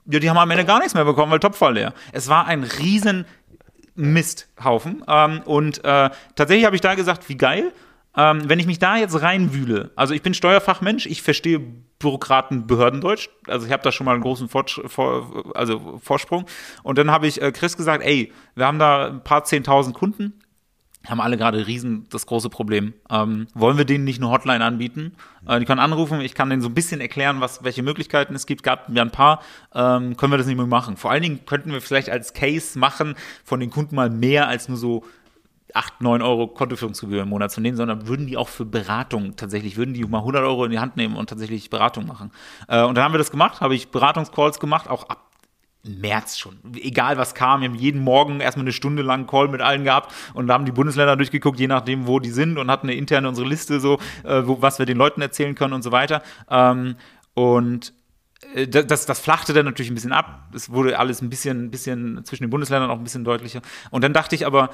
Ja, 0.07 0.19
die 0.19 0.29
haben 0.29 0.39
am 0.39 0.51
Ende 0.51 0.65
gar 0.65 0.79
nichts 0.79 0.95
mehr 0.95 1.05
bekommen, 1.05 1.31
weil 1.31 1.39
Topf 1.39 1.61
war 1.61 1.71
leer. 1.71 1.95
Es 2.13 2.29
war 2.29 2.47
ein 2.47 2.65
riesen 2.65 3.25
Misthaufen. 3.95 5.05
Ähm, 5.07 5.43
und 5.45 5.85
äh, 5.85 6.11
tatsächlich 6.35 6.65
habe 6.65 6.77
ich 6.77 6.83
da 6.83 6.95
gesagt, 6.95 7.29
wie 7.29 7.37
geil. 7.37 7.73
Ähm, 8.15 8.49
wenn 8.49 8.59
ich 8.59 8.67
mich 8.67 8.79
da 8.79 8.97
jetzt 8.97 9.23
reinwühle, 9.23 9.91
also 9.97 10.13
ich 10.13 10.21
bin 10.21 10.35
Steuerfachmensch, 10.35 11.07
ich 11.07 11.23
verstehe 11.23 11.61
Bürokraten 11.99 12.67
Behördendeutsch, 12.67 13.31
also 13.47 13.65
ich 13.65 13.73
habe 13.73 13.83
da 13.83 13.93
schon 13.93 14.05
mal 14.05 14.13
einen 14.13 14.23
großen 14.23 14.49
Fortsch 14.49 14.81
vor, 14.87 15.53
also 15.55 15.99
Vorsprung. 16.03 16.45
Und 16.83 16.99
dann 16.99 17.11
habe 17.11 17.27
ich 17.27 17.41
äh, 17.41 17.53
Chris 17.53 17.77
gesagt, 17.77 18.05
ey, 18.05 18.33
wir 18.55 18.67
haben 18.67 18.79
da 18.79 19.07
ein 19.07 19.25
paar 19.25 19.45
zehntausend 19.45 19.95
Kunden, 19.97 20.42
haben 21.09 21.21
alle 21.21 21.37
gerade 21.37 21.67
riesen 21.67 22.07
das 22.11 22.27
große 22.27 22.49
Problem. 22.49 22.95
Ähm, 23.11 23.47
wollen 23.55 23.79
wir 23.79 23.85
denen 23.85 24.05
nicht 24.05 24.21
eine 24.21 24.31
Hotline 24.31 24.65
anbieten? 24.65 25.13
Äh, 25.47 25.61
die 25.61 25.65
können 25.65 25.81
anrufen, 25.81 26.21
ich 26.21 26.35
kann 26.35 26.51
denen 26.51 26.63
so 26.63 26.69
ein 26.69 26.75
bisschen 26.75 27.01
erklären, 27.01 27.41
was, 27.41 27.65
welche 27.65 27.83
Möglichkeiten 27.83 28.35
es 28.35 28.47
gibt. 28.47 28.63
Gab 28.63 28.89
ja 28.95 29.03
ein 29.03 29.11
paar. 29.11 29.41
Ähm, 29.75 30.17
können 30.17 30.33
wir 30.33 30.39
das 30.39 30.47
nicht 30.47 30.57
mehr 30.57 30.67
machen? 30.67 30.97
Vor 30.97 31.11
allen 31.11 31.23
Dingen 31.23 31.45
könnten 31.47 31.73
wir 31.73 31.81
vielleicht 31.81 32.11
als 32.11 32.33
Case 32.33 32.79
machen, 32.79 33.15
von 33.45 33.61
den 33.61 33.71
Kunden 33.71 33.97
mal 33.97 34.11
mehr 34.11 34.49
als 34.49 34.69
nur 34.69 34.79
so 34.79 35.05
8, 35.75 36.01
9 36.01 36.23
Euro 36.23 36.49
Kontoführungsgebühr 36.49 37.23
im 37.23 37.29
Monat 37.29 37.51
zu 37.51 37.61
nehmen, 37.61 37.77
sondern 37.77 38.07
würden 38.07 38.27
die 38.27 38.37
auch 38.37 38.49
für 38.49 38.65
Beratung 38.65 39.37
tatsächlich, 39.37 39.77
würden 39.77 39.95
die 39.95 40.05
mal 40.05 40.19
100 40.19 40.43
Euro 40.43 40.65
in 40.65 40.71
die 40.71 40.79
Hand 40.79 40.97
nehmen 40.97 41.17
und 41.17 41.31
tatsächlich 41.31 41.71
Beratung 41.71 42.07
machen. 42.07 42.31
Äh, 42.69 42.83
und 42.83 42.95
dann 42.95 43.05
haben 43.05 43.15
wir 43.15 43.19
das 43.19 43.31
gemacht, 43.31 43.61
habe 43.61 43.75
ich 43.75 43.91
Beratungscalls 43.91 44.61
gemacht, 44.61 44.89
auch 44.89 45.09
ab 45.09 45.32
März 45.85 46.39
schon. 46.39 46.59
Egal 46.77 47.17
was 47.17 47.35
kam, 47.35 47.61
wir 47.61 47.69
haben 47.69 47.75
jeden 47.75 48.01
Morgen 48.03 48.41
erstmal 48.41 48.65
eine 48.65 48.73
Stunde 48.73 49.03
lang 49.03 49.21
einen 49.21 49.27
Call 49.27 49.49
mit 49.49 49.61
allen 49.61 49.85
gehabt 49.85 50.13
und 50.33 50.51
haben 50.51 50.65
die 50.65 50.73
Bundesländer 50.73 51.17
durchgeguckt, 51.17 51.59
je 51.59 51.67
nachdem, 51.67 52.07
wo 52.07 52.21
die 52.21 52.31
sind 52.31 52.59
und 52.59 52.71
hatten 52.71 52.89
eine 52.89 52.97
interne 52.97 53.29
unsere 53.29 53.49
Liste, 53.49 53.81
so, 53.81 53.99
äh, 54.23 54.43
wo, 54.47 54.63
was 54.63 54.79
wir 54.79 54.87
den 54.87 54.97
Leuten 54.97 55.21
erzählen 55.23 55.55
können 55.55 55.75
und 55.75 55.83
so 55.83 55.91
weiter. 55.91 56.23
Ähm, 56.49 56.97
und 57.35 57.93
äh, 58.55 58.69
das, 58.69 59.07
das, 59.07 59.21
flachte 59.21 59.53
dann 59.53 59.65
natürlich 59.65 59.91
ein 59.91 59.95
bisschen 59.95 60.13
ab. 60.13 60.51
Es 60.55 60.71
wurde 60.71 60.99
alles 60.99 61.21
ein 61.21 61.31
bisschen, 61.31 61.65
ein 61.65 61.71
bisschen 61.71 62.25
zwischen 62.25 62.45
den 62.45 62.51
Bundesländern 62.51 62.91
auch 62.91 62.99
ein 62.99 63.05
bisschen 63.05 63.25
deutlicher. 63.25 63.63
Und 63.91 64.05
dann 64.05 64.13
dachte 64.13 64.35
ich 64.37 64.47
aber, 64.47 64.71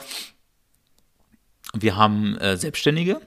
wir 1.72 1.96
haben 1.96 2.36
äh, 2.38 2.56
Selbstständige, 2.56 3.20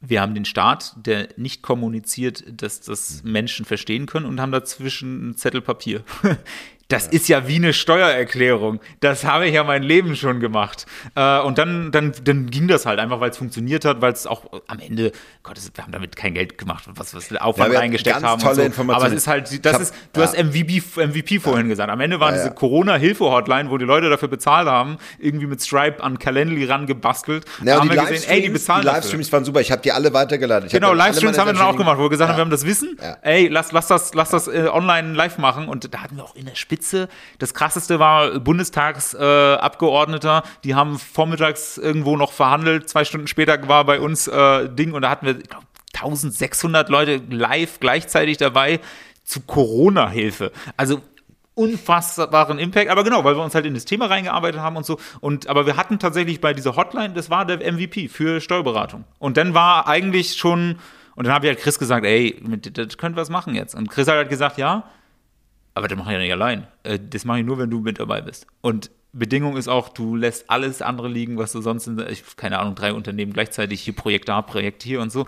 wir 0.00 0.20
haben 0.20 0.34
den 0.34 0.44
Staat, 0.44 0.94
der 0.96 1.28
nicht 1.36 1.62
kommuniziert, 1.62 2.44
dass 2.46 2.80
das 2.80 3.22
Menschen 3.24 3.64
verstehen 3.64 4.06
können 4.06 4.26
und 4.26 4.40
haben 4.40 4.52
dazwischen 4.52 5.30
ein 5.30 5.36
Zettel 5.36 5.62
Papier. 5.62 6.02
Das 6.88 7.06
ist 7.06 7.28
ja 7.28 7.48
wie 7.48 7.56
eine 7.56 7.72
Steuererklärung. 7.72 8.78
Das 9.00 9.24
habe 9.24 9.46
ich 9.46 9.54
ja 9.54 9.64
mein 9.64 9.82
Leben 9.82 10.16
schon 10.16 10.38
gemacht. 10.40 10.84
Äh, 11.14 11.40
und 11.40 11.56
dann, 11.56 11.90
dann, 11.92 12.12
dann 12.24 12.50
ging 12.50 12.68
das 12.68 12.84
halt 12.84 12.98
einfach, 13.00 13.20
weil 13.20 13.30
es 13.30 13.38
funktioniert 13.38 13.84
hat, 13.86 14.02
weil 14.02 14.12
es 14.12 14.26
auch 14.26 14.44
am 14.66 14.78
Ende, 14.80 15.12
Gott, 15.42 15.56
wir 15.74 15.82
haben 15.82 15.92
damit 15.92 16.14
kein 16.14 16.34
Geld 16.34 16.58
gemacht, 16.58 16.84
was, 16.94 17.14
was 17.14 17.30
wir 17.30 17.42
Aufwand 17.44 17.68
Ja, 17.68 17.72
wir 17.72 17.78
reingesteckt 17.80 18.22
haben. 18.22 18.40
tolle 18.40 18.50
und 18.52 18.56
so. 18.56 18.62
Informationen. 18.62 19.06
Aber 19.06 19.14
es 19.14 19.22
ist 19.22 19.26
halt, 19.26 19.64
das 19.64 19.74
hab- 19.74 19.80
ist, 19.80 19.94
du 20.12 20.20
ja. 20.20 20.26
hast 20.26 20.36
MVP, 20.38 20.82
MVP 20.96 21.38
vorhin 21.40 21.68
gesagt. 21.70 21.90
Am 21.90 22.00
Ende 22.00 22.20
war 22.20 22.30
Ja, 22.32 22.36
diese 22.36 22.48
ja. 22.48 22.52
Corona-Hilfe-Hotline, 22.54 23.70
wo 23.70 23.78
die 23.78 23.84
Leute 23.86 24.10
dafür 24.10 24.28
bezahlt 24.28 24.68
haben, 24.68 24.98
irgendwie 25.18 25.46
mit 25.46 25.62
Stripe 25.62 26.02
an 26.02 26.18
Calendly 26.18 26.64
rangebastelt. 26.66 27.44
Ja, 27.64 27.80
haben 27.80 27.88
die 27.88 27.96
wir 27.96 28.02
gesehen, 28.04 28.30
ey, 28.30 28.42
die 28.42 28.48
Livestreams, 28.48 28.52
bezahlen 28.52 28.80
die 28.82 28.84
dafür. 28.86 29.00
Livestreams 29.00 29.32
waren 29.32 29.44
super. 29.44 29.60
Ich 29.60 29.72
habe 29.72 29.82
die 29.82 29.92
alle 29.92 30.12
weitergeleitet. 30.12 30.68
Ich 30.68 30.74
hab 30.74 30.80
Genau, 30.80 30.90
alle 30.90 30.98
Livestreams 30.98 31.38
haben 31.38 31.46
wir 31.48 31.54
dann 31.54 31.62
auch 31.62 31.76
gemacht, 31.76 31.96
wo 31.98 32.02
wir 32.02 32.10
gesagt 32.10 32.28
haben, 32.28 32.34
Ja. 32.34 32.38
wir 32.38 32.44
haben 32.44 32.50
das 32.50 32.66
Wissen. 32.66 32.98
Ja. 33.02 33.16
Ey, 33.22 33.48
lass, 33.48 33.72
lass 33.72 33.86
das, 33.88 34.12
lass 34.14 34.30
das 34.30 34.48
äh, 34.48 34.68
online 34.70 35.14
live 35.14 35.38
machen. 35.38 35.66
Und 35.68 35.92
da 35.94 35.98
hatten 36.02 36.16
wir 36.16 36.24
auch 36.24 36.36
in 36.36 36.44
der 36.44 36.54
Spitze, 36.54 36.73
das 37.38 37.54
krasseste 37.54 37.98
war 37.98 38.40
Bundestagsabgeordneter, 38.40 40.42
äh, 40.44 40.48
die 40.64 40.74
haben 40.74 40.98
vormittags 40.98 41.78
irgendwo 41.78 42.16
noch 42.16 42.32
verhandelt. 42.32 42.88
Zwei 42.88 43.04
Stunden 43.04 43.26
später 43.26 43.68
war 43.68 43.84
bei 43.84 44.00
uns 44.00 44.28
äh, 44.28 44.68
Ding 44.68 44.92
und 44.92 45.02
da 45.02 45.10
hatten 45.10 45.26
wir, 45.26 45.38
ich 45.38 45.48
glaube, 45.48 45.66
1600 45.94 46.88
Leute 46.88 47.20
live 47.30 47.80
gleichzeitig 47.80 48.36
dabei 48.36 48.80
zu 49.24 49.40
Corona-Hilfe. 49.40 50.52
Also 50.76 51.00
unfassbaren 51.54 52.58
Impact, 52.58 52.90
aber 52.90 53.04
genau, 53.04 53.24
weil 53.24 53.36
wir 53.36 53.42
uns 53.42 53.54
halt 53.54 53.64
in 53.64 53.74
das 53.74 53.84
Thema 53.84 54.06
reingearbeitet 54.06 54.60
haben 54.60 54.76
und 54.76 54.84
so. 54.84 54.98
Und 55.20 55.48
aber 55.48 55.66
wir 55.66 55.76
hatten 55.76 55.98
tatsächlich 55.98 56.40
bei 56.40 56.52
dieser 56.52 56.76
Hotline, 56.76 57.14
das 57.14 57.30
war 57.30 57.46
der 57.46 57.72
MVP 57.72 58.08
für 58.08 58.40
Steuerberatung. 58.40 59.04
Und 59.18 59.36
dann 59.36 59.54
war 59.54 59.86
eigentlich 59.86 60.34
schon, 60.34 60.78
und 61.14 61.26
dann 61.26 61.32
habe 61.32 61.46
ich 61.46 61.54
halt 61.54 61.62
Chris 61.62 61.78
gesagt, 61.78 62.04
ey, 62.04 62.40
mit, 62.42 62.76
das 62.76 62.98
könnt 62.98 63.16
ihr 63.16 63.20
was 63.20 63.30
machen 63.30 63.54
jetzt. 63.54 63.74
Und 63.74 63.88
Chris 63.88 64.08
hat 64.08 64.16
halt 64.16 64.28
gesagt, 64.28 64.58
ja, 64.58 64.84
aber 65.74 65.88
das 65.88 65.98
mache 65.98 66.10
ich 66.10 66.14
ja 66.14 66.20
nicht 66.20 66.32
allein. 66.32 66.66
Äh, 66.82 66.98
Das 66.98 67.24
mache 67.24 67.40
ich 67.40 67.44
nur, 67.46 67.58
wenn 67.58 67.70
du 67.70 67.80
mit 67.80 67.98
dabei 67.98 68.20
bist. 68.20 68.46
Und 68.60 68.90
Bedingung 69.12 69.56
ist 69.56 69.68
auch, 69.68 69.88
du 69.90 70.16
lässt 70.16 70.50
alles 70.50 70.82
andere 70.82 71.08
liegen, 71.08 71.38
was 71.38 71.52
du 71.52 71.60
sonst 71.60 71.86
in, 71.86 72.04
ich, 72.10 72.24
keine 72.36 72.58
Ahnung, 72.58 72.74
drei 72.74 72.92
Unternehmen 72.92 73.32
gleichzeitig, 73.32 73.80
hier 73.80 73.94
Projekt 73.94 74.28
da, 74.28 74.42
Projekt 74.42 74.82
hier 74.82 75.00
und 75.00 75.12
so. 75.12 75.26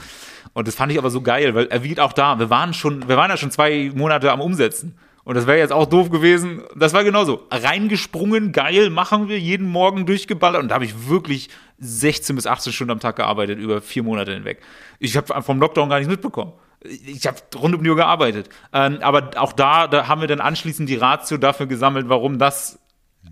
Und 0.55 0.67
das 0.67 0.75
fand 0.75 0.91
ich 0.91 0.99
aber 0.99 1.11
so 1.11 1.21
geil, 1.21 1.55
weil 1.55 1.67
er 1.67 1.85
wiegt 1.85 2.01
auch 2.01 2.13
da. 2.13 2.39
Wir 2.39 2.51
waren 2.51 2.75
schon, 2.75 3.09
wir 3.09 3.17
waren 3.17 3.31
ja 3.31 3.37
schon 3.37 3.53
zwei 3.53 3.93
Monate 3.95 4.33
am 4.33 4.41
Umsetzen. 4.41 4.99
Und 5.23 5.35
das 5.35 5.47
wäre 5.47 5.59
jetzt 5.59 5.73
auch 5.73 5.87
doof 5.87 6.11
gewesen. 6.11 6.63
Das 6.77 6.93
war 6.93 7.03
genauso. 7.03 7.47
Reingesprungen, 7.51 8.53
geil, 8.53 8.91
machen 8.91 9.29
wir, 9.29 9.41
jeden 9.41 9.67
Morgen 9.67 10.07
durchgeballert. 10.07 10.63
Und 10.63 10.69
da 10.69 10.77
habe 10.77 10.85
ich 10.85 11.09
wirklich 11.09 11.49
16 11.79 12.37
bis 12.37 12.47
18 12.47 12.73
Stunden 12.73 12.93
am 12.93 13.01
Tag 13.01 13.17
gearbeitet, 13.17 13.59
über 13.59 13.81
vier 13.81 14.05
Monate 14.05 14.33
hinweg. 14.33 14.63
Ich 15.01 15.17
habe 15.17 15.43
vom 15.43 15.61
Lockdown 15.61 15.89
gar 15.89 15.99
nichts 15.99 16.11
mitbekommen. 16.11 16.53
Ich 16.89 17.27
habe 17.27 17.37
rund 17.57 17.75
um 17.75 17.83
die 17.83 17.91
Uhr 17.91 17.97
gearbeitet. 17.97 18.49
Ähm, 18.73 18.99
aber 19.01 19.31
auch 19.37 19.53
da, 19.53 19.87
da 19.87 20.09
haben 20.09 20.21
wir 20.21 20.29
dann 20.29 20.41
anschließend 20.41 20.89
die 20.89 20.97
Ratio 20.97 21.37
dafür 21.37 21.67
gesammelt, 21.67 22.09
warum 22.09 22.39
das 22.39 22.79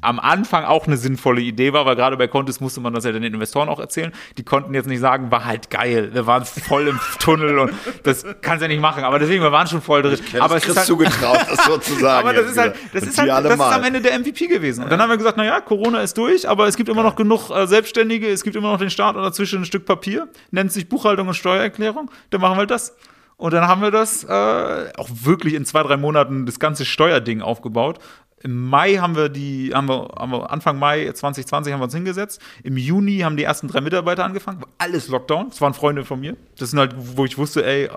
am 0.00 0.20
Anfang 0.20 0.64
auch 0.64 0.86
eine 0.86 0.96
sinnvolle 0.96 1.40
Idee 1.40 1.72
war, 1.72 1.86
weil 1.86 1.96
gerade 1.96 2.16
bei 2.16 2.28
Contest 2.28 2.60
musste 2.60 2.80
man 2.80 2.92
das 2.92 3.04
ja 3.04 3.12
den 3.12 3.22
Investoren 3.22 3.68
auch 3.68 3.80
erzählen. 3.80 4.12
Die 4.36 4.44
konnten 4.44 4.74
jetzt 4.74 4.86
nicht 4.86 5.00
sagen, 5.00 5.30
war 5.30 5.44
halt 5.44 5.70
geil. 5.70 6.10
Wir 6.12 6.26
waren 6.26 6.44
voll 6.44 6.88
im 6.88 7.00
Tunnel 7.20 7.58
und 7.58 7.72
das 8.02 8.24
kannst 8.42 8.60
du 8.60 8.66
ja 8.66 8.68
nicht 8.68 8.80
machen. 8.80 9.04
Aber 9.04 9.18
deswegen, 9.18 9.42
wir 9.42 9.52
waren 9.52 9.66
schon 9.66 9.82
voll 9.82 10.02
drin. 10.02 10.18
Ja, 10.32 10.42
aber 10.42 10.56
es 10.56 10.66
ist 10.66 10.76
halt, 10.76 10.86
zugetraut, 10.86 11.38
das 11.48 11.64
so 11.64 11.78
zu 11.78 11.94
sagen. 11.94 12.28
aber 12.28 12.36
das 12.36 12.50
ist 12.50 12.58
halt, 12.58 12.74
das 12.92 13.02
ist 13.04 13.18
halt, 13.18 13.30
das 13.30 13.54
ist 13.54 13.60
am 13.60 13.84
Ende 13.84 14.00
der 14.00 14.18
MVP 14.18 14.46
gewesen. 14.46 14.84
Und 14.84 14.90
dann 14.90 15.00
haben 15.00 15.10
wir 15.10 15.16
gesagt, 15.16 15.36
naja, 15.36 15.60
Corona 15.60 16.00
ist 16.00 16.18
durch, 16.18 16.48
aber 16.48 16.66
es 16.66 16.76
gibt 16.76 16.88
immer 16.88 17.02
noch 17.02 17.16
genug 17.16 17.50
äh, 17.50 17.66
Selbstständige, 17.66 18.28
es 18.28 18.42
gibt 18.42 18.56
immer 18.56 18.72
noch 18.72 18.78
den 18.78 18.90
Staat 18.90 19.16
und 19.16 19.22
dazwischen 19.22 19.62
ein 19.62 19.64
Stück 19.64 19.86
Papier, 19.86 20.28
nennt 20.50 20.72
sich 20.72 20.88
Buchhaltung 20.88 21.28
und 21.28 21.34
Steuererklärung, 21.34 22.10
dann 22.30 22.40
machen 22.40 22.54
wir 22.54 22.58
halt 22.58 22.70
das. 22.70 22.94
Und 23.36 23.52
dann 23.52 23.66
haben 23.66 23.82
wir 23.82 23.90
das 23.90 24.24
äh, 24.24 24.92
auch 24.96 25.08
wirklich 25.10 25.54
in 25.54 25.64
zwei, 25.64 25.82
drei 25.82 25.96
Monaten 25.96 26.46
das 26.46 26.58
ganze 26.58 26.84
Steuerding 26.84 27.42
aufgebaut. 27.42 27.98
Im 28.42 28.68
Mai 28.68 28.96
haben 28.96 29.16
wir 29.16 29.30
die, 29.30 29.72
haben 29.74 29.88
wir, 29.88 30.10
haben 30.18 30.30
wir 30.30 30.50
Anfang 30.50 30.78
Mai 30.78 31.10
2020 31.10 31.72
haben 31.72 31.80
wir 31.80 31.84
uns 31.84 31.94
hingesetzt. 31.94 32.40
Im 32.62 32.76
Juni 32.76 33.20
haben 33.20 33.38
die 33.38 33.44
ersten 33.44 33.68
drei 33.68 33.80
Mitarbeiter 33.80 34.24
angefangen. 34.24 34.62
Alles 34.76 35.08
Lockdown. 35.08 35.48
Das 35.48 35.60
waren 35.62 35.72
Freunde 35.72 36.04
von 36.04 36.20
mir. 36.20 36.36
Das 36.58 36.70
sind 36.70 36.78
halt, 36.78 36.94
wo 36.96 37.24
ich 37.24 37.38
wusste, 37.38 37.64
ey, 37.64 37.88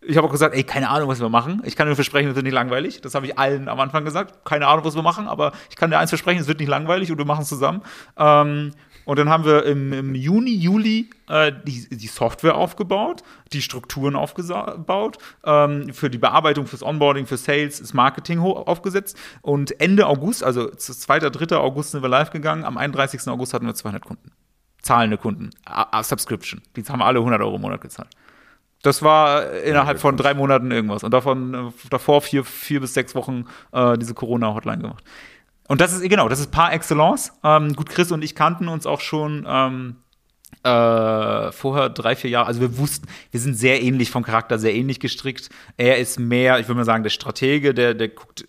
ich 0.00 0.16
habe 0.16 0.26
auch 0.26 0.32
gesagt, 0.32 0.54
ey, 0.54 0.62
keine 0.62 0.88
Ahnung, 0.90 1.08
was 1.08 1.20
wir 1.20 1.28
machen. 1.28 1.60
Ich 1.64 1.74
kann 1.74 1.88
dir 1.88 1.94
versprechen, 1.94 2.30
es 2.30 2.36
wird 2.36 2.44
nicht 2.44 2.54
langweilig. 2.54 3.00
Das 3.00 3.14
habe 3.14 3.26
ich 3.26 3.38
allen 3.38 3.68
am 3.68 3.80
Anfang 3.80 4.04
gesagt. 4.04 4.44
Keine 4.44 4.66
Ahnung, 4.66 4.84
was 4.84 4.94
wir 4.94 5.02
machen, 5.02 5.26
aber 5.26 5.52
ich 5.70 5.76
kann 5.76 5.90
dir 5.90 5.98
eins 5.98 6.10
versprechen, 6.10 6.40
es 6.40 6.46
wird 6.46 6.60
nicht 6.60 6.68
langweilig 6.68 7.10
und 7.10 7.18
wir 7.18 7.24
machen 7.24 7.42
es 7.42 7.48
zusammen. 7.48 7.82
Ähm, 8.16 8.72
und 9.04 9.18
dann 9.18 9.30
haben 9.30 9.44
wir 9.44 9.64
im, 9.64 9.92
im 9.92 10.14
Juni, 10.14 10.54
Juli 10.54 11.08
äh, 11.28 11.50
die, 11.64 11.88
die 11.88 12.06
Software 12.06 12.54
aufgebaut, 12.56 13.22
die 13.52 13.62
Strukturen 13.62 14.14
aufgebaut, 14.14 15.16
ähm, 15.44 15.92
für 15.94 16.10
die 16.10 16.18
Bearbeitung, 16.18 16.66
fürs 16.66 16.82
Onboarding, 16.82 17.26
für 17.26 17.38
Sales, 17.38 17.80
das 17.80 17.94
Marketing 17.94 18.38
aufgesetzt. 18.40 19.16
Und 19.40 19.80
Ende 19.80 20.06
August, 20.06 20.44
also 20.44 20.68
2., 20.70 21.20
3. 21.20 21.56
August 21.56 21.92
sind 21.92 22.02
wir 22.02 22.08
live 22.10 22.30
gegangen. 22.30 22.64
Am 22.64 22.76
31. 22.76 23.26
August 23.28 23.54
hatten 23.54 23.66
wir 23.66 23.74
200 23.74 24.04
Kunden. 24.04 24.30
Zahlende 24.82 25.16
Kunden. 25.16 25.50
A, 25.64 25.98
A 25.98 26.02
Subscription. 26.02 26.60
Die 26.76 26.84
haben 26.84 27.02
alle 27.02 27.18
100 27.18 27.40
Euro 27.40 27.56
im 27.56 27.62
Monat 27.62 27.80
gezahlt. 27.80 28.10
Das 28.82 29.02
war 29.02 29.52
innerhalb 29.52 29.98
von 29.98 30.16
drei 30.16 30.34
Monaten 30.34 30.70
irgendwas. 30.70 31.02
Und 31.02 31.12
davon 31.12 31.54
äh, 31.54 31.88
davor 31.90 32.20
vier, 32.20 32.44
vier 32.44 32.80
bis 32.80 32.94
sechs 32.94 33.14
Wochen 33.14 33.46
äh, 33.72 33.98
diese 33.98 34.14
Corona-Hotline 34.14 34.82
gemacht. 34.82 35.04
Und 35.68 35.80
das 35.80 35.92
ist, 35.92 36.08
genau, 36.08 36.28
das 36.28 36.40
ist 36.40 36.50
par 36.50 36.72
excellence. 36.72 37.32
Ähm, 37.44 37.74
gut, 37.74 37.90
Chris 37.90 38.10
und 38.10 38.22
ich 38.22 38.34
kannten 38.34 38.68
uns 38.68 38.86
auch 38.86 39.00
schon 39.00 39.44
ähm, 39.46 39.96
äh, 40.62 41.52
vorher 41.52 41.90
drei, 41.90 42.16
vier 42.16 42.30
Jahre. 42.30 42.46
Also 42.46 42.60
wir 42.60 42.78
wussten, 42.78 43.06
wir 43.30 43.40
sind 43.40 43.54
sehr 43.54 43.82
ähnlich 43.82 44.10
vom 44.10 44.22
Charakter, 44.22 44.58
sehr 44.58 44.74
ähnlich 44.74 44.98
gestrickt. 44.98 45.50
Er 45.76 45.98
ist 45.98 46.18
mehr, 46.18 46.58
ich 46.58 46.68
würde 46.68 46.78
mal 46.78 46.84
sagen, 46.84 47.02
der 47.02 47.10
Stratege, 47.10 47.74
der, 47.74 47.94
der 47.94 48.08
guckt. 48.08 48.46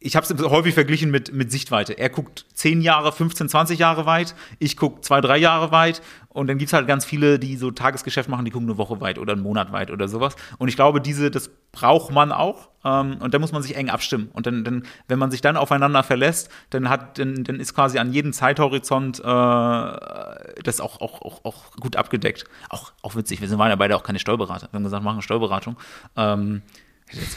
Ich 0.00 0.14
habe 0.14 0.24
es 0.32 0.42
häufig 0.42 0.74
verglichen 0.74 1.10
mit, 1.10 1.32
mit 1.32 1.50
Sichtweite. 1.50 1.98
Er 1.98 2.08
guckt 2.08 2.46
10 2.54 2.80
Jahre, 2.82 3.12
15, 3.12 3.48
20 3.48 3.78
Jahre 3.80 4.06
weit. 4.06 4.34
Ich 4.60 4.76
gucke 4.76 5.00
zwei, 5.00 5.20
drei 5.20 5.38
Jahre 5.38 5.72
weit. 5.72 6.02
Und 6.38 6.46
dann 6.46 6.56
gibt 6.58 6.68
es 6.68 6.72
halt 6.72 6.86
ganz 6.86 7.04
viele, 7.04 7.40
die 7.40 7.56
so 7.56 7.72
Tagesgeschäft 7.72 8.28
machen, 8.28 8.44
die 8.44 8.52
gucken 8.52 8.68
eine 8.68 8.78
Woche 8.78 9.00
weit 9.00 9.18
oder 9.18 9.32
einen 9.32 9.42
Monat 9.42 9.72
weit 9.72 9.90
oder 9.90 10.06
sowas. 10.06 10.36
Und 10.58 10.68
ich 10.68 10.76
glaube, 10.76 11.00
diese, 11.00 11.32
das 11.32 11.50
braucht 11.72 12.12
man 12.12 12.30
auch. 12.30 12.68
ähm, 12.84 13.16
und 13.18 13.34
da 13.34 13.40
muss 13.40 13.50
man 13.50 13.60
sich 13.60 13.74
eng 13.74 13.90
abstimmen. 13.90 14.28
Und 14.32 14.46
dann, 14.46 14.62
dann 14.62 14.84
wenn 15.08 15.18
man 15.18 15.32
sich 15.32 15.40
dann 15.40 15.56
aufeinander 15.56 16.04
verlässt, 16.04 16.48
dann 16.70 16.88
hat, 16.88 17.18
dann, 17.18 17.42
dann 17.42 17.58
ist 17.58 17.74
quasi 17.74 17.98
an 17.98 18.12
jedem 18.12 18.32
Zeithorizont 18.32 19.18
äh, 19.18 19.22
das 19.24 20.80
auch, 20.80 21.00
auch, 21.00 21.22
auch, 21.22 21.44
auch 21.44 21.72
gut 21.72 21.96
abgedeckt. 21.96 22.44
Auch, 22.68 22.92
auch 23.02 23.16
witzig, 23.16 23.40
wir 23.40 23.58
waren 23.58 23.70
ja 23.70 23.76
beide 23.76 23.96
auch 23.96 24.04
keine 24.04 24.20
Steuerberater. 24.20 24.68
Wir 24.70 24.76
haben 24.76 24.84
gesagt, 24.84 25.02
machen 25.02 25.22
Steuerberatung. 25.22 25.76
Ähm, 26.16 26.62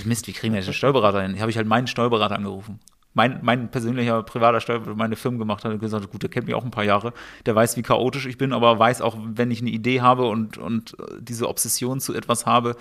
Mist, 0.06 0.28
wie 0.28 0.34
kriegen 0.34 0.54
wir 0.54 0.60
jetzt 0.60 0.68
einen 0.68 0.76
Steuerberater 0.76 1.24
hin? 1.24 1.40
Habe 1.40 1.50
ich 1.50 1.58
halt 1.58 1.66
meinen 1.66 1.88
Steuerberater 1.88 2.36
angerufen 2.36 2.80
mein, 3.14 3.40
mein 3.42 3.70
persönlicher 3.70 4.24
privater 4.24 4.62
Steuerberater 4.62 4.96
meine 4.96 5.16
Firmen 5.16 5.40
gemacht 5.40 5.66
hat, 5.66 5.74
hat 5.74 5.80
gesagt, 5.80 6.12
gut, 6.12 6.24
der 6.24 6.30
kennt 6.30 6.48
mich 6.48 6.56
auch 6.56 6.64
ein 6.64 6.72
paar 6.72 6.84
Jahre, 6.84 7.14
der 7.46 7.56
weiß, 7.56 7.78
wie 7.78 7.82
chaotisch 7.82 8.26
ich 8.26 8.38
bin, 8.38 8.54
aber 8.54 8.80
weiß 8.80 9.02
auch, 9.02 9.18
wenn 9.20 9.52
ich 9.52 9.62
eine 9.62 9.70
Idee 9.70 10.02
habe 10.02 10.28
und, 10.28 10.58
und 10.58 10.96
diese 11.20 11.50
Obsession 11.50 12.00
zu 12.00 12.14
etwas 12.14 12.46
habe, 12.46 12.76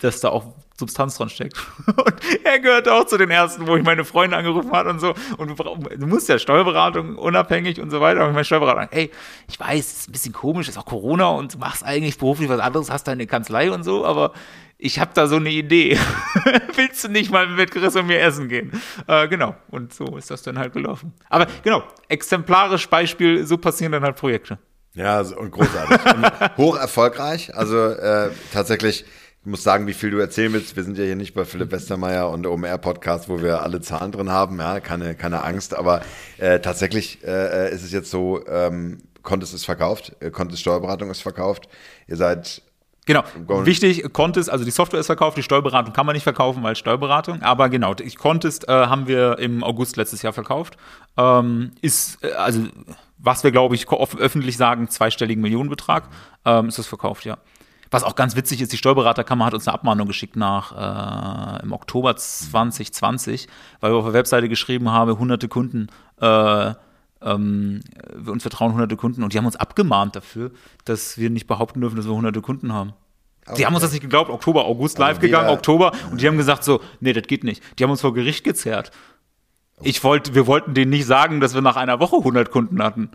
dass 0.00 0.20
da 0.20 0.30
auch 0.30 0.54
Substanz 0.78 1.16
dran 1.16 1.28
steckt. 1.28 1.56
Und 1.86 2.14
er 2.44 2.60
gehört 2.60 2.88
auch 2.88 3.04
zu 3.04 3.16
den 3.16 3.30
ersten, 3.30 3.66
wo 3.66 3.76
ich 3.76 3.82
meine 3.82 4.04
Freunde 4.04 4.36
angerufen 4.36 4.70
habe 4.70 4.90
und 4.90 5.00
so. 5.00 5.14
Und 5.36 5.58
du 5.58 6.06
musst 6.06 6.28
ja 6.28 6.38
Steuerberatung 6.38 7.16
unabhängig 7.16 7.80
und 7.80 7.90
so 7.90 8.00
weiter. 8.00 8.26
Und 8.26 8.34
mein 8.34 8.44
Steuerberater, 8.44 8.88
hey, 8.92 9.10
ich 9.48 9.58
weiß, 9.58 9.78
ist 9.78 10.08
ein 10.08 10.12
bisschen 10.12 10.32
komisch, 10.32 10.68
ist 10.68 10.78
auch 10.78 10.84
Corona 10.84 11.28
und 11.28 11.54
du 11.54 11.58
machst 11.58 11.84
eigentlich 11.84 12.18
beruflich 12.18 12.48
was 12.48 12.60
anderes, 12.60 12.90
hast 12.90 13.08
deine 13.08 13.26
Kanzlei 13.26 13.72
und 13.72 13.82
so, 13.82 14.04
aber 14.04 14.32
ich 14.78 15.00
habe 15.00 15.10
da 15.12 15.26
so 15.26 15.36
eine 15.36 15.50
Idee. 15.50 15.98
Willst 16.76 17.02
du 17.02 17.08
nicht 17.08 17.32
mal 17.32 17.48
mit 17.48 17.72
Chris 17.72 17.96
und 17.96 18.06
mir 18.06 18.20
essen 18.20 18.48
gehen? 18.48 18.70
Äh, 19.08 19.26
genau. 19.26 19.56
Und 19.70 19.92
so 19.92 20.16
ist 20.16 20.30
das 20.30 20.42
dann 20.42 20.56
halt 20.56 20.72
gelaufen. 20.72 21.12
Aber 21.28 21.48
genau, 21.64 21.82
exemplarisch 22.08 22.88
Beispiel, 22.88 23.44
so 23.44 23.58
passieren 23.58 23.90
dann 23.90 24.04
halt 24.04 24.16
Projekte. 24.16 24.58
Ja, 24.94 25.20
und 25.20 25.50
großartig. 25.50 26.14
und 26.14 26.56
hoch 26.56 26.76
erfolgreich. 26.78 27.54
Also 27.56 27.88
äh, 27.88 28.30
tatsächlich, 28.52 29.04
ich 29.40 29.46
muss 29.46 29.64
sagen, 29.64 29.88
wie 29.88 29.94
viel 29.94 30.12
du 30.12 30.18
erzählen 30.18 30.52
willst. 30.52 30.76
Wir 30.76 30.84
sind 30.84 30.96
ja 30.96 31.04
hier 31.04 31.16
nicht 31.16 31.34
bei 31.34 31.44
Philipp 31.44 31.72
Westermeier 31.72 32.30
und 32.30 32.46
OMR 32.46 32.78
Podcast, 32.78 33.28
wo 33.28 33.42
wir 33.42 33.62
alle 33.62 33.80
Zahlen 33.80 34.12
drin 34.12 34.30
haben. 34.30 34.58
Ja, 34.60 34.78
keine, 34.78 35.16
keine 35.16 35.42
Angst. 35.42 35.74
Aber 35.74 36.02
äh, 36.38 36.60
tatsächlich 36.60 37.24
äh, 37.24 37.74
ist 37.74 37.82
es 37.82 37.90
jetzt 37.90 38.12
so, 38.12 38.46
ähm, 38.46 38.98
Contest 39.22 39.54
ist 39.54 39.64
verkauft, 39.64 40.14
äh, 40.20 40.30
Contest 40.30 40.62
Steuerberatung 40.62 41.10
ist 41.10 41.20
verkauft. 41.20 41.68
Ihr 42.06 42.16
seid 42.16 42.62
Genau. 43.08 43.24
Wichtig, 43.64 44.12
Contest, 44.12 44.50
also 44.50 44.66
die 44.66 44.70
Software 44.70 45.00
ist 45.00 45.06
verkauft, 45.06 45.38
die 45.38 45.42
Steuerberatung 45.42 45.94
kann 45.94 46.04
man 46.04 46.12
nicht 46.12 46.24
verkaufen, 46.24 46.62
weil 46.62 46.76
Steuerberatung. 46.76 47.40
Aber 47.40 47.70
genau, 47.70 47.94
Contest 48.18 48.68
äh, 48.68 48.72
haben 48.72 49.08
wir 49.08 49.38
im 49.38 49.64
August 49.64 49.96
letztes 49.96 50.20
Jahr 50.20 50.34
verkauft. 50.34 50.76
Ähm, 51.16 51.70
ist, 51.80 52.22
äh, 52.22 52.32
also, 52.32 52.64
was 53.16 53.44
wir, 53.44 53.50
glaube 53.50 53.76
ich, 53.76 53.88
öffentlich 53.88 54.58
sagen, 54.58 54.90
zweistelligen 54.90 55.40
Millionenbetrag, 55.40 56.06
ähm, 56.44 56.68
ist 56.68 56.78
das 56.78 56.86
verkauft, 56.86 57.24
ja. 57.24 57.38
Was 57.90 58.04
auch 58.04 58.14
ganz 58.14 58.36
witzig 58.36 58.60
ist, 58.60 58.74
die 58.74 58.76
Steuerberaterkammer 58.76 59.46
hat 59.46 59.54
uns 59.54 59.66
eine 59.66 59.72
Abmahnung 59.72 60.06
geschickt 60.06 60.36
nach 60.36 61.60
äh, 61.60 61.62
im 61.62 61.72
Oktober 61.72 62.14
2020, 62.14 63.48
weil 63.80 63.92
wir 63.92 63.96
auf 63.96 64.04
der 64.04 64.12
Webseite 64.12 64.50
geschrieben 64.50 64.90
haben, 64.92 65.18
hunderte 65.18 65.48
Kunden 65.48 65.86
äh, 66.20 66.74
ähm, 67.22 67.80
wir 68.14 68.32
uns 68.32 68.42
vertrauen 68.42 68.72
hunderte 68.72 68.96
Kunden 68.96 69.22
und 69.22 69.32
die 69.32 69.38
haben 69.38 69.46
uns 69.46 69.56
abgemahnt 69.56 70.16
dafür, 70.16 70.50
dass 70.84 71.18
wir 71.18 71.30
nicht 71.30 71.46
behaupten 71.46 71.80
dürfen, 71.80 71.96
dass 71.96 72.06
wir 72.06 72.14
hunderte 72.14 72.40
Kunden 72.40 72.72
haben. 72.72 72.92
Okay. 73.46 73.56
Die 73.58 73.66
haben 73.66 73.74
uns 73.74 73.82
das 73.82 73.92
nicht 73.92 74.02
geglaubt. 74.02 74.30
Oktober, 74.30 74.66
August 74.66 74.98
live 74.98 75.18
gegangen, 75.20 75.48
Oktober 75.48 75.92
und 76.10 76.20
die 76.20 76.28
haben 76.28 76.36
gesagt 76.36 76.64
so, 76.64 76.80
nee, 77.00 77.12
das 77.12 77.26
geht 77.26 77.44
nicht. 77.44 77.62
Die 77.78 77.84
haben 77.84 77.90
uns 77.90 78.02
vor 78.02 78.14
Gericht 78.14 78.44
gezerrt. 78.44 78.90
Ich 79.80 80.02
wollte, 80.04 80.34
wir 80.34 80.46
wollten 80.46 80.74
denen 80.74 80.90
nicht 80.90 81.06
sagen, 81.06 81.40
dass 81.40 81.54
wir 81.54 81.62
nach 81.62 81.76
einer 81.76 82.00
Woche 82.00 82.16
100 82.16 82.50
Kunden 82.50 82.82
hatten. 82.82 83.10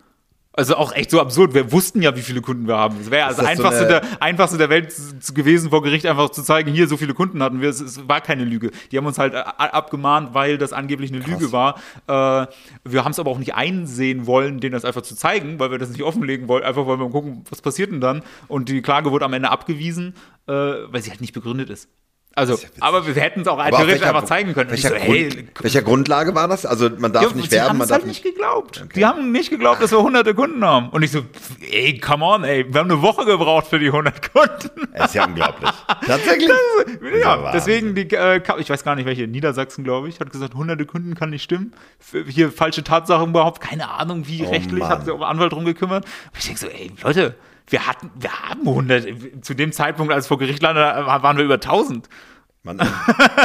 Also 0.56 0.76
auch 0.76 0.92
echt 0.94 1.10
so 1.10 1.20
absurd. 1.20 1.52
Wir 1.52 1.72
wussten 1.72 2.00
ja, 2.00 2.14
wie 2.14 2.22
viele 2.22 2.40
Kunden 2.40 2.68
wir 2.68 2.76
haben. 2.76 2.96
Es 3.00 3.10
wäre 3.10 3.26
also 3.26 3.42
einfachste, 3.42 3.80
so 3.80 3.88
der, 3.88 4.02
einfachste 4.22 4.56
der 4.56 4.70
Welt 4.70 4.94
gewesen, 5.34 5.70
vor 5.70 5.82
Gericht 5.82 6.06
einfach 6.06 6.30
zu 6.30 6.44
zeigen, 6.44 6.72
hier, 6.72 6.86
so 6.86 6.96
viele 6.96 7.12
Kunden 7.12 7.42
hatten 7.42 7.60
wir. 7.60 7.68
Es, 7.68 7.80
es 7.80 8.06
war 8.08 8.20
keine 8.20 8.44
Lüge. 8.44 8.70
Die 8.92 8.96
haben 8.96 9.06
uns 9.06 9.18
halt 9.18 9.34
abgemahnt, 9.34 10.32
weil 10.32 10.56
das 10.56 10.72
angeblich 10.72 11.10
eine 11.10 11.22
Krass. 11.22 11.40
Lüge 11.40 11.50
war. 11.50 11.74
Äh, 12.06 12.46
wir 12.84 13.04
haben 13.04 13.10
es 13.10 13.18
aber 13.18 13.32
auch 13.32 13.38
nicht 13.38 13.56
einsehen 13.56 14.28
wollen, 14.28 14.60
denen 14.60 14.74
das 14.74 14.84
einfach 14.84 15.02
zu 15.02 15.16
zeigen, 15.16 15.58
weil 15.58 15.72
wir 15.72 15.78
das 15.78 15.90
nicht 15.90 16.04
offenlegen 16.04 16.46
wollten. 16.46 16.68
Einfach 16.68 16.86
weil 16.86 17.00
wir 17.00 17.10
gucken, 17.10 17.44
was 17.50 17.60
passiert 17.60 17.90
denn 17.90 18.00
dann. 18.00 18.22
Und 18.46 18.68
die 18.68 18.80
Klage 18.80 19.10
wurde 19.10 19.24
am 19.24 19.32
Ende 19.32 19.50
abgewiesen, 19.50 20.14
äh, 20.46 20.52
weil 20.52 21.02
sie 21.02 21.10
halt 21.10 21.20
nicht 21.20 21.32
begründet 21.32 21.68
ist. 21.68 21.88
Also, 22.36 22.54
ja 22.54 22.68
aber 22.80 23.06
wir 23.06 23.14
hätten 23.14 23.42
es 23.42 23.48
auch 23.48 23.62
theoretisch 23.64 24.02
einfach 24.02 24.24
zeigen 24.24 24.54
können. 24.54 24.70
Welcher, 24.70 24.88
so, 24.88 24.94
Grund, 24.94 25.06
hey, 25.06 25.48
welcher, 25.60 25.82
Grundlage 25.82 26.34
war 26.34 26.48
das? 26.48 26.66
Also 26.66 26.90
man 26.98 27.12
darf 27.12 27.30
ja, 27.30 27.32
nicht 27.32 27.52
werben, 27.52 27.78
man 27.78 27.88
darf 27.88 27.98
halt 27.98 28.06
nicht 28.06 28.22
geglaubt. 28.22 28.82
Okay. 28.84 28.92
Die 28.96 29.04
haben 29.04 29.30
nicht 29.30 29.50
geglaubt, 29.50 29.80
dass 29.82 29.92
wir 29.92 30.02
hunderte 30.02 30.34
Kunden 30.34 30.64
haben. 30.64 30.88
Und 30.88 31.02
ich 31.02 31.12
so, 31.12 31.22
ey, 31.70 31.98
come 31.98 32.24
on, 32.24 32.44
ey, 32.44 32.66
wir 32.72 32.80
haben 32.80 32.90
eine 32.90 33.02
Woche 33.02 33.24
gebraucht 33.24 33.66
für 33.68 33.78
die 33.78 33.86
100 33.86 34.32
Kunden. 34.32 34.88
Das 34.94 35.06
ist 35.06 35.14
ja 35.14 35.26
unglaublich. 35.26 35.70
Tatsächlich. 36.06 36.48
Das, 36.48 37.22
ja, 37.22 37.52
deswegen 37.52 37.94
die, 37.94 38.10
äh, 38.10 38.40
ich 38.58 38.70
weiß 38.70 38.82
gar 38.84 38.96
nicht 38.96 39.06
welche, 39.06 39.26
Niedersachsen, 39.28 39.84
glaube 39.84 40.08
ich, 40.08 40.18
hat 40.20 40.30
gesagt, 40.30 40.54
hunderte 40.54 40.86
Kunden 40.86 41.14
kann 41.14 41.30
nicht 41.30 41.42
stimmen. 41.42 41.72
Hier 42.28 42.50
falsche 42.50 42.82
Tatsachen 42.82 43.30
überhaupt, 43.30 43.60
keine 43.60 43.90
Ahnung, 43.90 44.26
wie 44.26 44.44
oh, 44.44 44.50
rechtlich, 44.50 44.80
Mann. 44.80 44.88
hat 44.88 45.04
sich 45.04 45.14
auch 45.14 45.22
Anwalt 45.22 45.52
drum 45.52 45.64
gekümmert. 45.64 46.04
Und 46.04 46.38
ich 46.38 46.46
denke 46.46 46.60
so, 46.60 46.66
ey, 46.66 46.90
Leute, 47.02 47.34
wir 47.68 47.86
hatten, 47.86 48.10
wir 48.14 48.32
haben 48.32 48.68
100, 48.68 49.44
zu 49.44 49.54
dem 49.54 49.72
Zeitpunkt, 49.72 50.12
als 50.12 50.26
vor 50.26 50.38
Gericht 50.38 50.62
landete, 50.62 51.06
waren 51.06 51.36
wir 51.36 51.44
über 51.44 51.54
1000. 51.54 52.08
Man, 52.66 52.80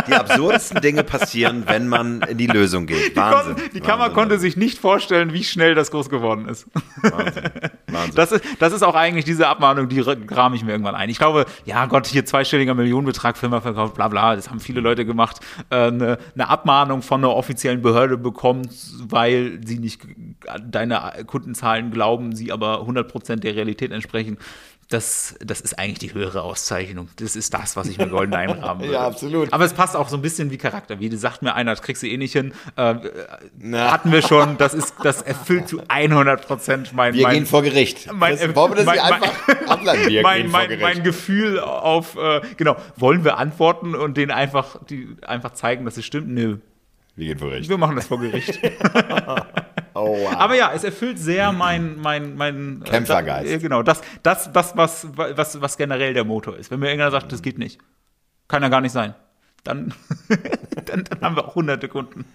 die 0.07 0.13
absurdesten 0.13 0.80
Dinge 0.80 1.03
passieren, 1.03 1.63
wenn 1.67 1.89
man 1.89 2.22
in 2.22 2.38
die 2.38 2.47
Lösung 2.47 2.86
geht. 2.86 3.17
Wahnsinn. 3.17 3.57
Die, 3.57 3.70
die 3.74 3.80
Kammer 3.82 4.03
Wahnsinn, 4.03 4.15
konnte 4.15 4.39
sich 4.39 4.55
nicht 4.55 4.80
vorstellen, 4.80 5.34
wie 5.34 5.43
schnell 5.43 5.76
das 5.76 5.91
groß 5.91 6.09
geworden 6.09 6.47
ist. 6.47 6.67
Wahnsinn. 7.01 7.43
Wahnsinn. 7.88 8.15
Das, 8.15 8.32
ist 8.32 8.45
das 8.59 8.72
ist 8.72 8.82
auch 8.82 8.95
eigentlich 8.95 9.26
diese 9.26 9.49
Abmahnung, 9.49 9.89
die 9.89 10.01
kram 10.26 10.53
ich 10.53 10.63
mir 10.63 10.72
irgendwann 10.72 10.95
ein. 10.95 11.09
Ich 11.09 11.17
glaube, 11.17 11.47
ja 11.65 11.86
Gott, 11.88 12.07
hier 12.07 12.24
zweistelliger 12.24 12.76
Millionenbetrag, 12.76 13.38
Firma 13.38 13.59
verkauft, 13.59 13.95
bla 13.95 14.07
bla, 14.07 14.38
das 14.38 14.49
haben 14.49 14.61
viele 14.61 14.80
Leute 14.80 15.05
gemacht. 15.05 15.41
Äh, 15.70 15.88
eine, 15.88 16.17
eine 16.34 16.47
Abmahnung 16.47 17.01
von 17.01 17.20
einer 17.20 17.36
offiziellen 17.36 17.82
Behörde 17.82 18.17
bekommt, 18.17 18.70
weil 19.05 19.59
sie 19.65 19.80
nicht 19.80 20.01
deine 20.65 21.11
Kundenzahlen 21.28 21.91
glauben, 21.91 22.38
sie 22.38 22.53
aber 22.53 22.88
100% 22.88 23.36
der 23.41 23.53
Realität 23.53 23.91
entsprechen 23.91 24.38
das, 24.89 25.35
das 25.39 25.61
ist 25.61 25.77
eigentlich 25.77 25.99
die 25.99 26.13
höhere 26.15 26.41
Auszeichnung. 26.41 27.09
Das 27.17 27.35
ist 27.35 27.53
das, 27.53 27.75
was 27.75 27.87
ich 27.87 27.99
mir 27.99 28.07
golden 28.07 28.33
einrahmen 28.33 28.81
würde. 28.81 28.93
ja, 28.93 29.05
absolut. 29.05 29.53
Aber 29.53 29.63
es 29.63 29.73
passt 29.73 29.95
auch 29.95 30.09
so 30.09 30.17
ein 30.17 30.23
bisschen 30.23 30.49
wie 30.49 30.57
Charakter. 30.57 30.99
Wie 30.99 31.15
sagt 31.15 31.43
mir 31.43 31.53
einer, 31.53 31.71
das 31.71 31.83
kriegst 31.83 32.01
du 32.01 32.07
eh 32.07 32.17
nicht 32.17 32.33
hin. 32.33 32.53
Äh, 32.75 32.95
hatten 33.75 34.11
wir 34.11 34.23
schon. 34.23 34.57
Das 34.57 34.73
ist, 34.73 34.95
das 35.03 35.21
erfüllt 35.21 35.67
zu 35.67 35.83
100 35.87 36.47
Prozent 36.47 36.93
mein. 36.93 37.13
Wir 37.13 37.21
mein, 37.21 37.35
gehen 37.35 37.45
vor 37.45 37.61
Gericht. 37.61 38.11
Mein, 38.11 38.37
das, 38.37 38.55
wollen 38.55 38.71
wir 38.71 38.75
das 38.77 38.85
mein, 38.87 38.99
einfach 38.99 39.67
ableiten? 39.67 40.09
Wir 40.09 40.23
mein, 40.23 40.49
mein, 40.49 40.79
mein 40.79 41.03
Gefühl 41.03 41.59
auf, 41.59 42.17
äh, 42.17 42.41
genau, 42.57 42.75
wollen 42.95 43.23
wir 43.23 43.37
antworten 43.37 43.93
und 43.93 44.17
denen 44.17 44.31
einfach, 44.31 44.83
die, 44.89 45.07
einfach 45.21 45.53
zeigen, 45.53 45.85
dass 45.85 45.97
es 45.97 46.05
stimmt? 46.05 46.29
Nö. 46.29 46.57
Wir 47.15 47.27
gehen 47.27 47.37
vor 47.37 47.49
Gericht. 47.49 47.69
Wir 47.69 47.77
machen 47.77 47.95
das 47.95 48.07
vor 48.07 48.19
Gericht. 48.19 48.59
Wow. 50.18 50.36
Aber 50.36 50.55
ja, 50.55 50.72
es 50.74 50.84
erfüllt 50.84 51.20
sehr 51.20 51.51
mein, 51.51 51.99
mein, 51.99 52.36
mein 52.36 52.82
äh, 52.82 52.89
Kämpfergeist. 52.89 53.51
Äh, 53.51 53.60
genau, 53.60 53.84
das, 53.84 54.01
das, 54.24 54.51
das 54.51 54.76
was, 54.76 55.07
was, 55.16 55.62
was 55.62 55.78
generell 55.78 56.14
der 56.14 56.24
Motor 56.24 56.57
ist. 56.57 56.72
Wenn 56.72 56.80
mir 56.80 56.88
irgendwer 56.88 57.12
sagt, 57.12 57.32
das 57.32 57.41
geht 57.41 57.57
nicht, 57.57 57.80
kann 58.47 58.64
ja 58.64 58.70
gar 58.70 58.82
nicht 58.82 58.91
sein. 58.91 59.16
Dann, 59.64 59.93
dann, 60.86 61.03
dann, 61.03 61.22
haben 61.22 61.36
wir 61.36 61.47
auch 61.47 61.55
hunderte 61.55 61.89
Kunden. 61.89 62.26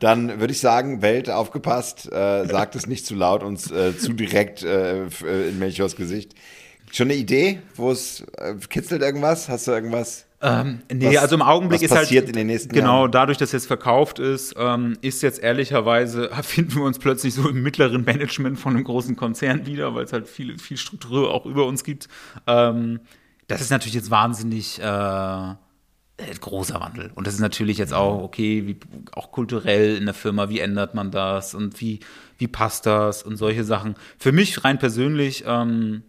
Dann 0.00 0.40
würde 0.40 0.52
ich 0.52 0.60
sagen, 0.60 1.02
Welt, 1.02 1.30
aufgepasst, 1.30 2.12
äh, 2.12 2.46
sagt 2.46 2.76
es 2.76 2.86
nicht 2.86 3.06
zu 3.06 3.14
laut 3.14 3.42
und 3.42 3.70
äh, 3.70 3.96
zu 3.96 4.12
direkt 4.12 4.62
äh, 4.62 5.06
äh, 5.06 5.48
in 5.48 5.58
Melchiors 5.58 5.96
Gesicht. 5.96 6.34
Schon 6.92 7.08
eine 7.08 7.14
Idee, 7.14 7.60
wo 7.76 7.90
es 7.90 8.20
äh, 8.36 8.54
kitzelt 8.68 9.02
irgendwas? 9.02 9.48
Hast 9.48 9.66
du 9.66 9.72
irgendwas? 9.72 10.26
Ähm, 10.46 10.82
nee, 10.92 11.08
was, 11.14 11.22
also 11.22 11.36
im 11.36 11.42
Augenblick 11.42 11.80
ist 11.80 11.90
halt. 11.90 12.10
in 12.12 12.32
den 12.34 12.48
nächsten 12.48 12.70
Genau, 12.70 13.00
Jahren? 13.00 13.12
dadurch, 13.12 13.38
dass 13.38 13.52
jetzt 13.52 13.66
verkauft 13.66 14.18
ist, 14.18 14.54
ähm, 14.58 14.98
ist 15.00 15.22
jetzt 15.22 15.42
ehrlicherweise, 15.42 16.28
finden 16.42 16.74
wir 16.76 16.82
uns 16.82 16.98
plötzlich 16.98 17.32
so 17.32 17.48
im 17.48 17.62
mittleren 17.62 18.04
Management 18.04 18.58
von 18.58 18.74
einem 18.74 18.84
großen 18.84 19.16
Konzern 19.16 19.64
wieder, 19.64 19.94
weil 19.94 20.04
es 20.04 20.12
halt 20.12 20.28
viel, 20.28 20.58
viel 20.58 20.76
Struktur 20.76 21.32
auch 21.32 21.46
über 21.46 21.64
uns 21.64 21.82
gibt. 21.82 22.08
Ähm, 22.46 23.00
das 23.46 23.62
ist 23.62 23.70
natürlich 23.70 23.94
jetzt 23.94 24.10
wahnsinnig. 24.10 24.78
Äh, 24.80 25.54
großer 26.40 26.78
Wandel. 26.78 27.10
Und 27.14 27.26
das 27.26 27.34
ist 27.34 27.40
natürlich 27.40 27.78
jetzt 27.78 27.92
auch, 27.92 28.22
okay, 28.22 28.66
wie, 28.66 28.78
auch 29.14 29.32
kulturell 29.32 29.96
in 29.96 30.04
der 30.04 30.14
Firma, 30.14 30.48
wie 30.48 30.60
ändert 30.60 30.94
man 30.94 31.10
das 31.10 31.54
und 31.54 31.80
wie, 31.80 32.00
wie 32.38 32.46
passt 32.46 32.86
das 32.86 33.22
und 33.22 33.36
solche 33.36 33.64
Sachen. 33.64 33.96
Für 34.18 34.30
mich 34.30 34.62
rein 34.62 34.78
persönlich 34.78 35.42
ähm, 35.46 36.02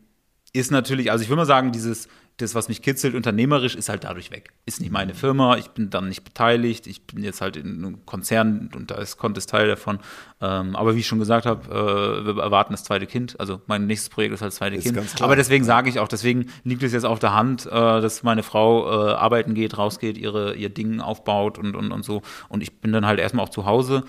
ist 0.53 0.71
natürlich, 0.71 1.11
also 1.11 1.23
ich 1.23 1.29
würde 1.29 1.41
mal 1.41 1.45
sagen, 1.45 1.71
dieses, 1.71 2.07
das, 2.38 2.53
was 2.53 2.67
mich 2.67 2.81
kitzelt, 2.81 3.15
unternehmerisch, 3.15 3.75
ist 3.75 3.88
halt 3.88 4.03
dadurch 4.03 4.29
weg. 4.29 4.51
Ist 4.65 4.81
nicht 4.81 4.91
meine 4.91 5.13
Firma, 5.13 5.55
ich 5.55 5.70
bin 5.70 5.89
dann 5.89 6.09
nicht 6.09 6.25
beteiligt, 6.25 6.86
ich 6.86 7.07
bin 7.07 7.24
jetzt 7.24 7.39
halt 7.39 7.55
in 7.55 7.78
einem 7.78 8.05
Konzern 8.05 8.70
und 8.75 8.91
da 8.91 8.95
ist 8.95 9.16
Contest 9.16 9.49
Teil 9.49 9.67
davon. 9.70 9.99
Ähm, 10.41 10.75
aber 10.75 10.95
wie 10.95 10.99
ich 10.99 11.07
schon 11.07 11.20
gesagt 11.20 11.45
habe, 11.45 11.70
äh, 11.70 12.25
wir 12.25 12.43
erwarten 12.43 12.74
das 12.74 12.83
zweite 12.83 13.05
Kind. 13.05 13.39
Also 13.39 13.62
mein 13.67 13.87
nächstes 13.87 14.09
Projekt 14.09 14.33
ist 14.33 14.41
halt 14.41 14.51
das 14.51 14.57
zweite 14.57 14.75
ist 14.75 14.83
Kind. 14.83 15.21
Aber 15.21 15.37
deswegen 15.37 15.63
sage 15.63 15.89
ich 15.89 15.99
auch, 15.99 16.09
deswegen 16.09 16.47
liegt 16.66 16.83
es 16.83 16.91
jetzt 16.91 17.05
auf 17.05 17.20
der 17.20 17.33
Hand, 17.33 17.67
äh, 17.67 17.70
dass 17.70 18.21
meine 18.24 18.43
Frau 18.43 18.86
äh, 18.86 19.13
arbeiten 19.13 19.53
geht, 19.53 19.78
rausgeht, 19.78 20.17
ihre, 20.17 20.55
ihr 20.55 20.70
Ding 20.70 20.99
aufbaut 20.99 21.57
und, 21.57 21.75
und, 21.75 21.93
und 21.93 22.03
so. 22.03 22.21
Und 22.49 22.63
ich 22.63 22.82
bin 22.82 22.91
dann 22.91 23.05
halt 23.05 23.20
erstmal 23.20 23.45
auch 23.45 23.49
zu 23.49 23.66
Hause 23.66 24.03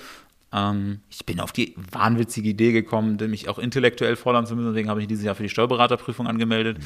ähm, 0.53 1.01
ich 1.11 1.27
bin 1.27 1.41
auf 1.41 1.51
die 1.51 1.75
wahnwitzige 1.91 2.49
Idee 2.49 2.71
gekommen, 2.71 3.19
mich 3.29 3.49
auch 3.49 3.59
intellektuell 3.59 4.15
fordern 4.15 4.47
zu 4.47 4.55
müssen. 4.55 4.69
Deswegen 4.69 4.89
habe 4.89 5.01
ich 5.01 5.09
dieses 5.09 5.25
Jahr 5.25 5.35
für 5.35 5.43
die 5.43 5.49
Steuerberaterprüfung 5.49 6.29
angemeldet. 6.29 6.79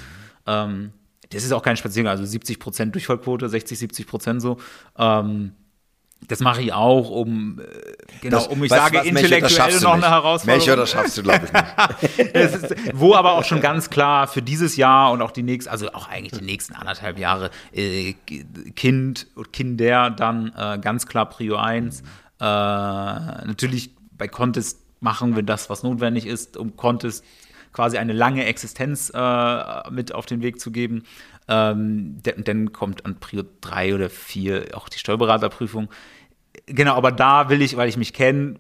Mhm. 0.47 0.93
Das 1.33 1.45
ist 1.45 1.53
auch 1.53 1.63
kein 1.63 1.77
Spaziergang, 1.77 2.11
also 2.11 2.25
70 2.25 2.59
Prozent 2.59 2.95
Durchfallquote, 2.95 3.49
60, 3.49 3.79
70 3.79 4.07
Prozent 4.07 4.43
so. 4.43 4.59
Ähm, 4.99 5.53
das 6.29 6.41
mache 6.41 6.61
ich 6.61 6.73
auch, 6.75 7.09
um, 7.09 7.61
äh, 7.61 7.65
genau, 8.21 8.37
Das- 8.39 8.49
um, 8.49 8.63
ich 8.63 8.69
sage, 8.71 8.99
was, 8.99 9.07
intellektuell 9.07 9.81
noch 9.81 9.95
nicht. 9.97 10.05
eine 10.05 10.11
Herausforderung. 10.15 10.47
Melchior, 10.59 10.77
das 10.77 10.91
schaffst 10.91 11.17
du, 11.17 11.23
glaube 11.23 11.47
ich, 11.47 11.53
nicht. 12.19 12.35
Ist, 12.35 12.75
wo 12.93 13.15
aber 13.15 13.33
auch 13.33 13.45
schon 13.45 13.61
ganz 13.63 13.89
klar 13.89 14.27
für 14.29 14.43
dieses 14.43 14.77
Jahr 14.77 15.13
und 15.13 15.23
auch 15.23 15.31
die 15.31 15.43
nächsten, 15.43 15.71
also 15.71 15.91
auch 15.93 16.09
eigentlich 16.09 16.39
die 16.39 16.45
nächsten 16.45 16.75
anderthalb 16.75 17.19
Jahre, 17.19 17.51
äh, 17.73 18.13
Kind 18.77 19.29
und 19.35 19.53
Kinder 19.55 20.11
dann 20.11 20.53
äh, 20.57 20.79
ganz 20.79 21.07
klar 21.07 21.27
Prio 21.27 21.57
1. 21.57 22.01
Äh, 22.01 22.45
natürlich 22.45 23.91
bei 24.13 24.29
Contest 24.29 24.79
machen 25.01 25.35
wir 25.37 25.43
das, 25.43 25.71
was 25.71 25.83
notwendig 25.83 26.27
ist, 26.27 26.59
um 26.59 26.77
Contest 26.77 27.25
quasi 27.73 27.99
eine 27.99 28.13
lange 28.13 28.45
Existenz 28.45 29.11
äh, 29.15 29.91
mit 29.91 30.15
auf 30.15 30.27
den 30.27 30.43
Weg 30.43 30.61
zu 30.61 30.71
geben. 30.71 31.05
Ähm, 31.49 32.23
denn, 32.23 32.45
dann 32.45 32.73
kommt 32.73 33.07
an 33.07 33.19
Prio 33.19 33.43
3 33.61 33.95
oder 33.95 34.11
4 34.11 34.69
auch 34.75 34.89
die 34.89 34.99
Steuerberaterprüfung. 34.99 35.89
Genau, 36.67 36.95
aber 36.95 37.13
da 37.13 37.49
will 37.49 37.63
ich, 37.63 37.77
weil 37.77 37.89
ich 37.89 37.97
mich 37.97 38.13
kenne, 38.13 38.57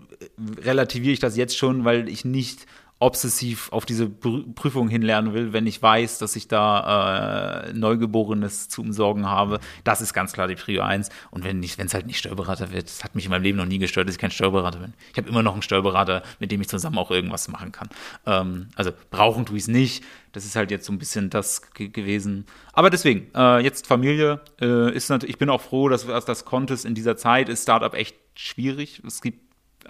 relativiere 0.62 1.12
ich 1.12 1.20
das 1.20 1.37
jetzt 1.37 1.57
schon, 1.57 1.85
weil 1.85 2.09
ich 2.09 2.24
nicht 2.24 2.66
obsessiv 3.01 3.72
auf 3.72 3.86
diese 3.86 4.05
Prü- 4.05 4.55
Prüfung 4.55 4.89
hinlernen 4.89 5.32
will, 5.32 5.55
wenn 5.55 5.66
ich 5.66 5.81
weiß, 5.82 6.18
dass 6.18 6.36
ich 6.36 6.48
da 6.48 7.64
äh, 7.64 7.72
Neugeborenes 7.72 8.68
zu 8.68 8.82
umsorgen 8.82 9.27
habe. 9.27 9.59
Das 9.85 10.02
ist 10.02 10.12
ganz 10.12 10.35
klar 10.35 10.48
die 10.48 10.55
Prio 10.55 10.82
1. 10.82 11.09
Und 11.31 11.43
wenn 11.43 11.62
es 11.62 11.94
halt 11.94 12.06
nicht 12.06 12.18
Steuerberater 12.18 12.72
wird, 12.72 12.85
das 12.85 13.02
hat 13.02 13.14
mich 13.14 13.24
in 13.24 13.31
meinem 13.31 13.43
Leben 13.43 13.56
noch 13.56 13.64
nie 13.64 13.78
gestört, 13.78 14.06
dass 14.06 14.16
ich 14.16 14.20
kein 14.20 14.31
Steuerberater 14.31 14.81
bin. 14.81 14.93
Ich 15.12 15.16
habe 15.16 15.31
immer 15.31 15.43
noch 15.43 15.55
einen 15.55 15.62
Steuerberater, 15.62 16.22
mit 16.40 16.52
dem 16.52 16.60
ich 16.60 16.68
zusammen 16.68 16.98
auch 16.98 17.10
irgendwas 17.10 17.48
machen 17.48 17.72
kann. 17.72 17.89
Ähm, 18.27 18.68
also 18.77 18.93
brauchen 19.10 19.47
tue 19.47 19.56
ich 19.56 19.62
es 19.62 19.68
nicht. 19.68 20.05
Das 20.32 20.44
ist 20.44 20.55
halt 20.55 20.70
jetzt 20.70 20.85
so 20.85 20.93
ein 20.93 20.98
bisschen 20.98 21.31
das 21.31 21.72
ge 21.72 21.89
gewesen. 21.89 22.44
Aber 22.74 22.90
deswegen, 22.90 23.28
äh, 23.35 23.60
jetzt 23.60 23.86
Familie 23.86 24.43
äh, 24.60 24.94
ist 24.94 25.09
natürlich, 25.09 25.35
ich 25.35 25.39
bin 25.39 25.48
auch 25.48 25.62
froh, 25.62 25.89
dass, 25.89 26.06
dass 26.06 26.27
das 26.27 26.44
Contest 26.44 26.85
in 26.85 26.94
dieser 26.94 27.16
Zeit 27.16 27.48
ist 27.48 27.62
Startup 27.62 27.94
echt 27.94 28.14
schwierig. 28.35 29.02
Es 29.06 29.22
gibt 29.22 29.40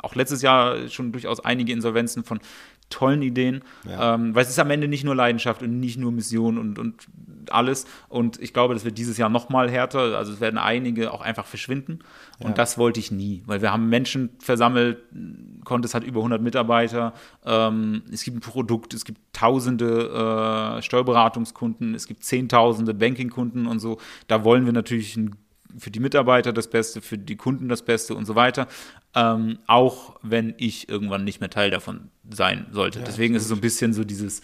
auch 0.01 0.15
letztes 0.15 0.43
Jahr 0.43 0.89
schon 0.89 1.11
durchaus 1.11 1.41
einige 1.41 1.73
Insolvenzen 1.73 2.23
von 2.23 2.39
tollen 2.91 3.23
Ideen, 3.23 3.63
Ja. 3.89 4.15
ähm, 4.15 4.35
weil 4.35 4.43
es 4.43 4.51
ist 4.51 4.59
am 4.59 4.71
Ende 4.71 4.89
nicht 4.89 5.05
nur 5.05 5.15
Leidenschaft 5.15 5.63
und 5.63 5.81
nicht 5.81 5.99
nur 5.99 6.13
Mission 6.13 6.59
und, 6.59 6.79
und 6.79 7.07
alles. 7.51 7.87
Und 8.09 8.41
ich 8.41 8.53
glaube, 8.53 8.75
das 8.75 8.85
wird 8.85 8.99
dieses 8.99 9.17
Jahr 9.17 9.29
noch 9.31 9.49
mal 9.49 9.71
härter. 9.71 10.17
Also 10.17 10.33
es 10.33 10.41
werden 10.41 10.59
einige 10.59 11.13
auch 11.13 11.21
einfach 11.23 11.47
verschwinden. 11.47 12.01
Und 12.39 12.59
das 12.59 12.79
wollte 12.79 13.01
ich 13.01 13.11
nie, 13.11 13.43
weil 13.47 13.61
wir 13.63 13.73
haben 13.73 13.89
Menschen 13.89 14.31
versammelt. 14.39 14.99
Contest 15.65 15.95
hat 15.95 16.05
über 16.05 16.21
100 16.21 16.41
Mitarbeiter. 16.43 17.13
Ähm, 17.45 18.03
es 18.13 18.25
gibt 18.25 18.37
ein 18.39 18.41
Produkt, 18.41 18.95
es 18.95 19.05
gibt 19.05 19.21
tausende 19.33 20.77
äh, 20.79 20.83
Steuerberatungskunden, 20.83 21.95
es 21.95 22.07
gibt 22.07 22.25
zehntausende 22.25 22.95
Bankingkunden 22.95 23.67
und 23.67 23.79
so. 23.79 23.99
Da 24.27 24.45
wollen 24.45 24.65
wir 24.65 24.73
natürlich 24.73 25.17
ein 25.17 25.37
für 25.79 25.91
die 25.91 26.01
Mitarbeiter 26.01 26.53
das 26.53 26.69
Beste, 26.69 27.01
für 27.01 27.19
die 27.19 27.37
Kunden 27.37 27.69
das 27.69 27.83
Beste 27.83 28.15
und 28.15 28.27
so 28.27 28.35
weiter. 28.35 28.69
Ähm, 29.15 29.59
auch 29.67 30.17
wenn 30.23 30.55
ich 30.59 30.89
irgendwann 30.89 31.25
nicht 31.25 31.41
mehr 31.41 31.51
Teil 31.51 31.71
davon 31.71 32.11
sein 32.31 32.67
sollte. 32.71 33.01
Deswegen 33.01 33.35
ist 33.35 33.43
es 33.43 33.49
so 33.49 33.55
ein 33.55 33.61
bisschen 33.61 33.93
so 33.93 34.05
dieses, 34.05 34.41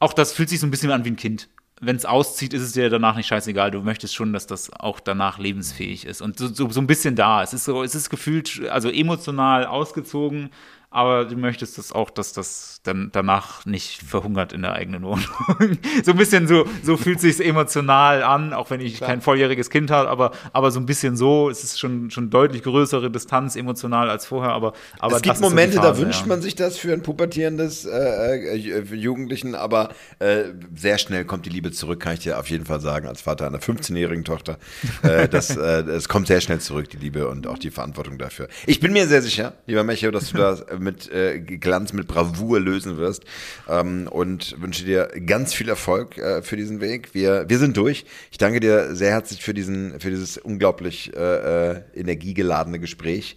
auch 0.00 0.12
das 0.12 0.32
fühlt 0.32 0.48
sich 0.48 0.60
so 0.60 0.66
ein 0.66 0.70
bisschen 0.70 0.90
an 0.90 1.04
wie 1.04 1.10
ein 1.10 1.16
Kind. 1.16 1.48
Wenn 1.80 1.94
es 1.94 2.04
auszieht, 2.04 2.54
ist 2.54 2.62
es 2.62 2.72
dir 2.72 2.90
danach 2.90 3.16
nicht 3.16 3.28
scheißegal. 3.28 3.70
Du 3.70 3.82
möchtest 3.82 4.14
schon, 4.14 4.32
dass 4.32 4.48
das 4.48 4.72
auch 4.72 4.98
danach 4.98 5.38
lebensfähig 5.38 6.06
ist. 6.06 6.20
Und 6.20 6.38
so, 6.38 6.48
so, 6.48 6.68
so 6.70 6.80
ein 6.80 6.88
bisschen 6.88 7.14
da. 7.14 7.42
Es 7.42 7.52
ist 7.52 7.64
so, 7.64 7.84
es 7.84 7.94
ist 7.94 8.10
gefühlt, 8.10 8.68
also 8.68 8.90
emotional 8.90 9.64
ausgezogen, 9.64 10.50
aber 10.90 11.26
du 11.26 11.36
möchtest 11.36 11.76
das 11.76 11.92
auch, 11.92 12.08
dass 12.08 12.32
das 12.32 12.80
dann 12.82 13.10
danach 13.12 13.66
nicht 13.66 14.00
verhungert 14.02 14.54
in 14.54 14.62
der 14.62 14.72
eigenen 14.72 15.02
Wohnung. 15.02 15.26
so 16.02 16.12
ein 16.12 16.16
bisschen 16.16 16.48
so, 16.48 16.64
so 16.82 16.96
fühlt 16.96 17.20
sich 17.20 17.44
emotional 17.44 18.22
an, 18.22 18.54
auch 18.54 18.70
wenn 18.70 18.80
ich 18.80 19.00
kein 19.00 19.20
volljähriges 19.20 19.68
Kind 19.68 19.90
habe, 19.90 20.08
aber, 20.08 20.32
aber 20.54 20.70
so 20.70 20.80
ein 20.80 20.86
bisschen 20.86 21.16
so. 21.16 21.50
Es 21.50 21.62
ist 21.62 21.78
schon, 21.78 22.10
schon 22.10 22.30
deutlich 22.30 22.62
größere 22.62 23.10
Distanz 23.10 23.54
emotional 23.54 24.08
als 24.08 24.24
vorher, 24.24 24.52
aber, 24.52 24.72
aber 24.98 25.16
es 25.16 25.22
gibt 25.22 25.34
ist 25.34 25.42
so 25.42 25.48
Momente, 25.50 25.76
da 25.76 25.82
Phase, 25.82 26.02
wünscht 26.02 26.22
ja. 26.22 26.26
man 26.26 26.40
sich 26.40 26.54
das 26.54 26.78
für 26.78 26.94
ein 26.94 27.02
pubertierendes 27.02 27.84
äh, 27.84 28.56
äh, 28.56 28.84
für 28.86 28.96
Jugendlichen, 28.96 29.54
aber 29.54 29.90
äh, 30.20 30.44
sehr 30.74 30.96
schnell 30.96 31.26
kommt 31.26 31.44
die 31.44 31.50
Liebe 31.50 31.70
zurück, 31.70 32.00
kann 32.00 32.14
ich 32.14 32.20
dir 32.20 32.38
auf 32.38 32.48
jeden 32.48 32.64
Fall 32.64 32.80
sagen, 32.80 33.08
als 33.08 33.20
Vater 33.20 33.46
einer 33.46 33.60
15-jährigen 33.60 34.24
Tochter. 34.24 34.58
Äh, 35.02 35.28
das, 35.30 35.54
äh, 35.54 35.82
es 35.82 36.08
kommt 36.08 36.28
sehr 36.28 36.40
schnell 36.40 36.60
zurück, 36.60 36.88
die 36.88 36.96
Liebe 36.96 37.28
und 37.28 37.46
auch 37.46 37.58
die 37.58 37.70
Verantwortung 37.70 38.16
dafür. 38.16 38.48
Ich 38.64 38.80
bin 38.80 38.94
mir 38.94 39.06
sehr 39.06 39.20
sicher, 39.20 39.52
lieber 39.66 39.84
Mecho, 39.84 40.10
dass 40.10 40.30
du 40.30 40.38
das 40.38 40.64
mit 40.78 41.10
äh, 41.12 41.40
Glanz, 41.40 41.92
mit 41.92 42.06
Bravour 42.06 42.60
lösen 42.60 42.96
wirst 42.96 43.24
ähm, 43.68 44.08
und 44.10 44.60
wünsche 44.60 44.84
dir 44.84 45.08
ganz 45.26 45.54
viel 45.54 45.68
Erfolg 45.68 46.18
äh, 46.18 46.42
für 46.42 46.56
diesen 46.56 46.80
Weg. 46.80 47.14
Wir, 47.14 47.48
wir 47.48 47.58
sind 47.58 47.76
durch. 47.76 48.04
Ich 48.30 48.38
danke 48.38 48.60
dir 48.60 48.94
sehr 48.94 49.10
herzlich 49.10 49.42
für, 49.42 49.54
diesen, 49.54 50.00
für 50.00 50.10
dieses 50.10 50.38
unglaublich 50.38 51.14
äh, 51.16 51.70
äh, 51.70 51.82
energiegeladene 51.94 52.78
Gespräch. 52.78 53.36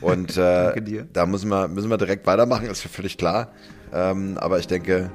Und 0.00 0.36
äh, 0.36 0.40
Danke 0.64 0.82
dir. 0.82 1.06
da 1.12 1.26
müssen 1.26 1.48
wir, 1.48 1.68
müssen 1.68 1.90
wir 1.90 1.98
direkt 1.98 2.26
weitermachen, 2.26 2.66
ist 2.66 2.82
völlig 2.82 3.18
klar. 3.18 3.52
Ähm, 3.92 4.38
aber 4.38 4.58
ich 4.58 4.66
denke, 4.66 5.10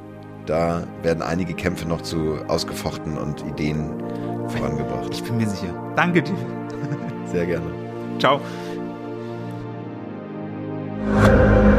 da 0.45 0.87
werden 1.03 1.21
einige 1.21 1.53
Kämpfe 1.53 1.87
noch 1.87 2.01
zu 2.01 2.39
ausgefochten 2.47 3.17
und 3.17 3.45
Ideen 3.45 3.91
vorangebracht. 4.49 5.13
Ich 5.13 5.23
bin 5.23 5.37
mir 5.37 5.47
sicher. 5.47 5.73
Danke 5.95 6.23
dir. 6.23 6.35
Sehr 7.31 7.45
gerne. 7.45 7.71
Ciao. 8.19 8.41
Thank 10.99 11.73
you. 11.73 11.78